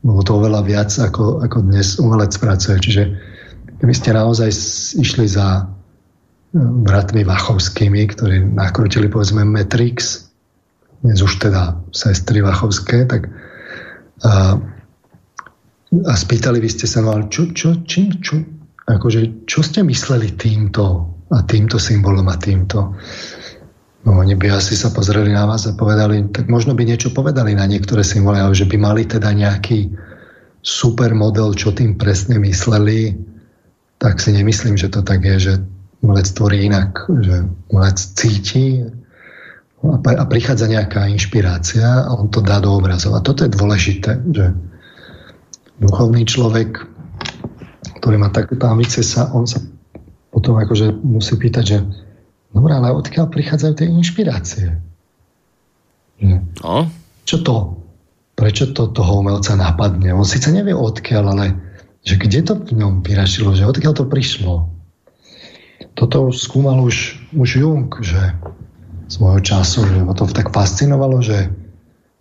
Bolo 0.00 0.22
to 0.24 0.40
oveľa 0.40 0.62
viac, 0.64 0.90
ako, 0.96 1.44
ako 1.44 1.58
dnes 1.66 2.00
umelec 2.00 2.32
pracuje. 2.40 2.80
Čiže 2.80 3.02
keby 3.82 3.94
ste 3.94 4.16
naozaj 4.16 4.48
išli 4.96 5.26
za 5.28 5.68
bratmi 6.56 7.22
Vachovskými, 7.22 8.00
ktorí 8.10 8.42
nakrutili 8.56 9.06
povedzme 9.06 9.44
Matrix, 9.46 10.29
dnes 11.00 11.18
už 11.24 11.40
teda 11.40 11.80
sestry 11.96 12.44
Vachovské, 12.44 13.08
tak 13.08 13.32
a, 14.20 14.60
a 16.04 16.14
spýtali 16.14 16.60
by 16.60 16.68
ste 16.68 16.84
sa, 16.84 17.00
no 17.00 17.16
ale 17.16 17.32
čo, 17.32 17.48
čo, 17.56 17.80
čím, 17.88 18.20
čo, 18.20 18.36
akože, 18.84 19.48
čo 19.48 19.64
ste 19.64 19.80
mysleli 19.80 20.36
týmto 20.36 20.84
a 21.32 21.40
týmto 21.46 21.80
symbolom 21.80 22.28
a 22.28 22.36
týmto? 22.36 22.96
No 24.00 24.16
oni 24.16 24.32
by 24.36 24.56
asi 24.56 24.76
sa 24.76 24.92
pozreli 24.92 25.32
na 25.32 25.44
vás 25.44 25.68
a 25.68 25.76
povedali, 25.76 26.24
tak 26.32 26.48
možno 26.48 26.72
by 26.72 26.88
niečo 26.88 27.12
povedali 27.12 27.52
na 27.52 27.68
niektoré 27.68 28.00
symboly, 28.00 28.40
ale 28.40 28.56
že 28.56 28.68
by 28.68 28.76
mali 28.80 29.04
teda 29.04 29.32
nejaký 29.32 29.92
super 30.60 31.12
model, 31.16 31.56
čo 31.56 31.72
tým 31.72 31.96
presne 31.96 32.36
mysleli, 32.40 33.16
tak 34.00 34.20
si 34.20 34.32
nemyslím, 34.32 34.76
že 34.76 34.88
to 34.92 35.04
tak 35.04 35.24
je, 35.24 35.36
že 35.36 35.54
umelec 36.00 36.28
tvorí 36.32 36.64
inak, 36.64 37.08
že 37.20 37.44
umelec 37.68 37.98
cíti 38.00 38.84
a 39.80 40.24
prichádza 40.28 40.68
nejaká 40.68 41.08
inšpirácia 41.08 42.04
a 42.04 42.12
on 42.12 42.28
to 42.28 42.44
dá 42.44 42.60
do 42.60 42.76
obrazov. 42.76 43.16
A 43.16 43.24
toto 43.24 43.48
je 43.48 43.56
dôležité, 43.56 44.20
že 44.28 44.52
duchovný 45.80 46.28
človek, 46.28 46.84
ktorý 48.00 48.16
má 48.20 48.28
takéto 48.28 48.68
ambície, 48.68 49.00
sa, 49.00 49.32
on 49.32 49.48
sa 49.48 49.64
potom 50.28 50.60
akože 50.60 50.92
musí 51.00 51.34
pýtať, 51.40 51.64
že 51.64 51.78
Dobre, 52.50 52.74
ale 52.74 52.90
odkiaľ 52.90 53.30
prichádzajú 53.30 53.72
tie 53.78 53.86
inšpirácie? 53.86 54.66
No. 56.66 56.90
Čo 57.22 57.36
to? 57.46 57.56
Prečo 58.34 58.74
to 58.74 58.90
toho 58.90 59.22
umelca 59.22 59.54
napadne? 59.54 60.10
On 60.10 60.26
síce 60.26 60.50
nevie 60.50 60.74
odkiaľ, 60.74 61.24
ale 61.36 61.46
že 62.02 62.18
kde 62.18 62.40
to 62.42 62.52
v 62.58 62.74
ňom 62.74 63.06
vyrašilo, 63.06 63.54
že 63.54 63.68
odkiaľ 63.68 63.92
to 63.94 64.04
prišlo. 64.08 64.66
Toto 65.94 66.34
skúmal 66.34 66.82
už, 66.82 67.22
už 67.36 67.48
Jung, 67.60 67.92
že 68.02 68.34
svojho 69.10 69.42
času, 69.42 69.82
že 69.90 70.06
ho 70.06 70.14
to 70.14 70.30
tak 70.30 70.54
fascinovalo, 70.54 71.18
že 71.18 71.50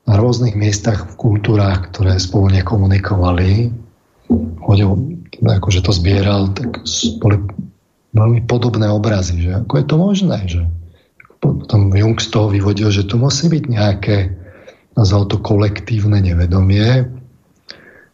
na 0.10 0.18
rôznych 0.18 0.58
miestach 0.58 1.06
v 1.06 1.14
kultúrách, 1.22 1.94
ktoré 1.94 2.18
spolu 2.18 2.50
nekomunikovali, 2.50 3.70
chodil, 4.66 4.90
akože 5.46 5.86
to 5.86 5.94
zbieral, 5.94 6.50
tak 6.58 6.82
boli 7.22 7.38
veľmi 8.18 8.42
podobné 8.50 8.90
obrazy, 8.90 9.46
že 9.46 9.62
ako 9.62 9.74
je 9.78 9.86
to 9.86 9.96
možné, 10.02 10.38
že 10.50 10.62
potom 11.40 11.94
Jung 11.94 12.18
z 12.18 12.30
toho 12.34 12.50
vyvodil, 12.50 12.90
že 12.90 13.06
tu 13.06 13.22
musí 13.22 13.48
byť 13.48 13.64
nejaké, 13.70 14.18
nazval 14.98 15.30
to 15.30 15.38
kolektívne 15.40 16.18
nevedomie, 16.20 17.06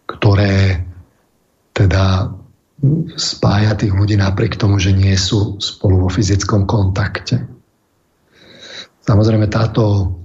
ktoré 0.05 0.83
teda 1.71 2.35
spája 3.15 3.73
tých 3.79 3.95
ľudí 3.95 4.19
napriek 4.19 4.59
tomu, 4.59 4.77
že 4.77 4.91
nie 4.91 5.15
sú 5.15 5.57
spolu 5.63 6.05
vo 6.05 6.09
fyzickom 6.11 6.67
kontakte. 6.67 7.54
Samozrejme 9.05 9.45
táto 9.53 10.17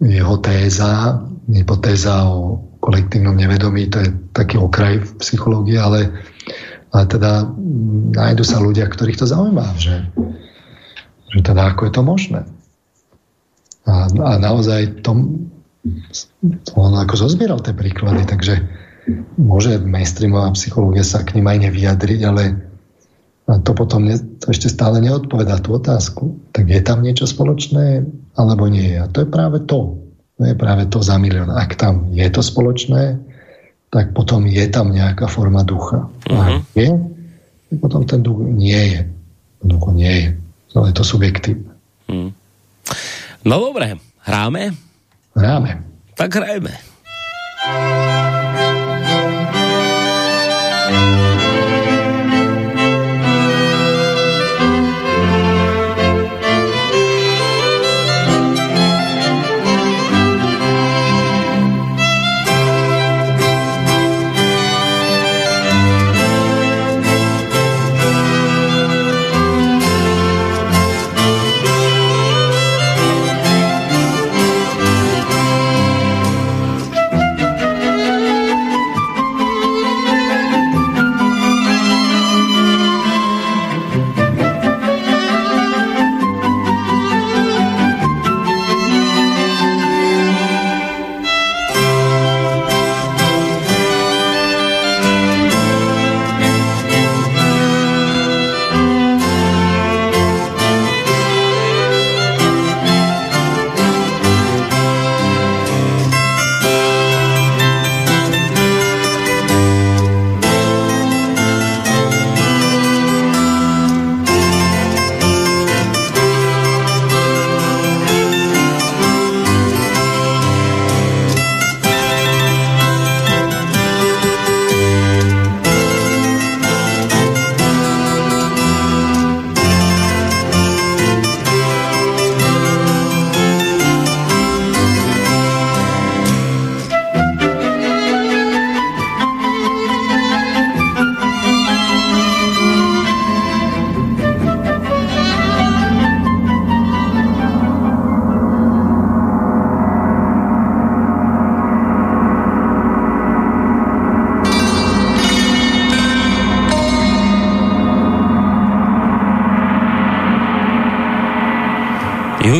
jeho 0.00 0.40
téza, 0.40 1.20
hypotéza 1.52 2.24
o 2.24 2.64
kolektívnom 2.80 3.36
nevedomí, 3.36 3.92
to 3.92 4.00
je 4.00 4.08
taký 4.32 4.56
okraj 4.56 5.04
v 5.04 5.10
psychológii, 5.20 5.76
ale, 5.76 6.08
ale 6.96 7.04
teda 7.04 7.44
nájdu 8.16 8.40
sa 8.40 8.56
ľudia, 8.64 8.88
ktorých 8.88 9.20
to 9.20 9.26
zaujíma, 9.28 9.76
že, 9.76 10.08
že 11.28 11.38
teda 11.44 11.76
ako 11.76 11.86
je 11.86 11.92
to 11.92 12.02
možné. 12.02 12.40
A, 13.84 14.08
a 14.08 14.32
naozaj 14.40 15.04
tom, 15.04 15.48
on 16.72 16.92
ako 16.96 17.28
zozbieral 17.28 17.60
tie 17.60 17.76
príklady, 17.76 18.24
takže 18.24 18.64
môže 19.36 19.76
mainstreamová 19.80 20.48
psychológia 20.56 21.04
sa 21.04 21.20
k 21.20 21.36
ním 21.36 21.52
aj 21.52 21.68
nevyjadriť, 21.68 22.20
ale 22.24 22.69
to 23.58 23.74
potom 23.74 24.06
ne, 24.06 24.14
to 24.38 24.54
ešte 24.54 24.70
stále 24.70 25.02
neodpovedá 25.02 25.58
tú 25.58 25.74
otázku. 25.74 26.38
Tak 26.54 26.70
je 26.70 26.80
tam 26.84 27.02
niečo 27.02 27.26
spoločné, 27.26 28.06
alebo 28.38 28.70
nie 28.70 28.94
je. 28.94 28.98
A 29.02 29.10
to 29.10 29.26
je 29.26 29.28
práve 29.28 29.66
to. 29.66 29.98
To 30.38 30.42
je 30.46 30.54
práve 30.54 30.86
to 30.86 31.02
za 31.02 31.18
milión. 31.18 31.50
Ak 31.50 31.74
tam 31.74 32.14
je 32.14 32.28
to 32.30 32.40
spoločné, 32.44 33.18
tak 33.90 34.14
potom 34.14 34.46
je 34.46 34.62
tam 34.70 34.94
nejaká 34.94 35.26
forma 35.26 35.66
ducha. 35.66 36.06
Uh-huh. 36.30 36.62
A 36.62 36.70
mhm. 36.78 36.96
tak 37.68 37.78
potom 37.82 38.02
ten 38.06 38.22
duch 38.22 38.38
nie 38.38 38.94
je. 38.94 39.00
Duch 39.66 39.90
nie 39.90 40.14
je. 40.14 40.28
Ale 40.78 40.94
je 40.94 40.96
to 40.96 41.04
subjektívne. 41.04 41.74
Uh-huh. 42.06 42.30
No 43.42 43.58
dobre, 43.58 43.98
hráme? 44.22 44.76
Hráme. 45.34 45.82
Tak 46.14 46.38
hrajme. 46.38 46.72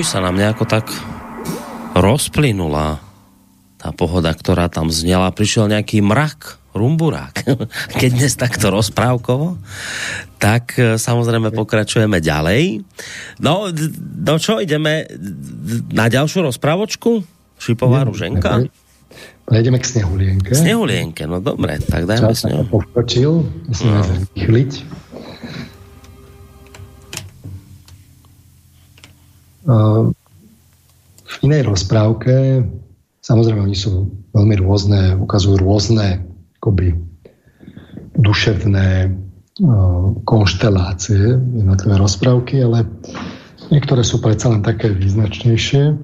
Sa 0.07 0.23
nám 0.23 0.39
nejako 0.39 0.71
tak 0.71 0.87
rozplynula 1.99 3.03
tá 3.75 3.91
pohoda, 3.91 4.31
ktorá 4.31 4.71
tam 4.71 4.87
znela. 4.87 5.35
Prišiel 5.35 5.67
nejaký 5.67 5.99
mrak, 5.99 6.63
rumburák. 6.79 7.43
Keď 8.01 8.11
dnes 8.15 8.39
takto 8.39 8.71
rozprávkovo, 8.71 9.59
tak 10.39 10.79
e, 10.79 10.95
samozrejme 10.95 11.51
pokračujeme 11.51 12.23
ďalej. 12.23 12.87
No, 13.43 13.75
no 14.23 14.35
čo, 14.39 14.63
ideme 14.63 15.11
na 15.91 16.07
ďalšiu 16.07 16.47
rozprávočku? 16.47 17.27
Šipová 17.59 18.07
ruženka? 18.07 18.71
Prejdeme 19.43 19.83
k 19.83 19.87
snehulienke. 19.91 20.55
Snehulienke, 20.55 21.27
no 21.27 21.43
dobre, 21.43 21.83
tak 21.83 22.07
dajme 22.07 22.31
Čas 22.31 22.47
snehu. 22.47 22.63
pokročil, 22.71 23.43
musíme 23.67 23.99
no. 23.99 24.07
zrýchliť. 24.07 24.71
V 31.31 31.35
inej 31.47 31.63
rozprávke, 31.71 32.67
samozrejme 33.23 33.71
oni 33.71 33.79
sú 33.79 34.11
veľmi 34.35 34.59
rôzne, 34.59 35.15
ukazujú 35.15 35.63
rôzne 35.63 36.27
akoby 36.59 36.99
duševné 38.19 39.15
konštelácie 40.25 41.37
jednotlivé 41.37 41.95
rozprávky, 42.01 42.65
ale 42.65 42.89
niektoré 43.69 44.03
sú 44.03 44.19
predsa 44.19 44.51
len 44.51 44.65
také 44.65 44.91
význačnejšie. 44.91 45.95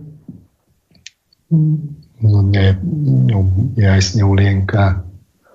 No, 2.16 2.38
nie, 2.43 2.74
je 3.76 3.86
aj 3.86 4.02
Sneulienka. 4.02 5.05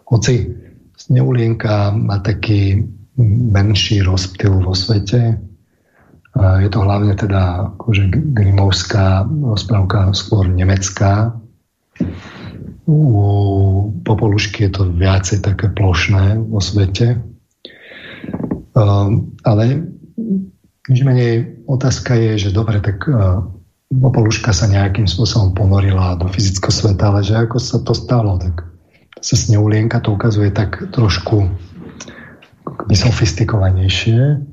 Hoci 0.09 0.49
Sneulienka 0.97 1.93
má 1.93 2.21
taký 2.21 2.85
menší 3.21 4.01
rozptyl 4.01 4.61
vo 4.61 4.73
svete, 4.73 5.37
je 6.37 6.69
to 6.71 6.79
hlavne 6.79 7.11
teda 7.11 7.75
akože 7.75 8.07
grimovská 8.31 9.27
rozprávka, 9.27 10.15
skôr 10.15 10.47
nemecká. 10.47 11.35
U 12.87 12.97
Popolušky 14.07 14.67
je 14.67 14.71
to 14.71 14.83
viacej 14.89 15.43
také 15.43 15.69
plošné 15.69 16.39
vo 16.39 16.63
svete. 16.63 17.19
Um, 18.71 19.35
ale 19.43 19.83
nič 20.87 21.03
menej 21.03 21.61
otázka 21.67 22.15
je, 22.15 22.47
že 22.47 22.55
dobre, 22.55 22.79
tak 22.79 23.03
uh, 23.11 23.43
Popoluška 23.91 24.55
sa 24.55 24.71
nejakým 24.71 25.11
spôsobom 25.11 25.51
ponorila 25.51 26.15
do 26.15 26.31
fyzického 26.31 26.71
sveta, 26.71 27.11
ale 27.11 27.27
že 27.27 27.35
ako 27.35 27.59
sa 27.59 27.77
to 27.83 27.91
stalo, 27.91 28.39
tak 28.39 28.63
sa 29.19 29.35
s 29.35 29.51
ňou 29.51 29.67
to 30.01 30.09
ukazuje 30.15 30.49
tak 30.49 30.79
trošku 30.95 31.51
sofistikovanejšie 32.89 34.50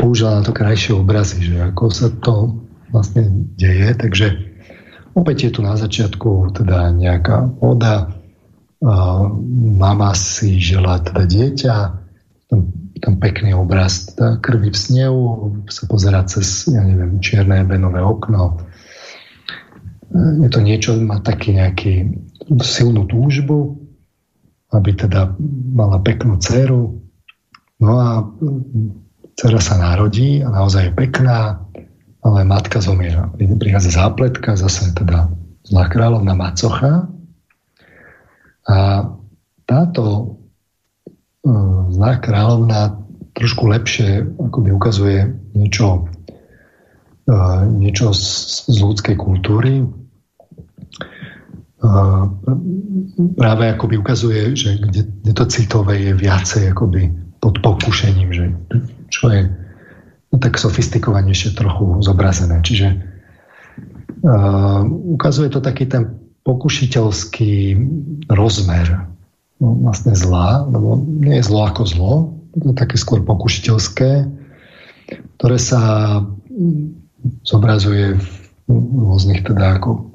použila 0.00 0.40
na 0.40 0.42
to 0.42 0.52
krajšie 0.52 0.96
obrazy, 0.96 1.52
že 1.52 1.56
ako 1.60 1.84
sa 1.92 2.08
to 2.10 2.64
vlastne 2.90 3.50
deje, 3.58 3.90
takže 3.96 4.26
opäť 5.14 5.36
je 5.46 5.50
tu 5.54 5.60
na 5.62 5.74
začiatku 5.74 6.54
teda 6.54 6.94
nejaká 6.94 7.58
voda, 7.58 8.14
mama 9.78 10.12
si 10.12 10.60
žela 10.60 11.00
teda 11.00 11.24
dieťa, 11.24 11.74
tam, 12.52 12.60
tam 13.00 13.14
pekný 13.16 13.56
obraz 13.56 14.12
teda 14.12 14.38
krvi 14.44 14.68
v 14.70 14.78
snehu, 14.78 15.20
sa 15.72 15.88
pozera 15.88 16.20
cez, 16.28 16.68
ja 16.68 16.84
neviem, 16.84 17.18
čierne 17.24 17.64
benové 17.64 18.04
okno. 18.04 18.60
Je 20.14 20.48
to 20.52 20.60
niečo, 20.62 20.94
má 21.00 21.18
taký 21.18 21.58
nejaký 21.58 21.94
silnú 22.62 23.08
túžbu, 23.08 23.80
aby 24.70 24.94
teda 24.94 25.34
mala 25.74 25.98
peknú 25.98 26.38
dceru. 26.38 27.02
No 27.82 27.92
a 27.98 28.22
dcera 29.34 29.60
sa 29.60 29.74
narodí 29.78 30.42
a 30.42 30.48
naozaj 30.50 30.90
je 30.90 30.92
pekná, 30.94 31.58
ale 32.24 32.40
matka 32.46 32.80
zomiera. 32.80 33.28
Prichádza 33.36 34.06
zápletka, 34.06 34.56
zase 34.56 34.94
teda 34.94 35.28
zlá 35.66 35.84
kráľovna 35.90 36.32
Macocha. 36.32 37.08
A 38.64 38.76
táto 39.68 40.04
uh, 41.44 41.80
zlá 41.92 42.16
kráľovna 42.22 43.04
trošku 43.34 43.68
lepšie 43.68 44.24
akoby 44.40 44.70
ukazuje 44.72 45.20
niečo, 45.52 46.08
uh, 47.28 47.60
niečo 47.68 48.14
z, 48.16 48.24
z 48.70 48.76
ľudskej 48.80 49.16
kultúry. 49.20 49.84
Uh, 51.84 52.24
práve 53.36 53.68
akoby 53.68 54.00
ukazuje, 54.00 54.56
že 54.56 54.80
kde, 54.80 55.04
kde 55.20 55.32
to 55.36 55.44
citové 55.44 56.00
je 56.00 56.12
viacej 56.16 56.72
akoby 56.72 57.12
pod 57.44 57.60
pokušením, 57.60 58.32
že 58.32 58.44
čo 59.14 59.30
je 59.30 59.46
no, 60.34 60.36
tak 60.42 60.58
sofistikovanejšie 60.58 61.54
trochu 61.54 62.02
zobrazené. 62.02 62.58
Čiže 62.66 62.88
uh, 64.26 64.82
ukazuje 65.14 65.54
to 65.54 65.62
taký 65.62 65.86
ten 65.86 66.18
pokušiteľský 66.42 67.78
rozmer 68.28 69.06
no, 69.62 69.68
vlastne 69.86 70.18
zla, 70.18 70.66
lebo 70.66 70.98
nie 70.98 71.38
je 71.38 71.46
zlo 71.46 71.70
ako 71.70 71.82
zlo, 71.86 72.12
to 72.58 72.74
je 72.74 72.76
také 72.76 72.98
skôr 72.98 73.22
pokušiteľské, 73.22 74.10
ktoré 75.38 75.58
sa 75.58 75.80
zobrazuje 77.46 78.18
v 78.18 78.26
rôznych 78.70 79.44
teda 79.44 79.80
ako 79.80 80.14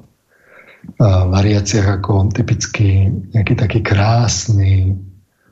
variáciách 1.30 2.00
ako 2.00 2.32
typicky 2.32 3.12
nejaký 3.36 3.54
taký 3.56 3.80
krásny, 3.84 4.96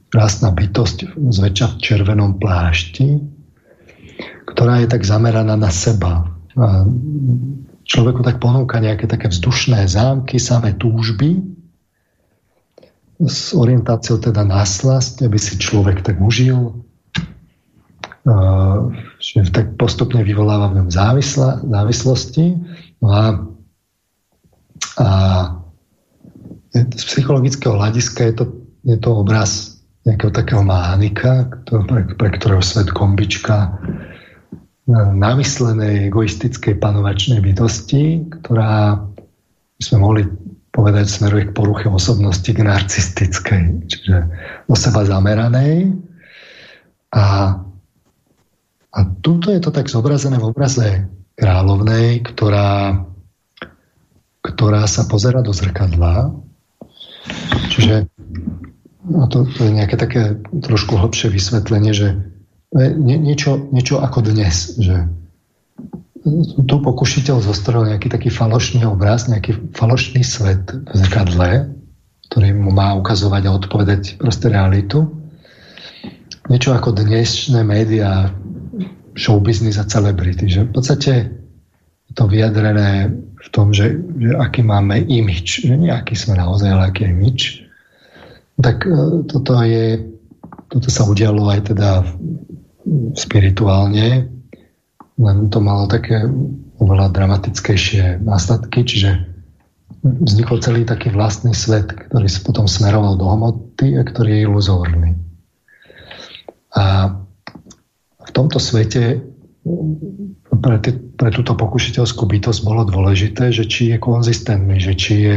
krásna 0.08 0.52
bytosť 0.52 1.16
zväčša 1.16 1.66
v 1.76 1.78
červenom 1.84 2.40
plášti, 2.40 3.20
ktorá 4.58 4.82
je 4.82 4.90
tak 4.90 5.06
zameraná 5.06 5.54
na 5.54 5.70
seba. 5.70 6.26
Človeku 7.86 8.26
tak 8.26 8.42
ponúka 8.42 8.82
nejaké 8.82 9.06
také 9.06 9.30
vzdušné 9.30 9.86
zámky, 9.86 10.42
samé 10.42 10.74
túžby, 10.74 11.46
s 13.22 13.54
orientáciou 13.54 14.18
teda 14.18 14.42
na 14.42 14.66
slasť, 14.66 15.22
aby 15.30 15.38
si 15.38 15.62
človek 15.62 16.02
tak 16.02 16.18
užil, 16.18 16.74
že 19.22 19.46
tak 19.54 19.78
postupne 19.78 20.26
vyvoláva 20.26 20.74
v 20.74 20.82
ňom 20.82 20.90
závislosti. 21.70 22.58
No 22.98 23.08
a, 23.14 23.24
a 24.98 25.08
z 26.74 27.02
psychologického 27.06 27.78
hľadiska 27.78 28.26
je 28.26 28.34
to, 28.42 28.44
je 28.90 28.98
to 28.98 29.22
obraz 29.22 29.78
nejakého 30.02 30.34
takého 30.34 30.66
mánika, 30.66 31.46
pre, 31.62 32.10
pre 32.18 32.28
ktorého 32.34 32.62
svet 32.62 32.90
kombička 32.90 33.78
namyslenej 34.88 36.08
egoistickej 36.08 36.80
panovačnej 36.80 37.44
bytosti, 37.44 38.24
ktorá 38.40 39.04
by 39.76 39.82
sme 39.84 39.98
mohli 40.00 40.22
povedať 40.72 41.06
smeruje 41.12 41.52
k 41.52 41.56
poruche 41.56 41.92
osobnosti, 41.92 42.48
k 42.48 42.64
narcistickej, 42.64 43.62
čiže 43.84 44.16
o 44.64 44.74
seba 44.78 45.04
zameranej. 45.04 45.92
A, 47.12 47.56
a 48.88 48.98
tuto 49.20 49.52
je 49.52 49.60
to 49.60 49.68
tak 49.68 49.92
zobrazené 49.92 50.40
v 50.40 50.48
obraze 50.48 51.04
kráľovnej, 51.36 52.24
ktorá, 52.24 53.04
ktorá 54.40 54.82
sa 54.88 55.04
pozera 55.04 55.44
do 55.44 55.52
zrkadla. 55.52 56.32
Čiže 57.76 58.08
no 59.04 59.28
to, 59.28 59.44
to 59.52 59.68
je 59.68 59.72
nejaké 59.72 60.00
také 60.00 60.40
trošku 60.64 60.96
hlbšie 60.96 61.28
vysvetlenie, 61.28 61.92
že 61.92 62.37
nie, 62.76 63.16
niečo, 63.16 63.68
niečo 63.72 64.00
ako 64.00 64.28
dnes, 64.28 64.76
že 64.76 65.08
tu 66.66 66.74
pokušiteľ 66.82 67.40
zostrel 67.40 67.88
nejaký 67.88 68.12
taký 68.12 68.28
falošný 68.28 68.84
obraz, 68.84 69.30
nejaký 69.30 69.72
falošný 69.72 70.20
svet 70.20 70.68
v 70.68 70.92
zrkadle, 70.92 71.72
ktorý 72.28 72.48
mu 72.58 72.74
má 72.74 72.92
ukazovať 72.98 73.42
a 73.48 73.54
odpovedať 73.56 74.02
proste 74.20 74.52
realitu. 74.52 75.08
Niečo 76.48 76.76
ako 76.76 76.96
dnešné 76.96 77.64
médiá, 77.64 78.32
showbiznis 79.18 79.80
a 79.80 79.88
celebrity, 79.88 80.46
že 80.46 80.68
v 80.68 80.72
podstate 80.72 81.12
je 82.08 82.12
to 82.14 82.24
vyjadrené 82.30 83.10
v 83.38 83.48
tom, 83.50 83.74
že, 83.74 83.98
že 84.20 84.36
aký 84.38 84.62
máme 84.62 85.02
imič, 85.02 85.66
že 85.66 85.74
nie 85.74 85.92
sme 86.14 86.34
naozaj, 86.38 86.68
ale 86.70 86.82
aký 86.92 87.08
je 87.08 87.10
imič. 87.10 87.40
Tak 88.58 88.86
e, 88.86 89.22
toto 89.26 89.62
je, 89.62 90.17
toto 90.68 90.88
sa 90.92 91.08
udialo 91.08 91.48
aj 91.48 91.72
teda 91.72 92.04
spirituálne, 93.16 94.28
len 95.18 95.36
to 95.50 95.58
malo 95.58 95.90
také 95.90 96.24
oveľa 96.78 97.10
dramatickejšie 97.10 98.22
následky, 98.22 98.86
čiže 98.86 99.10
vznikol 100.04 100.62
celý 100.62 100.86
taký 100.86 101.10
vlastný 101.10 101.52
svet, 101.52 101.90
ktorý 101.90 102.30
sa 102.30 102.40
potom 102.46 102.70
smeroval 102.70 103.18
do 103.18 103.26
hmoty 103.26 103.98
a 103.98 104.06
ktorý 104.06 104.30
je 104.38 104.44
iluzórny. 104.46 105.10
A 106.78 107.16
v 108.22 108.30
tomto 108.30 108.62
svete 108.62 109.18
pre, 110.62 110.76
t- 110.78 111.00
pre 111.18 111.30
túto 111.34 111.58
pokušiteľskú 111.58 112.28
bytosť 112.28 112.60
bolo 112.62 112.86
dôležité, 112.86 113.50
že 113.50 113.66
či 113.66 113.90
je 113.90 113.98
konzistentný, 113.98 114.78
že 114.78 114.94
či 114.94 115.14
je 115.26 115.36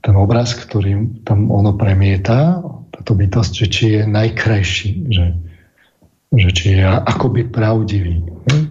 ten 0.00 0.14
obraz, 0.14 0.54
ktorý 0.54 1.22
tam 1.26 1.50
ono 1.50 1.74
premieta, 1.74 2.62
táto 3.06 3.22
bytosť, 3.22 3.52
že 3.54 3.66
či 3.70 3.84
je 3.94 4.02
najkrajší, 4.02 4.90
že 5.14 5.24
že 6.34 6.50
či 6.50 6.66
je 6.74 6.82
akoby 6.82 7.46
pravdivý 7.46 8.18
hm? 8.50 8.66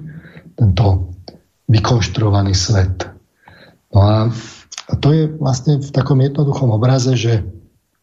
tento 0.59 1.15
vykonštruovaný 1.71 2.51
svet. 2.51 3.07
No 3.95 3.99
a, 4.03 4.17
a 4.91 4.93
to 4.99 5.15
je 5.15 5.31
vlastne 5.39 5.79
v 5.79 5.89
takom 5.89 6.19
jednoduchom 6.19 6.75
obraze, 6.75 7.15
že 7.15 7.47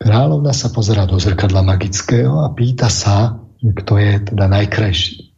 kráľovna 0.00 0.56
sa 0.56 0.72
pozera 0.72 1.04
do 1.04 1.20
zrkadla 1.20 1.62
magického 1.62 2.42
a 2.42 2.50
pýta 2.50 2.88
sa, 2.88 3.38
kto 3.60 4.00
je 4.00 4.12
teda 4.32 4.48
najkrajší. 4.48 5.30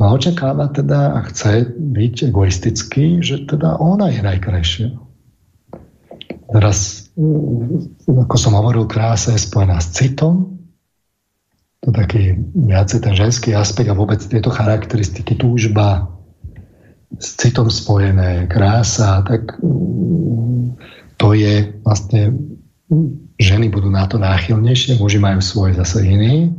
No 0.00 0.08
a 0.08 0.14
očakáva 0.14 0.72
teda 0.72 1.14
a 1.14 1.20
chce 1.28 1.68
byť 1.74 2.32
egoistický, 2.32 3.20
že 3.20 3.44
teda 3.44 3.76
ona 3.76 4.08
je 4.08 4.20
najkrajšia. 4.24 4.88
Teraz, 6.48 7.07
ako 8.06 8.36
som 8.38 8.54
hovoril, 8.54 8.86
krása 8.86 9.34
je 9.34 9.42
spojená 9.42 9.82
s 9.82 9.90
citom, 9.90 10.54
to 11.82 11.90
taký 11.90 12.38
viacej 12.54 13.02
ten 13.02 13.14
ženský 13.14 13.54
aspekt 13.54 13.90
a 13.90 13.98
vôbec 13.98 14.22
tieto 14.22 14.50
charakteristiky, 14.50 15.34
túžba, 15.34 16.10
s 17.18 17.34
citom 17.40 17.66
spojené, 17.72 18.46
krása, 18.46 19.24
tak 19.26 19.58
mm, 19.58 20.78
to 21.18 21.34
je 21.34 21.74
vlastne 21.82 22.36
ženy 23.38 23.66
budú 23.68 23.90
na 23.90 24.06
to 24.06 24.20
náchylnejšie, 24.20 25.00
muži 25.00 25.18
majú 25.18 25.42
svoj 25.42 25.74
zase 25.74 26.06
iný 26.06 26.54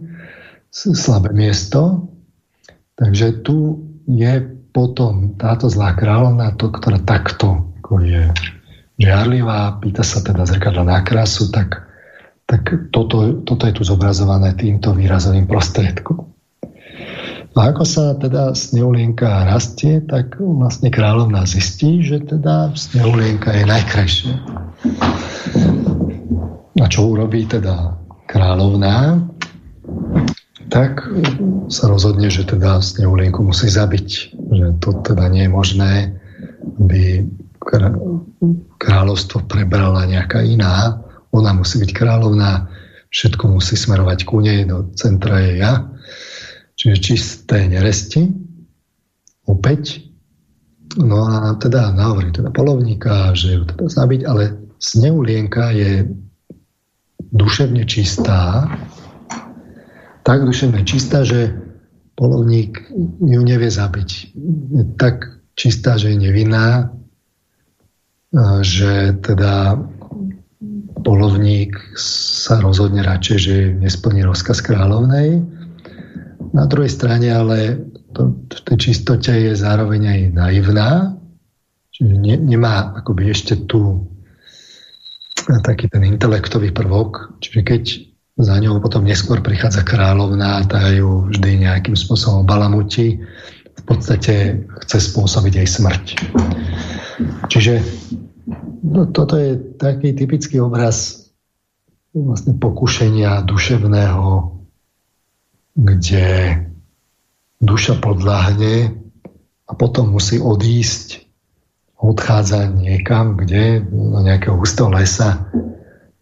slabé 0.71 1.33
miesto. 1.33 2.11
Takže 2.99 3.41
tu 3.41 3.81
je 4.05 4.43
potom 4.69 5.33
táto 5.39 5.65
zlá 5.71 5.97
kráľovna, 5.97 6.53
to, 6.59 6.69
ktorá 6.69 7.01
takto 7.01 7.73
ako 7.79 8.05
je 8.05 8.23
žiarlivá, 8.99 9.79
pýta 9.79 10.03
sa 10.03 10.19
teda 10.19 10.43
zrkadla 10.43 10.83
na 10.83 10.99
krásu, 11.01 11.47
tak 11.49 11.89
tak 12.49 12.89
toto, 12.89 13.45
toto 13.45 13.69
je 13.69 13.77
tu 13.77 13.85
zobrazované 13.85 14.57
týmto 14.57 14.97
výrazovým 14.97 15.45
prostriedkom. 15.45 16.25
A 17.53 17.69
ako 17.69 17.83
sa 17.85 18.17
teda 18.17 18.57
Sneulienka 18.57 19.45
rastie, 19.45 20.01
tak 20.01 20.41
vlastne 20.41 20.89
kráľovna 20.89 21.45
zistí, 21.45 22.01
že 22.01 22.25
teda 22.25 22.73
Sneulienka 22.73 23.53
je 23.53 23.63
najkrajšia. 23.69 24.33
A 26.81 26.85
čo 26.89 27.13
urobí 27.13 27.45
teda 27.45 28.01
kráľovná? 28.25 29.21
Tak 30.73 31.05
sa 31.69 31.85
rozhodne, 31.85 32.33
že 32.33 32.49
teda 32.49 32.81
Sneulienku 32.81 33.45
musí 33.45 33.69
zabiť. 33.69 34.07
Že 34.33 34.67
to 34.81 34.89
teda 35.05 35.29
nie 35.29 35.45
je 35.45 35.53
možné, 35.53 35.93
aby 36.81 37.29
kráľovstvo 38.79 39.45
prebrala 39.45 40.07
nejaká 40.07 40.41
iná 40.41 41.03
ona 41.29 41.53
musí 41.53 41.77
byť 41.81 41.91
kráľovná, 41.93 42.69
všetko 43.13 43.43
musí 43.53 43.77
smerovať 43.77 44.25
ku 44.25 44.41
nej, 44.41 44.65
do 44.65 44.89
centra 44.97 45.41
je 45.45 45.61
ja. 45.61 45.73
čiže 46.79 47.03
čisté 47.03 47.67
neresti, 47.69 48.29
opäť. 49.45 50.09
No 50.97 51.29
a 51.29 51.53
teda 51.61 51.93
nahovorí 51.93 52.33
teda 52.33 52.49
polovníka, 52.49 53.37
že 53.37 53.61
ju 53.61 53.63
teda 53.67 53.85
zabiť, 53.93 54.21
ale 54.25 54.57
sneulienka 54.81 55.69
je 55.69 56.09
duševne 57.29 57.85
čistá, 57.85 58.65
tak 60.25 60.49
duševne 60.49 60.81
čistá, 60.81 61.21
že 61.21 61.53
polovník 62.17 62.89
ju 63.21 63.41
nevie 63.45 63.69
zabiť. 63.69 64.09
Je 64.73 64.83
tak 64.97 65.45
čistá, 65.53 66.01
že 66.01 66.09
je 66.09 66.25
nevinná, 66.25 66.89
že 68.61 69.17
teda 69.25 69.77
polovník 71.01 71.73
sa 71.97 72.61
rozhodne 72.61 73.01
radšej, 73.01 73.37
že 73.39 73.55
nesplní 73.73 74.21
rozkaz 74.21 74.61
kráľovnej. 74.61 75.41
Na 76.53 76.65
druhej 76.65 76.91
strane 76.91 77.29
ale 77.29 77.79
to, 78.13 78.33
v 78.49 78.61
tej 78.65 78.77
čistote 78.89 79.31
je 79.33 79.53
zároveň 79.53 80.01
aj 80.05 80.19
naivná, 80.33 80.89
čiže 81.93 82.13
ne, 82.17 82.35
nemá 82.37 82.93
akoby 82.97 83.33
ešte 83.33 83.65
tu 83.69 84.05
taký 85.65 85.89
ten 85.89 86.05
intelektový 86.05 86.69
prvok, 86.69 87.41
čiže 87.41 87.61
keď 87.65 87.83
za 88.39 88.55
ňou 88.61 88.79
potom 88.79 89.03
neskôr 89.03 89.41
prichádza 89.43 89.83
kráľovná, 89.83 90.63
tá 90.69 90.79
ju 90.93 91.27
vždy 91.27 91.65
nejakým 91.65 91.97
spôsobom 91.97 92.47
balamutí, 92.47 93.19
v 93.79 93.83
podstate 93.87 94.63
chce 94.85 94.97
spôsobiť 95.11 95.63
aj 95.63 95.67
smrť. 95.67 96.05
Čiže 97.51 97.83
no, 98.83 99.11
toto 99.11 99.35
je 99.35 99.75
taký 99.75 100.15
typický 100.15 100.63
obraz 100.63 101.29
vlastne 102.15 102.57
pokušenia 102.57 103.43
duševného, 103.45 104.57
kde 105.77 106.27
duša 107.59 107.99
podľahne 107.99 108.97
a 109.69 109.71
potom 109.77 110.15
musí 110.15 110.41
odísť, 110.41 111.29
odchádza 111.99 112.71
niekam, 112.71 113.35
kde, 113.35 113.83
do 113.83 114.19
nejakého 114.23 114.55
hustého 114.55 114.89
lesa, 114.89 115.51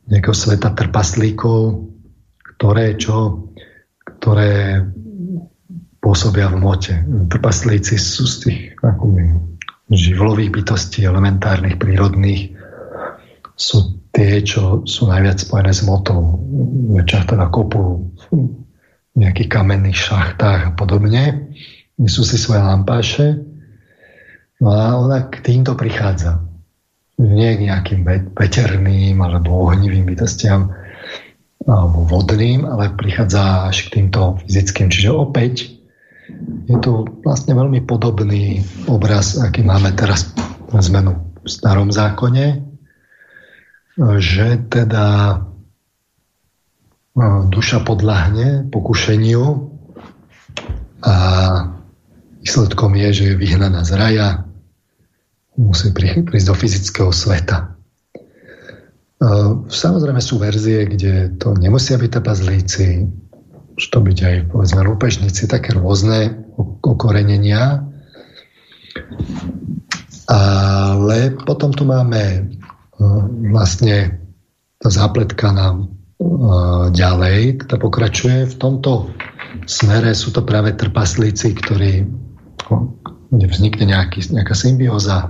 nejakého 0.09 0.33
sveta 0.33 0.73
trpaslíkov, 0.73 1.87
ktoré 2.57 2.97
čo, 2.97 3.53
ktoré 4.01 4.83
pôsobia 6.01 6.49
v 6.49 6.57
mote. 6.57 6.93
Trpaslíci 7.29 8.01
sú 8.01 8.25
z 8.25 8.35
tých 8.41 8.61
akoby, 8.81 9.56
živlových 9.91 10.51
bytostí, 10.51 11.07
elementárnych, 11.07 11.79
prírodných, 11.79 12.55
sú 13.57 13.97
tie, 14.13 14.41
čo 14.45 14.85
sú 14.85 15.09
najviac 15.09 15.41
spojené 15.41 15.71
s 15.73 15.81
motou. 15.85 16.41
Väčšia 16.93 17.25
teda 17.25 17.49
kopu 17.49 18.05
nejakých 19.17 19.49
kamenných 19.49 19.97
šachtách 19.97 20.61
a 20.69 20.71
podobne. 20.77 21.53
Nesú 21.97 22.21
si 22.21 22.37
svoje 22.37 22.61
lampáše. 22.61 23.41
No 24.61 24.69
a 24.73 24.93
ona 24.97 25.25
k 25.29 25.41
týmto 25.41 25.73
prichádza. 25.73 26.45
Nie 27.17 27.57
k 27.57 27.65
nejakým 27.69 28.05
veterným 28.37 29.17
alebo 29.25 29.69
ohnivým 29.69 30.05
bytostiam 30.05 30.69
alebo 31.65 32.05
vodným, 32.05 32.63
ale 32.63 32.93
prichádza 32.93 33.73
až 33.73 33.89
k 33.89 33.99
týmto 34.01 34.37
fyzickým. 34.45 34.87
Čiže 34.93 35.09
opäť 35.09 35.76
je 36.67 36.75
tu 36.83 37.07
vlastne 37.23 37.55
veľmi 37.55 37.87
podobný 37.87 38.59
obraz, 38.91 39.39
aký 39.39 39.63
máme 39.63 39.95
teraz 39.95 40.35
zmenu 40.75 41.15
v 41.43 41.47
starom 41.47 41.89
zákone, 41.89 42.67
že 44.19 44.47
teda 44.67 45.39
duša 47.49 47.81
podľahne 47.81 48.69
pokušeniu 48.69 49.43
a 51.01 51.15
výsledkom 52.43 52.93
je, 52.93 53.09
že 53.13 53.23
je 53.31 53.39
vyhnaná 53.39 53.81
z 53.87 53.91
raja, 53.97 54.27
musí 55.57 55.89
prísť 55.95 56.47
do 56.47 56.55
fyzického 56.55 57.09
sveta. 57.09 57.73
Samozrejme 59.65 60.21
sú 60.21 60.37
verzie, 60.37 60.85
kde 60.85 61.33
to 61.41 61.57
nemusia 61.57 61.97
byť 61.97 62.11
trpazlíci, 62.21 63.09
môžu 63.77 63.93
to 63.93 64.01
byť 64.01 64.17
aj 64.25 64.35
povedzme 64.49 64.81
lúpežníci, 64.89 65.45
také 65.45 65.77
rôzne 65.77 66.33
okorenenia. 66.81 67.85
Ale 70.25 71.37
potom 71.45 71.69
tu 71.69 71.85
máme 71.85 72.49
vlastne 73.53 74.17
tá 74.81 74.89
zápletka 74.89 75.53
nám 75.53 75.93
ďalej, 76.89 77.69
teda 77.69 77.77
pokračuje. 77.77 78.49
V 78.49 78.55
tomto 78.57 79.13
smere 79.69 80.17
sú 80.17 80.33
to 80.33 80.41
práve 80.41 80.73
trpaslíci, 80.73 81.53
ktorí 81.53 82.09
vznikne 83.29 83.93
nejaký, 83.93 84.25
nejaká 84.33 84.57
symbióza, 84.57 85.29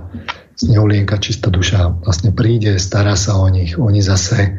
sneulienka, 0.56 1.20
čistá 1.20 1.52
duša 1.52 2.00
vlastne 2.00 2.32
príde, 2.32 2.80
stará 2.80 3.12
sa 3.12 3.36
o 3.36 3.46
nich, 3.52 3.76
oni 3.76 4.00
zase 4.00 4.56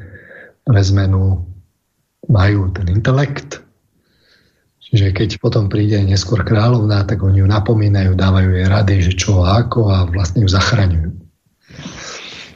pre 0.64 0.82
zmenu 0.86 1.44
majú 2.30 2.70
ten 2.72 2.86
intelekt, 2.94 3.66
Čiže 4.90 5.14
keď 5.14 5.30
potom 5.38 5.70
príde 5.70 6.02
neskôr 6.02 6.42
kráľovná, 6.42 7.06
tak 7.06 7.22
oni 7.22 7.46
ju 7.46 7.48
napomínajú, 7.48 8.18
dávajú 8.18 8.50
jej 8.58 8.68
rady, 8.68 8.96
že 9.06 9.14
čo 9.14 9.46
a 9.46 9.62
ako 9.62 9.80
a 9.86 9.98
vlastne 10.10 10.42
ju 10.42 10.50
zachraňujú. 10.50 11.10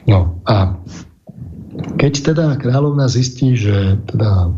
No 0.09 0.41
a 0.49 0.73
keď 2.01 2.33
teda 2.33 2.45
kráľovna 2.57 3.05
zistí, 3.05 3.53
že 3.53 4.01
teda 4.09 4.49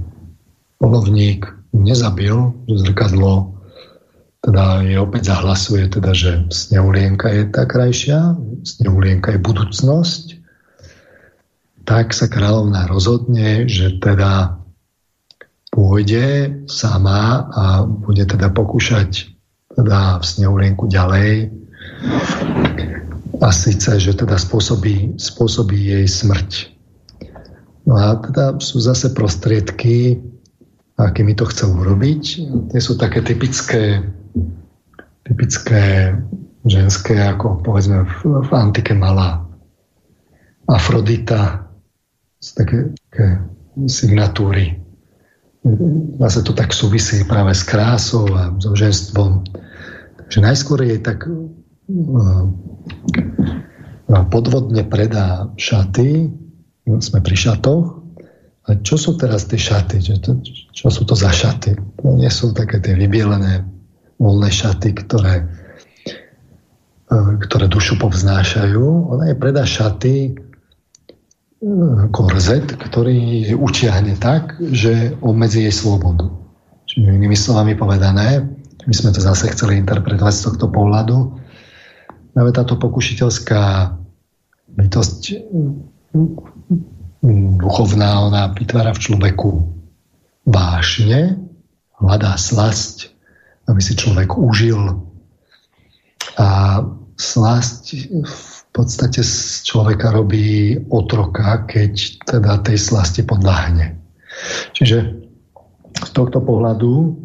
polovník 0.79 1.51
nezabil, 1.75 2.55
zrkadlo 2.71 3.55
teda 4.45 4.85
je 4.85 4.97
opäť 5.01 5.33
zahlasuje, 5.33 5.89
teda, 5.89 6.13
že 6.13 6.45
sneulienka 6.53 7.33
je 7.33 7.49
tá 7.49 7.65
krajšia, 7.65 8.37
sneulienka 8.61 9.33
je 9.33 9.41
budúcnosť, 9.41 10.25
tak 11.81 12.13
sa 12.13 12.29
kráľovná 12.29 12.85
rozhodne, 12.85 13.65
že 13.65 13.97
teda 13.97 14.61
pôjde 15.75 16.55
sama 16.71 17.51
a 17.51 17.63
bude 17.83 18.23
teda 18.23 18.47
pokúšať 18.47 19.35
teda 19.75 20.23
v 20.23 20.23
sneulienku 20.23 20.87
ďalej 20.87 21.51
a 23.43 23.51
síce, 23.51 23.99
že 23.99 24.15
teda 24.15 24.39
spôsobí, 24.39 25.19
spôsobí 25.19 25.75
jej 25.75 26.07
smrť. 26.07 26.71
No 27.83 27.99
a 27.99 28.15
teda 28.23 28.57
sú 28.63 28.79
zase 28.79 29.11
prostriedky, 29.11 30.23
akými 30.95 31.35
to 31.35 31.43
chce 31.43 31.67
urobiť. 31.67 32.23
Tie 32.71 32.79
sú 32.81 32.95
také 32.95 33.19
typické, 33.21 33.99
typické 35.27 36.15
ženské, 36.65 37.19
ako 37.19 37.61
povedzme 37.61 38.07
v, 38.07 38.17
v 38.47 38.51
antike 38.55 38.95
mala 38.95 39.43
Afrodita, 40.65 41.69
sú 42.41 42.51
také, 42.57 42.79
také 43.11 43.37
signatúry. 43.85 44.84
Zase 46.21 46.45
to 46.45 46.53
tak 46.53 46.71
súvisí 46.77 47.25
práve 47.25 47.57
s 47.57 47.65
krásou 47.65 48.29
a 48.37 48.53
so 48.61 48.77
ženstvom. 48.77 49.41
Takže 50.21 50.39
najskôr 50.45 50.85
je 50.85 50.97
tak 51.01 51.25
uh, 51.25 52.45
podvodne 54.29 54.85
predá 54.85 55.49
šaty, 55.57 56.29
No, 56.85 57.01
sme 57.01 57.19
pri 57.25 57.33
šatoch. 57.33 58.05
A 58.65 58.69
čo 58.81 58.97
sú 58.97 59.17
teraz 59.17 59.45
tie 59.45 59.57
šaty? 59.57 60.01
Čo, 60.01 60.13
to, 60.21 60.31
čo 60.73 60.87
sú 60.89 61.05
to 61.05 61.13
za 61.17 61.29
šaty? 61.29 61.77
To 62.01 62.17
nie 62.17 62.29
sú 62.29 62.53
také 62.53 62.81
tie 62.81 62.97
vybielené 62.97 63.65
voľné 64.17 64.49
šaty, 64.49 64.93
ktoré, 65.05 65.45
e, 67.09 67.17
ktoré 67.45 67.65
dušu 67.69 68.01
povznášajú. 68.01 68.85
Ona 69.17 69.33
je 69.33 69.35
predá 69.37 69.65
šaty 69.65 70.13
e, 70.13 70.31
korzet, 72.11 72.75
ktorý 72.75 73.51
utiahne 73.55 74.19
tak, 74.19 74.59
že 74.59 75.15
obmedzí 75.23 75.63
jej 75.65 75.73
slobodu. 75.73 76.29
Čiže 76.85 77.15
inými 77.15 77.37
slovami 77.37 77.73
povedané, 77.73 78.45
my 78.85 78.93
sme 78.93 79.09
to 79.09 79.23
zase 79.23 79.49
chceli 79.55 79.81
interpretovať 79.81 80.33
z 80.35 80.43
tohto 80.51 80.69
pohľadu, 80.69 81.17
práve 82.35 82.51
táto 82.51 82.77
pokušiteľská 82.77 83.95
bytosť 84.75 85.21
duchovná, 87.57 88.09
ona 88.29 88.51
vytvára 88.53 88.91
v 88.93 89.01
človeku 89.01 89.49
vášne, 90.45 91.39
hľadá 91.97 92.37
slasť, 92.37 93.09
aby 93.65 93.79
si 93.81 93.97
človek 93.97 94.37
užil. 94.37 95.01
A 96.35 96.83
slasť 97.15 97.83
v 98.27 98.54
podstate 98.75 99.23
z 99.23 99.63
človeka 99.63 100.11
robí 100.11 100.75
otroka, 100.91 101.63
keď 101.63 102.19
teda 102.27 102.59
tej 102.59 102.75
slasti 102.75 103.23
podľahne. 103.23 103.95
Čiže 104.75 104.97
z 105.95 106.09
tohto 106.11 106.43
pohľadu 106.43 107.15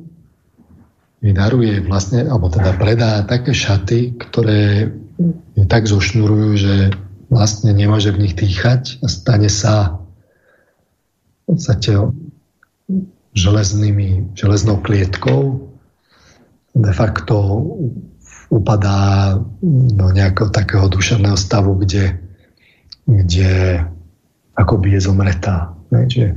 mi 1.21 1.31
daruje 1.35 1.83
vlastne, 1.83 2.23
alebo 2.23 2.49
teda 2.49 2.79
predá 2.79 3.27
také 3.27 3.51
šaty, 3.51 4.15
ktoré 4.15 4.95
tak 5.67 5.91
zošnurujú, 5.91 6.51
že 6.57 6.75
vlastne 7.29 7.75
nemôže 7.75 8.15
v 8.15 8.25
nich 8.25 8.35
dýchať 8.39 9.03
a 9.03 9.07
stane 9.11 9.51
sa 9.51 10.01
v 11.45 11.59
podstate 11.59 11.93
železnými, 13.35 14.39
železnou 14.39 14.79
klietkou 14.81 15.71
de 16.75 16.93
facto 16.95 17.35
upadá 18.51 19.39
do 19.95 20.07
nejakého 20.11 20.51
takého 20.51 20.91
duševného 20.91 21.39
stavu, 21.39 21.79
kde, 21.79 22.19
kde 23.07 23.81
akoby 24.59 24.99
je 24.99 25.01
zomretá. 25.07 25.73
Ne? 25.95 26.11
Čiže 26.11 26.35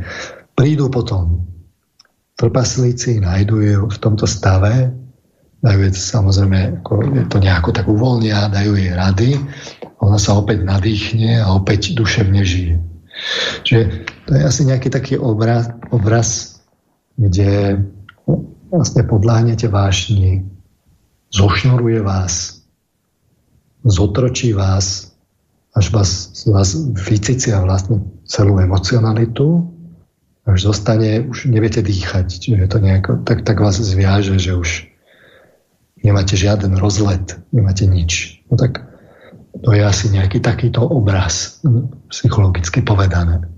prídu 0.54 0.94
potom 0.94 1.50
trpaslíci, 2.38 3.18
nájdu 3.18 3.56
ju 3.62 3.82
v 3.90 3.98
tomto 3.98 4.30
stave, 4.30 4.94
dajú 5.66 5.80
jej 5.90 5.94
samozrejme, 5.96 6.84
ako 6.84 6.94
je 7.18 7.24
to 7.32 7.38
nejako 7.42 7.70
tak 7.74 7.88
uvoľnia, 7.90 8.52
dajú 8.52 8.78
jej 8.78 8.94
rady, 8.94 9.30
ona 10.04 10.20
sa 10.20 10.38
opäť 10.38 10.62
nadýchne 10.68 11.40
a 11.40 11.50
opäť 11.56 11.98
duševne 11.98 12.44
žije. 12.44 12.76
Čiže 13.64 13.84
to 14.28 14.32
je 14.36 14.42
asi 14.44 14.62
nejaký 14.68 14.90
taký 14.92 15.16
obraz, 15.16 15.72
obraz 15.90 16.60
kde 17.16 17.82
vlastne 18.74 19.06
podláhnete 19.06 19.70
vášni, 19.70 20.46
zošnuruje 21.34 22.02
vás, 22.02 22.62
zotročí 23.84 24.54
vás, 24.54 25.12
až 25.74 25.90
vás, 25.90 26.10
vás 26.46 26.78
vycicia 27.10 27.58
vlastne 27.66 28.06
celú 28.30 28.62
emocionalitu, 28.62 29.66
až 30.46 30.70
zostane, 30.70 31.26
už 31.26 31.50
neviete 31.50 31.82
dýchať, 31.82 32.28
čiže 32.30 32.70
to 32.70 32.78
nejako, 32.78 33.26
tak, 33.26 33.42
tak 33.42 33.58
vás 33.58 33.82
zviaže, 33.82 34.38
že 34.38 34.54
už 34.54 34.70
nemáte 36.06 36.38
žiaden 36.38 36.78
rozlet, 36.78 37.42
nemáte 37.50 37.90
nič. 37.90 38.44
No 38.52 38.60
tak 38.60 38.86
to 39.64 39.74
je 39.74 39.82
asi 39.82 40.14
nejaký 40.14 40.44
takýto 40.44 40.86
obraz, 40.86 41.64
psychologicky 42.14 42.86
povedané. 42.86 43.50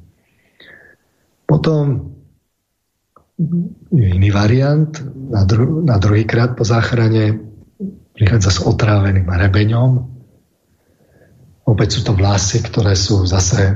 Potom 1.49 2.15
je 3.91 4.07
iný 4.15 4.31
variant, 4.31 4.93
na, 5.27 5.43
dru- 5.43 5.83
na 5.83 5.99
druhýkrát 5.99 6.55
po 6.55 6.63
záchrane 6.63 7.54
prichádza 8.15 8.49
s 8.49 8.59
otráveným 8.63 9.27
rebeňom. 9.27 9.91
Opäť 11.67 11.99
sú 11.99 12.01
to 12.07 12.13
vlasy, 12.15 12.63
ktoré 12.63 12.95
sú 12.95 13.27
zase 13.27 13.75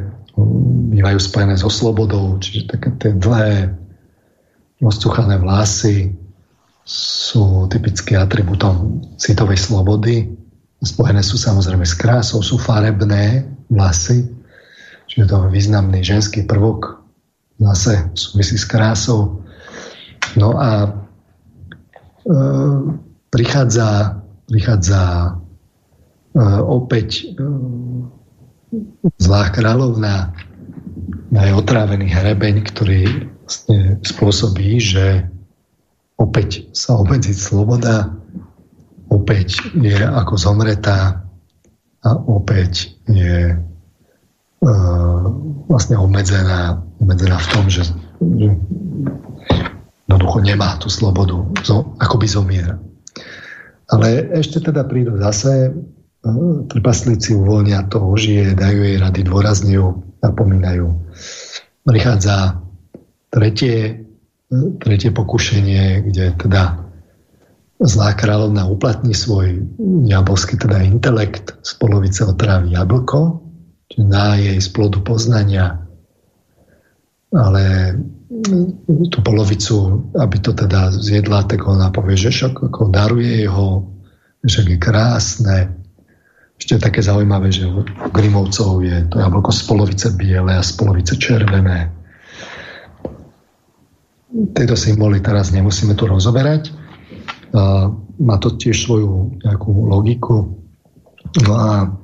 bývajú 0.90 1.20
spojené 1.20 1.60
so 1.60 1.68
slobodou, 1.68 2.40
čiže 2.40 2.72
také 2.72 2.90
tie 3.02 3.12
dlhé 3.18 3.76
rozcuchané 4.80 5.36
vlasy 5.38 6.16
sú 6.90 7.68
typickým 7.70 8.18
atributom 8.18 9.04
citovej 9.20 9.60
slobody. 9.60 10.32
Spojené 10.80 11.20
sú 11.20 11.36
samozrejme 11.36 11.84
s 11.84 11.94
krásou, 11.94 12.40
sú 12.40 12.56
farebné 12.56 13.46
vlasy, 13.68 14.26
čiže 15.12 15.28
to 15.28 15.36
je 15.46 15.54
významný 15.54 16.00
ženský 16.02 16.48
prvok 16.48 17.04
zase 17.60 18.08
súvisí 18.16 18.56
s 18.56 18.64
krásou. 18.64 19.44
No 20.40 20.56
a 20.56 20.88
e, 20.88 20.90
prichádza, 23.28 24.16
prichádza 24.50 25.02
e, 25.06 25.32
opäť 26.66 27.10
e, 27.22 27.46
zlá 29.22 29.54
kráľovna 29.54 30.34
na 31.30 31.42
jej 31.46 31.54
otrávený 31.54 32.10
hrebeň, 32.10 32.66
ktorý 32.66 33.30
vlastne 33.46 34.02
spôsobí, 34.02 34.82
že 34.82 35.30
opäť 36.18 36.66
sa 36.74 36.98
obmedzí 36.98 37.34
sloboda, 37.38 38.14
opäť 39.10 39.62
je 39.78 39.94
ako 39.94 40.38
zomretá 40.38 41.22
a 42.02 42.10
opäť 42.18 42.98
je 43.06 43.54
e, 43.54 43.56
vlastne 45.70 45.96
obmedzená, 46.02 46.82
obmedzená 46.98 47.38
v 47.38 47.48
tom, 47.54 47.66
že, 47.70 47.90
že 48.22 48.48
jednoducho 50.10 50.42
nemá 50.42 50.78
tú 50.82 50.90
slobodu, 50.90 51.38
zo, 51.62 51.94
akoby 52.02 52.26
zomiera. 52.26 52.82
Ale 53.90 54.30
ešte 54.38 54.62
teda 54.62 54.86
prídu 54.86 55.18
zase 55.18 55.74
trpaslíci 56.70 57.34
uvoľnia 57.34 57.88
to 57.90 58.04
ožije, 58.04 58.54
dajú 58.54 58.80
jej 58.86 58.98
rady, 59.00 59.22
dôrazne 59.26 59.72
ju 59.74 59.88
napomínajú. 60.20 60.94
Prichádza 61.88 62.60
tretie, 63.32 64.06
tretie 64.84 65.10
pokušenie, 65.16 66.06
kde 66.12 66.36
teda 66.38 66.86
zlá 67.80 68.12
kráľovna 68.14 68.68
uplatní 68.68 69.16
svoj 69.16 69.64
diabolský 69.80 70.60
teda 70.60 70.84
intelekt 70.84 71.56
z 71.64 71.72
polovice 71.80 72.28
otrávi 72.28 72.76
jablko, 72.76 73.40
čiže 73.88 74.04
na 74.04 74.36
jej 74.36 74.60
z 74.60 74.70
poznania, 75.00 75.88
ale 77.32 77.96
tú 79.10 79.20
polovicu, 79.26 80.06
aby 80.14 80.38
to 80.38 80.54
teda 80.54 80.94
zjedla, 80.94 81.50
tak 81.50 81.66
ona 81.66 81.90
povie, 81.90 82.14
že 82.14 82.30
však 82.30 82.70
ako 82.70 82.94
daruje 82.94 83.50
jeho, 83.50 83.90
však 84.46 84.66
je 84.70 84.78
krásne, 84.78 85.58
ešte 86.60 86.76
také 86.76 87.00
zaujímavé, 87.00 87.50
že 87.56 87.66
u 87.66 87.88
Grimovcov 88.12 88.84
je 88.84 89.08
to 89.08 89.24
jablko 89.24 89.50
z 89.50 89.62
polovice 89.64 90.08
biele 90.20 90.54
a 90.54 90.62
z 90.62 90.72
polovice 90.76 91.16
červené. 91.16 91.88
Tieto 94.30 94.76
symboly 94.76 95.24
teraz 95.24 95.56
nemusíme 95.56 95.96
tu 95.96 96.06
rozoberať. 96.06 96.76
Má 98.20 98.36
to 98.44 98.60
tiež 98.60 98.76
svoju 98.76 99.40
nejakú 99.40 99.72
logiku. 99.88 100.52
No 101.48 101.54
a 101.56 101.96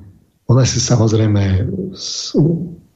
ona 0.48 0.64
si 0.64 0.80
samozrejme 0.80 1.68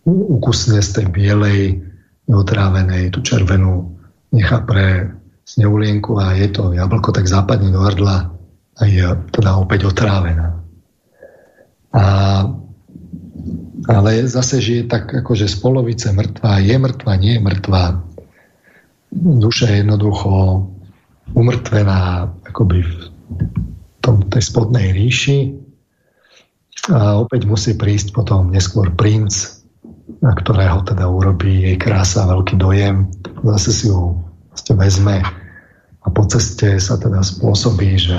ukusne 0.08 0.80
z 0.80 0.90
tej 0.96 1.06
bielej, 1.12 1.89
neotrávenej, 2.30 3.10
tú 3.10 3.26
červenú 3.26 3.98
nechá 4.30 4.62
pre 4.62 5.10
sneulienku 5.42 6.14
a 6.22 6.38
je 6.38 6.46
to 6.54 6.70
jablko 6.70 7.10
tak 7.10 7.26
západne 7.26 7.74
do 7.74 7.82
hrdla 7.82 8.30
a 8.78 8.82
je 8.86 9.02
teda 9.34 9.58
opäť 9.58 9.90
otrávená. 9.90 10.62
A, 11.90 12.04
ale 13.90 14.10
zase 14.30 14.62
žije 14.62 14.86
tak 14.86 15.10
akože 15.10 15.50
z 15.50 15.56
polovice 15.58 16.14
mŕtva, 16.14 16.62
je 16.62 16.76
mŕtva, 16.78 17.18
nie 17.18 17.34
je 17.34 17.42
mŕtva. 17.42 17.98
Duša 19.10 19.74
je 19.74 19.76
jednoducho 19.82 20.30
umrtvená 21.34 22.30
akoby 22.46 22.86
v 22.86 22.94
tom, 23.98 24.22
tej 24.30 24.42
spodnej 24.46 24.94
ríši 24.94 25.58
a 26.94 27.18
opäť 27.18 27.44
musí 27.50 27.74
prísť 27.74 28.14
potom 28.14 28.54
neskôr 28.54 28.94
princ, 28.94 29.59
na 30.18 30.32
ktorého 30.34 30.82
teda 30.82 31.06
urobí 31.06 31.70
jej 31.70 31.76
krása 31.78 32.26
veľký 32.26 32.58
dojem. 32.58 33.06
Zase 33.46 33.70
si 33.70 33.84
ju 33.86 34.18
vlastne 34.50 34.74
vezme 34.74 35.16
a 36.00 36.06
po 36.10 36.26
ceste 36.26 36.82
sa 36.82 36.98
teda 36.98 37.22
spôsobí, 37.22 37.94
že 38.00 38.16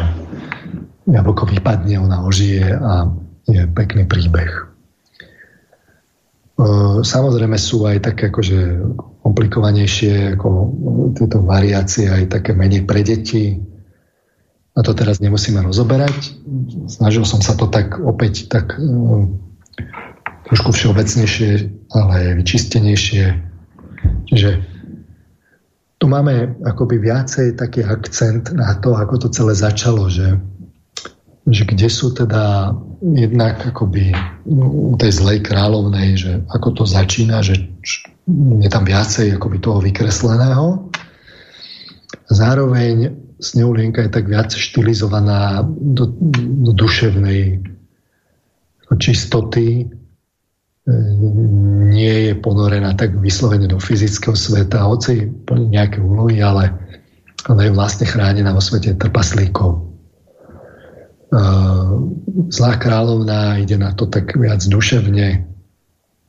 jablko 1.10 1.50
vypadne, 1.50 2.00
ona 2.00 2.24
ožije 2.24 2.72
a 2.78 3.10
je 3.50 3.62
pekný 3.74 4.06
príbeh. 4.06 4.52
E, 4.52 4.64
samozrejme 7.02 7.58
sú 7.58 7.90
aj 7.90 8.06
také 8.06 8.30
akože 8.30 8.60
komplikovanejšie 9.26 10.38
ako 10.38 10.50
tieto 11.18 11.42
variácie, 11.42 12.06
aj 12.06 12.30
také 12.30 12.54
menej 12.54 12.86
pre 12.86 13.02
deti. 13.02 13.58
A 14.72 14.80
to 14.86 14.96
teraz 14.96 15.20
nemusíme 15.20 15.60
rozoberať. 15.60 16.38
Snažil 16.88 17.28
som 17.28 17.44
sa 17.44 17.60
to 17.60 17.68
tak 17.68 18.00
opäť 18.00 18.48
tak 18.48 18.78
e, 18.78 18.86
trošku 20.52 20.76
všeobecnejšie, 20.76 21.52
ale 21.96 22.36
vyčistenejšie. 22.44 23.24
Čiže 24.28 24.50
tu 25.96 26.06
máme 26.12 26.60
akoby 26.68 27.00
viacej 27.00 27.56
taký 27.56 27.88
akcent 27.88 28.52
na 28.52 28.76
to, 28.84 28.98
ako 29.00 29.16
to 29.16 29.28
celé 29.32 29.56
začalo, 29.56 30.12
že 30.12 30.36
že 31.50 31.66
kde 31.66 31.90
sú 31.90 32.14
teda 32.14 32.70
jednak 33.02 33.66
akoby 33.66 34.14
tej 35.02 35.12
zlej 35.12 35.42
kráľovnej, 35.42 36.14
že 36.14 36.32
ako 36.54 36.70
to 36.82 36.84
začína, 36.86 37.42
že 37.42 37.58
je 38.62 38.70
tam 38.70 38.86
viacej 38.86 39.42
akoby 39.42 39.58
toho 39.58 39.82
vykresleného. 39.82 40.94
Zároveň 42.30 43.18
Sneulienka 43.42 44.06
je 44.06 44.14
tak 44.14 44.30
viac 44.30 44.54
štilizovaná 44.54 45.66
do, 45.66 46.14
do 46.62 46.72
duševnej 46.78 47.66
čistoty, 49.02 49.90
nie 51.92 52.32
je 52.32 52.34
ponorená 52.38 52.98
tak 52.98 53.14
vyslovene 53.22 53.70
do 53.70 53.78
fyzického 53.78 54.34
sveta, 54.34 54.82
hoci 54.82 55.30
plní 55.46 55.78
nejaké 55.78 56.02
úlohy, 56.02 56.42
ale 56.42 56.74
ona 57.50 57.70
je 57.70 57.76
vlastne 57.76 58.10
chránená 58.10 58.50
vo 58.50 58.62
svete 58.62 58.98
trpaslíkov 58.98 59.92
zlá 62.52 62.76
kráľovná 62.76 63.58
ide 63.64 63.80
na 63.80 63.96
to 63.96 64.06
tak 64.06 64.36
viac 64.36 64.60
duševne, 64.68 65.48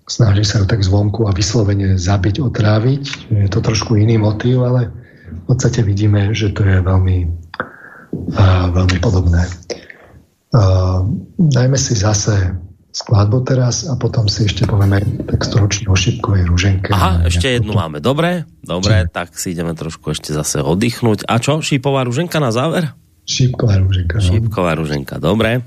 snaží 0.06 0.44
sa 0.46 0.62
ju 0.62 0.66
tak 0.70 0.86
zvonku 0.86 1.26
a 1.26 1.34
vyslovene 1.34 1.98
zabiť, 1.98 2.38
otráviť. 2.38 3.34
Je 3.34 3.48
to 3.50 3.58
trošku 3.58 3.98
iný 3.98 4.22
motív, 4.22 4.62
ale 4.62 4.94
v 5.26 5.44
podstate 5.50 5.82
vidíme, 5.82 6.30
že 6.30 6.54
to 6.54 6.62
je 6.62 6.78
veľmi, 6.78 7.18
veľmi 8.70 8.98
podobné. 9.02 9.42
Dajme 11.38 11.78
si 11.80 11.98
zase 11.98 12.54
skladbu 12.93 13.48
teraz 13.48 13.89
a 13.89 13.97
potom 13.97 14.28
si 14.28 14.44
ešte 14.44 14.69
povieme 14.69 15.01
tak 15.24 15.40
stručne 15.48 15.89
o 15.89 15.97
šipkovej 15.97 16.44
rúženke. 16.44 16.93
Aha, 16.93 17.24
ešte 17.24 17.48
jednu 17.48 17.73
máme. 17.73 18.05
Dobre, 18.05 18.44
dobre, 18.60 19.09
Či? 19.09 19.10
tak 19.10 19.28
si 19.35 19.56
ideme 19.56 19.73
trošku 19.73 20.12
ešte 20.12 20.36
zase 20.36 20.60
oddychnúť. 20.60 21.24
A 21.24 21.40
čo, 21.40 21.64
šipová 21.64 22.05
rúženka 22.05 22.36
na 22.36 22.52
záver? 22.52 22.93
Šípková 23.24 23.81
rúženka. 23.81 24.20
No. 24.20 24.28
Šípková 24.28 24.73
rúženka, 24.77 25.16
dobre. 25.16 25.64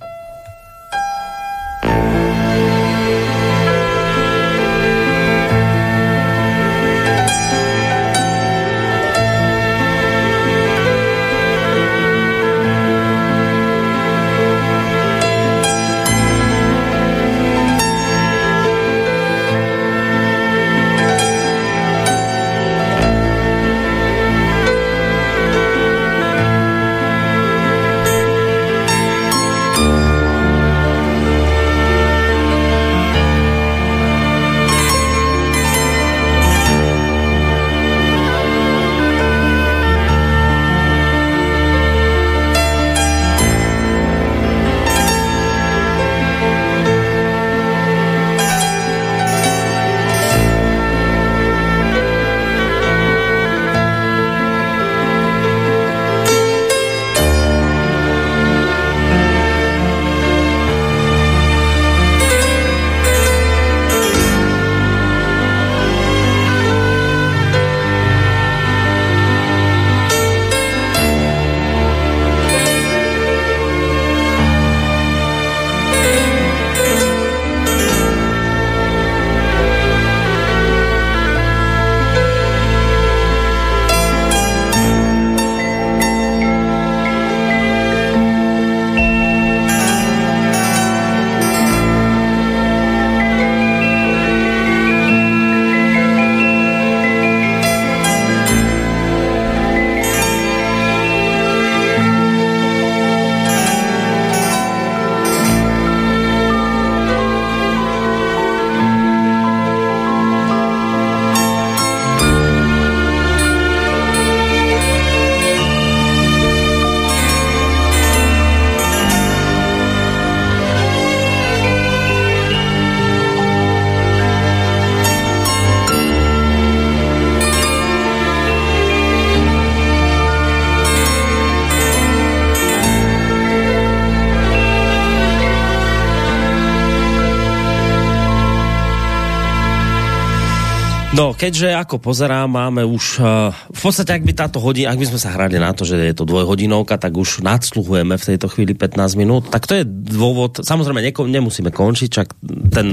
No, 141.16 141.32
keďže 141.32 141.72
ako 141.72 142.04
pozerám, 142.04 142.52
máme 142.52 142.84
už, 142.84 143.24
uh, 143.24 143.56
v 143.72 143.82
podstate 143.88 144.12
ak 144.12 144.28
by 144.28 144.34
táto 144.36 144.60
hodina, 144.60 144.92
ak 144.92 145.00
by 145.00 145.08
sme 145.08 145.20
sa 145.24 145.32
hrali 145.32 145.56
na 145.56 145.72
to, 145.72 145.88
že 145.88 145.96
je 145.96 146.12
to 146.12 146.28
dvojhodinovka, 146.28 147.00
tak 147.00 147.16
už 147.16 147.40
nadsluhujeme 147.40 148.20
v 148.20 148.28
tejto 148.36 148.52
chvíli 148.52 148.76
15 148.76 149.16
minút, 149.16 149.48
tak 149.48 149.64
to 149.64 149.80
je 149.80 149.88
dôvod, 149.88 150.60
samozrejme 150.60 151.00
neko, 151.00 151.24
nemusíme 151.24 151.72
končiť, 151.72 152.10
čak 152.12 152.36
ten 152.68 152.88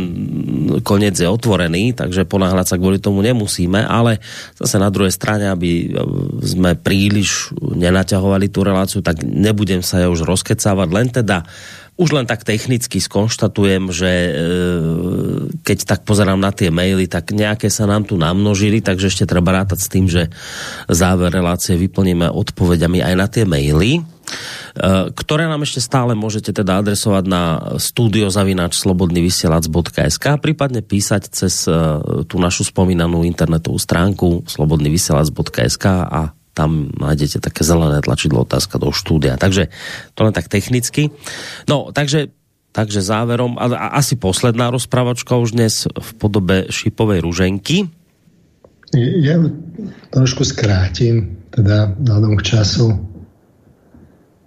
koniec 0.86 1.18
je 1.18 1.26
otvorený, 1.26 1.98
takže 1.98 2.22
ponáhľať 2.22 2.66
sa 2.70 2.78
kvôli 2.78 3.02
tomu 3.02 3.26
nemusíme, 3.26 3.82
ale 3.82 4.22
zase 4.54 4.78
na 4.78 4.94
druhej 4.94 5.10
strane, 5.10 5.50
aby 5.50 5.90
sme 6.46 6.78
príliš 6.78 7.50
nenaťahovali 7.58 8.46
tú 8.54 8.62
reláciu, 8.62 9.02
tak 9.02 9.26
nebudem 9.26 9.82
sa 9.82 9.98
ja 9.98 10.06
už 10.06 10.22
rozkecávať, 10.22 10.88
len 10.94 11.10
teda 11.10 11.42
už 12.00 12.16
len 12.16 12.24
tak 12.24 12.40
technicky 12.40 13.04
skonštatujem, 13.04 13.92
že 13.92 14.08
e, 14.08 14.32
keď 15.60 15.78
tak 15.84 16.08
pozerám 16.08 16.40
na 16.40 16.48
tie 16.48 16.72
maily, 16.72 17.04
tak 17.04 17.36
nejaké 17.36 17.68
sa 17.68 17.84
nám 17.84 18.08
tu 18.08 18.16
namnožili, 18.16 18.80
takže 18.80 19.12
ešte 19.12 19.28
treba 19.28 19.52
rátať 19.52 19.78
s 19.78 19.92
tým, 19.92 20.08
že 20.08 20.32
záver 20.88 21.28
relácie 21.28 21.76
vyplníme 21.76 22.32
odpovediami 22.32 23.04
aj 23.04 23.14
na 23.14 23.28
tie 23.28 23.44
maily 23.44 24.00
e, 24.00 24.02
ktoré 25.12 25.44
nám 25.44 25.68
ešte 25.68 25.84
stále 25.84 26.16
môžete 26.16 26.56
teda 26.56 26.80
adresovať 26.80 27.24
na 27.28 27.76
studiozavinačslobodnyvysielac.sk 27.76 30.24
prípadne 30.40 30.80
písať 30.80 31.28
cez 31.28 31.68
e, 31.68 31.76
tú 32.24 32.40
našu 32.40 32.64
spomínanú 32.64 33.20
internetovú 33.20 33.76
stránku 33.76 34.48
slobodnyvysielac.sk 34.48 35.84
a 36.08 36.32
tam 36.52 36.92
nájdete 36.92 37.40
také 37.40 37.64
zelené 37.64 38.04
tlačidlo 38.04 38.44
otázka 38.44 38.76
do 38.76 38.92
štúdia. 38.92 39.40
Takže 39.40 39.72
to 40.12 40.20
len 40.24 40.36
tak 40.36 40.52
technicky. 40.52 41.08
No, 41.64 41.90
takže, 41.90 42.32
takže 42.76 43.00
záverom, 43.00 43.56
a, 43.56 43.96
asi 43.96 44.20
posledná 44.20 44.68
rozprávačka 44.68 45.36
už 45.40 45.56
dnes 45.56 45.88
v 45.88 46.10
podobe 46.20 46.68
šipovej 46.68 47.24
ruženky. 47.24 47.88
Ja 48.96 49.40
trošku 50.12 50.44
skrátim, 50.44 51.40
teda 51.48 51.96
vzhľadom 51.96 52.36
k 52.36 52.42
času, 52.44 52.86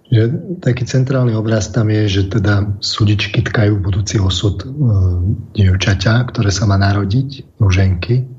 že 0.06 0.30
taký 0.62 0.86
centrálny 0.86 1.34
obraz 1.34 1.74
tam 1.74 1.90
je, 1.90 2.06
že 2.06 2.22
teda 2.30 2.78
sudičky 2.78 3.42
tkajú 3.42 3.82
budúci 3.82 4.22
osud 4.22 4.62
e, 4.62 4.66
dievčaťa, 5.58 6.30
ktoré 6.30 6.54
sa 6.54 6.70
má 6.70 6.78
narodiť, 6.78 7.58
ruženky 7.58 8.35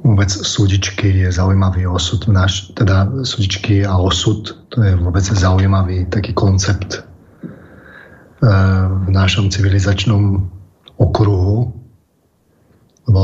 vôbec 0.00 0.30
súdičky 0.32 1.12
je 1.24 1.28
zaujímavý 1.28 1.84
osud, 1.86 2.24
náš, 2.32 2.72
teda 2.72 3.04
súdičky 3.20 3.84
a 3.84 4.00
osud, 4.00 4.56
to 4.72 4.80
je 4.80 4.96
vôbec 4.96 5.20
zaujímavý 5.24 6.08
taký 6.08 6.32
koncept 6.32 6.96
e, 6.96 7.00
v 8.88 9.08
našom 9.12 9.52
civilizačnom 9.52 10.48
okruhu, 10.96 11.72
lebo 13.08 13.22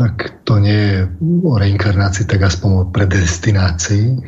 ak 0.00 0.46
to 0.48 0.60
nie 0.60 0.78
je 0.78 0.98
o 1.44 1.54
reinkarnácii, 1.58 2.28
tak 2.28 2.44
aspoň 2.44 2.70
o 2.72 2.84
predestinácii. 2.92 4.04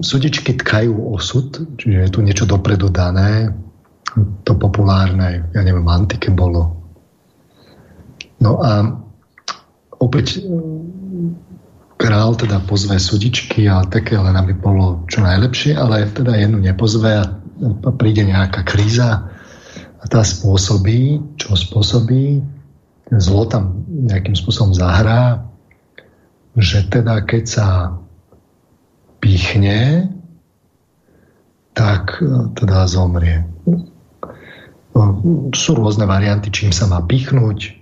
Súdičky 0.00 0.54
tkajú 0.54 0.94
osud, 1.10 1.74
čiže 1.74 2.06
je 2.06 2.12
tu 2.14 2.22
niečo 2.22 2.46
dopredu 2.46 2.86
dané, 2.86 3.50
to 4.46 4.54
populárne, 4.54 5.50
ja 5.50 5.60
neviem, 5.66 5.82
v 5.82 5.90
antike 5.90 6.30
bolo. 6.30 6.78
No 8.38 8.62
a 8.62 8.94
opäť 10.00 10.42
král 12.00 12.32
teda 12.32 12.64
pozve 12.64 12.96
sudičky 12.96 13.68
a 13.68 13.84
také 13.84 14.16
len 14.16 14.32
aby 14.32 14.56
bolo 14.56 15.04
čo 15.06 15.20
najlepšie, 15.20 15.76
ale 15.76 16.08
teda 16.08 16.32
jednu 16.32 16.64
nepozve 16.64 17.12
a 17.12 17.28
príde 17.92 18.24
nejaká 18.24 18.64
kríza 18.64 19.28
a 20.00 20.04
tá 20.08 20.24
spôsobí, 20.24 21.20
čo 21.36 21.52
spôsobí, 21.52 22.40
zlo 23.20 23.44
tam 23.44 23.84
nejakým 23.86 24.32
spôsobom 24.32 24.72
zahrá, 24.72 25.44
že 26.56 26.88
teda 26.88 27.20
keď 27.28 27.44
sa 27.44 27.66
pichne, 29.20 30.08
tak 31.76 32.16
e, 32.24 32.48
teda 32.56 32.88
zomrie. 32.88 33.44
Sú 35.52 35.70
rôzne 35.76 36.08
varianty, 36.08 36.48
čím 36.50 36.72
sa 36.72 36.88
má 36.88 37.04
pichnúť, 37.04 37.79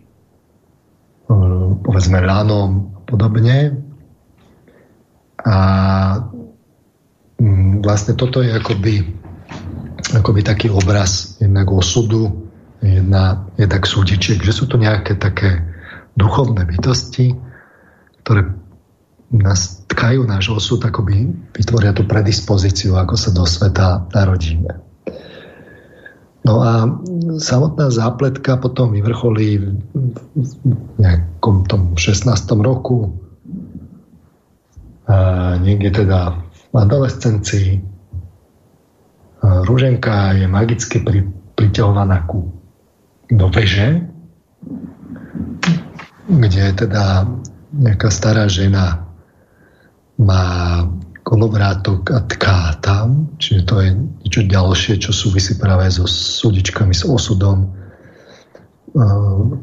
povedzme 1.84 2.24
lanom 2.24 2.96
a 2.96 3.00
podobne. 3.04 3.56
A 5.44 5.56
mm, 7.38 7.84
vlastne 7.84 8.18
toto 8.18 8.42
je 8.42 8.50
akoby, 8.50 9.06
akoby 10.18 10.40
taký 10.42 10.68
obraz 10.72 11.38
jednak 11.38 11.70
osudu, 11.70 12.48
jedna, 12.82 13.46
jednak 13.60 13.86
súdičiek, 13.86 14.40
že 14.42 14.52
sú 14.52 14.66
to 14.66 14.80
nejaké 14.80 15.14
také 15.20 15.62
duchovné 16.18 16.66
bytosti, 16.66 17.36
ktoré 18.26 18.50
nás 19.28 19.84
tkajú 19.86 20.24
náš 20.24 20.50
osud, 20.50 20.80
akoby 20.80 21.28
vytvoria 21.52 21.92
tú 21.92 22.08
predispozíciu, 22.08 22.96
ako 22.96 23.14
sa 23.14 23.30
do 23.30 23.44
sveta 23.44 24.08
narodíme. 24.16 24.87
No 26.48 26.64
a 26.64 26.88
samotná 27.36 27.92
zápletka 27.92 28.56
potom 28.56 28.96
vyvrcholí 28.96 29.68
v 29.68 30.96
nejakom 30.96 31.68
tom 31.68 31.92
16. 31.92 32.24
roku, 32.64 33.12
a 35.08 35.56
niekde 35.60 36.04
teda 36.04 36.40
v 36.72 36.74
adolescencii. 36.76 37.84
Rúženka 39.44 40.36
je 40.40 40.48
magicky 40.48 41.04
pri, 41.04 41.28
priťahovaná 41.52 42.24
ku, 42.24 42.48
do 43.28 43.46
veže, 43.52 44.08
kde 46.28 46.64
teda 46.76 47.28
nejaká 47.76 48.08
stará 48.08 48.48
žena 48.48 49.04
má 50.16 50.44
kolovrátok 51.28 52.08
a 52.12 52.24
tká 52.24 52.80
tam, 52.80 53.36
čiže 53.36 53.60
to 53.68 53.74
je 53.84 53.90
niečo 54.28 54.44
ďalšie, 54.44 55.00
čo 55.00 55.16
súvisí 55.16 55.56
práve 55.56 55.88
so 55.88 56.04
súdičkami, 56.04 56.92
s 56.92 57.08
osudom. 57.08 57.72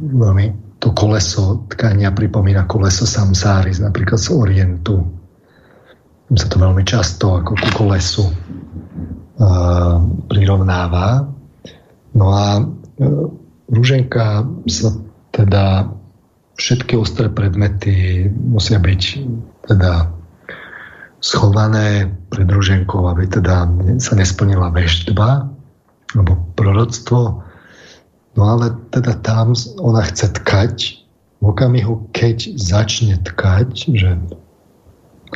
Veľmi 0.01 0.45
to 0.81 0.89
koleso 0.89 1.69
tkania 1.69 2.09
pripomína 2.09 2.65
koleso 2.65 3.05
samsáris, 3.05 3.77
napríklad 3.77 4.17
z 4.17 4.33
Orientu. 4.33 5.05
Tam 6.25 6.35
sa 6.41 6.49
to 6.49 6.57
veľmi 6.57 6.81
často 6.81 7.37
ako 7.37 7.53
ku 7.53 7.69
kolesu 7.77 8.25
prirovnáva. 10.25 11.29
No 12.15 12.25
a 12.33 12.57
e, 12.57 12.63
rúženka 13.67 14.47
sa 14.71 14.89
teda 15.35 15.91
všetky 16.55 16.95
ostré 16.95 17.27
predmety 17.27 18.25
musia 18.31 18.79
byť 18.79 19.01
teda 19.67 20.15
schované 21.19 22.15
pred 22.35 22.51
ruženkou, 22.51 23.07
aby 23.07 23.31
teda 23.31 23.72
sa 24.03 24.14
nesplnila 24.19 24.67
veštba 24.75 25.47
alebo 26.14 26.31
proroctvo. 26.59 27.39
No 28.35 28.41
ale 28.43 28.75
teda 28.91 29.15
tam 29.23 29.55
ona 29.80 30.03
chce 30.03 30.35
tkať 30.35 30.99
v 31.39 31.45
okamihu, 31.47 32.11
keď 32.11 32.59
začne 32.59 33.15
tkať, 33.23 33.95
že 33.95 34.19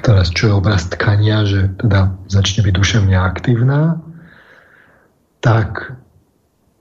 teraz 0.03 0.31
čo 0.35 0.51
je 0.51 0.53
obraz 0.59 0.87
tkania, 0.91 1.47
že 1.47 1.71
teda 1.79 2.11
začne 2.27 2.67
byť 2.67 2.73
duševne 2.75 3.15
aktívna, 3.15 4.03
tak 5.39 5.95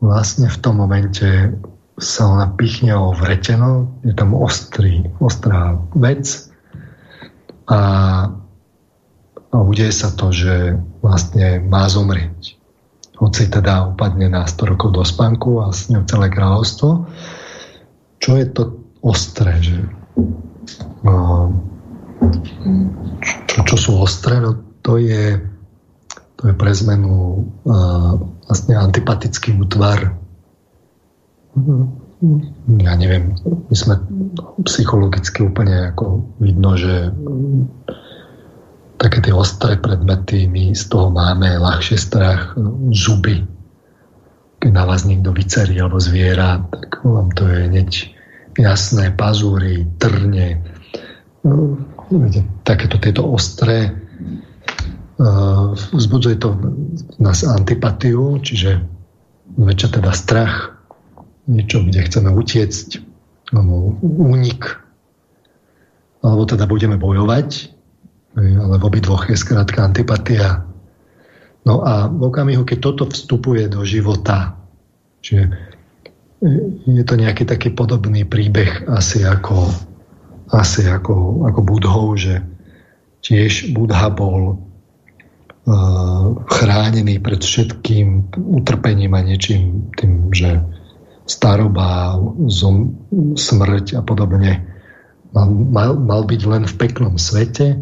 vlastne 0.03 0.51
v 0.51 0.59
tom 0.59 0.83
momente 0.83 1.55
sa 1.99 2.31
ona 2.31 2.47
pichne 2.55 2.95
o 2.95 3.11
vreteno, 3.11 3.91
je 4.07 4.15
tam 4.15 4.35
ostrý, 4.35 5.03
ostrá 5.19 5.75
vec 5.99 6.51
a, 7.67 7.79
a 9.49 9.57
udeje 9.65 9.93
sa 9.93 10.13
to, 10.13 10.29
že 10.29 10.77
vlastne 11.01 11.65
má 11.65 11.89
zomrieť. 11.89 12.59
Hoci 13.19 13.51
teda 13.51 13.91
upadne 13.95 14.31
na 14.31 14.47
100 14.47 14.73
rokov 14.77 14.95
do 14.95 15.03
spánku 15.03 15.65
a 15.65 15.75
s 15.75 15.91
ňou 15.91 16.07
celé 16.07 16.31
kráľovstvo. 16.31 17.09
Čo 18.23 18.31
je 18.39 18.47
to 18.53 18.63
ostré? 19.03 19.59
Že, 19.59 19.77
no, 21.03 21.17
čo, 23.49 23.59
čo 23.67 23.77
sú 23.77 23.93
ostré? 23.99 24.39
No, 24.39 24.55
to 24.85 25.01
je, 25.01 25.41
to 26.39 26.43
je 26.47 26.55
pre 26.55 26.71
zmenu 26.71 27.43
uh, 27.67 28.15
vlastne 28.47 28.79
antipatický 28.79 29.59
útvar 29.59 30.15
ja 32.83 32.93
neviem, 32.99 33.39
my 33.47 33.77
sme 33.77 33.95
psychologicky 34.67 35.47
úplne 35.47 35.95
ako 35.95 36.27
vidno, 36.43 36.75
že 36.75 37.15
také 38.99 39.23
tie 39.23 39.31
ostré 39.31 39.79
predmety, 39.79 40.51
my 40.51 40.75
z 40.75 40.85
toho 40.91 41.09
máme 41.15 41.63
ľahšie 41.63 41.95
strach, 41.95 42.59
zuby. 42.91 43.47
Keď 44.59 44.71
na 44.75 44.83
vás 44.83 45.07
niekto 45.07 45.31
vycerí 45.31 45.79
alebo 45.79 46.03
zviera, 46.03 46.59
tak 46.67 47.07
vám 47.07 47.31
to 47.31 47.47
je 47.47 47.59
hneď 47.71 47.91
jasné, 48.59 49.15
pazúry, 49.15 49.87
trne, 50.03 50.67
no, 51.47 51.79
takéto 52.67 52.99
tieto 52.99 53.23
ostré 53.23 53.95
uh, 55.23 55.71
vzbudzuje 55.95 56.37
to 56.43 56.59
nás 57.23 57.47
antipatiu, 57.47 58.43
čiže 58.43 58.83
väčšia 59.55 60.03
teda 60.03 60.11
strach 60.11 60.75
niečo, 61.47 61.87
kde 61.87 62.03
chceme 62.03 62.35
utiecť, 62.35 62.89
alebo 63.55 63.95
únik, 64.03 64.83
alebo 66.21 66.43
teda 66.51 66.67
budeme 66.67 66.99
bojovať, 66.99 67.78
ale 68.37 68.77
v 68.77 68.85
obidvoch 68.85 69.29
je 69.31 69.37
skrátka 69.39 69.85
antipatia. 69.85 70.67
No 71.65 71.85
a 71.85 72.09
v 72.09 72.29
okamihu, 72.29 72.65
keď 72.65 72.79
toto 72.81 73.05
vstupuje 73.09 73.69
do 73.69 73.85
života, 73.85 74.57
čiže 75.21 75.53
je 76.87 77.03
to 77.03 77.15
nejaký 77.19 77.43
taký 77.43 77.75
podobný 77.75 78.23
príbeh 78.23 78.87
asi 78.87 79.27
ako, 79.27 79.75
asi 80.55 80.87
ako, 80.87 81.45
ako 81.51 81.61
Budhov, 81.67 82.15
že 82.15 82.41
tiež 83.27 83.75
Budha 83.75 84.07
bol 84.15 84.55
uh, 84.55 86.27
chránený 86.47 87.19
pred 87.19 87.43
všetkým 87.43 88.39
utrpením 88.39 89.19
a 89.19 89.27
niečím 89.27 89.91
tým, 89.99 90.31
že 90.31 90.63
staroba, 91.29 92.17
zom, 92.49 92.95
smrť 93.35 93.99
a 93.99 94.01
podobne 94.01 94.65
mal, 95.35 95.51
mal, 95.51 95.91
mal 95.99 96.23
byť 96.25 96.43
len 96.49 96.65
v 96.65 96.75
peknom 96.79 97.21
svete, 97.21 97.77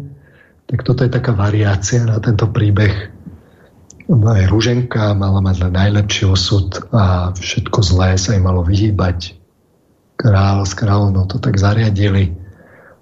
tak 0.67 0.83
toto 0.83 1.07
je 1.07 1.11
taká 1.11 1.31
variácia 1.31 2.03
na 2.03 2.19
tento 2.19 2.51
príbeh. 2.51 3.15
Aj 4.07 4.43
Rúženka 4.47 5.15
mala 5.15 5.39
mať 5.39 5.67
len 5.67 5.73
najlepší 5.75 6.27
osud 6.27 6.79
a 6.91 7.31
všetko 7.35 7.79
zlé 7.83 8.19
sa 8.19 8.35
im 8.35 8.47
malo 8.47 8.63
vyhýbať. 8.63 9.35
Král 10.19 10.63
s 10.63 10.75
kráľovnou 10.75 11.27
to 11.27 11.39
tak 11.39 11.59
zariadili. 11.59 12.35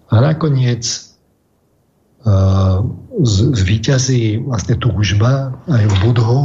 A 0.10 0.22
nakoniec 0.22 0.86
uh, 2.26 2.86
zvíťazí 3.54 4.46
vlastne 4.46 4.78
túžba 4.78 5.58
aj 5.70 5.84
v 5.90 5.96
Budhu. 6.06 6.42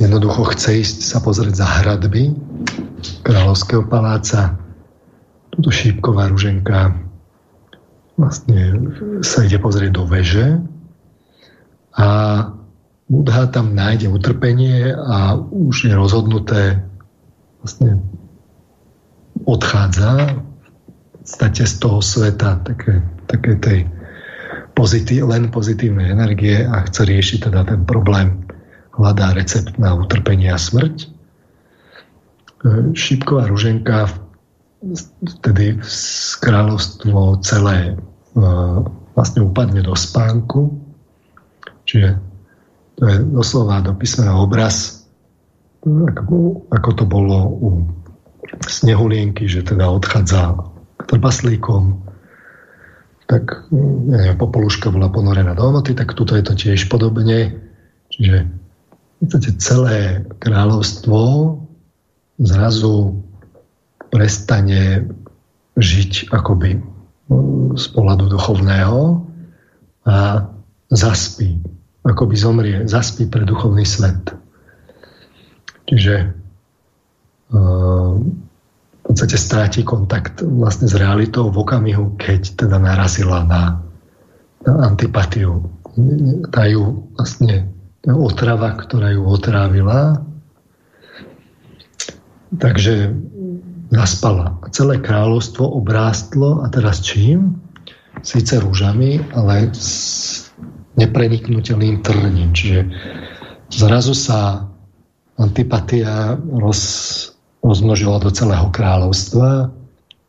Jednoducho 0.00 0.52
chce 0.56 0.84
ísť 0.84 0.98
sa 1.04 1.18
pozrieť 1.24 1.60
za 1.60 1.68
hradby 1.80 2.36
kráľovského 3.24 3.84
paláca. 3.88 4.60
Tuto 5.52 5.68
šípková 5.72 6.28
ruženka 6.32 7.09
vlastne 8.20 8.92
sa 9.24 9.48
ide 9.48 9.56
pozrieť 9.56 9.96
do 9.96 10.04
veže 10.04 10.60
a 11.96 12.08
Budha 13.10 13.50
tam 13.50 13.74
nájde 13.74 14.06
utrpenie 14.06 14.94
a 14.94 15.34
už 15.40 15.90
je 15.90 15.94
rozhodnuté 15.98 16.78
vlastne 17.58 17.98
odchádza. 19.50 20.38
V 20.38 21.26
podstate 21.26 21.66
z 21.66 21.74
toho 21.82 21.98
sveta 21.98 22.62
také, 22.62 23.02
také 23.26 23.52
tej 23.58 23.78
pozitív, 24.78 25.26
len 25.26 25.50
pozitívnej 25.50 26.14
energie 26.14 26.62
a 26.62 26.86
chce 26.86 27.02
riešiť 27.10 27.50
teda 27.50 27.66
ten 27.66 27.82
problém. 27.82 28.46
Hľadá 28.94 29.34
recept 29.34 29.74
na 29.74 29.90
utrpenie 29.98 30.54
a 30.54 30.58
smrť. 30.58 31.10
Šipková 32.94 33.50
ruženka 33.50 34.06
vtedy 35.24 35.80
z 35.84 36.36
kráľovstvo 36.40 37.40
celé 37.44 37.92
e, 37.92 38.09
vlastne 39.14 39.40
upadne 39.42 39.82
do 39.82 39.94
spánku. 39.94 40.70
Čiže 41.84 42.18
to 43.00 43.02
je 43.08 43.16
doslova 43.32 43.82
do 43.82 43.96
písmena 43.96 44.36
obraz, 44.38 45.00
ako, 45.80 46.90
to 46.92 47.04
bolo 47.08 47.38
u 47.48 47.68
Snehulienky, 48.60 49.48
že 49.48 49.64
teda 49.64 49.88
odchádza 49.88 50.58
k 51.00 51.02
trpaslíkom, 51.08 51.96
tak 53.30 53.64
ja 53.70 54.16
neviem, 54.18 54.36
Popoluška 54.36 54.90
bola 54.90 55.08
ponorená 55.08 55.54
do 55.54 55.70
omoty, 55.70 55.94
tak 55.94 56.12
tuto 56.18 56.34
je 56.34 56.44
to 56.44 56.58
tiež 56.58 56.90
podobne. 56.90 57.56
Čiže 58.10 58.50
v 59.22 59.34
celé 59.62 60.26
kráľovstvo 60.42 61.20
zrazu 62.42 63.22
prestane 64.10 65.06
žiť 65.78 66.34
akoby 66.34 66.82
z 67.78 67.86
pohľadu 67.94 68.26
duchovného 68.30 69.22
a 70.06 70.46
zaspí, 70.90 71.62
akoby 72.02 72.34
zomrie, 72.34 72.78
zaspí 72.90 73.30
pre 73.30 73.46
duchovný 73.46 73.86
svet. 73.86 74.34
Čiže 75.86 76.34
v 77.50 79.02
podstate 79.02 79.34
stráti 79.38 79.82
kontakt 79.82 80.42
vlastne 80.42 80.86
s 80.86 80.94
realitou 80.94 81.50
v 81.50 81.62
okamihu, 81.62 82.14
keď 82.18 82.66
teda 82.66 82.78
narazila 82.78 83.42
na, 83.46 83.82
na 84.66 84.86
antipatiu. 84.86 85.66
Tá 86.54 86.66
ju 86.70 87.10
vlastne 87.18 87.70
otrava, 88.06 88.78
ktorá 88.78 89.10
ju 89.14 89.22
otrávila, 89.26 90.22
Takže 92.58 93.14
zaspala. 93.90 94.58
Celé 94.70 95.02
kráľovstvo 95.02 95.66
obrástlo 95.66 96.62
a 96.62 96.70
teraz 96.70 97.02
čím? 97.02 97.60
síce 98.22 98.60
rúžami, 98.60 99.20
ale 99.32 99.72
s 99.72 100.50
nepreniknutelným 100.98 102.04
trním. 102.04 102.52
Čiže 102.52 102.90
zrazu 103.72 104.12
sa 104.12 104.68
antipatia 105.40 106.36
roz, 106.36 106.80
rozmnožila 107.64 108.20
do 108.20 108.28
celého 108.28 108.68
kráľovstva. 108.68 109.72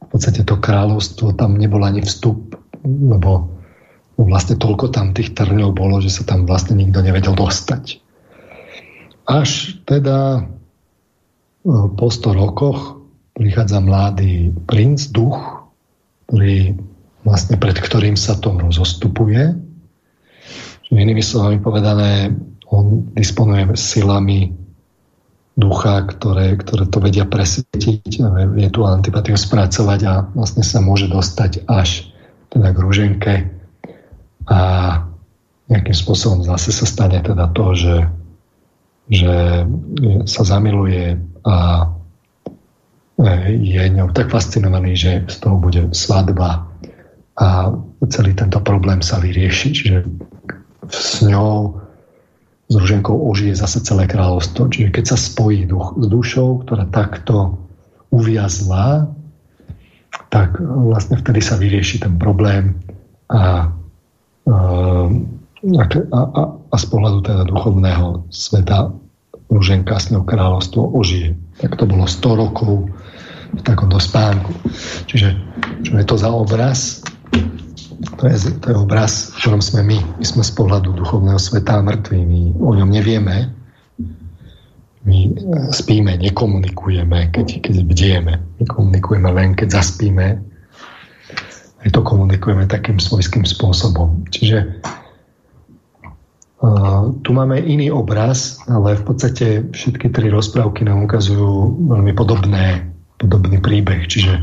V 0.02 0.08
podstate 0.08 0.44
to 0.48 0.56
kráľovstvo 0.60 1.36
tam 1.36 1.60
nebol 1.60 1.84
ani 1.84 2.04
vstup, 2.04 2.56
lebo 2.86 3.52
vlastne 4.16 4.56
toľko 4.56 4.94
tam 4.94 5.12
tých 5.12 5.34
trňov 5.36 5.76
bolo, 5.76 6.00
že 6.00 6.14
sa 6.14 6.24
tam 6.24 6.48
vlastne 6.48 6.78
nikto 6.78 7.02
nevedel 7.04 7.36
dostať. 7.36 8.00
Až 9.26 9.82
teda 9.88 10.40
e, 10.40 10.42
po 11.96 12.08
100 12.12 12.38
rokoch 12.38 13.01
prichádza 13.36 13.80
mladý 13.80 14.52
princ, 14.68 15.10
duch, 15.12 15.40
ktorý 16.28 16.76
vlastne 17.22 17.56
pred 17.58 17.78
ktorým 17.78 18.18
sa 18.18 18.38
to 18.38 18.54
rozostupuje. 18.56 19.56
Inými 20.92 21.24
slovami 21.24 21.64
povedané, 21.64 22.36
on 22.68 23.16
disponuje 23.16 23.64
silami 23.80 24.52
ducha, 25.56 26.08
ktoré, 26.08 26.56
ktoré 26.60 26.88
to 26.88 27.00
vedia 27.00 27.28
presvietiť, 27.28 28.24
vie 28.56 28.68
tú 28.72 28.88
antipatiu 28.88 29.36
spracovať 29.36 30.00
a 30.08 30.14
vlastne 30.36 30.64
sa 30.64 30.80
môže 30.80 31.12
dostať 31.12 31.68
až 31.68 32.12
teda 32.52 32.76
k 32.76 32.78
rúženke 32.84 33.34
a 34.48 34.60
nejakým 35.72 35.96
spôsobom 35.96 36.44
zase 36.44 36.76
sa 36.76 36.84
stane 36.84 37.24
teda 37.24 37.48
to, 37.56 37.66
že, 37.76 37.98
že 39.08 39.64
sa 40.28 40.42
zamiluje 40.44 41.16
a 41.48 41.88
je 43.48 43.84
ňou 43.94 44.10
tak 44.14 44.34
fascinovaný, 44.34 44.98
že 44.98 45.12
z 45.30 45.36
toho 45.42 45.58
bude 45.62 45.94
svadba 45.94 46.66
a 47.38 47.74
celý 48.10 48.34
tento 48.34 48.60
problém 48.62 49.02
sa 49.02 49.22
vyrieši. 49.22 49.70
Čiže 49.74 49.98
s 50.90 51.22
ňou, 51.24 51.80
s 52.68 52.74
Ruženkou 52.76 53.14
ožije 53.14 53.56
zase 53.56 53.82
celé 53.86 54.10
kráľovstvo. 54.10 54.70
Čiže 54.70 54.90
keď 54.94 55.04
sa 55.14 55.18
spojí 55.18 55.66
duch 55.70 55.96
s 55.98 56.06
dušou, 56.06 56.66
ktorá 56.66 56.86
takto 56.90 57.58
uviazla, 58.12 59.08
tak 60.32 60.60
vlastne 60.60 61.20
vtedy 61.20 61.40
sa 61.40 61.56
vyrieši 61.56 62.04
ten 62.04 62.20
problém 62.20 62.80
a, 63.32 63.72
a, 64.48 65.84
a, 66.12 66.42
a 66.48 66.76
z 66.76 66.86
pohľadu 66.88 67.18
teda 67.24 67.44
duchovného 67.48 68.28
sveta 68.32 68.92
Ruženka 69.52 70.00
s 70.00 70.16
ňou 70.16 70.24
kráľovstvo 70.24 70.96
ožije. 70.96 71.36
Tak 71.60 71.76
to 71.76 71.84
bolo 71.84 72.08
100 72.08 72.24
rokov 72.40 72.88
v 73.52 73.62
takomto 73.64 74.00
spánku. 74.00 74.52
Čiže 75.08 75.36
čo 75.84 75.92
je 76.00 76.06
to 76.08 76.16
za 76.16 76.30
obraz? 76.32 77.04
To 78.18 78.24
je, 78.26 78.38
to 78.62 78.66
je 78.72 78.76
obraz, 78.78 79.34
v 79.34 79.46
ktorom 79.46 79.62
sme 79.62 79.82
my. 79.86 79.98
My 80.22 80.26
sme 80.26 80.44
z 80.46 80.52
pohľadu 80.56 80.94
duchovného 80.98 81.38
sveta 81.38 81.82
mŕtvi. 81.82 82.20
My 82.24 82.42
o 82.58 82.72
ňom 82.74 82.90
nevieme. 82.90 83.52
My 85.02 85.18
e, 85.26 85.30
spíme, 85.74 86.18
nekomunikujeme, 86.22 87.34
keď, 87.34 87.48
keď 87.66 87.76
bdieme. 87.86 88.34
My 88.38 88.64
komunikujeme 88.70 89.30
len, 89.34 89.58
keď 89.58 89.82
zaspíme. 89.82 90.38
Aj 91.82 91.90
to 91.90 92.02
komunikujeme 92.06 92.70
takým 92.70 93.02
svojským 93.02 93.46
spôsobom. 93.46 94.26
Čiže 94.30 94.82
Uh, 96.62 97.18
tu 97.26 97.34
máme 97.34 97.58
iný 97.58 97.90
obraz, 97.90 98.62
ale 98.70 98.94
v 98.94 99.02
podstate 99.02 99.66
všetky 99.74 100.14
tri 100.14 100.30
rozprávky 100.30 100.86
nám 100.86 101.10
ukazujú 101.10 101.74
veľmi 101.90 102.14
podobné 102.14 102.86
podobný 103.22 103.62
príbeh. 103.62 104.10
Čiže 104.10 104.34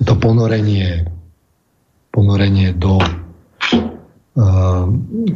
to 0.00 0.16
ponorenie, 0.16 1.04
ponorenie 2.08 2.72
do 2.72 2.96
uh, 2.96 4.84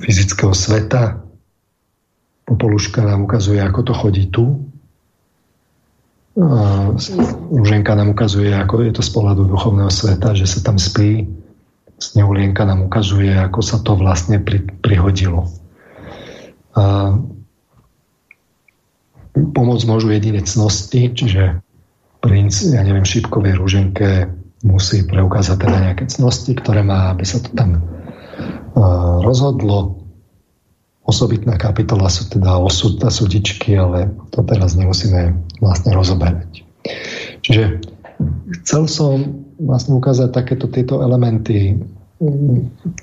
fyzického 0.00 0.56
sveta. 0.56 1.20
Popoluška 2.48 3.04
nám 3.04 3.28
ukazuje, 3.28 3.60
ako 3.60 3.80
to 3.84 3.92
chodí 3.92 4.24
tu. 4.32 4.64
Uh, 6.32 6.96
nám 7.92 8.08
ukazuje, 8.16 8.56
ako 8.56 8.88
je 8.88 8.92
to 8.96 9.02
z 9.04 9.10
pohľadu 9.12 9.44
duchovného 9.44 9.92
sveta, 9.92 10.32
že 10.32 10.48
sa 10.48 10.64
tam 10.64 10.80
spí. 10.80 11.28
Sneulienka 12.00 12.64
nám 12.64 12.88
ukazuje, 12.88 13.30
ako 13.30 13.60
sa 13.60 13.78
to 13.84 13.94
vlastne 13.94 14.40
pri, 14.40 14.64
prihodilo. 14.80 15.46
Uh, 16.72 17.20
pomoc 19.32 19.80
môžu 19.84 20.12
jedinecnosti, 20.12 21.12
čiže 21.12 21.61
princ, 22.22 22.54
ja 22.70 22.80
neviem, 22.86 23.02
šípkovej 23.02 23.58
rúženke 23.58 24.30
musí 24.62 25.02
preukázať 25.02 25.58
teda 25.58 25.78
nejaké 25.90 26.04
cnosti, 26.06 26.54
ktoré 26.54 26.86
má, 26.86 27.10
aby 27.10 27.26
sa 27.26 27.42
to 27.42 27.50
tam 27.58 27.82
uh, 27.82 29.18
rozhodlo. 29.26 29.98
Osobitná 31.02 31.58
kapitola 31.58 32.06
sú 32.06 32.30
teda 32.30 32.62
osud 32.62 33.02
a 33.02 33.10
sudičky, 33.10 33.74
ale 33.74 34.14
to 34.30 34.46
teraz 34.46 34.78
nemusíme 34.78 35.34
vlastne 35.58 35.90
rozoberať. 35.98 36.62
Čiže 37.42 37.82
chcel 38.62 38.86
som 38.86 39.42
vlastne 39.58 39.98
ukázať 39.98 40.30
takéto 40.30 40.70
tieto 40.70 41.02
elementy, 41.02 41.82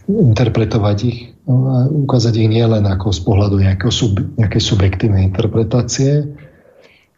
interpretovať 0.08 0.98
ich, 1.04 1.36
ukázať 1.92 2.40
ich 2.40 2.48
nielen 2.48 2.88
ako 2.88 3.12
z 3.12 3.20
pohľadu 3.28 3.60
sub, 3.92 4.16
nejakej 4.40 4.64
subjektívnej 4.64 5.28
interpretácie, 5.28 6.24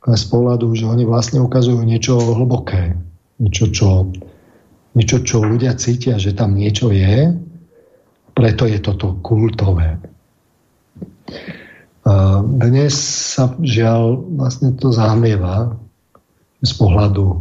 z 0.01 0.25
pohľadu, 0.33 0.73
že 0.73 0.89
oni 0.89 1.05
vlastne 1.05 1.38
ukazujú 1.45 1.85
niečo 1.85 2.17
hlboké, 2.17 2.97
niečo, 3.38 3.69
čo, 3.69 4.09
niečo, 4.97 5.21
čo 5.21 5.45
ľudia 5.45 5.77
cítia, 5.77 6.17
že 6.17 6.33
tam 6.33 6.57
niečo 6.57 6.89
je, 6.89 7.38
preto 8.33 8.65
je 8.65 8.81
toto 8.81 9.21
kultové. 9.21 10.01
Dnes 12.57 12.93
sa 13.38 13.53
žiaľ 13.61 14.25
vlastne 14.33 14.73
to 14.73 14.89
zahmieva 14.89 15.77
z 16.65 16.71
pohľadu 16.73 17.25
e, 17.30 17.38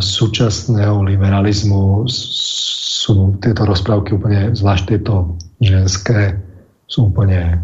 súčasného 0.00 1.04
liberalizmu. 1.04 2.08
Sú 2.08 3.36
tieto 3.44 3.68
rozprávky 3.68 4.16
úplne, 4.16 4.56
zvlášť 4.56 4.84
tieto 4.88 5.36
ženské, 5.60 6.40
sú 6.88 7.12
úplne 7.12 7.60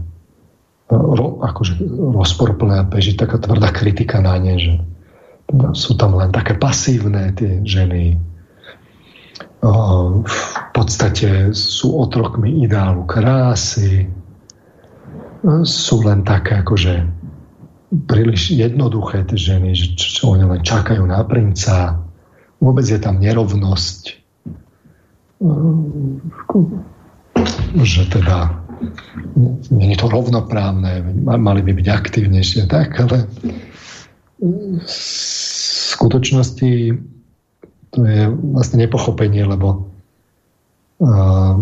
ro, 0.93 1.41
akože 1.41 1.81
rozporplné 2.13 2.85
a 2.85 2.89
beží 2.89 3.17
taká 3.17 3.41
tvrdá 3.41 3.73
kritika 3.73 4.21
na 4.21 4.37
ne, 4.37 4.61
že 4.61 4.73
sú 5.73 5.97
tam 5.97 6.17
len 6.21 6.29
také 6.29 6.57
pasívne 6.61 7.33
tie 7.33 7.65
ženy. 7.65 8.21
V 10.23 10.69
podstate 10.77 11.55
sú 11.57 11.97
otrokmi 11.97 12.67
ideálu 12.67 13.09
krásy, 13.09 14.11
sú 15.63 15.97
len 16.07 16.23
také 16.23 16.63
akože 16.63 17.07
príliš 18.09 18.57
jednoduché 18.57 19.27
tie 19.29 19.37
ženy, 19.37 19.77
že 19.77 19.93
čo, 19.99 20.33
oni 20.33 20.49
len 20.49 20.63
čakajú 20.65 21.05
na 21.05 21.21
princa. 21.27 22.01
Vôbec 22.63 22.87
je 22.87 22.97
tam 22.97 23.21
nerovnosť. 23.21 24.03
Že 27.77 28.03
teda 28.09 28.62
nie 29.71 29.89
je 29.95 29.99
to 29.99 30.07
rovnoprávne, 30.11 31.03
mali 31.23 31.61
by 31.63 31.73
byť 31.75 31.87
aktívnejšie, 31.89 32.67
tak, 32.67 32.99
ale 32.99 33.27
v 34.43 34.91
skutočnosti 35.93 36.73
to 37.93 37.99
je 38.03 38.23
vlastne 38.57 38.81
nepochopenie, 38.81 39.45
lebo 39.45 39.87
uh, 41.05 41.61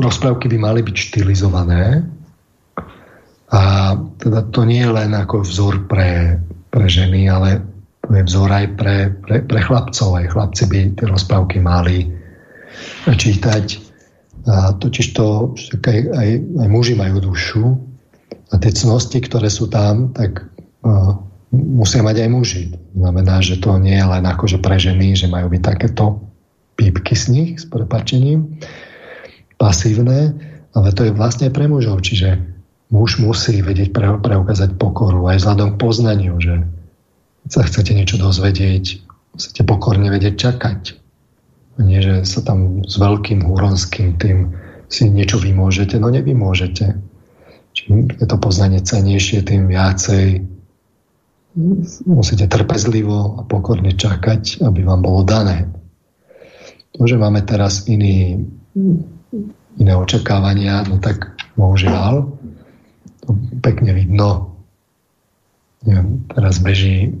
rozprávky 0.00 0.46
by 0.48 0.58
mali 0.58 0.80
byť 0.82 0.96
štilizované 0.96 2.06
a 3.50 3.62
teda 4.22 4.46
to 4.54 4.62
nie 4.62 4.86
je 4.86 4.90
len 4.94 5.10
ako 5.10 5.42
vzor 5.42 5.90
pre, 5.90 6.38
pre 6.70 6.86
ženy, 6.86 7.26
ale 7.26 7.66
to 8.06 8.14
je 8.14 8.22
vzor 8.26 8.50
aj 8.50 8.66
pre, 8.78 8.96
pre, 9.26 9.42
pre 9.42 9.60
chlapcov. 9.62 10.22
Aj 10.22 10.26
chlapci 10.30 10.70
by 10.70 10.78
tie 10.94 11.06
rozprávky 11.10 11.58
mali 11.58 12.06
čítať 13.10 13.89
a 14.48 14.72
totiž 14.76 15.12
to, 15.12 15.52
aj, 15.84 15.98
aj, 16.16 16.28
aj 16.40 16.68
muži 16.68 16.94
majú 16.96 17.20
dušu 17.20 17.76
a 18.50 18.54
tie 18.56 18.72
cnosti, 18.72 19.20
ktoré 19.20 19.52
sú 19.52 19.68
tam, 19.68 20.12
tak 20.16 20.48
uh, 20.86 21.16
musia 21.52 22.00
mať 22.00 22.26
aj 22.26 22.30
muži. 22.30 22.62
Znamená, 22.96 23.42
že 23.44 23.60
to 23.60 23.76
nie 23.76 23.98
je 23.98 24.06
len 24.06 24.24
akože 24.24 24.58
pre 24.62 24.80
ženy, 24.80 25.12
že 25.18 25.30
majú 25.30 25.50
byť 25.50 25.62
takéto 25.62 26.18
pípky 26.78 27.12
z 27.12 27.24
nich, 27.30 27.50
s 27.60 27.66
prepačením, 27.68 28.56
pasívne, 29.60 30.32
ale 30.72 30.88
to 30.96 31.10
je 31.10 31.12
vlastne 31.12 31.52
pre 31.52 31.68
mužov. 31.68 32.00
Čiže 32.00 32.40
muž 32.88 33.20
musí 33.20 33.60
vedieť 33.60 33.92
pre, 33.92 34.16
preukázať 34.18 34.80
pokoru 34.80 35.28
aj 35.28 35.44
vzhľadom 35.44 35.76
k 35.76 35.80
poznaniu, 35.80 36.34
že 36.40 36.64
sa 37.50 37.66
chcete 37.66 37.92
niečo 37.92 38.16
dozvedieť, 38.16 39.04
musíte 39.36 39.62
pokorne 39.66 40.08
vedieť 40.08 40.34
čakať 40.38 40.99
nie, 41.80 42.00
že 42.04 42.24
sa 42.28 42.44
tam 42.44 42.84
s 42.84 43.00
veľkým 43.00 43.44
huronským 43.44 44.20
tým 44.20 44.52
si 44.90 45.06
niečo 45.06 45.38
vymôžete. 45.38 45.96
No 46.02 46.10
nevymôžete. 46.10 46.98
Čím 47.70 48.10
je 48.10 48.26
to 48.26 48.36
poznanie 48.36 48.82
cenejšie, 48.82 49.46
tým 49.46 49.70
viacej 49.70 50.42
musíte 52.06 52.46
trpezlivo 52.46 53.38
a 53.38 53.46
pokorne 53.46 53.94
čakať, 53.94 54.62
aby 54.62 54.80
vám 54.86 55.02
bolo 55.02 55.26
dané. 55.26 55.66
To, 56.94 57.06
že 57.06 57.18
máme 57.18 57.42
teraz 57.42 57.86
iný, 57.86 58.46
iné 59.78 59.92
očakávania, 59.94 60.86
no 60.86 60.98
tak 60.98 61.34
bohužiaľ, 61.54 62.26
to 63.26 63.28
pekne 63.62 63.94
vidno. 63.94 64.58
Neviem, 65.86 66.26
teraz 66.28 66.60
beží 66.60 67.14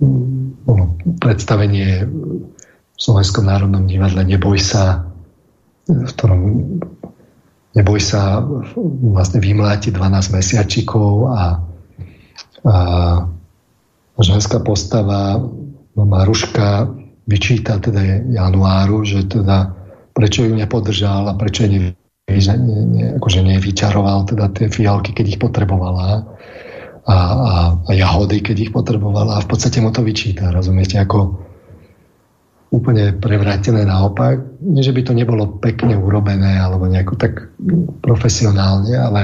mm, 0.00 0.58
predstavenie 1.20 2.08
v 2.98 3.00
Slovenskom 3.00 3.46
národnom 3.46 3.86
divadle 3.86 4.26
Neboj 4.26 4.58
sa, 4.58 5.06
v 5.86 6.10
ktorom 6.10 6.40
Neboj 7.78 8.00
sa 8.02 8.42
vlastne 9.06 9.38
vymláti 9.38 9.94
12 9.94 10.34
mesiačikov 10.34 11.30
a, 11.30 11.62
a 12.66 12.74
ženská 14.18 14.58
postava 14.66 15.38
Maruška 15.94 16.90
vyčíta 17.30 17.78
teda 17.78 18.26
Januáru, 18.34 19.06
že 19.06 19.30
teda 19.30 19.78
prečo 20.10 20.42
ju 20.42 20.58
nepodržal 20.58 21.30
a 21.30 21.38
prečo 21.38 21.70
ne, 21.70 21.94
ne, 22.26 22.78
ne, 22.82 23.04
akože 23.22 23.46
nevyčaroval 23.46 24.26
teda 24.26 24.50
tie 24.50 24.66
fialky, 24.66 25.14
keď 25.14 25.38
ich 25.38 25.38
potrebovala 25.38 26.26
a, 27.06 27.14
a, 27.14 27.52
a 27.78 27.90
jahody, 27.94 28.42
keď 28.42 28.56
ich 28.68 28.72
potrebovala 28.74 29.38
a 29.38 29.44
v 29.44 29.48
podstate 29.54 29.78
mu 29.78 29.94
to 29.94 30.02
vyčíta, 30.02 30.50
rozumiete, 30.50 30.98
ako 30.98 31.47
úplne 32.68 33.16
prevrátené 33.16 33.88
naopak. 33.88 34.60
Nie, 34.60 34.84
že 34.84 34.92
by 34.92 35.00
to 35.08 35.12
nebolo 35.16 35.56
pekne 35.56 35.96
urobené 35.96 36.60
alebo 36.60 36.84
nejako 36.84 37.16
tak 37.16 37.48
profesionálne, 38.04 38.92
ale 38.92 39.22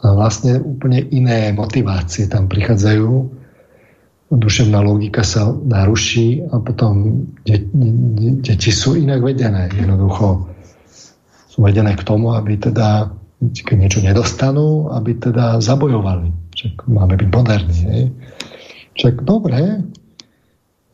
vlastne 0.00 0.56
úplne 0.62 1.04
iné 1.12 1.52
motivácie 1.52 2.30
tam 2.30 2.48
prichádzajú. 2.48 3.36
Duševná 4.28 4.84
logika 4.84 5.24
sa 5.24 5.48
naruší 5.52 6.44
a 6.52 6.60
potom 6.60 7.24
deti 8.44 8.70
sú 8.72 8.96
inak 8.96 9.24
vedené. 9.24 9.72
Jednoducho 9.72 10.48
sú 11.48 11.58
vedené 11.64 11.96
k 11.96 12.04
tomu, 12.04 12.36
aby 12.36 12.60
teda, 12.60 13.08
keď 13.40 13.76
niečo 13.76 14.00
nedostanú, 14.04 14.92
aby 14.92 15.16
teda 15.16 15.64
zabojovali. 15.64 16.28
Však 16.52 16.74
máme 16.92 17.16
byť 17.16 17.28
moderní. 17.32 17.78
Hej? 17.88 18.04
Však 19.00 19.24
dobre, 19.24 19.80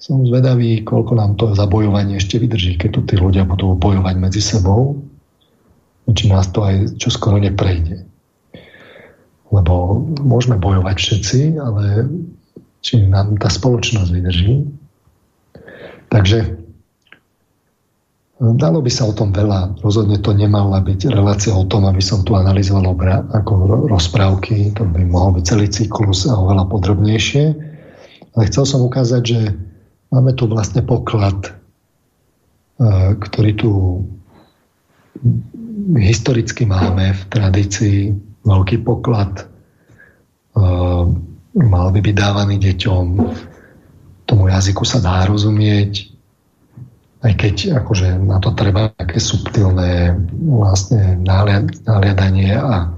som 0.05 0.21
zvedavý, 0.21 0.85
koľko 0.85 1.17
nám 1.17 1.41
to 1.41 1.57
zabojovanie 1.57 2.21
ešte 2.21 2.37
vydrží, 2.37 2.77
keď 2.77 2.91
tu 2.93 3.01
tí 3.09 3.17
ľudia 3.17 3.49
budú 3.49 3.73
bojovať 3.73 4.21
medzi 4.21 4.45
sebou, 4.45 5.01
či 6.13 6.29
nás 6.29 6.53
to 6.53 6.61
aj 6.61 7.01
čo 7.01 7.09
skoro 7.09 7.41
neprejde. 7.41 8.05
Lebo 9.49 10.05
môžeme 10.21 10.61
bojovať 10.61 10.97
všetci, 11.01 11.57
ale 11.57 12.05
či 12.85 13.01
nám 13.09 13.41
tá 13.41 13.49
spoločnosť 13.49 14.11
vydrží. 14.13 14.69
Takže 16.13 16.53
dalo 18.61 18.85
by 18.85 18.91
sa 18.93 19.09
o 19.09 19.17
tom 19.17 19.33
veľa. 19.33 19.81
Rozhodne 19.81 20.21
to 20.21 20.37
nemala 20.37 20.85
byť 20.85 21.09
relácia 21.17 21.57
o 21.57 21.65
tom, 21.65 21.89
aby 21.89 22.05
som 22.05 22.21
tu 22.29 22.37
analyzoval 22.37 22.93
obra, 22.93 23.25
ako 23.33 23.89
rozprávky. 23.89 24.77
To 24.77 24.85
by 24.85 25.01
mohol 25.09 25.41
byť 25.41 25.45
celý 25.49 25.65
cyklus 25.73 26.29
a 26.29 26.37
oveľa 26.37 26.69
podrobnejšie. 26.69 27.73
Ale 28.37 28.43
chcel 28.53 28.69
som 28.69 28.85
ukázať, 28.85 29.23
že 29.25 29.41
Máme 30.15 30.31
tu 30.39 30.47
vlastne 30.47 30.87
poklad, 30.87 31.51
e, 31.51 31.53
ktorý 33.19 33.53
tu 33.59 33.71
historicky 35.99 36.63
máme 36.63 37.19
v 37.19 37.23
tradícii, 37.27 38.15
veľký 38.47 38.87
poklad, 38.87 39.43
e, 39.43 39.45
mal 41.59 41.87
by 41.91 41.99
byť 41.99 42.15
dávaný 42.15 42.63
deťom, 42.63 43.05
tomu 44.31 44.49
jazyku 44.55 44.87
sa 44.87 45.03
dá 45.03 45.27
rozumieť, 45.27 46.15
aj 47.25 47.33
keď 47.41 47.55
akože 47.81 48.21
na 48.21 48.37
to 48.39 48.53
treba 48.53 48.93
také 48.95 49.17
subtilné 49.17 50.13
vlastne 50.45 51.17
naliadanie 51.89 52.53
a, 52.53 52.93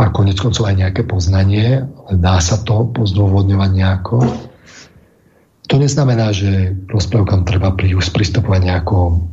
a 0.00 0.04
konec 0.16 0.40
koncov 0.40 0.64
aj 0.64 0.80
nejaké 0.80 1.04
poznanie, 1.04 1.84
ale 1.84 2.12
dá 2.16 2.40
sa 2.40 2.56
to 2.64 2.88
pozdôvodňovať 2.88 3.70
nejako. 3.76 4.16
To 5.72 5.80
neznamená, 5.80 6.36
že 6.36 6.76
rozprávkam 6.92 7.48
treba 7.48 7.72
pristupovať 7.72 8.60
nejako 8.60 9.24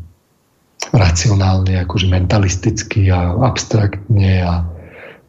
racionálne, 0.95 1.83
akože 1.83 2.07
mentalisticky 2.07 3.11
a 3.11 3.35
abstraktne 3.43 4.47
a, 4.47 4.63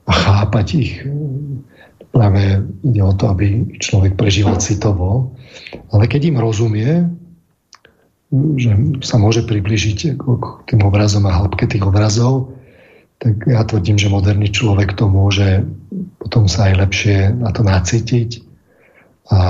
a 0.06 0.12
chápať 0.14 0.66
ich. 0.78 1.02
Práve 2.14 2.62
ide 2.86 3.02
o 3.02 3.10
to, 3.10 3.26
aby 3.26 3.74
človek 3.82 4.14
prežíval 4.14 4.62
citovo. 4.62 5.34
Ale 5.90 6.06
keď 6.06 6.30
im 6.30 6.38
rozumie, 6.38 7.10
že 8.54 8.70
sa 9.02 9.18
môže 9.18 9.42
približiť 9.42 10.14
k 10.14 10.24
tým 10.70 10.80
obrazom 10.86 11.26
a 11.26 11.34
hĺbke 11.34 11.66
tých 11.66 11.82
obrazov, 11.82 12.54
tak 13.18 13.50
ja 13.50 13.66
tvrdím, 13.66 13.98
že 13.98 14.14
moderný 14.14 14.48
človek 14.48 14.94
to 14.94 15.10
môže 15.10 15.66
potom 16.22 16.46
sa 16.46 16.70
aj 16.70 16.86
lepšie 16.86 17.16
na 17.36 17.50
to 17.50 17.66
nacítiť 17.66 18.46
a 19.34 19.40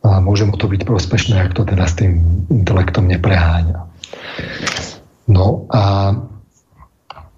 a 0.00 0.20
môže 0.24 0.48
mu 0.48 0.56
to 0.56 0.64
byť 0.64 0.82
prospešné, 0.88 1.36
ak 1.36 1.52
to 1.52 1.68
teda 1.68 1.84
s 1.84 1.94
tým 2.00 2.44
intelektom 2.48 3.04
nepreháňa. 3.04 3.84
No 5.28 5.68
a 5.68 6.16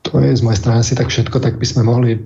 to 0.03 0.19
je 0.19 0.35
z 0.35 0.43
mojej 0.43 0.59
strany 0.59 0.79
asi 0.83 0.95
tak 0.99 1.11
všetko, 1.11 1.37
tak 1.39 1.59
by 1.59 1.67
sme 1.67 1.83
mohli 1.87 2.19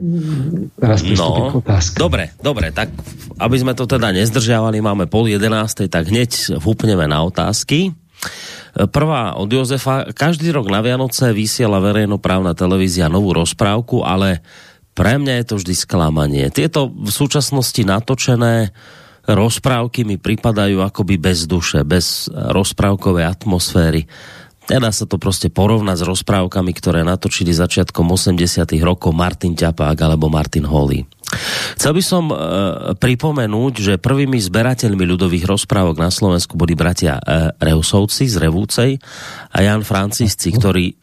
teraz 0.80 1.04
pristúpiť 1.04 1.42
no, 1.44 1.52
k 1.52 1.60
otázke. 1.60 1.96
Dobre, 2.00 2.24
dobre, 2.40 2.72
tak 2.72 2.92
aby 3.36 3.56
sme 3.60 3.76
to 3.76 3.84
teda 3.84 4.12
nezdržiavali, 4.16 4.80
máme 4.80 5.04
pol 5.08 5.28
jedenástej, 5.28 5.92
tak 5.92 6.08
hneď 6.08 6.56
vúpneme 6.60 7.04
na 7.04 7.20
otázky. 7.24 7.92
Prvá 8.76 9.36
od 9.36 9.48
Jozefa. 9.48 10.08
Každý 10.12 10.52
rok 10.52 10.68
na 10.68 10.84
Vianoce 10.84 11.32
vysiela 11.32 11.80
verejnoprávna 11.80 12.52
televízia 12.52 13.12
novú 13.12 13.32
rozprávku, 13.32 14.04
ale 14.04 14.44
pre 14.96 15.20
mňa 15.20 15.32
je 15.40 15.44
to 15.44 15.54
vždy 15.60 15.74
sklamanie. 15.76 16.44
Tieto 16.48 16.88
v 16.88 17.12
súčasnosti 17.12 17.80
natočené 17.84 18.72
rozprávky 19.26 20.06
mi 20.06 20.16
pripadajú 20.16 20.82
akoby 20.82 21.18
bez 21.18 21.50
duše, 21.50 21.82
bez 21.82 22.30
rozprávkovej 22.30 23.26
atmosféry. 23.26 24.06
Nedá 24.66 24.90
sa 24.90 25.06
to 25.06 25.14
proste 25.22 25.46
porovnať 25.46 26.02
s 26.02 26.08
rozprávkami, 26.10 26.72
ktoré 26.74 27.06
natočili 27.06 27.54
začiatkom 27.54 28.10
80 28.10 28.66
rokov 28.82 29.14
Martin 29.14 29.54
Ťapák 29.54 29.94
alebo 29.94 30.26
Martin 30.26 30.66
Holly. 30.66 31.06
Chcel 31.78 31.94
by 31.94 32.02
som 32.02 32.24
e, 32.30 32.34
pripomenúť, 32.98 33.72
že 33.78 34.02
prvými 34.02 34.38
zberateľmi 34.42 35.06
ľudových 35.06 35.46
rozprávok 35.46 36.02
na 36.02 36.10
Slovensku 36.10 36.58
boli 36.58 36.74
bratia 36.74 37.18
e, 37.18 37.22
Reusovci 37.62 38.26
z 38.26 38.42
Revúcej 38.42 38.98
a 39.54 39.58
Jan 39.62 39.86
Francisci, 39.86 40.50
ktorí... 40.50 40.98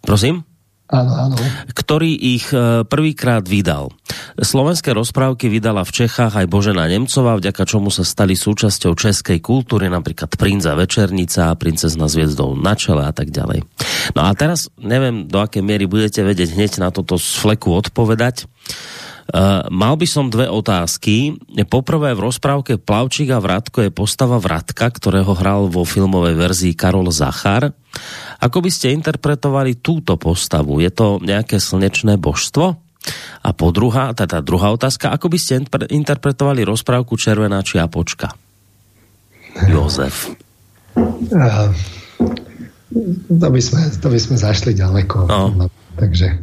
Prosím? 0.00 0.55
Áno, 0.86 1.12
áno. 1.18 1.34
Ktorý 1.74 2.14
ich 2.14 2.46
e, 2.54 2.86
prvýkrát 2.86 3.42
vydal. 3.42 3.90
Slovenské 4.38 4.94
rozprávky 4.94 5.50
vydala 5.50 5.82
v 5.82 5.90
Čechách 5.90 6.38
aj 6.38 6.46
Božena 6.46 6.86
Nemcová, 6.86 7.34
vďaka 7.34 7.66
čomu 7.66 7.90
sa 7.90 8.06
stali 8.06 8.38
súčasťou 8.38 8.94
českej 8.94 9.42
kultúry, 9.42 9.90
napríklad 9.90 10.38
Princa 10.38 10.78
Večernica, 10.78 11.58
Princezna 11.58 12.06
hviezdou 12.06 12.54
na 12.54 12.78
čele 12.78 13.02
a 13.02 13.10
tak 13.10 13.34
ďalej. 13.34 13.66
No 14.14 14.20
a 14.22 14.30
teraz 14.38 14.70
neviem, 14.78 15.26
do 15.26 15.42
akej 15.42 15.66
miery 15.66 15.90
budete 15.90 16.22
vedieť 16.22 16.54
hneď 16.54 16.72
na 16.78 16.94
toto 16.94 17.18
z 17.18 17.34
fleku 17.34 17.74
odpovedať. 17.74 18.46
Uh, 19.26 19.66
mal 19.74 19.98
by 19.98 20.06
som 20.06 20.30
dve 20.30 20.46
otázky. 20.46 21.34
Poprvé 21.66 22.14
v 22.14 22.30
rozprávke 22.30 22.78
Plavčík 22.78 23.34
a 23.34 23.42
Vratko 23.42 23.82
je 23.82 23.90
postava 23.90 24.38
Vratka, 24.38 24.86
ktorého 24.86 25.34
hral 25.34 25.66
vo 25.66 25.82
filmovej 25.82 26.38
verzii 26.38 26.72
Karol 26.78 27.10
Zachar. 27.10 27.74
Ako 28.38 28.62
by 28.62 28.70
ste 28.70 28.94
interpretovali 28.94 29.82
túto 29.82 30.14
postavu? 30.14 30.78
Je 30.78 30.94
to 30.94 31.18
nejaké 31.18 31.58
slnečné 31.58 32.22
božstvo? 32.22 32.78
A 33.42 33.48
po 33.50 33.74
druhá, 33.74 34.14
teda 34.14 34.42
druhá 34.42 34.70
otázka, 34.70 35.10
ako 35.10 35.26
by 35.26 35.38
ste 35.42 35.62
interpretovali 35.90 36.62
rozprávku 36.62 37.18
Červená 37.18 37.62
čiapočka? 37.66 38.30
Jozef. 39.66 40.30
Uh, 40.94 41.74
to, 43.26 43.48
by 43.50 43.60
sme, 43.62 43.90
to 43.90 44.06
by 44.06 44.18
sme 44.22 44.36
zašli 44.38 44.70
ďaleko. 44.74 45.26
No. 45.26 45.50
No, 45.50 45.66
takže 45.98 46.38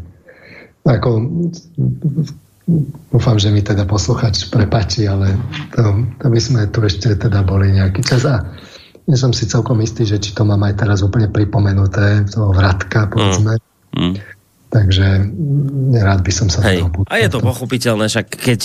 ako 0.83 1.09
Dúfam, 3.11 3.35
že 3.35 3.51
mi 3.51 3.59
teda 3.59 3.83
posluchač 3.83 4.47
prepačí, 4.47 5.03
ale 5.03 5.35
to, 5.75 6.07
to 6.15 6.27
by 6.31 6.39
sme 6.39 6.61
tu 6.71 6.79
ešte 6.79 7.19
teda 7.19 7.43
boli 7.43 7.75
nejaký 7.75 7.99
čas. 8.07 8.23
A 8.23 8.39
nie 9.03 9.19
som 9.19 9.35
si 9.35 9.43
celkom 9.51 9.83
istý, 9.83 10.07
že 10.07 10.15
či 10.23 10.31
to 10.31 10.47
mám 10.47 10.63
aj 10.63 10.79
teraz 10.79 11.03
úplne 11.03 11.27
pripomenuté, 11.27 12.23
toho 12.31 12.55
vratka, 12.55 13.11
povedzme. 13.11 13.59
Mm. 13.91 13.99
Mm. 13.99 14.13
Takže 14.73 15.29
rád 16.01 16.25
by 16.25 16.31
som 16.33 16.49
sa 16.49 16.65
Hej. 16.65 16.89
A 17.05 17.21
je 17.21 17.29
to 17.29 17.45
pochopiteľné, 17.45 18.09
však 18.09 18.25
keď 18.25 18.59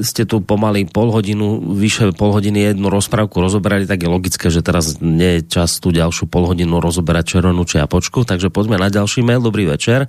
ste 0.00 0.24
tu 0.24 0.40
pomaly 0.40 0.88
pol 0.88 1.12
hodinu, 1.12 1.60
vyše 1.76 2.16
pol 2.16 2.32
hodiny 2.32 2.72
jednu 2.72 2.88
rozprávku 2.88 3.36
rozoberali, 3.36 3.84
tak 3.84 4.00
je 4.00 4.08
logické, 4.08 4.48
že 4.48 4.64
teraz 4.64 5.04
nie 5.04 5.44
je 5.44 5.60
čas 5.60 5.76
tú 5.76 5.92
ďalšiu 5.92 6.24
pol 6.32 6.48
hodinu 6.48 6.80
rozoberať 6.80 7.36
červenú 7.36 7.68
či 7.68 7.84
počku, 7.84 8.24
takže 8.24 8.48
poďme 8.48 8.80
na 8.80 8.88
ďalší 8.88 9.20
mail. 9.20 9.44
Dobrý 9.44 9.68
večer. 9.68 10.08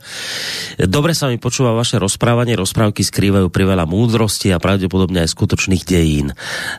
Dobre 0.80 1.12
sa 1.12 1.28
mi 1.28 1.36
počúva 1.36 1.76
vaše 1.76 2.00
rozprávanie, 2.00 2.56
rozprávky 2.56 3.04
skrývajú 3.04 3.52
priveľa 3.52 3.84
múdrosti 3.84 4.48
a 4.56 4.64
pravdepodobne 4.64 5.28
aj 5.28 5.34
skutočných 5.36 5.84
dejín. 5.84 6.32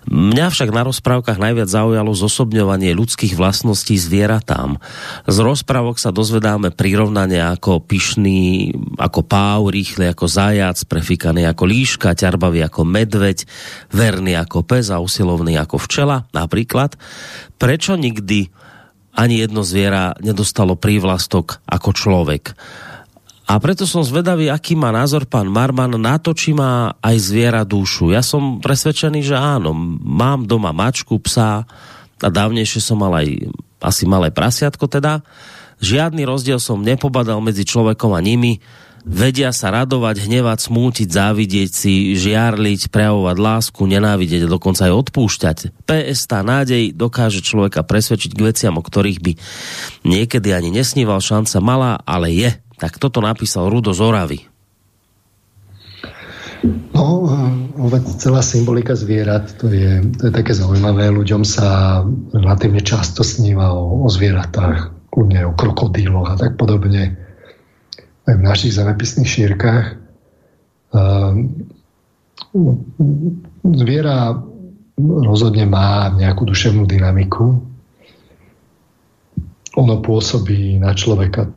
Mňa 0.09 0.49
však 0.49 0.73
na 0.73 0.89
rozprávkach 0.89 1.37
najviac 1.37 1.69
zaujalo 1.69 2.17
zosobňovanie 2.17 2.97
ľudských 2.97 3.37
vlastností 3.37 4.01
zvieratám. 4.01 4.81
Z 5.29 5.37
rozprávok 5.45 6.01
sa 6.01 6.17
dozvedáme 6.17 6.73
prirovnanie 6.73 7.45
ako 7.45 7.85
pyšný 7.85 8.54
ako 8.99 9.21
páv, 9.25 9.71
rýchle 9.73 10.11
ako 10.11 10.27
zajac, 10.27 10.79
prefikaný 10.87 11.49
ako 11.49 11.65
líška, 11.67 12.19
ťarbavý 12.19 12.65
ako 12.67 12.83
medveď, 12.87 13.47
verný 13.91 14.39
ako 14.39 14.63
pes 14.63 14.91
a 14.91 15.01
usilovný 15.01 15.59
ako 15.59 15.77
včela, 15.81 16.27
napríklad. 16.31 16.95
Prečo 17.57 17.99
nikdy 17.99 18.49
ani 19.15 19.35
jedno 19.43 19.63
zviera 19.63 20.15
nedostalo 20.19 20.75
prívlastok 20.75 21.63
ako 21.67 21.91
človek? 21.95 22.45
A 23.45 23.61
preto 23.61 23.85
som 23.85 24.01
zvedavý, 24.01 24.49
aký 24.49 24.73
má 24.73 24.89
názor 24.89 25.29
pán 25.29 25.53
Marman 25.53 26.01
na 26.01 26.17
to, 26.17 26.33
či 26.33 26.57
má 26.57 26.97
aj 27.05 27.17
zviera 27.21 27.61
dušu. 27.61 28.09
Ja 28.09 28.25
som 28.25 28.57
presvedčený, 28.57 29.21
že 29.21 29.37
áno. 29.37 29.77
Mám 30.01 30.49
doma 30.49 30.73
mačku, 30.73 31.21
psa 31.21 31.69
a 32.25 32.29
dávnejšie 32.33 32.81
som 32.81 33.05
mal 33.05 33.13
aj 33.21 33.53
asi 33.85 34.09
malé 34.09 34.33
prasiatko 34.33 34.89
teda 34.89 35.21
Žiadny 35.83 36.23
rozdiel 36.27 36.63
som 36.63 36.83
nepobadal 36.85 37.43
medzi 37.43 37.67
človekom 37.67 38.15
a 38.15 38.21
nimi. 38.23 38.63
Vedia 39.05 39.53
sa 39.53 39.69
radovať, 39.69 40.25
hnevať, 40.25 40.73
smútiť, 40.73 41.09
závidieť 41.13 41.71
si, 41.77 42.17
žiarliť, 42.17 42.89
prejavovať 42.89 43.37
lásku, 43.37 43.77
nenávidieť 43.85 44.49
a 44.49 44.53
dokonca 44.57 44.89
aj 44.89 44.97
odpúšťať. 44.97 45.85
PS 45.85 46.25
tá 46.25 46.41
nádej 46.41 46.97
dokáže 46.97 47.45
človeka 47.45 47.85
presvedčiť 47.85 48.33
k 48.33 48.45
veciam, 48.49 48.81
o 48.81 48.83
ktorých 48.83 49.21
by 49.21 49.33
niekedy 50.09 50.57
ani 50.57 50.73
nesníval 50.73 51.21
šanca 51.21 51.61
malá, 51.61 51.93
ale 52.09 52.33
je. 52.33 52.51
Tak 52.81 52.97
toto 52.97 53.21
napísal 53.21 53.69
Rudo 53.69 53.93
z 53.93 54.01
Oravy. 54.01 54.41
No, 56.97 57.29
celá 58.17 58.41
symbolika 58.41 58.97
zvierat, 58.97 59.61
to 59.61 59.69
je, 59.69 60.01
to 60.17 60.23
je 60.29 60.33
také 60.33 60.57
zaujímavé. 60.57 61.13
Ľuďom 61.13 61.45
sa 61.45 62.01
relatívne 62.33 62.81
často 62.81 63.21
sníva 63.21 63.77
o, 63.77 64.01
o 64.01 64.09
zvieratách 64.09 65.04
kľudne 65.15 65.47
o 65.47 65.55
krokodíloch 65.55 66.27
a 66.27 66.35
tak 66.35 66.59
podobne 66.59 67.15
aj 68.27 68.35
v 68.35 68.43
našich 68.43 68.75
zemepisných 68.75 69.31
šírkach. 69.31 69.95
Ehm, 70.91 71.71
zviera 73.63 74.35
rozhodne 74.99 75.71
má 75.71 76.11
nejakú 76.11 76.43
duševnú 76.51 76.83
dynamiku. 76.91 77.63
Ono 79.75 79.95
pôsobí 80.03 80.83
na 80.83 80.95
človeka 80.95 81.51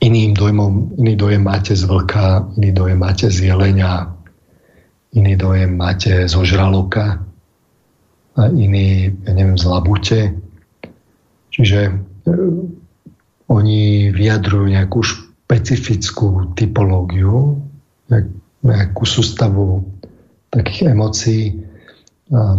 iným 0.00 0.32
dojmom, 0.36 0.96
iný 1.00 1.16
dojem 1.16 1.40
máte 1.44 1.72
z 1.72 1.88
vlka, 1.88 2.52
iný 2.60 2.70
dojem 2.72 2.98
máte 3.00 3.32
z 3.32 3.52
jelenia, 3.52 4.12
iný 5.16 5.36
dojem 5.40 5.72
máte 5.72 6.28
zo 6.28 6.44
žraloka 6.44 7.24
a 8.36 8.40
iný, 8.52 9.08
ja 9.24 9.32
neviem, 9.32 9.56
z 9.56 9.64
labute. 9.64 10.20
Čiže 11.56 11.80
e, 11.88 11.92
oni 13.48 14.12
vyjadrujú 14.12 14.66
nejakú 14.68 15.00
špecifickú 15.00 16.52
typológiu, 16.52 17.56
nejakú 18.60 19.04
sústavu 19.08 19.88
takých 20.52 20.92
emócií. 20.92 21.64
A 22.34 22.58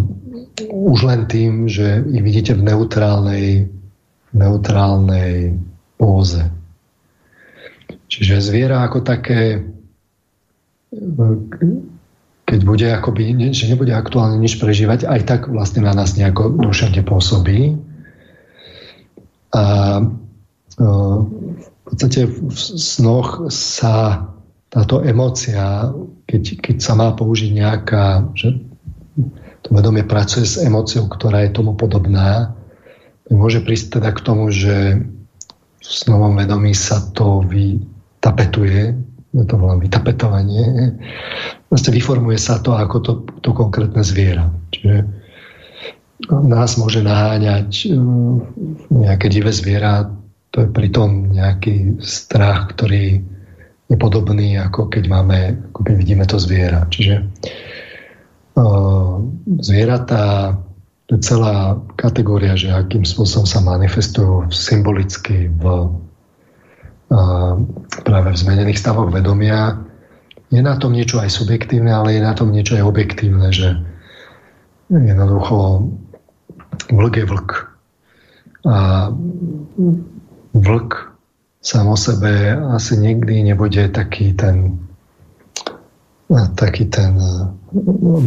už 0.72 1.00
len 1.04 1.28
tým, 1.28 1.68
že 1.68 2.02
ich 2.08 2.24
vidíte 2.24 2.56
v 2.56 2.66
neutrálnej, 2.72 3.68
neutrálnej 4.32 5.60
póze. 6.00 6.48
Čiže 8.08 8.40
zviera 8.40 8.88
ako 8.88 9.04
také, 9.04 9.68
keď 12.48 12.60
bude 12.64 12.88
akoby, 12.88 13.52
že 13.52 13.68
nebude 13.68 13.92
aktuálne 13.92 14.40
nič 14.40 14.56
prežívať, 14.56 15.04
aj 15.04 15.22
tak 15.28 15.42
vlastne 15.52 15.84
na 15.84 15.92
nás 15.92 16.16
nejako 16.16 16.64
duševne 16.64 17.04
pôsobí. 17.04 17.76
A 19.56 19.64
v 20.78 21.82
podstate 21.88 22.28
v 22.28 22.58
snoch 22.58 23.48
sa 23.54 24.28
táto 24.68 25.00
emócia, 25.02 25.90
keď, 26.28 26.44
keď 26.60 26.76
sa 26.84 26.94
má 26.94 27.16
použiť 27.16 27.52
nejaká, 27.56 28.28
že 28.36 28.60
to 29.64 29.70
vedomie 29.72 30.04
pracuje 30.04 30.44
s 30.44 30.60
emóciou, 30.60 31.08
ktorá 31.08 31.48
je 31.48 31.56
tomu 31.56 31.74
podobná, 31.74 32.54
môže 33.32 33.64
prísť 33.64 34.00
teda 34.00 34.10
k 34.14 34.24
tomu, 34.24 34.52
že 34.52 35.02
v 35.82 35.86
snovom 35.88 36.36
vedomí 36.36 36.76
sa 36.76 37.00
to 37.16 37.44
vytapetuje, 37.48 38.96
ja 39.34 39.44
to 39.48 39.56
volám 39.60 39.80
vytapetovanie, 39.84 40.96
vlastne 41.72 41.92
vyformuje 41.96 42.40
sa 42.40 42.60
to 42.60 42.76
ako 42.76 42.98
to, 43.00 43.14
to 43.44 43.52
konkrétne 43.56 44.04
zviera. 44.04 44.52
Čiže 44.72 45.27
nás 46.26 46.78
môže 46.82 47.06
naháňať 47.06 47.70
e, 47.86 47.94
nejaké 48.90 49.30
divé 49.30 49.54
zviera, 49.54 50.10
to 50.50 50.66
je 50.66 50.70
pritom 50.74 51.30
nejaký 51.30 52.02
strach, 52.02 52.74
ktorý 52.74 53.22
je 53.88 53.96
podobný, 53.96 54.58
ako 54.58 54.90
keď 54.90 55.04
máme, 55.08 55.54
ako 55.72 55.80
keď 55.86 55.96
vidíme 55.96 56.26
to 56.28 56.42
zviera. 56.42 56.84
Čiže 56.92 57.24
uh, 58.60 59.16
zvieratá, 59.64 60.58
to 61.08 61.16
je 61.16 61.22
celá 61.24 61.80
kategória, 61.96 62.60
že 62.60 62.68
akým 62.68 63.08
spôsobom 63.08 63.48
sa 63.48 63.64
manifestujú 63.64 64.52
symbolicky 64.52 65.48
v, 65.56 65.64
uh, 67.16 67.54
práve 68.04 68.30
v 68.36 68.42
zmenených 68.44 68.82
stavoch 68.82 69.08
vedomia. 69.08 69.80
Je 70.52 70.60
na 70.60 70.76
tom 70.76 70.92
niečo 70.92 71.24
aj 71.24 71.32
subjektívne, 71.32 71.92
ale 71.92 72.20
je 72.20 72.22
na 72.24 72.36
tom 72.36 72.52
niečo 72.52 72.76
aj 72.76 72.84
objektívne, 72.84 73.56
že 73.56 73.80
jednoducho 74.92 75.88
vlk 76.92 77.14
je 77.18 77.26
vlk. 77.26 77.52
A 78.68 78.78
vlk 80.54 80.92
sám 81.62 81.88
o 81.88 81.98
sebe 81.98 82.58
asi 82.76 82.98
nikdy 82.98 83.44
nebude 83.44 83.90
taký 83.90 84.34
ten 84.34 84.80
taký 86.60 86.92
ten 86.92 87.16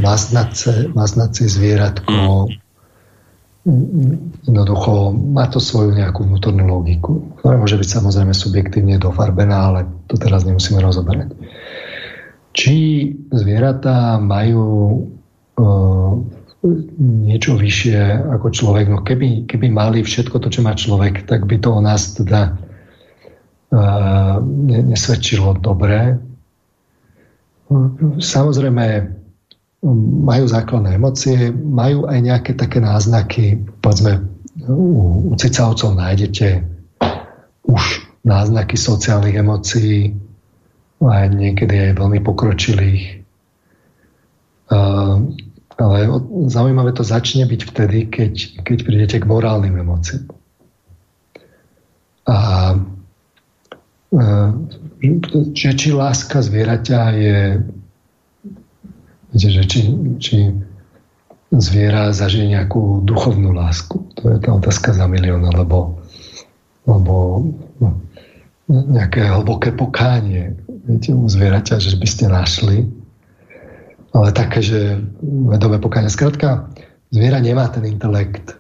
maznace, 0.01 0.89
maznací 0.97 1.45
zvieratko 1.45 2.49
jednoducho 4.49 5.13
má 5.13 5.45
to 5.53 5.61
svoju 5.61 5.93
nejakú 5.93 6.25
vnútornú 6.25 6.65
logiku, 6.65 7.21
ktorá 7.41 7.61
môže 7.61 7.77
byť 7.77 7.89
samozrejme 8.01 8.33
subjektívne 8.33 8.97
dofarbená, 8.97 9.57
ale 9.73 9.81
to 10.09 10.17
teraz 10.17 10.49
nemusíme 10.49 10.81
rozoberať. 10.81 11.37
Či 12.57 12.77
zvieratá 13.31 14.17
majú 14.17 14.65
uh, 15.61 16.13
niečo 17.01 17.57
vyššie 17.57 18.29
ako 18.37 18.53
človek. 18.53 18.87
No 18.93 19.01
keby, 19.01 19.49
keby 19.49 19.73
mali 19.73 20.05
všetko 20.05 20.37
to, 20.45 20.53
čo 20.53 20.61
má 20.61 20.77
človek, 20.77 21.25
tak 21.25 21.49
by 21.49 21.57
to 21.57 21.73
o 21.73 21.81
nás 21.81 22.13
teda 22.13 22.53
uh, 23.73 24.37
nesvedčilo 24.69 25.57
dobre. 25.57 26.21
Samozrejme, 28.21 28.87
majú 30.21 30.45
základné 30.45 31.01
emócie, 31.01 31.49
majú 31.55 32.05
aj 32.05 32.19
nejaké 32.21 32.53
také 32.53 32.85
náznaky, 32.85 33.57
povedzme, 33.81 34.21
u, 34.69 35.33
u 35.33 35.35
cicavcov 35.41 35.97
nájdete 35.97 36.61
už 37.65 37.83
náznaky 38.29 38.77
sociálnych 38.77 39.41
emócií, 39.41 40.13
aj 41.01 41.33
niekedy 41.33 41.89
aj 41.89 41.93
veľmi 41.97 42.21
pokročilých. 42.21 43.25
Uh, 44.69 45.25
ale 45.81 46.05
zaujímavé 46.53 46.93
to 46.93 47.01
začne 47.01 47.49
byť 47.49 47.61
vtedy, 47.65 47.99
keď, 48.13 48.33
keď 48.63 48.79
prídete 48.85 49.17
k 49.17 49.29
morálnym 49.29 49.81
emóciám. 49.81 50.29
A 52.29 52.37
že 55.57 55.71
či 55.75 55.89
láska 55.95 56.45
zvieraťa 56.45 57.01
je 57.17 57.39
viete, 59.31 59.49
že 59.49 59.63
či, 59.65 59.81
či 60.19 60.37
zviera 61.55 62.11
zažije 62.11 62.51
nejakú 62.51 63.03
duchovnú 63.07 63.55
lásku. 63.55 64.03
To 64.19 64.23
je 64.35 64.39
tá 64.43 64.51
otázka 64.55 64.95
za 64.95 65.07
milión, 65.07 65.47
alebo, 65.47 65.99
alebo 66.87 67.47
no, 67.79 67.89
nejaké 68.71 69.27
hlboké 69.31 69.75
pokánie 69.75 70.55
viete, 70.87 71.15
u 71.15 71.27
zvieraťa, 71.27 71.83
že 71.83 71.99
by 71.99 72.07
ste 72.07 72.25
našli 72.31 72.87
ale 74.11 74.35
také, 74.35 74.61
že 74.63 74.99
vedové 75.23 75.79
pokáňa. 75.79 76.11
Skrátka, 76.11 76.71
zviera 77.11 77.39
nemá 77.39 77.71
ten 77.71 77.87
intelekt, 77.87 78.59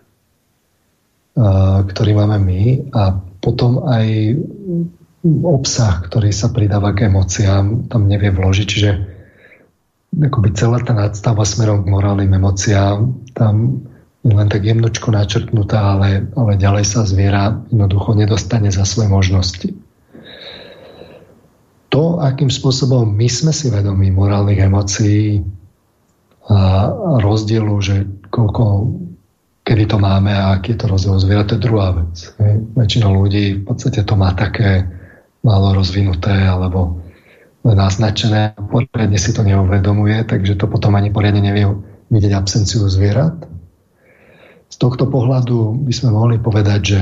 ktorý 1.86 2.12
máme 2.14 2.38
my 2.38 2.62
a 2.94 3.14
potom 3.40 3.86
aj 3.86 4.36
obsah, 5.44 6.00
ktorý 6.06 6.32
sa 6.32 6.48
pridáva 6.52 6.96
k 6.96 7.10
emóciám, 7.10 7.92
tam 7.92 8.08
nevie 8.08 8.32
vložiť, 8.32 8.66
čiže 8.66 8.90
akoby 10.10 10.48
celá 10.58 10.82
tá 10.82 10.96
nadstava 10.96 11.46
smerom 11.46 11.86
k 11.86 11.90
morálnym 11.92 12.34
emóciám 12.34 13.14
tam 13.34 13.86
je 14.20 14.36
len 14.36 14.48
tak 14.52 14.68
jemnočko 14.68 15.16
načrtnutá, 15.16 15.96
ale, 15.96 16.28
ale 16.36 16.60
ďalej 16.60 16.84
sa 16.84 17.08
zviera 17.08 17.56
jednoducho 17.72 18.12
nedostane 18.12 18.68
za 18.68 18.84
svoje 18.84 19.08
možnosti. 19.08 19.68
To, 21.90 22.22
akým 22.22 22.50
spôsobom 22.50 23.02
my 23.02 23.26
sme 23.26 23.50
si 23.50 23.66
vedomí 23.66 24.14
morálnych 24.14 24.62
emócií 24.62 25.42
a 26.50 26.90
rozdielu, 27.18 27.74
že 27.82 28.06
koľko, 28.30 28.94
kedy 29.66 29.84
to 29.90 29.96
máme 29.98 30.30
a 30.30 30.54
aký 30.54 30.74
je 30.74 30.78
to 30.82 30.86
rozdiel 30.86 31.18
zviera, 31.18 31.46
to 31.46 31.58
je 31.58 31.66
druhá 31.66 31.94
vec. 31.94 32.14
Väčšina 32.78 33.06
ľudí 33.10 33.62
v 33.62 33.64
podstate 33.66 34.06
to 34.06 34.14
má 34.14 34.34
také 34.34 34.86
málo 35.42 35.74
rozvinuté 35.74 36.30
alebo 36.30 37.02
naznačené, 37.66 38.56
poriadne 38.70 39.18
si 39.20 39.30
to 39.34 39.42
neuvedomuje, 39.44 40.24
takže 40.24 40.56
to 40.56 40.66
potom 40.70 40.96
ani 40.96 41.12
poriadne 41.12 41.44
nevie 41.44 41.66
vidieť 42.10 42.32
absenciu 42.34 42.86
zvierat. 42.88 43.46
Z 44.70 44.76
tohto 44.78 45.10
pohľadu 45.10 45.86
by 45.86 45.92
sme 45.92 46.14
mohli 46.14 46.38
povedať, 46.38 46.80
že 46.82 47.00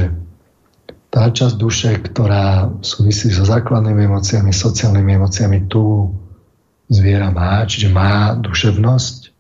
tá 1.09 1.33
časť 1.33 1.57
duše, 1.57 1.91
ktorá 2.05 2.69
súvisí 2.85 3.33
so 3.33 3.45
základnými 3.45 4.05
emóciami, 4.05 4.53
sociálnymi 4.53 5.17
emóciami, 5.17 5.59
tu 5.73 6.13
zviera 6.93 7.33
má, 7.33 7.65
čiže 7.65 7.89
má 7.89 8.37
duševnosť, 8.37 9.33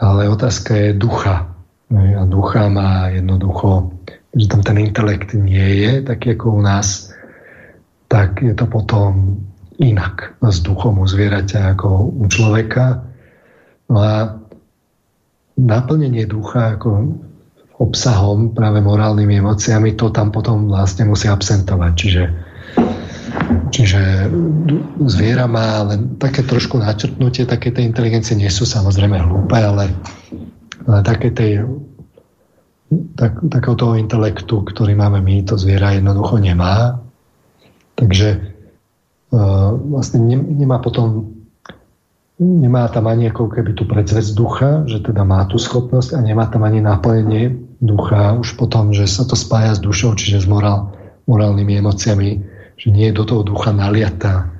ale 0.00 0.28
otázka 0.28 0.72
je 0.76 0.90
ducha. 0.96 1.52
A 1.92 2.24
ducha 2.28 2.68
má 2.68 3.08
jednoducho, 3.08 3.92
že 4.36 4.48
tam 4.48 4.60
ten 4.60 4.76
intelekt 4.80 5.32
nie 5.32 5.84
je, 5.84 5.92
taký 6.04 6.36
ako 6.36 6.60
u 6.60 6.60
nás, 6.60 7.12
tak 8.08 8.40
je 8.44 8.52
to 8.52 8.68
potom 8.68 9.40
inak 9.80 10.36
s 10.40 10.60
duchom 10.60 11.00
u 11.00 11.06
zvieraťa 11.08 11.76
ako 11.76 12.12
u 12.16 12.24
človeka. 12.28 13.04
No 13.88 13.96
a 14.00 14.14
naplnenie 15.56 16.28
ducha 16.28 16.76
ako 16.76 17.16
obsahom, 17.78 18.52
práve 18.52 18.82
morálnymi 18.82 19.38
emóciami, 19.38 19.94
to 19.94 20.10
tam 20.10 20.34
potom 20.34 20.66
vlastne 20.66 21.06
musí 21.06 21.30
absentovať. 21.30 21.92
Čiže, 21.94 22.22
čiže 23.70 24.02
zviera 25.06 25.46
má 25.46 25.86
len 25.86 26.18
také 26.18 26.42
trošku 26.42 26.82
načrtnutie, 26.82 27.46
také 27.46 27.70
tej 27.70 27.86
inteligencie 27.86 28.34
nie 28.34 28.50
sú 28.50 28.66
samozrejme 28.66 29.22
hlúpe, 29.22 29.54
ale, 29.54 29.94
ale 30.90 30.98
také 31.06 31.30
tej 31.30 31.70
tak, 33.14 33.38
takého 33.46 33.76
toho 33.78 33.94
intelektu, 33.94 34.66
ktorý 34.66 34.98
máme 34.98 35.22
my, 35.22 35.46
to 35.46 35.54
zviera 35.54 35.94
jednoducho 35.94 36.42
nemá. 36.42 36.98
Takže 37.94 38.28
uh, 39.30 39.70
vlastne 39.76 40.18
ne, 40.24 40.38
nemá 40.38 40.82
potom 40.82 41.38
nemá 42.38 42.86
tam 42.90 43.10
ani 43.10 43.28
ako 43.34 43.50
keby 43.50 43.74
tú 43.74 43.86
predzvec 43.86 44.26
ducha, 44.34 44.86
že 44.86 45.02
teda 45.02 45.26
má 45.26 45.42
tú 45.50 45.58
schopnosť 45.58 46.14
a 46.14 46.22
nemá 46.22 46.46
tam 46.46 46.62
ani 46.62 46.78
naplnenie 46.78 47.67
ducha 47.78 48.34
už 48.34 48.58
potom, 48.58 48.90
že 48.90 49.06
sa 49.06 49.22
to 49.22 49.38
spája 49.38 49.78
s 49.78 49.80
dušou, 49.80 50.18
čiže 50.18 50.44
s 50.44 50.46
morál, 50.50 50.94
morálnymi 51.30 51.78
emóciami, 51.78 52.30
že 52.78 52.88
nie 52.90 53.10
je 53.10 53.18
do 53.18 53.24
toho 53.26 53.42
ducha 53.46 53.70
naliatá 53.74 54.58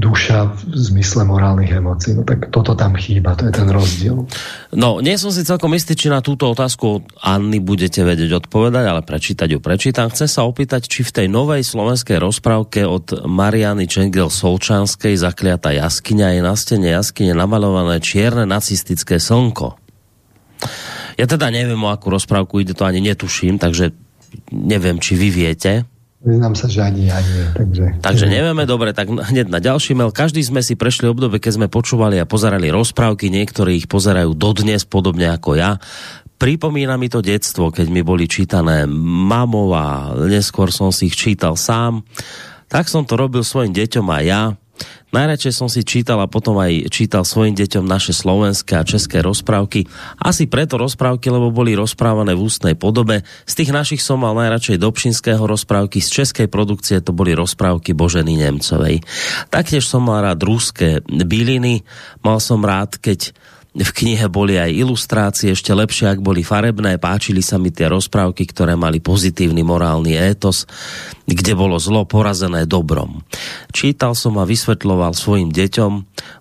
duša 0.00 0.56
v 0.56 0.72
zmysle 0.72 1.28
morálnych 1.28 1.68
emócií. 1.68 2.16
No 2.16 2.24
tak 2.24 2.48
toto 2.48 2.72
tam 2.72 2.96
chýba, 2.96 3.36
to 3.36 3.44
je 3.44 3.52
ten 3.52 3.68
rozdiel. 3.68 4.24
No, 4.72 5.04
nie 5.04 5.20
som 5.20 5.28
si 5.28 5.44
celkom 5.44 5.76
istý, 5.76 5.92
či 5.92 6.08
na 6.08 6.24
túto 6.24 6.48
otázku 6.48 6.84
od 6.88 7.04
Anny 7.20 7.60
budete 7.60 8.00
vedieť 8.00 8.40
odpovedať, 8.40 8.84
ale 8.88 9.04
prečítať 9.04 9.48
ju 9.52 9.60
prečítam. 9.60 10.08
Chcem 10.08 10.32
sa 10.32 10.48
opýtať, 10.48 10.88
či 10.88 11.04
v 11.04 11.12
tej 11.12 11.26
novej 11.28 11.60
slovenskej 11.60 12.16
rozprávke 12.16 12.88
od 12.88 13.28
Mariany 13.28 13.84
Čengel 13.84 14.32
Solčanskej 14.32 15.20
Zakliata 15.20 15.76
jaskyňa 15.76 16.28
je 16.32 16.40
na 16.40 16.56
stene 16.56 16.88
jaskyne 16.96 17.36
namalované 17.36 18.00
čierne 18.00 18.48
nacistické 18.48 19.20
slnko. 19.20 19.76
Ja 21.20 21.28
teda 21.28 21.52
neviem, 21.52 21.76
o 21.76 21.92
akú 21.92 22.08
rozprávku 22.08 22.64
ide, 22.64 22.72
to 22.72 22.88
ani 22.88 23.04
netuším, 23.04 23.60
takže 23.60 23.92
neviem, 24.48 24.96
či 24.96 25.20
vy 25.20 25.28
viete. 25.28 25.84
Vyznám 26.20 26.52
sa, 26.52 26.68
že 26.68 26.80
ani 26.84 27.08
ja 27.08 27.20
nie. 27.20 27.44
Takže, 27.56 27.84
takže 28.00 28.26
nevieme, 28.28 28.68
dobre, 28.68 28.96
tak 28.96 29.08
hneď 29.08 29.48
na 29.48 29.60
ďalší 29.60 29.96
mail. 29.96 30.12
Každý 30.12 30.40
sme 30.40 30.64
si 30.64 30.76
prešli 30.76 31.08
obdobie, 31.08 31.40
keď 31.40 31.60
sme 31.60 31.68
počúvali 31.72 32.20
a 32.20 32.28
pozerali 32.28 32.72
rozprávky, 32.72 33.32
niektorí 33.32 33.80
ich 33.80 33.88
pozerajú 33.88 34.36
dodnes, 34.36 34.88
podobne 34.88 35.32
ako 35.32 35.60
ja. 35.60 35.76
Pripomína 36.40 36.96
mi 36.96 37.12
to 37.12 37.20
detstvo, 37.20 37.68
keď 37.68 37.92
mi 37.92 38.00
boli 38.00 38.24
čítané 38.24 38.88
mamov 38.88 39.76
a 39.76 40.12
neskôr 40.24 40.72
som 40.72 40.88
si 40.88 41.12
ich 41.12 41.16
čítal 41.16 41.56
sám. 41.56 42.04
Tak 42.68 42.88
som 42.88 43.04
to 43.04 43.16
robil 43.16 43.44
svojim 43.44 43.76
deťom 43.76 44.06
a 44.08 44.18
ja. 44.24 44.42
Najradšej 45.10 45.54
som 45.54 45.66
si 45.66 45.82
čítal 45.82 46.22
a 46.22 46.30
potom 46.30 46.54
aj 46.62 46.86
čítal 46.86 47.26
svojim 47.26 47.58
deťom 47.58 47.82
naše 47.82 48.14
slovenské 48.14 48.78
a 48.78 48.86
české 48.86 49.20
rozprávky. 49.26 49.90
Asi 50.22 50.46
preto 50.46 50.78
rozprávky, 50.78 51.34
lebo 51.34 51.50
boli 51.50 51.74
rozprávané 51.74 52.38
v 52.38 52.46
ústnej 52.46 52.74
podobe. 52.78 53.26
Z 53.42 53.52
tých 53.58 53.74
našich 53.74 54.02
som 54.06 54.22
mal 54.22 54.38
najradšej 54.38 54.78
Dobšinského 54.78 55.42
rozprávky, 55.42 55.98
z 55.98 56.22
českej 56.22 56.46
produkcie 56.46 57.02
to 57.02 57.10
boli 57.10 57.34
rozprávky 57.34 57.90
Boženy 57.90 58.38
Nemcovej. 58.38 59.02
Taktiež 59.50 59.82
som 59.90 60.06
mal 60.06 60.22
rád 60.22 60.46
ruské 60.46 61.02
byliny, 61.06 61.82
mal 62.22 62.38
som 62.38 62.62
rád, 62.62 63.02
keď 63.02 63.34
v 63.70 63.90
knihe 63.94 64.26
boli 64.26 64.58
aj 64.58 64.74
ilustrácie, 64.74 65.54
ešte 65.54 65.70
lepšie, 65.70 66.10
ak 66.10 66.18
boli 66.18 66.42
farebné, 66.42 66.98
páčili 66.98 67.38
sa 67.38 67.54
mi 67.54 67.70
tie 67.70 67.86
rozprávky, 67.86 68.42
ktoré 68.50 68.74
mali 68.74 68.98
pozitívny 68.98 69.62
morálny 69.62 70.18
étos, 70.18 70.66
kde 71.22 71.54
bolo 71.54 71.78
zlo 71.78 72.02
porazené 72.02 72.66
dobrom. 72.66 73.22
Čítal 73.70 74.18
som 74.18 74.42
a 74.42 74.44
vysvetľoval 74.44 75.14
svojim 75.14 75.54
deťom, 75.54 75.92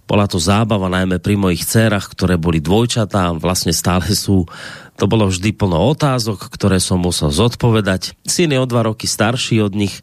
bola 0.09 0.25
to 0.25 0.41
zábava 0.41 0.89
najmä 0.89 1.21
pri 1.21 1.37
mojich 1.37 1.69
dcerách, 1.69 2.17
ktoré 2.17 2.41
boli 2.41 2.57
dvojčatá, 2.65 3.29
vlastne 3.37 3.77
stále 3.77 4.09
sú. 4.17 4.49
To 4.97 5.05
bolo 5.05 5.29
vždy 5.29 5.53
plno 5.53 5.77
otázok, 5.93 6.49
ktoré 6.49 6.81
som 6.81 6.97
musel 6.97 7.29
zodpovedať. 7.29 8.17
Syn 8.25 8.57
je 8.57 8.59
o 8.59 8.65
dva 8.65 8.89
roky 8.89 9.05
starší 9.05 9.61
od 9.61 9.77
nich, 9.77 10.01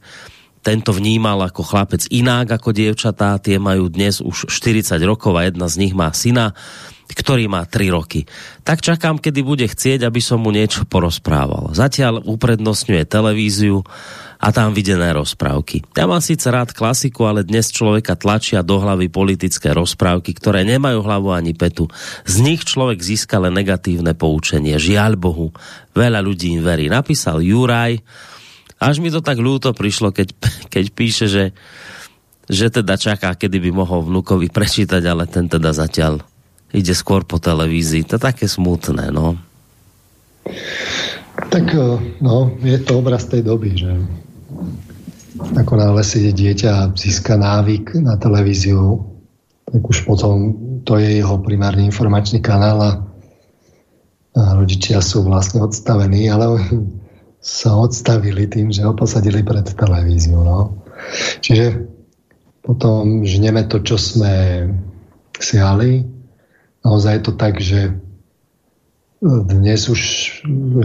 tento 0.62 0.90
vnímal 0.90 1.46
ako 1.46 1.62
chlapec 1.62 2.10
inak 2.10 2.58
ako 2.58 2.74
dievčatá, 2.74 3.38
tie 3.38 3.54
majú 3.58 3.86
dnes 3.86 4.18
už 4.18 4.50
40 4.50 4.98
rokov 5.06 5.38
a 5.38 5.46
jedna 5.46 5.70
z 5.70 5.78
nich 5.78 5.94
má 5.94 6.10
syna 6.10 6.58
ktorý 7.06 7.46
má 7.46 7.62
3 7.62 7.94
roky. 7.94 8.26
Tak 8.66 8.82
čakám, 8.82 9.22
kedy 9.22 9.40
bude 9.46 9.66
chcieť, 9.66 10.02
aby 10.02 10.18
som 10.18 10.42
mu 10.42 10.50
niečo 10.50 10.82
porozprával. 10.88 11.70
Zatiaľ 11.70 12.26
uprednostňuje 12.26 13.06
televíziu 13.06 13.86
a 14.36 14.52
tam 14.52 14.76
videné 14.76 15.14
rozprávky. 15.16 15.86
Ja 15.96 16.04
mám 16.04 16.20
síce 16.20 16.50
rád 16.52 16.76
klasiku, 16.76 17.24
ale 17.24 17.46
dnes 17.46 17.72
človeka 17.72 18.18
tlačia 18.18 18.60
do 18.60 18.76
hlavy 18.82 19.08
politické 19.08 19.72
rozprávky, 19.72 20.36
ktoré 20.36 20.66
nemajú 20.66 21.00
hlavu 21.00 21.32
ani 21.32 21.56
petu. 21.56 21.88
Z 22.28 22.44
nich 22.44 22.66
človek 22.66 23.00
získa 23.00 23.40
len 23.40 23.56
negatívne 23.56 24.12
poučenie. 24.12 24.76
Žiaľ 24.76 25.12
Bohu, 25.16 25.56
veľa 25.96 26.20
ľudí 26.20 26.52
im 26.52 26.60
verí. 26.60 26.92
Napísal 26.92 27.40
Juraj, 27.40 28.02
až 28.76 29.00
mi 29.00 29.08
to 29.08 29.24
tak 29.24 29.40
ľúto 29.40 29.72
prišlo, 29.72 30.12
keď, 30.12 30.36
keď 30.74 30.84
píše, 30.92 31.26
že 31.30 31.44
že 32.46 32.70
teda 32.70 32.94
čaká, 32.94 33.34
kedy 33.34 33.58
by 33.58 33.70
mohol 33.74 34.06
vnukovi 34.06 34.54
prečítať, 34.54 35.02
ale 35.02 35.26
ten 35.26 35.50
teda 35.50 35.74
zatiaľ 35.74 36.22
ide 36.74 36.94
skôr 36.94 37.22
po 37.22 37.38
televízii. 37.38 38.06
To 38.10 38.18
je 38.18 38.26
také 38.26 38.46
smutné, 38.50 39.14
no. 39.14 39.38
Tak 41.50 41.66
eh, 41.74 41.98
no, 42.22 42.54
je 42.62 42.78
to 42.82 43.02
obraz 43.02 43.26
tej 43.28 43.42
doby, 43.46 43.76
že 43.76 43.92
ako 45.36 45.72
náhle 45.76 46.00
si 46.00 46.32
dieťa 46.32 46.96
získa 46.96 47.36
návyk 47.36 48.00
na 48.00 48.16
televíziu, 48.16 49.04
tak 49.68 49.82
už 49.84 50.08
potom 50.08 50.56
to 50.86 50.96
je 50.96 51.20
jeho 51.20 51.36
primárny 51.42 51.84
informačný 51.90 52.40
kanál 52.40 52.78
a, 52.80 52.92
a 54.38 54.42
rodičia 54.56 55.04
sú 55.04 55.26
vlastne 55.26 55.60
odstavení, 55.60 56.30
ale 56.32 56.56
sa 57.42 57.76
odstavili 57.76 58.48
tým, 58.48 58.72
že 58.72 58.82
ho 58.86 58.96
posadili 58.96 59.44
pred 59.44 59.66
televíziu. 59.76 60.40
No. 60.40 60.82
Čiže 61.44 61.84
potom 62.64 63.22
žneme 63.22 63.68
to, 63.70 63.78
čo 63.84 63.94
sme 64.00 64.66
siali, 65.38 66.15
naozaj 66.86 67.18
je 67.18 67.22
to 67.26 67.32
tak, 67.34 67.54
že 67.58 67.80
e, 67.90 67.92
dnes 69.50 69.90
už, 69.90 70.00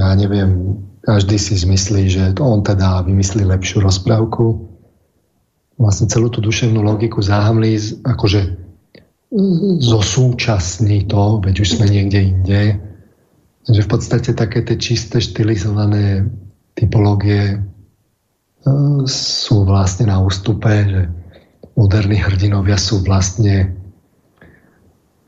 ja 0.02 0.18
neviem, 0.18 0.82
každý 1.06 1.38
si 1.38 1.54
zmyslí, 1.54 2.02
že 2.10 2.24
on 2.42 2.66
teda 2.66 3.06
vymyslí 3.06 3.46
lepšiu 3.46 3.86
rozprávku. 3.86 4.66
Vlastne 5.78 6.10
celú 6.10 6.30
tú 6.34 6.42
duševnú 6.42 6.82
logiku 6.82 7.22
záhamlí, 7.22 8.02
akože 8.02 8.42
e, 8.42 8.50
zosúčasní 9.82 11.06
to, 11.06 11.38
veď 11.46 11.56
už 11.62 11.70
sme 11.78 11.86
niekde 11.86 12.20
inde. 12.22 12.62
Že 13.70 13.86
v 13.86 13.90
podstate 13.94 14.34
také 14.34 14.66
tie 14.66 14.78
čisté, 14.82 15.22
štilizované 15.22 16.26
typológie 16.74 17.58
e, 17.58 17.58
sú 19.06 19.70
vlastne 19.70 20.10
na 20.10 20.18
ústupe, 20.18 20.70
že 20.70 21.02
moderní 21.78 22.18
hrdinovia 22.18 22.78
sú 22.78 23.02
vlastne 23.06 23.81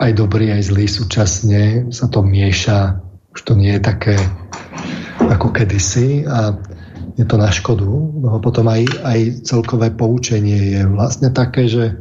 aj 0.04 0.12
dobrý, 0.20 0.52
aj 0.52 0.68
zlý 0.68 0.86
súčasne, 0.92 1.64
sa 1.96 2.12
to 2.12 2.20
mieša, 2.20 3.00
už 3.32 3.40
to 3.48 3.56
nie 3.56 3.80
je 3.80 3.82
také 3.82 4.16
ako 5.18 5.56
kedysi 5.56 6.28
a 6.28 6.60
je 7.16 7.26
to 7.26 7.36
na 7.40 7.50
škodu. 7.50 7.88
No 8.20 8.38
potom 8.44 8.68
aj, 8.68 8.84
aj 9.06 9.20
celkové 9.48 9.96
poučenie 9.96 10.76
je 10.76 10.82
vlastne 10.90 11.32
také, 11.32 11.72
že 11.72 11.96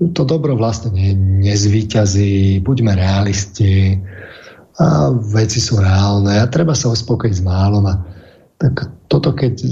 to 0.00 0.22
dobro 0.26 0.58
vlastne 0.58 0.90
ne, 0.90 1.14
nezvýťazí, 1.46 2.58
buďme 2.64 2.96
realisti 2.96 4.02
a 4.80 5.12
veci 5.14 5.60
sú 5.62 5.78
reálne 5.78 6.40
a 6.40 6.50
treba 6.50 6.74
sa 6.74 6.90
uspokojiť 6.90 7.34
s 7.36 7.44
málom. 7.44 7.84
A 7.86 7.94
tak 8.58 8.88
toto 9.06 9.30
keď 9.36 9.62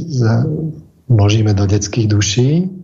vložíme 1.09 1.57
do 1.57 1.65
detských 1.67 2.07
duší, 2.07 2.78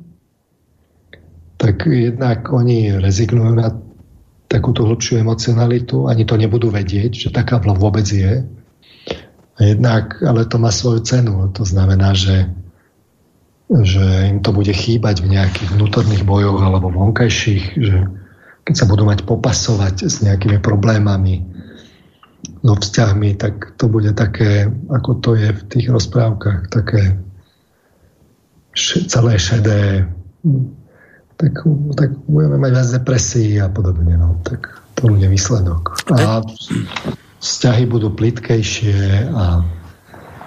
tak 1.64 1.88
jednak 1.88 2.44
oni 2.52 3.00
rezignujú 3.00 3.56
na 3.56 3.72
takúto 4.52 4.84
hlbšiu 4.84 5.24
emocionalitu, 5.24 6.12
ani 6.12 6.28
to 6.28 6.36
nebudú 6.36 6.68
vedieť, 6.68 7.16
že 7.16 7.28
taká 7.32 7.56
vôbec 7.56 8.04
je. 8.04 8.44
Jednak, 9.56 10.20
ale 10.20 10.44
to 10.44 10.60
má 10.60 10.68
svoju 10.68 11.00
cenu. 11.08 11.48
To 11.56 11.64
znamená, 11.64 12.12
že, 12.12 12.52
že 13.72 14.04
im 14.28 14.44
to 14.44 14.52
bude 14.52 14.68
chýbať 14.76 15.24
v 15.24 15.40
nejakých 15.40 15.72
vnútorných 15.72 16.28
bojoch 16.28 16.60
alebo 16.60 16.92
vonkajších, 16.92 17.64
že 17.80 17.96
keď 18.68 18.74
sa 18.76 18.84
budú 18.84 19.08
mať 19.08 19.24
popasovať 19.24 20.04
s 20.04 20.20
nejakými 20.20 20.60
problémami 20.60 21.48
so 22.60 22.76
vzťahmi, 22.76 23.40
tak 23.40 23.72
to 23.80 23.88
bude 23.88 24.12
také, 24.12 24.68
ako 24.92 25.16
to 25.24 25.30
je 25.32 25.48
v 25.48 25.62
tých 25.72 25.86
rozprávkach, 25.88 26.68
také 26.68 27.16
celé 29.08 29.40
šedé, 29.40 30.04
tak, 31.36 31.52
tak 31.98 32.10
budeme 32.30 32.56
mať 32.58 32.70
viac 32.78 32.88
depresí 33.00 33.58
a 33.58 33.66
podobne. 33.68 34.14
No. 34.14 34.38
Tak 34.46 34.70
to 34.94 35.10
bude 35.10 35.26
výsledok. 35.26 35.98
A 36.14 36.42
vzťahy 37.42 37.84
budú 37.90 38.14
plitkejšie 38.14 39.30
a 39.34 39.60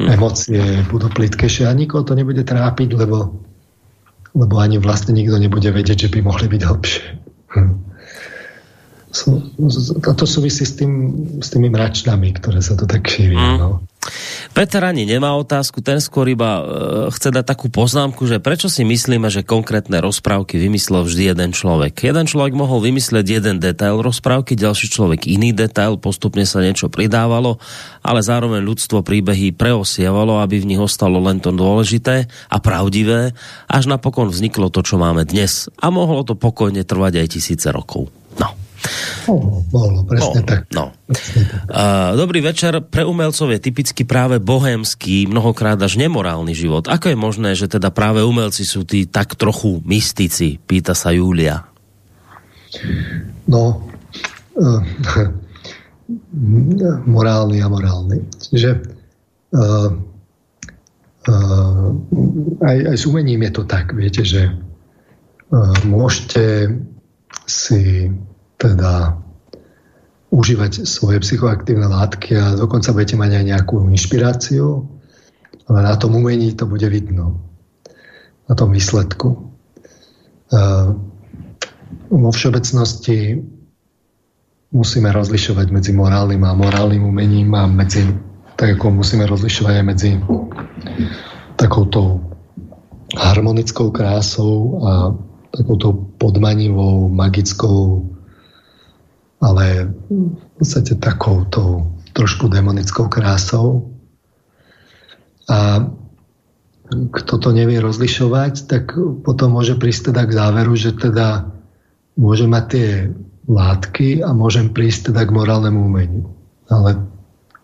hm. 0.02 0.08
emócie 0.08 0.64
budú 0.90 1.12
plitkejšie 1.12 1.70
a 1.70 1.76
nikoho 1.76 2.02
to 2.08 2.18
nebude 2.18 2.42
trápiť, 2.42 2.90
lebo, 2.98 3.38
lebo 4.34 4.56
ani 4.58 4.82
vlastne 4.82 5.14
nikto 5.14 5.38
nebude 5.38 5.70
vedieť, 5.70 6.08
že 6.08 6.14
by 6.14 6.20
mohli 6.26 6.48
byť 6.50 6.62
hlbšie. 6.64 7.06
Hm. 7.54 7.87
A 10.04 10.12
to 10.14 10.26
súvisí 10.28 10.68
s, 10.68 10.78
tým, 10.78 10.92
s 11.42 11.50
tými 11.50 11.72
mračnami, 11.72 12.36
ktoré 12.38 12.60
sa 12.62 12.78
to 12.78 12.86
tak 12.86 13.08
šíria. 13.08 13.40
Mm. 13.40 13.58
No. 13.58 13.70
Peter 14.56 14.82
ani 14.82 15.04
nemá 15.06 15.36
otázku, 15.36 15.84
ten 15.84 16.00
skôr 16.00 16.32
iba 16.32 16.50
e, 16.58 16.64
chce 17.14 17.30
dať 17.30 17.46
takú 17.46 17.68
poznámku, 17.68 18.26
že 18.26 18.42
prečo 18.42 18.72
si 18.72 18.88
myslíme, 18.88 19.28
že 19.30 19.46
konkrétne 19.46 20.00
rozprávky 20.02 20.58
vymyslel 20.58 21.06
vždy 21.06 21.24
jeden 21.36 21.52
človek. 21.52 21.94
Jeden 22.02 22.26
človek 22.26 22.56
mohol 22.56 22.82
vymysleť 22.82 23.26
jeden 23.28 23.56
detail 23.60 24.00
rozprávky, 24.00 24.58
ďalší 24.58 24.88
človek 24.90 25.28
iný 25.28 25.52
detail, 25.54 26.00
postupne 26.00 26.48
sa 26.48 26.64
niečo 26.64 26.88
pridávalo, 26.88 27.60
ale 28.02 28.24
zároveň 28.24 28.64
ľudstvo 28.64 29.04
príbehy 29.04 29.54
preosievalo, 29.54 30.40
aby 30.42 30.64
v 30.64 30.74
nich 30.74 30.82
ostalo 30.82 31.20
len 31.22 31.38
to 31.44 31.52
dôležité 31.54 32.26
a 32.50 32.58
pravdivé, 32.58 33.36
až 33.68 33.84
napokon 33.92 34.32
vzniklo 34.32 34.72
to, 34.72 34.82
čo 34.82 34.98
máme 34.98 35.28
dnes. 35.28 35.68
A 35.78 35.92
mohlo 35.92 36.24
to 36.24 36.34
pokojne 36.34 36.82
trvať 36.88 37.22
aj 37.22 37.28
tisíce 37.38 37.68
rokov. 37.70 38.10
No. 38.40 38.67
Bolo, 39.28 39.66
bolo, 39.68 40.00
presne 40.08 40.42
no, 40.42 40.48
tak. 40.48 40.62
No. 40.72 40.86
Presne 41.10 41.44
tak. 41.50 41.62
Uh, 41.68 42.16
dobrý 42.16 42.40
večer. 42.40 42.80
Pre 42.80 43.04
umelcov 43.04 43.52
je 43.52 43.60
typicky 43.60 44.08
práve 44.08 44.40
bohémsky, 44.40 45.28
mnohokrát 45.28 45.76
až 45.82 46.00
nemorálny 46.00 46.56
život. 46.56 46.88
Ako 46.88 47.12
je 47.12 47.18
možné, 47.18 47.52
že 47.58 47.68
teda 47.68 47.92
práve 47.92 48.24
umelci 48.24 48.64
sú 48.64 48.88
tí 48.88 49.04
tak 49.10 49.36
trochu 49.36 49.84
mystici? 49.84 50.62
Pýta 50.64 50.96
sa 50.96 51.12
Julia. 51.12 51.68
No, 53.50 53.84
uh, 54.56 54.82
morálny 57.18 57.58
a 57.60 57.68
morálny. 57.68 58.18
Čiže 58.40 58.70
uh, 59.52 59.90
uh, 61.28 61.88
aj, 62.64 62.78
aj 62.94 62.98
s 62.98 63.04
umením 63.04 63.44
je 63.44 63.52
to 63.52 63.64
tak, 63.68 63.92
viete, 63.92 64.24
že 64.24 64.56
uh, 65.52 65.76
môžete 65.84 66.72
si 67.48 68.12
teda 68.58 69.18
užívať 70.28 70.84
svoje 70.84 71.24
psychoaktívne 71.24 71.88
látky 71.88 72.36
a 72.36 72.60
dokonca 72.60 72.92
budete 72.92 73.16
mať 73.16 73.32
aj 73.40 73.44
nejakú 73.48 73.76
inšpiráciu, 73.88 74.84
ale 75.72 75.80
na 75.86 75.96
tom 75.96 76.20
umení 76.20 76.52
to 76.52 76.68
bude 76.68 76.84
vidno. 76.92 77.40
Na 78.48 78.56
tom 78.56 78.72
výsledku. 78.76 79.28
Vo 82.08 82.30
všeobecnosti 82.32 83.44
musíme 84.72 85.10
rozlišovať 85.12 85.68
medzi 85.72 85.92
morálnym 85.96 86.44
a 86.44 86.56
morálnym 86.56 87.04
umením 87.08 87.56
a 87.56 87.68
medzi, 87.68 88.04
tak 88.60 88.80
ako 88.80 89.00
musíme 89.00 89.24
rozlišovať 89.28 89.74
aj 89.80 89.86
medzi 89.86 90.12
takouto 91.56 92.20
harmonickou 93.16 93.92
krásou 93.96 94.84
a 94.84 94.92
takouto 95.56 96.12
podmanivou, 96.20 97.08
magickou 97.08 98.04
ale 99.38 99.94
v 100.10 100.52
podstate 100.58 100.98
takouto 100.98 101.86
trošku 102.18 102.50
demonickou 102.50 103.06
krásou. 103.06 103.94
A 105.48 105.86
kto 106.90 107.34
to 107.38 107.50
nevie 107.54 107.78
rozlišovať, 107.78 108.54
tak 108.66 108.98
potom 109.22 109.54
môže 109.54 109.78
prísť 109.78 110.12
teda 110.12 110.26
k 110.26 110.36
záveru, 110.36 110.74
že 110.74 110.96
teda 110.98 111.52
môže 112.18 112.50
mať 112.50 112.64
tie 112.74 112.90
látky 113.48 114.26
a 114.26 114.34
môžem 114.34 114.74
prísť 114.74 115.14
teda 115.14 115.30
k 115.30 115.36
morálnemu 115.36 115.80
umeniu. 115.80 116.26
Ale 116.68 117.00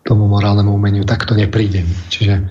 tomu 0.04 0.28
morálnemu 0.28 0.70
umeniu 0.70 1.02
takto 1.08 1.34
neprídem. 1.34 1.88
Čiže 2.12 2.46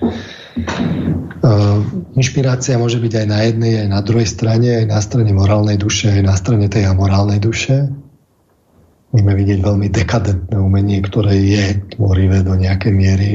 uh, 1.42 1.78
inšpirácia 2.18 2.78
môže 2.78 2.98
byť 2.98 3.12
aj 3.22 3.26
na 3.30 3.40
jednej, 3.46 3.72
aj 3.86 3.88
na 3.90 4.00
druhej 4.02 4.28
strane, 4.28 4.70
aj 4.84 4.86
na 4.90 5.00
strane 5.00 5.32
morálnej 5.32 5.78
duše, 5.78 6.10
aj 6.10 6.22
na 6.26 6.34
strane 6.34 6.66
tej 6.66 6.90
amorálnej 6.90 7.38
duše 7.38 7.90
môžeme 9.14 9.30
vidieť 9.38 9.62
veľmi 9.62 9.94
dekadentné 9.94 10.58
umenie, 10.58 10.98
ktoré 10.98 11.38
je 11.38 11.78
tvorivé 11.94 12.42
do 12.42 12.58
nejakej 12.58 12.90
miery, 12.90 13.30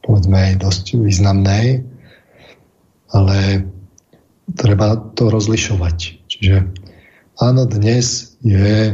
povedzme 0.00 0.32
aj 0.32 0.64
dosť 0.64 0.96
významnej, 0.96 1.84
ale 3.12 3.68
treba 4.56 4.96
to 5.12 5.28
rozlišovať. 5.28 6.24
Čiže 6.24 6.72
áno, 7.36 7.68
dnes 7.68 8.32
je 8.40 8.72
e, 8.88 8.92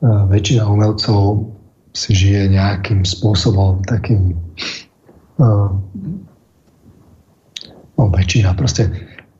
väčšina 0.00 0.64
umelcov 0.64 1.52
si 1.92 2.16
žije 2.16 2.48
nejakým 2.48 3.04
spôsobom 3.04 3.84
takým 3.84 4.32
e, 4.32 5.44
no 8.00 8.04
väčšina, 8.08 8.56
proste 8.56 8.88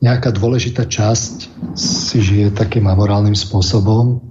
nejaká 0.05 0.37
dôležitá 0.37 0.85
časť 0.85 1.49
si 1.73 2.17
žije 2.21 2.53
takým 2.53 2.85
amorálnym 2.85 3.33
spôsobom 3.33 4.21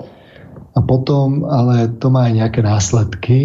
a 0.73 0.79
potom, 0.81 1.45
ale 1.45 1.93
to 2.01 2.09
má 2.09 2.29
aj 2.29 2.33
nejaké 2.33 2.61
následky. 2.65 3.41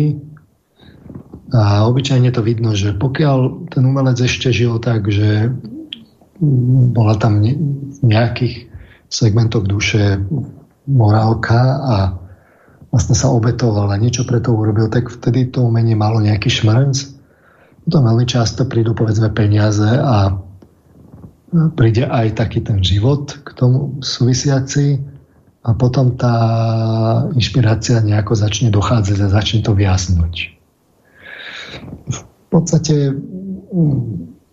A 1.52 1.88
obyčajne 1.88 2.32
to 2.32 2.44
vidno, 2.44 2.76
že 2.76 2.96
pokiaľ 2.96 3.72
ten 3.72 3.84
umelec 3.84 4.20
ešte 4.20 4.52
žil 4.52 4.80
tak, 4.84 5.08
že 5.08 5.52
bola 6.92 7.16
tam 7.16 7.40
v 7.40 8.04
nejakých 8.04 8.68
segmentoch 9.08 9.64
duše 9.64 10.20
morálka 10.88 11.60
a 11.84 11.96
vlastne 12.92 13.16
sa 13.16 13.32
obetoval 13.32 13.92
a 13.92 14.00
niečo 14.00 14.24
pre 14.28 14.40
to 14.40 14.56
urobil, 14.56 14.88
tak 14.88 15.12
vtedy 15.12 15.52
to 15.52 15.68
umenie 15.68 15.96
malo 15.96 16.20
nejaký 16.24 16.52
šmrnc. 16.52 16.96
Potom 17.88 18.04
veľmi 18.04 18.28
často 18.28 18.68
prídu 18.68 18.92
povedzme 18.92 19.32
peniaze 19.32 19.88
a 19.88 20.36
príde 21.76 22.04
aj 22.04 22.36
taký 22.36 22.60
ten 22.60 22.84
život 22.84 23.40
k 23.44 23.50
tomu 23.56 24.04
súvisiaci 24.04 25.17
a 25.64 25.70
potom 25.74 26.16
tá 26.16 26.36
inšpirácia 27.34 28.00
nejako 28.00 28.34
začne 28.38 28.70
dochádzať 28.70 29.18
a 29.22 29.34
začne 29.34 29.60
to 29.66 29.74
vyjasnúť. 29.74 30.36
V 32.08 32.20
podstate 32.48 33.12
mm, 33.12 34.02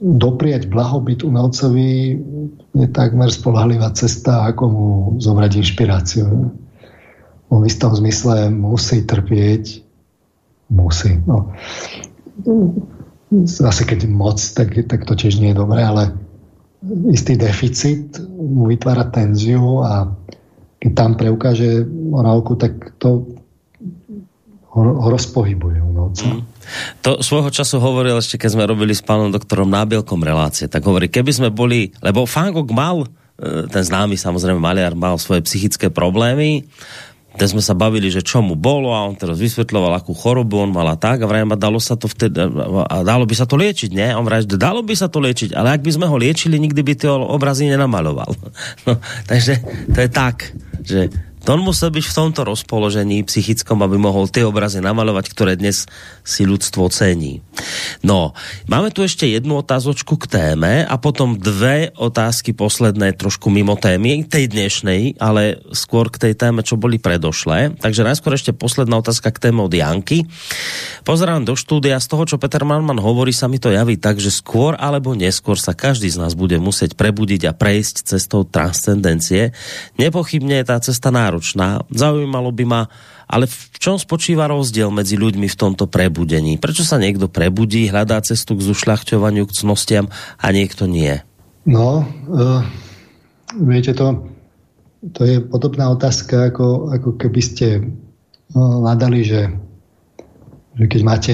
dopriať 0.01 0.67
blahobyt 0.67 1.23
umelcovi 1.23 2.19
je 2.75 2.87
takmer 2.91 3.31
spolahlivá 3.31 3.95
cesta, 3.95 4.45
ako 4.51 4.65
mu 4.67 4.89
zobrať 5.23 5.63
inšpiráciu. 5.63 6.51
On 7.49 7.59
v 7.63 7.69
istom 7.71 7.95
zmysle 7.95 8.51
musí 8.51 9.07
trpieť, 9.07 9.87
musí. 10.75 11.23
No. 11.25 11.55
Zase 13.47 13.87
keď 13.87 14.11
moc, 14.11 14.43
tak, 14.43 14.75
tak 14.91 15.07
to 15.07 15.15
tiež 15.15 15.39
nie 15.39 15.55
je 15.55 15.61
dobré, 15.63 15.87
ale 15.87 16.11
istý 17.09 17.39
deficit 17.39 18.19
mu 18.35 18.69
vytvára 18.69 19.09
tenziu 19.09 19.81
a 19.87 20.11
tam 20.93 21.17
preukáže 21.17 21.87
morálku, 21.89 22.61
tak 22.61 22.99
to 23.01 23.25
ho, 24.75 24.81
rozpohybujú. 25.09 25.85
No, 25.95 26.11
mm. 26.11 26.41
To 27.07 27.23
svojho 27.23 27.49
času 27.55 27.79
hovoril 27.79 28.19
ešte, 28.19 28.37
keď 28.37 28.51
sme 28.59 28.65
robili 28.69 28.93
s 28.93 29.05
pánom 29.05 29.31
doktorom 29.31 29.71
Nábielkom 29.71 30.21
relácie, 30.21 30.67
tak 30.67 30.83
hovorí, 30.85 31.07
keby 31.07 31.31
sme 31.31 31.49
boli, 31.55 31.95
lebo 32.03 32.27
Fangok 32.27 32.69
mal, 32.75 33.07
e, 33.39 33.71
ten 33.71 33.85
známy 33.87 34.19
samozrejme 34.19 34.59
maliar, 34.59 34.99
mal 34.99 35.17
svoje 35.17 35.47
psychické 35.47 35.89
problémy, 35.89 36.67
Teď 37.35 37.59
sme 37.59 37.63
sa 37.67 37.75
bavili, 37.75 38.15
že 38.15 38.23
čo 38.23 38.39
mu 38.47 38.55
bolo 38.55 38.95
a 38.95 39.03
on 39.03 39.19
teraz 39.19 39.43
vysvetľoval, 39.43 39.99
akú 39.99 40.15
chorobu 40.15 40.63
on 40.63 40.71
mal 40.71 40.87
a 40.87 40.95
tak 40.95 41.19
a 41.19 41.27
vrajem, 41.27 41.51
a 41.51 41.59
dalo 41.59 41.83
sa 41.83 41.99
to 41.99 42.07
vtedy, 42.07 42.39
a 42.39 43.03
dalo 43.03 43.27
by 43.27 43.35
sa 43.35 43.43
to 43.43 43.59
liečiť, 43.59 43.91
nie? 43.91 44.07
On 44.15 44.23
vrajem, 44.23 44.47
že 44.47 44.55
dalo 44.55 44.87
by 44.87 44.95
sa 44.95 45.11
to 45.11 45.19
liečiť, 45.19 45.51
ale 45.51 45.75
ak 45.75 45.83
by 45.83 45.91
sme 45.91 46.07
ho 46.07 46.15
liečili, 46.15 46.63
nikdy 46.63 46.87
by 46.87 46.95
tie 46.95 47.11
obrazy 47.11 47.67
nenamaloval. 47.67 48.31
No, 48.85 49.01
takže 49.27 49.65
to 49.91 49.99
je 49.99 50.11
tak, 50.13 50.53
že 50.85 51.09
to 51.09 51.19
on 51.45 51.61
musel 51.61 51.93
byť 51.93 52.05
v 52.09 52.17
tomto 52.17 52.41
rozpoložení 52.49 53.21
psychickom, 53.29 53.85
aby 53.85 54.01
mohol 54.01 54.33
tie 54.33 54.49
obrazy 54.49 54.81
namalovať, 54.81 55.29
ktoré 55.29 55.53
dnes 55.61 55.85
si 56.25 56.49
ľudstvo 56.49 56.89
cení. 56.89 57.45
No, 58.01 58.33
máme 58.65 58.89
tu 58.89 59.05
ešte 59.05 59.29
jednu 59.29 59.61
otázočku 59.61 60.17
k 60.17 60.25
téme 60.25 60.89
a 60.89 60.95
potom 60.97 61.37
dve 61.37 61.93
otázky 62.01 62.57
posledné 62.57 63.13
trošku 63.21 63.53
mimo 63.53 63.77
témy, 63.77 64.25
tej 64.25 64.49
dnešnej, 64.49 65.21
ale 65.21 65.61
skôr 65.77 66.09
k 66.09 66.17
tej 66.17 66.35
téme, 66.39 66.65
čo 66.65 66.81
boli 66.81 66.97
predošlé. 66.97 67.77
Takže 67.77 68.09
najskôr 68.09 68.33
ešte 68.41 68.57
posledná 68.57 69.05
otázka 69.05 69.29
k 69.29 69.51
téme 69.51 69.61
od 69.69 69.73
Janky. 69.73 70.25
Pozerám 71.05 71.45
do 71.45 71.61
štúdia, 71.61 72.01
z 72.01 72.09
toho, 72.09 72.25
čo 72.25 72.41
Peter 72.41 72.65
Manman 72.65 72.97
hovorí, 72.97 73.37
sa 73.37 73.53
mi 73.53 73.61
to 73.61 73.69
javí 73.69 74.01
tak, 74.01 74.17
že 74.17 74.33
skôr 74.33 74.81
alebo 74.81 75.13
neskôr 75.13 75.61
sa 75.61 75.77
každý 75.77 76.09
z 76.09 76.17
nás 76.25 76.33
bude 76.33 76.57
musieť 76.57 76.97
prebudiť 76.97 77.53
a 77.53 77.53
prejsť 77.53 78.17
cestou 78.17 78.49
transcendencie. 78.49 79.53
Nepochybne 80.01 80.65
je 80.65 80.69
tá 80.69 80.81
cesta 80.81 81.13
náročná 81.13 81.34
náročná. 81.35 81.83
Zaujímalo 81.91 82.55
by 82.55 82.65
ma, 82.65 82.83
ale 83.27 83.51
v 83.51 83.77
čom 83.83 83.99
spočíva 83.99 84.47
rozdiel 84.47 84.95
medzi 84.95 85.19
ľuďmi 85.19 85.51
v 85.51 85.59
tomto 85.59 85.91
prebudení? 85.91 86.63
Prečo 86.63 86.87
sa 86.87 87.03
niekto 87.03 87.27
prebudí, 87.27 87.91
hľadá 87.91 88.23
cestu 88.23 88.55
k 88.55 88.63
zušľachťovaniu, 88.71 89.43
k 89.51 89.57
cnostiam 89.59 90.07
a 90.39 90.47
niekto 90.55 90.87
nie? 90.87 91.19
No, 91.67 92.07
uh, 92.31 92.63
viete 93.59 93.91
to, 93.99 94.31
to 95.11 95.27
je 95.27 95.43
podobná 95.43 95.91
otázka, 95.91 96.55
ako, 96.55 96.95
ako 96.95 97.11
keby 97.19 97.41
ste 97.43 97.67
uh, 97.83 97.85
hľadali, 98.55 99.27
že, 99.27 99.43
že 100.79 100.85
keď 100.87 101.01
máte, 101.03 101.33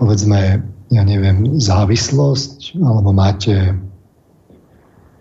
povedzme, 0.00 0.64
ja 0.88 1.02
neviem, 1.04 1.60
závislosť, 1.60 2.80
alebo 2.80 3.12
máte 3.12 3.76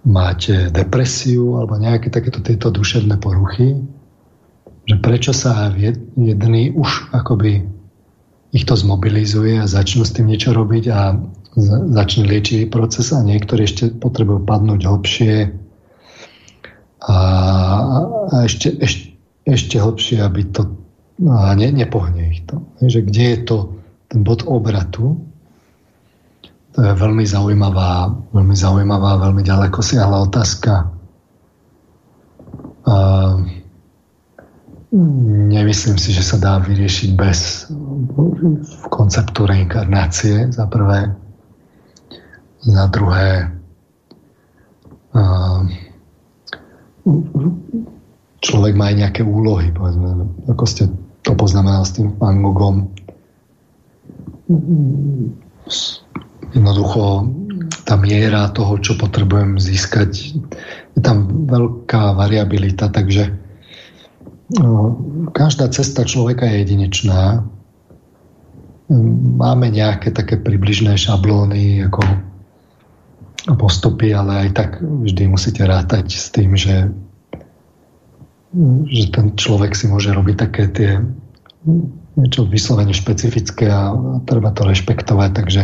máte 0.06 0.70
depresiu 0.70 1.58
alebo 1.58 1.82
nejaké 1.82 2.14
takéto 2.14 2.38
tieto 2.38 2.70
duševné 2.70 3.18
poruchy, 3.18 3.74
že 4.86 4.96
prečo 5.02 5.34
sa 5.34 5.74
jedni 5.74 6.70
už 6.74 7.10
akoby 7.14 7.66
ich 8.56 8.64
to 8.64 8.78
zmobilizuje 8.78 9.60
a 9.60 9.68
začnú 9.68 10.08
s 10.08 10.16
tým 10.16 10.32
niečo 10.32 10.56
robiť 10.56 10.86
a 10.94 11.20
začne 11.92 12.24
liečiť 12.30 12.72
proces 12.72 13.12
a 13.12 13.20
niektorí 13.26 13.68
ešte 13.68 13.92
potrebujú 13.92 14.48
padnúť 14.48 14.86
hlbšie 14.86 15.34
a, 17.06 17.18
a 18.32 18.36
ešte, 18.48 18.72
ešte, 18.80 19.16
ešte 19.44 19.76
hlbšie, 19.82 20.24
aby 20.24 20.48
to 20.56 20.72
a 21.24 21.56
ne, 21.56 21.72
nepohne 21.72 22.28
ich 22.28 22.44
to. 22.44 22.60
Takže 22.84 23.00
kde 23.08 23.24
je 23.24 23.40
to 23.48 23.58
ten 24.12 24.28
bod 24.28 24.44
obratu, 24.44 25.16
to 26.76 26.84
je 26.84 26.92
veľmi 26.92 27.24
zaujímavá, 27.24 28.12
veľmi 28.36 28.52
zaujímavá, 28.52 29.16
veľmi 29.24 29.40
ďaleko 29.48 29.80
siahla 29.80 30.28
otázka. 30.28 30.92
Uh, 32.84 33.48
Nemyslím 34.96 36.00
si, 36.00 36.16
že 36.16 36.24
sa 36.24 36.40
dá 36.40 36.56
vyriešiť 36.64 37.10
bez 37.20 37.68
konceptu 38.88 39.44
reinkarnácie, 39.44 40.56
za 40.56 40.64
prvé. 40.72 41.12
Za 42.64 42.88
druhé, 42.88 43.52
človek 48.40 48.74
má 48.80 48.86
aj 48.88 48.96
nejaké 49.04 49.22
úlohy, 49.28 49.76
povedzme, 49.76 50.32
ako 50.48 50.64
ste 50.64 50.88
to 51.28 51.36
poznamenal 51.36 51.84
s 51.84 52.00
tým 52.00 52.16
Van. 52.16 52.40
Jednoducho 56.56 57.04
tá 57.84 58.00
miera 58.00 58.48
toho, 58.56 58.80
čo 58.80 58.96
potrebujem 58.96 59.60
získať, 59.60 60.40
je 60.96 61.00
tam 61.04 61.46
veľká 61.52 62.16
variabilita, 62.16 62.88
takže 62.88 63.44
každá 65.34 65.70
cesta 65.74 66.06
človeka 66.06 66.46
je 66.46 66.56
jedinečná. 66.62 67.42
Máme 69.42 69.74
nejaké 69.74 70.14
také 70.14 70.38
približné 70.38 70.94
šablóny 71.02 71.90
ako 71.90 72.06
postupy, 73.58 74.14
ale 74.14 74.46
aj 74.46 74.50
tak 74.54 74.70
vždy 74.82 75.24
musíte 75.30 75.66
rátať 75.66 76.14
s 76.14 76.30
tým, 76.30 76.54
že, 76.54 76.94
že 78.90 79.06
ten 79.10 79.34
človek 79.34 79.74
si 79.74 79.90
môže 79.90 80.14
robiť 80.14 80.36
také 80.38 80.64
tie 80.70 80.92
niečo 82.16 82.46
vyslovene 82.46 82.94
špecifické 82.94 83.70
a, 83.70 83.94
treba 84.26 84.54
to 84.54 84.66
rešpektovať, 84.66 85.30
takže 85.34 85.62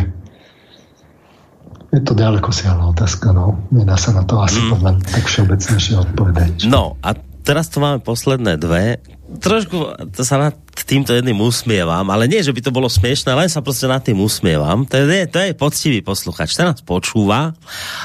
je 1.92 2.00
to 2.00 2.12
ďaleko 2.16 2.50
siahla 2.50 2.90
otázka, 2.90 3.30
no. 3.36 3.60
Nedá 3.68 3.94
sa 4.00 4.16
na 4.16 4.24
to 4.24 4.40
asi 4.40 4.58
mm. 4.58 4.68
podľa 4.72 4.92
tak 5.06 5.24
všeobecnejšie 5.28 5.94
odpovedať. 6.00 6.54
No 6.68 6.96
a 7.04 7.12
teraz 7.42 7.68
tu 7.68 7.82
máme 7.82 7.98
posledné 8.00 8.56
dve. 8.56 9.02
Trošku 9.42 9.98
sa 10.22 10.36
nad 10.38 10.54
týmto 10.72 11.12
jedným 11.12 11.40
usmievam, 11.40 12.04
ale 12.08 12.28
nie, 12.28 12.42
že 12.44 12.52
by 12.52 12.60
to 12.62 12.74
bolo 12.74 12.88
smiešné, 12.88 13.32
len 13.32 13.50
sa 13.50 13.64
proste 13.64 13.88
nad 13.90 14.02
tým 14.02 14.20
usmievam. 14.22 14.86
To 14.86 14.96
je, 15.02 15.24
to 15.28 15.38
je 15.40 15.52
poctivý 15.56 16.00
posluchač, 16.04 16.54
ten 16.54 16.68
nás 16.68 16.84
počúva 16.84 17.56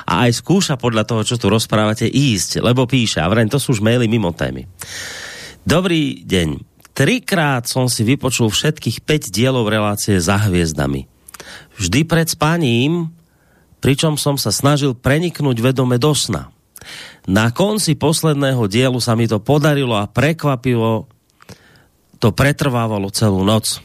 a 0.07 0.13
aj 0.27 0.39
skúša 0.39 0.75
podľa 0.79 1.03
toho, 1.05 1.21
čo 1.23 1.35
tu 1.35 1.47
rozprávate, 1.51 2.07
ísť, 2.07 2.63
lebo 2.63 2.89
píše, 2.89 3.19
a 3.19 3.29
vrajím, 3.29 3.51
to 3.51 3.61
sú 3.61 3.77
už 3.77 3.83
maily 3.83 4.09
mimo 4.09 4.31
témy. 4.33 4.65
Dobrý 5.67 6.23
deň. 6.23 6.63
Trikrát 6.97 7.69
som 7.69 7.85
si 7.91 8.01
vypočul 8.01 8.49
všetkých 8.49 9.05
5 9.05 9.29
dielov 9.29 9.69
relácie 9.69 10.17
za 10.17 10.39
hviezdami. 10.49 11.05
Vždy 11.77 12.09
pred 12.09 12.25
spaním, 12.25 13.13
pričom 13.83 14.17
som 14.17 14.39
sa 14.39 14.49
snažil 14.49 14.97
preniknúť 14.97 15.61
vedome 15.61 16.01
do 16.01 16.15
sna. 16.17 16.49
Na 17.27 17.51
konci 17.51 17.95
posledného 17.99 18.67
dielu 18.71 18.99
sa 19.03 19.13
mi 19.13 19.27
to 19.27 19.39
podarilo 19.43 19.99
a 19.99 20.09
prekvapivo 20.09 21.07
to 22.17 22.29
pretrvávalo 22.33 23.13
celú 23.13 23.45
noc. 23.45 23.79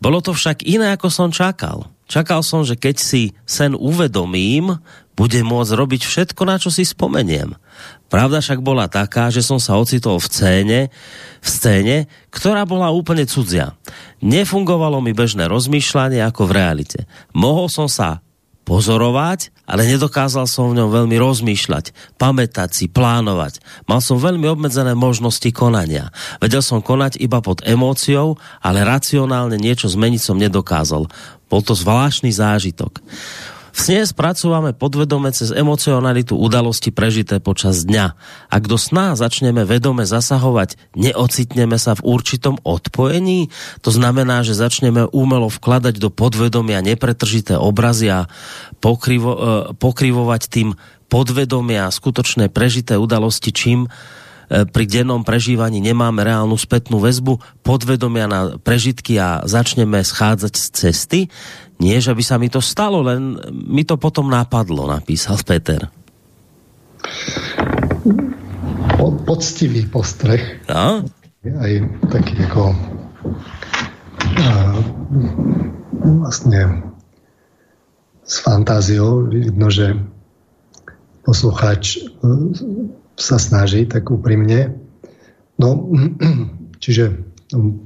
Bolo 0.00 0.24
to 0.24 0.32
však 0.32 0.64
iné, 0.64 0.96
ako 0.96 1.12
som 1.12 1.28
čakal. 1.28 1.92
Čakal 2.10 2.40
som, 2.42 2.64
že 2.64 2.74
keď 2.74 2.96
si 2.96 3.36
sen 3.44 3.76
uvedomím, 3.76 4.80
bude 5.14 5.44
môcť 5.44 5.76
robiť 5.76 6.02
všetko, 6.08 6.42
na 6.48 6.56
čo 6.56 6.72
si 6.72 6.88
spomeniem. 6.88 7.52
Pravda 8.08 8.40
však 8.40 8.64
bola 8.64 8.88
taká, 8.88 9.28
že 9.28 9.44
som 9.44 9.60
sa 9.60 9.76
ocitol 9.76 10.16
v 10.18 10.26
scéne, 10.26 10.80
v 11.38 11.46
scéne, 11.46 11.96
ktorá 12.32 12.64
bola 12.64 12.88
úplne 12.90 13.28
cudzia. 13.28 13.76
Nefungovalo 14.24 14.98
mi 15.04 15.12
bežné 15.12 15.46
rozmýšľanie 15.46 16.24
ako 16.24 16.48
v 16.48 16.56
realite. 16.56 17.00
Mohol 17.36 17.68
som 17.68 17.86
sa 17.86 18.24
pozorovať, 18.64 19.52
ale 19.70 19.86
nedokázal 19.86 20.50
som 20.50 20.74
v 20.74 20.82
ňom 20.82 20.90
veľmi 20.90 21.14
rozmýšľať, 21.14 22.18
pamätať 22.18 22.74
si, 22.74 22.84
plánovať. 22.90 23.62
Mal 23.86 24.02
som 24.02 24.18
veľmi 24.18 24.50
obmedzené 24.50 24.98
možnosti 24.98 25.46
konania. 25.54 26.10
Vedel 26.42 26.58
som 26.58 26.82
konať 26.82 27.22
iba 27.22 27.38
pod 27.38 27.62
emóciou, 27.62 28.34
ale 28.58 28.82
racionálne 28.82 29.54
niečo 29.54 29.86
zmeniť 29.86 30.18
som 30.18 30.34
nedokázal. 30.34 31.06
Bol 31.46 31.60
to 31.62 31.78
zvláštny 31.78 32.34
zážitok. 32.34 32.98
V 33.70 33.78
sne 33.78 34.02
spracúvame 34.02 34.74
podvedome 34.74 35.30
cez 35.30 35.54
emocionalitu 35.54 36.34
udalosti 36.34 36.90
prežité 36.90 37.38
počas 37.38 37.86
dňa. 37.86 38.18
Ak 38.50 38.66
do 38.66 38.74
sna 38.74 39.14
začneme 39.14 39.62
vedome 39.62 40.02
zasahovať, 40.02 40.74
neocitneme 40.98 41.78
sa 41.78 41.94
v 41.94 42.02
určitom 42.02 42.58
odpojení? 42.66 43.54
To 43.86 43.90
znamená, 43.94 44.42
že 44.42 44.58
začneme 44.58 45.06
umelo 45.14 45.46
vkladať 45.46 46.02
do 46.02 46.10
podvedomia 46.10 46.82
nepretržité 46.82 47.54
obrazy 47.54 48.10
a 48.10 48.26
pokrivo, 48.82 49.30
e, 49.30 49.40
pokrivovať 49.78 50.42
tým 50.50 50.68
podvedomia 51.06 51.90
skutočné 51.90 52.50
prežité 52.50 52.98
udalosti, 52.98 53.54
čím 53.54 53.86
e, 53.86 53.88
pri 54.66 54.84
dennom 54.86 55.22
prežívaní 55.22 55.78
nemáme 55.78 56.26
reálnu 56.26 56.58
spätnú 56.58 56.98
väzbu 56.98 57.38
podvedomia 57.62 58.26
na 58.26 58.40
prežitky 58.58 59.14
a 59.18 59.46
začneme 59.46 60.02
schádzať 60.02 60.54
z 60.58 60.66
cesty. 60.74 61.20
Nie, 61.80 61.96
že 61.96 62.12
by 62.12 62.20
sa 62.20 62.36
mi 62.36 62.52
to 62.52 62.60
stalo, 62.60 63.00
len 63.00 63.40
mi 63.50 63.88
to 63.88 63.96
potom 63.96 64.28
napadlo, 64.28 64.84
napísal 64.84 65.40
Peter. 65.40 65.88
Po, 69.00 69.16
poctivý 69.24 69.88
postreh. 69.88 70.60
No? 70.68 71.00
Aj 71.40 71.72
taký 72.12 72.36
ako 72.44 72.76
a, 74.36 74.76
vlastne 76.04 76.92
s 78.28 78.36
fantáziou 78.44 79.24
vidno, 79.24 79.72
že 79.72 79.96
poslucháč 81.24 81.96
e, 81.96 82.00
sa 83.16 83.40
snaží 83.40 83.88
tak 83.88 84.12
úprimne. 84.12 84.76
No, 85.56 85.88
čiže 86.84 87.24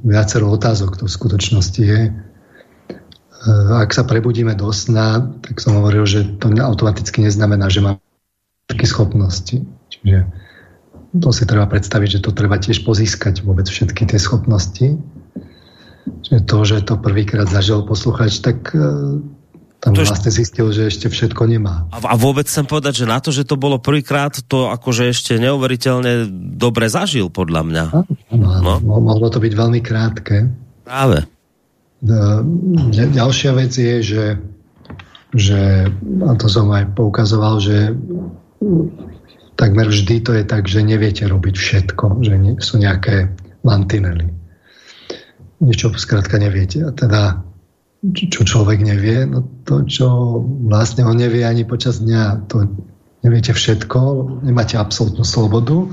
viacero 0.03 0.51
otázok 0.51 0.99
to 0.99 1.05
v 1.07 1.17
skutočnosti 1.17 1.83
je 1.83 2.01
ak 3.85 3.93
sa 3.93 4.09
prebudíme 4.09 4.57
do 4.57 4.73
sna, 4.73 5.21
tak 5.45 5.61
som 5.61 5.77
hovoril, 5.77 6.09
že 6.09 6.25
to 6.41 6.49
automaticky 6.49 7.21
neznamená, 7.21 7.69
že 7.69 7.85
mám 7.85 8.01
všetky 8.69 8.87
schopnosti. 8.89 9.57
Čiže 9.93 10.19
to 11.15 11.29
si 11.31 11.45
treba 11.47 11.69
predstaviť, 11.69 12.19
že 12.19 12.25
to 12.25 12.35
treba 12.35 12.57
tiež 12.59 12.83
pozískať 12.83 13.45
vôbec 13.45 13.69
všetky 13.69 14.09
tie 14.09 14.19
schopnosti. 14.19 14.99
Že 16.05 16.39
to, 16.45 16.59
že 16.65 16.77
to 16.85 16.95
prvýkrát 17.01 17.49
zažil 17.49 17.85
posluchač, 17.85 18.41
tak 18.45 18.73
e, 18.77 19.21
tam 19.81 19.93
to 19.93 20.05
vlastne 20.05 20.33
zistil, 20.33 20.73
že 20.73 20.89
ešte 20.89 21.13
všetko 21.13 21.49
nemá. 21.49 21.89
A, 21.93 22.01
a 22.13 22.17
vôbec 22.17 22.49
chcem 22.49 22.65
povedať, 22.65 23.05
že 23.05 23.07
na 23.09 23.21
to, 23.21 23.33
že 23.33 23.45
to 23.45 23.61
bolo 23.61 23.77
prvýkrát, 23.81 24.37
to 24.49 24.73
akože 24.73 25.13
ešte 25.13 25.37
neuveriteľne 25.37 26.29
dobre 26.57 26.89
zažil, 26.89 27.29
podľa 27.29 27.63
mňa. 27.69 27.85
No, 28.33 28.51
no. 28.61 28.75
Mohlo 28.85 29.29
to 29.29 29.41
byť 29.41 29.53
veľmi 29.53 29.81
krátke. 29.85 30.49
Práve. 30.85 31.29
Ďalšia 32.93 33.51
vec 33.57 33.73
je, 33.73 33.97
že, 34.05 34.25
že 35.33 35.89
a 36.21 36.33
to 36.37 36.47
som 36.53 36.69
aj 36.69 36.93
poukazoval, 36.93 37.65
že 37.65 37.97
takmer 39.57 39.89
vždy 39.89 40.21
to 40.21 40.37
je 40.37 40.45
tak, 40.45 40.69
že 40.69 40.85
neviete 40.85 41.25
robiť 41.25 41.55
všetko, 41.57 42.21
že 42.21 42.35
sú 42.61 42.77
nejaké 42.77 43.33
mantinely. 43.65 44.29
Niečo 45.65 45.97
skrátka 45.97 46.37
neviete. 46.37 46.85
A 46.85 46.93
teda 46.93 47.41
čo 48.13 48.45
človek 48.45 48.85
nevie, 48.85 49.25
no 49.25 49.49
to, 49.65 49.89
čo 49.89 50.09
vlastne 50.69 51.09
on 51.09 51.17
nevie 51.17 51.41
ani 51.41 51.65
počas 51.65 52.05
dňa, 52.05 52.53
to 52.53 52.69
neviete 53.25 53.57
všetko, 53.57 54.01
nemáte 54.45 54.77
absolútnu 54.77 55.25
slobodu, 55.25 55.89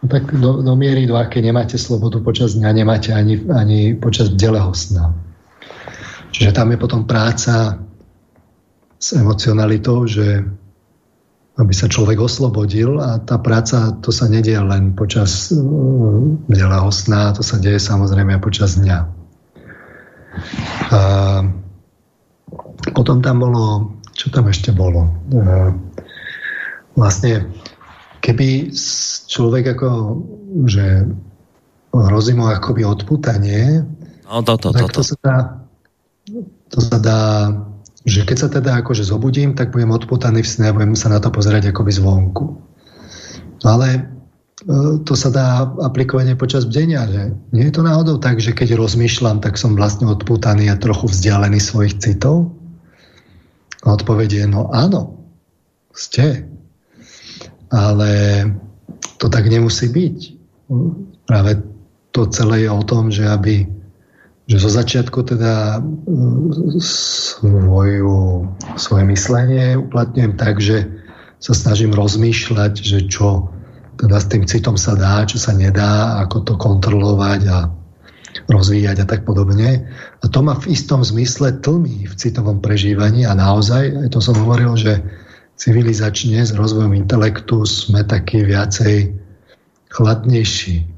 no 0.00 0.04
tak 0.08 0.32
do, 0.32 0.64
do 0.64 0.72
miery, 0.72 1.04
do 1.04 1.20
aké 1.20 1.44
nemáte 1.44 1.76
slobodu 1.76 2.24
počas 2.24 2.56
dňa, 2.56 2.70
nemáte 2.72 3.12
ani, 3.12 3.36
ani 3.52 3.92
počas 4.00 4.32
deleho 4.32 4.72
sna. 4.72 5.12
Čiže 6.36 6.52
tam 6.52 6.68
je 6.68 6.76
potom 6.76 7.08
práca 7.08 7.80
s 9.00 9.16
emocionalitou, 9.16 10.04
že 10.04 10.44
aby 11.56 11.72
sa 11.72 11.88
človek 11.88 12.20
oslobodil 12.20 13.00
a 13.00 13.16
tá 13.24 13.40
práca, 13.40 13.96
to 14.04 14.12
sa 14.12 14.28
nedie 14.28 14.60
len 14.60 14.92
počas 14.92 15.48
uh, 15.48 16.20
deleho 16.52 16.92
sna, 16.92 17.32
to 17.32 17.40
sa 17.40 17.56
deje 17.56 17.80
samozrejme 17.80 18.36
počas 18.44 18.76
dňa. 18.76 18.98
A 20.92 21.00
potom 22.92 23.24
tam 23.24 23.40
bolo, 23.40 23.96
čo 24.12 24.28
tam 24.28 24.52
ešte 24.52 24.76
bolo? 24.76 25.08
Vlastne, 26.92 27.48
keby 28.20 28.68
človek 29.24 29.72
ako, 29.72 30.20
že 30.68 31.08
hrozí 31.96 32.36
mu 32.36 32.52
akoby 32.52 32.84
odputanie, 32.84 33.80
no, 34.28 34.44
to, 34.44 34.60
to, 34.60 34.76
tak 34.76 34.92
to, 34.92 35.00
to. 35.00 35.08
sa 35.08 35.16
dá, 35.24 35.36
to 36.70 36.78
sa 36.82 36.96
dá 36.98 37.20
že 38.06 38.22
keď 38.22 38.36
sa 38.38 38.46
teda 38.46 38.86
akože 38.86 39.02
zobudím, 39.02 39.58
tak 39.58 39.74
budem 39.74 39.90
odputaný 39.90 40.46
v 40.46 40.50
sne 40.50 40.70
a 40.70 40.76
budem 40.78 40.94
sa 40.94 41.10
na 41.10 41.18
to 41.18 41.26
pozerať 41.34 41.74
akoby 41.74 41.90
zvonku. 41.90 42.54
Ale 43.66 44.16
E, 44.66 45.04
to 45.04 45.12
sa 45.12 45.28
dá 45.28 45.68
aplikovať 45.84 46.32
aj 46.32 46.38
počas 46.40 46.62
bdenia. 46.64 47.04
Že? 47.06 47.22
Nie 47.52 47.68
je 47.68 47.74
to 47.76 47.86
náhodou 47.86 48.16
tak, 48.16 48.40
že 48.40 48.56
keď 48.56 48.74
rozmýšľam, 48.74 49.38
tak 49.38 49.60
som 49.60 49.76
vlastne 49.76 50.08
odpútaný 50.08 50.72
a 50.72 50.80
trochu 50.80 51.12
vzdialený 51.12 51.60
svojich 51.62 52.00
citov? 52.00 52.56
A 53.86 53.94
odpovedie 53.94 54.42
je, 54.42 54.50
no 54.50 54.72
áno, 54.72 55.22
ste. 55.92 56.48
Ale 57.70 58.10
to 59.20 59.28
tak 59.28 59.46
nemusí 59.46 59.92
byť. 59.92 60.18
Práve 61.28 61.62
to 62.10 62.26
celé 62.32 62.64
je 62.64 62.70
o 62.72 62.82
tom, 62.82 63.12
že 63.12 63.28
aby 63.28 63.68
že 64.46 64.62
zo 64.62 64.70
začiatku 64.70 65.26
teda 65.26 65.78
e, 65.78 66.78
svoju, 66.78 68.46
svoje 68.78 69.04
myslenie 69.10 69.74
uplatňujem 69.74 70.32
tak, 70.38 70.62
že 70.62 70.86
sa 71.42 71.52
snažím 71.52 71.92
rozmýšľať, 71.92 72.72
že 72.78 72.98
čo 73.10 73.50
teda 73.96 74.16
s 74.20 74.26
tým 74.28 74.44
citom 74.46 74.76
sa 74.76 74.94
dá, 74.94 75.24
čo 75.26 75.40
sa 75.40 75.56
nedá, 75.56 76.20
ako 76.22 76.36
to 76.46 76.54
kontrolovať 76.60 77.40
a 77.48 77.58
rozvíjať 78.46 78.96
a 79.02 79.06
tak 79.08 79.24
podobne. 79.24 79.88
A 80.20 80.24
to 80.28 80.44
ma 80.44 80.52
v 80.54 80.76
istom 80.76 81.00
zmysle 81.00 81.56
tlmí 81.64 82.04
v 82.04 82.14
citovom 82.14 82.60
prežívaní 82.60 83.24
a 83.24 83.32
naozaj, 83.32 84.06
aj 84.06 84.08
to 84.12 84.20
som 84.20 84.36
hovoril, 84.36 84.76
že 84.76 85.00
civilizačne 85.56 86.44
s 86.44 86.52
rozvojom 86.52 86.92
intelektu 86.92 87.64
sme 87.64 88.04
takí 88.04 88.44
viacej 88.44 89.16
chladnejší. 89.88 90.95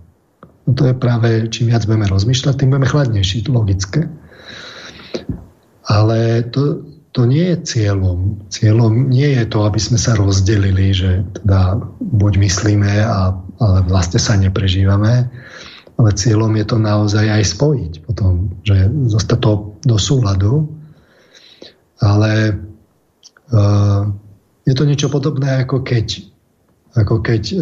No 0.69 0.77
to 0.77 0.85
je 0.85 0.95
práve, 0.95 1.49
čím 1.49 1.73
viac 1.73 1.89
budeme 1.89 2.05
rozmýšľať, 2.13 2.61
tým 2.61 2.77
budeme 2.77 2.93
chladnejší, 2.93 3.49
to 3.49 3.57
logické. 3.57 4.05
Ale 5.89 6.45
to, 6.53 6.85
to 7.17 7.25
nie 7.25 7.57
je 7.57 7.65
cieľom. 7.65 8.37
Cieľom 8.53 9.09
nie 9.09 9.33
je 9.33 9.49
to, 9.49 9.65
aby 9.65 9.81
sme 9.81 9.97
sa 9.97 10.13
rozdelili, 10.13 10.93
že 10.93 11.25
teda 11.41 11.81
buď 12.05 12.33
myslíme, 12.37 13.01
a, 13.01 13.33
ale 13.65 13.79
vlastne 13.89 14.21
sa 14.21 14.37
neprežívame, 14.37 15.33
ale 15.97 16.11
cieľom 16.13 16.53
je 16.53 16.67
to 16.69 16.77
naozaj 16.77 17.25
aj 17.25 17.43
spojiť 17.49 17.93
potom, 18.05 18.53
že 18.61 18.93
zostať 19.09 19.39
to 19.41 19.53
do 19.89 19.97
súladu. 19.97 20.69
Ale 21.99 22.61
uh, 23.51 24.05
je 24.69 24.75
to 24.77 24.85
niečo 24.85 25.09
podobné, 25.09 25.65
ako 25.65 25.81
keď, 25.81 26.29
ako 26.99 27.23
keď 27.23 27.43
uh, 27.55 27.59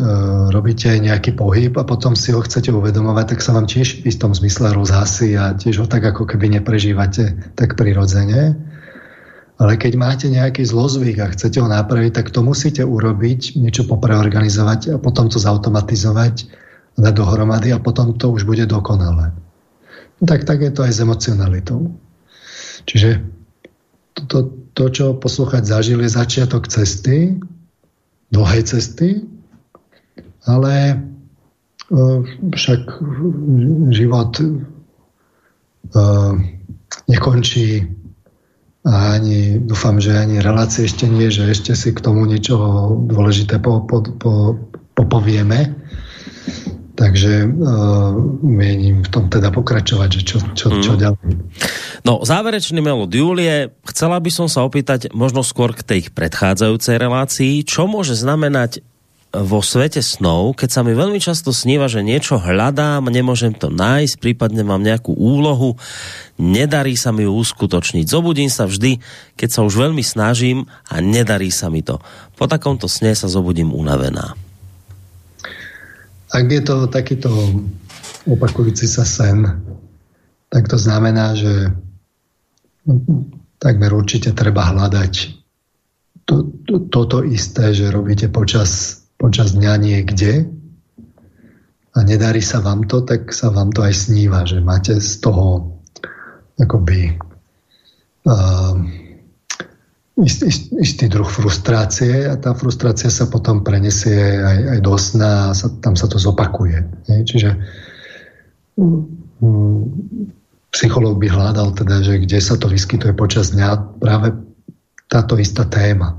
robíte 0.48 0.88
nejaký 0.96 1.36
pohyb 1.36 1.76
a 1.76 1.84
potom 1.84 2.16
si 2.16 2.32
ho 2.32 2.40
chcete 2.40 2.72
uvedomovať, 2.72 3.36
tak 3.36 3.40
sa 3.44 3.52
vám 3.52 3.68
tiež 3.68 4.00
v 4.00 4.08
istom 4.08 4.32
zmysle 4.32 4.72
rozhasí 4.72 5.36
a 5.36 5.52
tiež 5.52 5.84
ho 5.84 5.86
tak 5.86 6.08
ako 6.08 6.24
keby 6.24 6.56
neprežívate 6.56 7.36
tak 7.52 7.76
prirodzene. 7.76 8.56
Ale 9.56 9.80
keď 9.80 9.92
máte 9.96 10.26
nejaký 10.28 10.68
zlozvyk 10.68 11.16
a 11.20 11.32
chcete 11.32 11.56
ho 11.60 11.68
napraviť, 11.68 12.12
tak 12.12 12.28
to 12.28 12.44
musíte 12.44 12.84
urobiť, 12.84 13.56
niečo 13.56 13.88
popreorganizovať 13.88 14.96
a 14.96 15.00
potom 15.00 15.32
to 15.32 15.40
zautomatizovať, 15.40 16.34
dať 16.96 17.14
dohromady 17.16 17.72
a 17.72 17.80
potom 17.80 18.16
to 18.16 18.32
už 18.32 18.44
bude 18.44 18.64
dokonalé. 18.68 19.32
No 20.20 20.24
tak, 20.24 20.44
tak 20.44 20.60
je 20.60 20.72
to 20.72 20.84
aj 20.84 20.92
s 20.96 21.00
emocionalitou. 21.00 21.92
Čiže 22.84 23.24
to, 24.12 24.22
to, 24.28 24.38
to 24.76 24.84
čo 24.92 25.06
poslúchať 25.16 25.64
zažil, 25.64 26.04
je 26.04 26.08
začiatok 26.12 26.68
cesty, 26.68 27.36
dlhej 28.36 28.62
cesty, 28.68 29.24
ale 30.44 31.00
uh, 31.88 32.20
však 32.52 32.82
život 33.96 34.32
uh, 34.36 36.32
nekončí 37.08 37.96
a 38.86 39.18
ani, 39.18 39.58
dúfam, 39.58 39.98
že 39.98 40.14
ani 40.14 40.38
relácie 40.38 40.86
ešte 40.86 41.10
nie, 41.10 41.26
že 41.26 41.50
ešte 41.50 41.74
si 41.74 41.90
k 41.90 41.98
tomu 41.98 42.22
niečo 42.22 42.54
dôležité 43.10 43.58
po, 43.58 43.82
po, 43.82 43.98
po, 44.14 44.54
popovieme. 44.94 45.74
Takže 46.96 47.44
uh, 47.44 48.16
mienim 48.40 49.04
v 49.04 49.08
tom 49.12 49.28
teda 49.28 49.52
pokračovať, 49.52 50.08
že 50.16 50.20
čo, 50.24 50.38
čo, 50.56 50.66
čo 50.80 50.92
mm. 50.96 50.98
ďalej. 50.98 51.28
No, 52.08 52.24
záverečný 52.24 52.80
melod 52.80 53.12
Julie, 53.12 53.76
chcela 53.92 54.16
by 54.16 54.30
som 54.32 54.48
sa 54.48 54.64
opýtať 54.64 55.12
možno 55.12 55.44
skôr 55.44 55.76
k 55.76 55.84
tej 55.84 56.00
predchádzajúcej 56.08 56.96
relácii, 56.96 57.68
čo 57.68 57.84
môže 57.84 58.16
znamenať 58.16 58.80
vo 59.36 59.60
svete 59.60 60.00
snov, 60.00 60.56
keď 60.56 60.68
sa 60.72 60.80
mi 60.80 60.96
veľmi 60.96 61.20
často 61.20 61.52
sníva, 61.52 61.90
že 61.90 62.00
niečo 62.00 62.40
hľadám, 62.40 63.04
nemôžem 63.12 63.52
to 63.52 63.68
nájsť, 63.68 64.16
prípadne 64.16 64.64
mám 64.64 64.80
nejakú 64.80 65.12
úlohu, 65.12 65.76
nedarí 66.40 66.96
sa 66.96 67.12
mi 67.12 67.28
ju 67.28 67.36
uskutočniť. 67.36 68.08
Zobudím 68.08 68.48
sa 68.48 68.64
vždy, 68.64 68.96
keď 69.36 69.48
sa 69.52 69.60
už 69.66 69.76
veľmi 69.76 70.00
snažím 70.00 70.64
a 70.88 71.04
nedarí 71.04 71.52
sa 71.52 71.68
mi 71.68 71.84
to. 71.84 72.00
Po 72.40 72.48
takomto 72.48 72.88
sne 72.88 73.12
sa 73.12 73.28
zobudím 73.28 73.76
unavená. 73.76 74.45
Ak 76.36 76.44
je 76.52 76.60
to 76.60 76.84
takýto 76.92 77.32
opakujúci 78.28 78.84
sa 78.84 79.08
sen, 79.08 79.48
tak 80.52 80.68
to 80.68 80.76
znamená, 80.76 81.32
že 81.32 81.72
takmer 83.56 83.96
určite 83.96 84.36
treba 84.36 84.68
hľadať 84.68 85.12
to, 86.26 86.34
to, 86.66 86.74
toto 86.92 87.24
isté, 87.24 87.72
že 87.72 87.88
robíte 87.88 88.28
počas 88.28 89.00
počas 89.16 89.56
dňa 89.56 89.72
niekde 89.80 90.44
a 91.96 91.98
nedarí 92.04 92.44
sa 92.44 92.60
vám 92.60 92.84
to, 92.84 93.00
tak 93.00 93.32
sa 93.32 93.48
vám 93.48 93.72
to 93.72 93.80
aj 93.80 93.96
sníva, 93.96 94.44
že 94.44 94.60
máte 94.60 95.00
z 95.00 95.24
toho 95.24 95.80
akoby 96.60 97.16
uh, 98.28 98.76
ist, 100.16 100.40
ist, 100.42 100.72
istý 100.72 101.12
druh 101.12 101.28
frustrácie 101.28 102.24
a 102.24 102.40
tá 102.40 102.56
frustrácia 102.56 103.12
sa 103.12 103.28
potom 103.28 103.60
prenesie 103.60 104.40
aj, 104.40 104.58
aj 104.76 104.78
do 104.80 104.94
sna 104.96 105.52
a 105.52 105.54
sa, 105.54 105.68
tam 105.84 105.92
sa 105.92 106.08
to 106.08 106.16
zopakuje. 106.16 106.80
Nie? 107.08 107.18
Čiže 107.28 107.50
um, 108.80 109.04
psychológ 110.72 111.20
by 111.20 111.28
hľadal 111.28 111.76
teda, 111.76 112.00
že 112.00 112.24
kde 112.24 112.38
sa 112.40 112.56
to 112.56 112.72
vyskytuje 112.72 113.12
počas 113.12 113.52
dňa 113.52 114.00
práve 114.00 114.32
táto 115.12 115.36
istá 115.36 115.68
téma. 115.68 116.16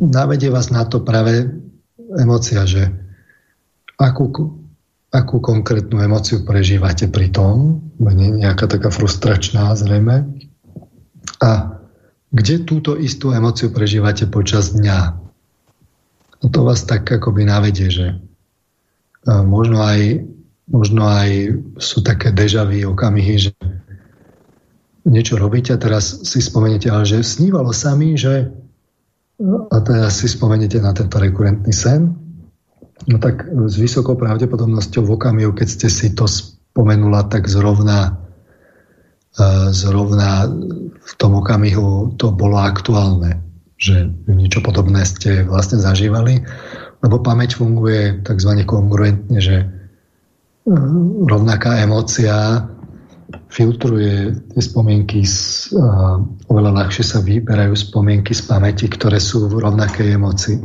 Navedie 0.00 0.48
vás 0.48 0.72
na 0.72 0.88
to 0.88 1.04
práve 1.04 1.44
emocia, 2.16 2.64
že 2.64 2.88
akú, 4.00 4.32
akú 5.12 5.36
konkrétnu 5.44 6.00
emociu 6.00 6.42
prežívate 6.48 7.12
pri 7.12 7.28
tom, 7.28 7.84
nejaká 8.00 8.64
taká 8.64 8.88
frustračná 8.88 9.76
zrejme, 9.76 10.24
a 11.40 11.79
kde 12.30 12.62
túto 12.62 12.94
istú 12.94 13.34
emociu 13.34 13.74
prežívate 13.74 14.26
počas 14.30 14.70
dňa. 14.74 14.98
no 16.40 16.46
to 16.46 16.60
vás 16.62 16.86
tak 16.86 17.10
akoby 17.10 17.42
navedie, 17.42 17.90
že 17.90 18.06
možno 19.26 19.82
aj, 19.82 20.24
možno 20.70 21.04
aj 21.04 21.30
sú 21.82 22.00
také 22.06 22.30
dežavy 22.30 22.86
okamihy, 22.86 23.50
že 23.50 23.52
niečo 25.04 25.36
robíte 25.36 25.74
a 25.74 25.82
teraz 25.82 26.22
si 26.22 26.38
spomeniete, 26.38 26.86
ale 26.88 27.02
že 27.04 27.26
snívalo 27.26 27.74
sa 27.74 27.98
mi, 27.98 28.14
že 28.14 28.48
a 29.72 29.76
teraz 29.80 30.20
si 30.20 30.28
spomeniete 30.28 30.78
na 30.78 30.92
tento 30.92 31.16
rekurentný 31.16 31.72
sen, 31.72 32.12
no 33.08 33.16
tak 33.16 33.48
s 33.48 33.74
vysokou 33.80 34.14
pravdepodobnosťou 34.14 35.02
v 35.08 35.14
okamihu, 35.16 35.52
keď 35.56 35.68
ste 35.68 35.88
si 35.88 36.12
to 36.12 36.28
spomenula, 36.28 37.26
tak 37.32 37.48
zrovna 37.48 38.20
zrovna 39.70 40.50
v 41.10 41.14
tom 41.18 41.34
okamihu 41.42 42.14
to 42.14 42.30
bolo 42.30 42.62
aktuálne, 42.62 43.42
že 43.74 44.06
niečo 44.30 44.62
podobné 44.62 45.02
ste 45.02 45.42
vlastne 45.42 45.82
zažívali, 45.82 46.46
lebo 47.02 47.18
pamäť 47.18 47.58
funguje 47.58 48.22
tzv. 48.22 48.62
kongruentne, 48.62 49.38
že 49.42 49.56
e, 49.64 49.66
rovnaká 51.26 51.82
emócia 51.82 52.62
filtruje 53.50 54.34
tie 54.54 54.62
spomienky, 54.62 55.22
z, 55.22 55.70
uh, 55.74 56.18
oveľa 56.50 56.82
ľahšie 56.82 57.04
sa 57.06 57.18
vyberajú 57.22 57.74
spomienky 57.78 58.34
z 58.34 58.42
pamäti, 58.46 58.90
ktoré 58.90 59.22
sú 59.22 59.46
v 59.46 59.62
rovnakej 59.62 60.18
emócii. 60.18 60.58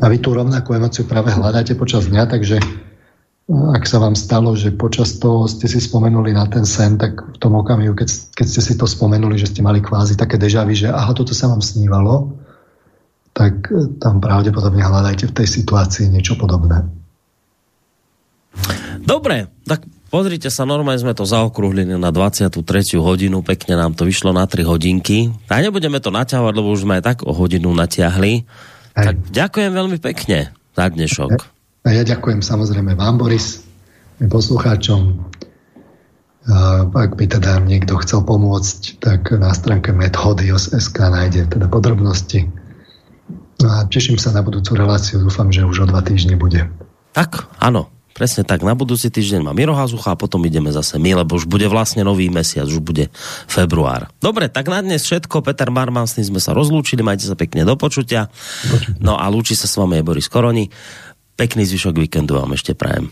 A 0.00 0.04
vy 0.08 0.16
tú 0.20 0.36
rovnakú 0.36 0.76
emóciu 0.76 1.04
práve 1.04 1.32
hľadáte 1.32 1.76
počas 1.76 2.08
dňa, 2.08 2.24
takže 2.28 2.60
ak 3.52 3.84
sa 3.84 4.00
vám 4.00 4.16
stalo, 4.16 4.56
že 4.56 4.72
počas 4.72 5.20
toho 5.20 5.44
ste 5.44 5.68
si 5.68 5.76
spomenuli 5.76 6.32
na 6.32 6.48
ten 6.48 6.64
sen, 6.64 6.96
tak 6.96 7.20
v 7.20 7.36
tom 7.36 7.52
okamihu, 7.60 7.92
keď, 7.92 8.08
keď 8.32 8.46
ste 8.48 8.60
si 8.64 8.74
to 8.80 8.88
spomenuli, 8.88 9.36
že 9.36 9.52
ste 9.52 9.60
mali 9.60 9.84
kvázi 9.84 10.16
také 10.16 10.40
dežavy, 10.40 10.72
že 10.72 10.88
aha, 10.88 11.12
toto 11.12 11.36
sa 11.36 11.52
vám 11.52 11.60
snívalo, 11.60 12.32
tak 13.36 13.68
e, 13.68 14.00
tam 14.00 14.24
pravdepodobne 14.24 14.80
hľadajte 14.80 15.28
v 15.28 15.36
tej 15.36 15.48
situácii 15.60 16.08
niečo 16.08 16.40
podobné. 16.40 16.88
Dobre, 19.04 19.52
tak 19.68 19.84
pozrite 20.08 20.48
sa, 20.48 20.64
normálne 20.64 21.00
sme 21.04 21.12
to 21.12 21.28
zaokrúhlili 21.28 21.92
na 22.00 22.08
23. 22.08 22.64
hodinu, 22.96 23.44
pekne 23.44 23.76
nám 23.76 23.92
to 23.92 24.08
vyšlo 24.08 24.32
na 24.32 24.48
3 24.48 24.64
hodinky. 24.64 25.28
A 25.52 25.60
nebudeme 25.60 26.00
to 26.00 26.08
naťahovať, 26.08 26.54
lebo 26.56 26.72
už 26.72 26.88
sme 26.88 27.00
aj 27.00 27.04
tak 27.04 27.18
o 27.28 27.36
hodinu 27.36 27.68
natiahli. 27.76 28.48
Aj. 28.96 29.12
Tak 29.12 29.28
ďakujem 29.28 29.72
veľmi 29.76 29.98
pekne 30.00 30.56
za 30.72 30.88
dnešok. 30.88 31.32
Aj. 31.36 31.51
A 31.82 31.88
ja 31.90 32.06
ďakujem 32.06 32.46
samozrejme 32.46 32.94
vám, 32.94 33.18
Boris, 33.18 33.66
poslucháčom. 34.22 35.18
A 36.42 36.86
ak 36.86 37.14
by 37.18 37.26
teda 37.26 37.62
niekto 37.62 37.98
chcel 38.02 38.22
pomôcť, 38.22 39.02
tak 39.02 39.30
na 39.34 39.50
stránke 39.54 39.94
methodios.sk 39.94 40.98
nájde 40.98 41.50
teda 41.50 41.66
podrobnosti. 41.66 42.50
A 43.62 43.86
teším 43.86 44.18
sa 44.18 44.34
na 44.34 44.42
budúcu 44.42 44.74
reláciu, 44.74 45.22
dúfam, 45.22 45.50
že 45.50 45.62
už 45.62 45.86
o 45.86 45.90
dva 45.90 46.02
týždne 46.02 46.34
bude. 46.34 46.66
Tak, 47.14 47.46
áno, 47.62 47.90
presne 48.10 48.42
tak. 48.42 48.66
Na 48.66 48.74
budúci 48.74 49.06
týždeň 49.06 49.42
má 49.42 49.54
Miro 49.54 49.74
Hazucha 49.74 50.14
a 50.14 50.18
potom 50.18 50.42
ideme 50.42 50.74
zase 50.74 50.98
my, 50.98 51.22
lebo 51.22 51.38
už 51.38 51.46
bude 51.46 51.70
vlastne 51.70 52.02
nový 52.02 52.26
mesiac, 52.26 52.66
už 52.66 52.82
bude 52.82 53.10
február. 53.46 54.10
Dobre, 54.18 54.50
tak 54.50 54.66
na 54.66 54.82
dnes 54.82 55.06
všetko. 55.06 55.46
Peter 55.46 55.70
Marman, 55.70 56.10
s 56.10 56.18
sme 56.18 56.42
sa 56.42 56.54
rozlúčili, 56.54 57.06
majte 57.06 57.26
sa 57.26 57.38
pekne 57.38 57.62
do 57.62 57.78
počutia. 57.78 58.26
No 58.98 59.14
a 59.14 59.30
lúči 59.30 59.54
sa 59.54 59.70
s 59.70 59.78
vami 59.78 60.02
Boris 60.02 60.26
Koroni. 60.26 60.66
Pekný 61.36 61.64
zvyšok 61.64 61.96
víkendu 61.98 62.36
vám 62.36 62.52
ešte 62.54 62.76
prajem. 62.76 63.10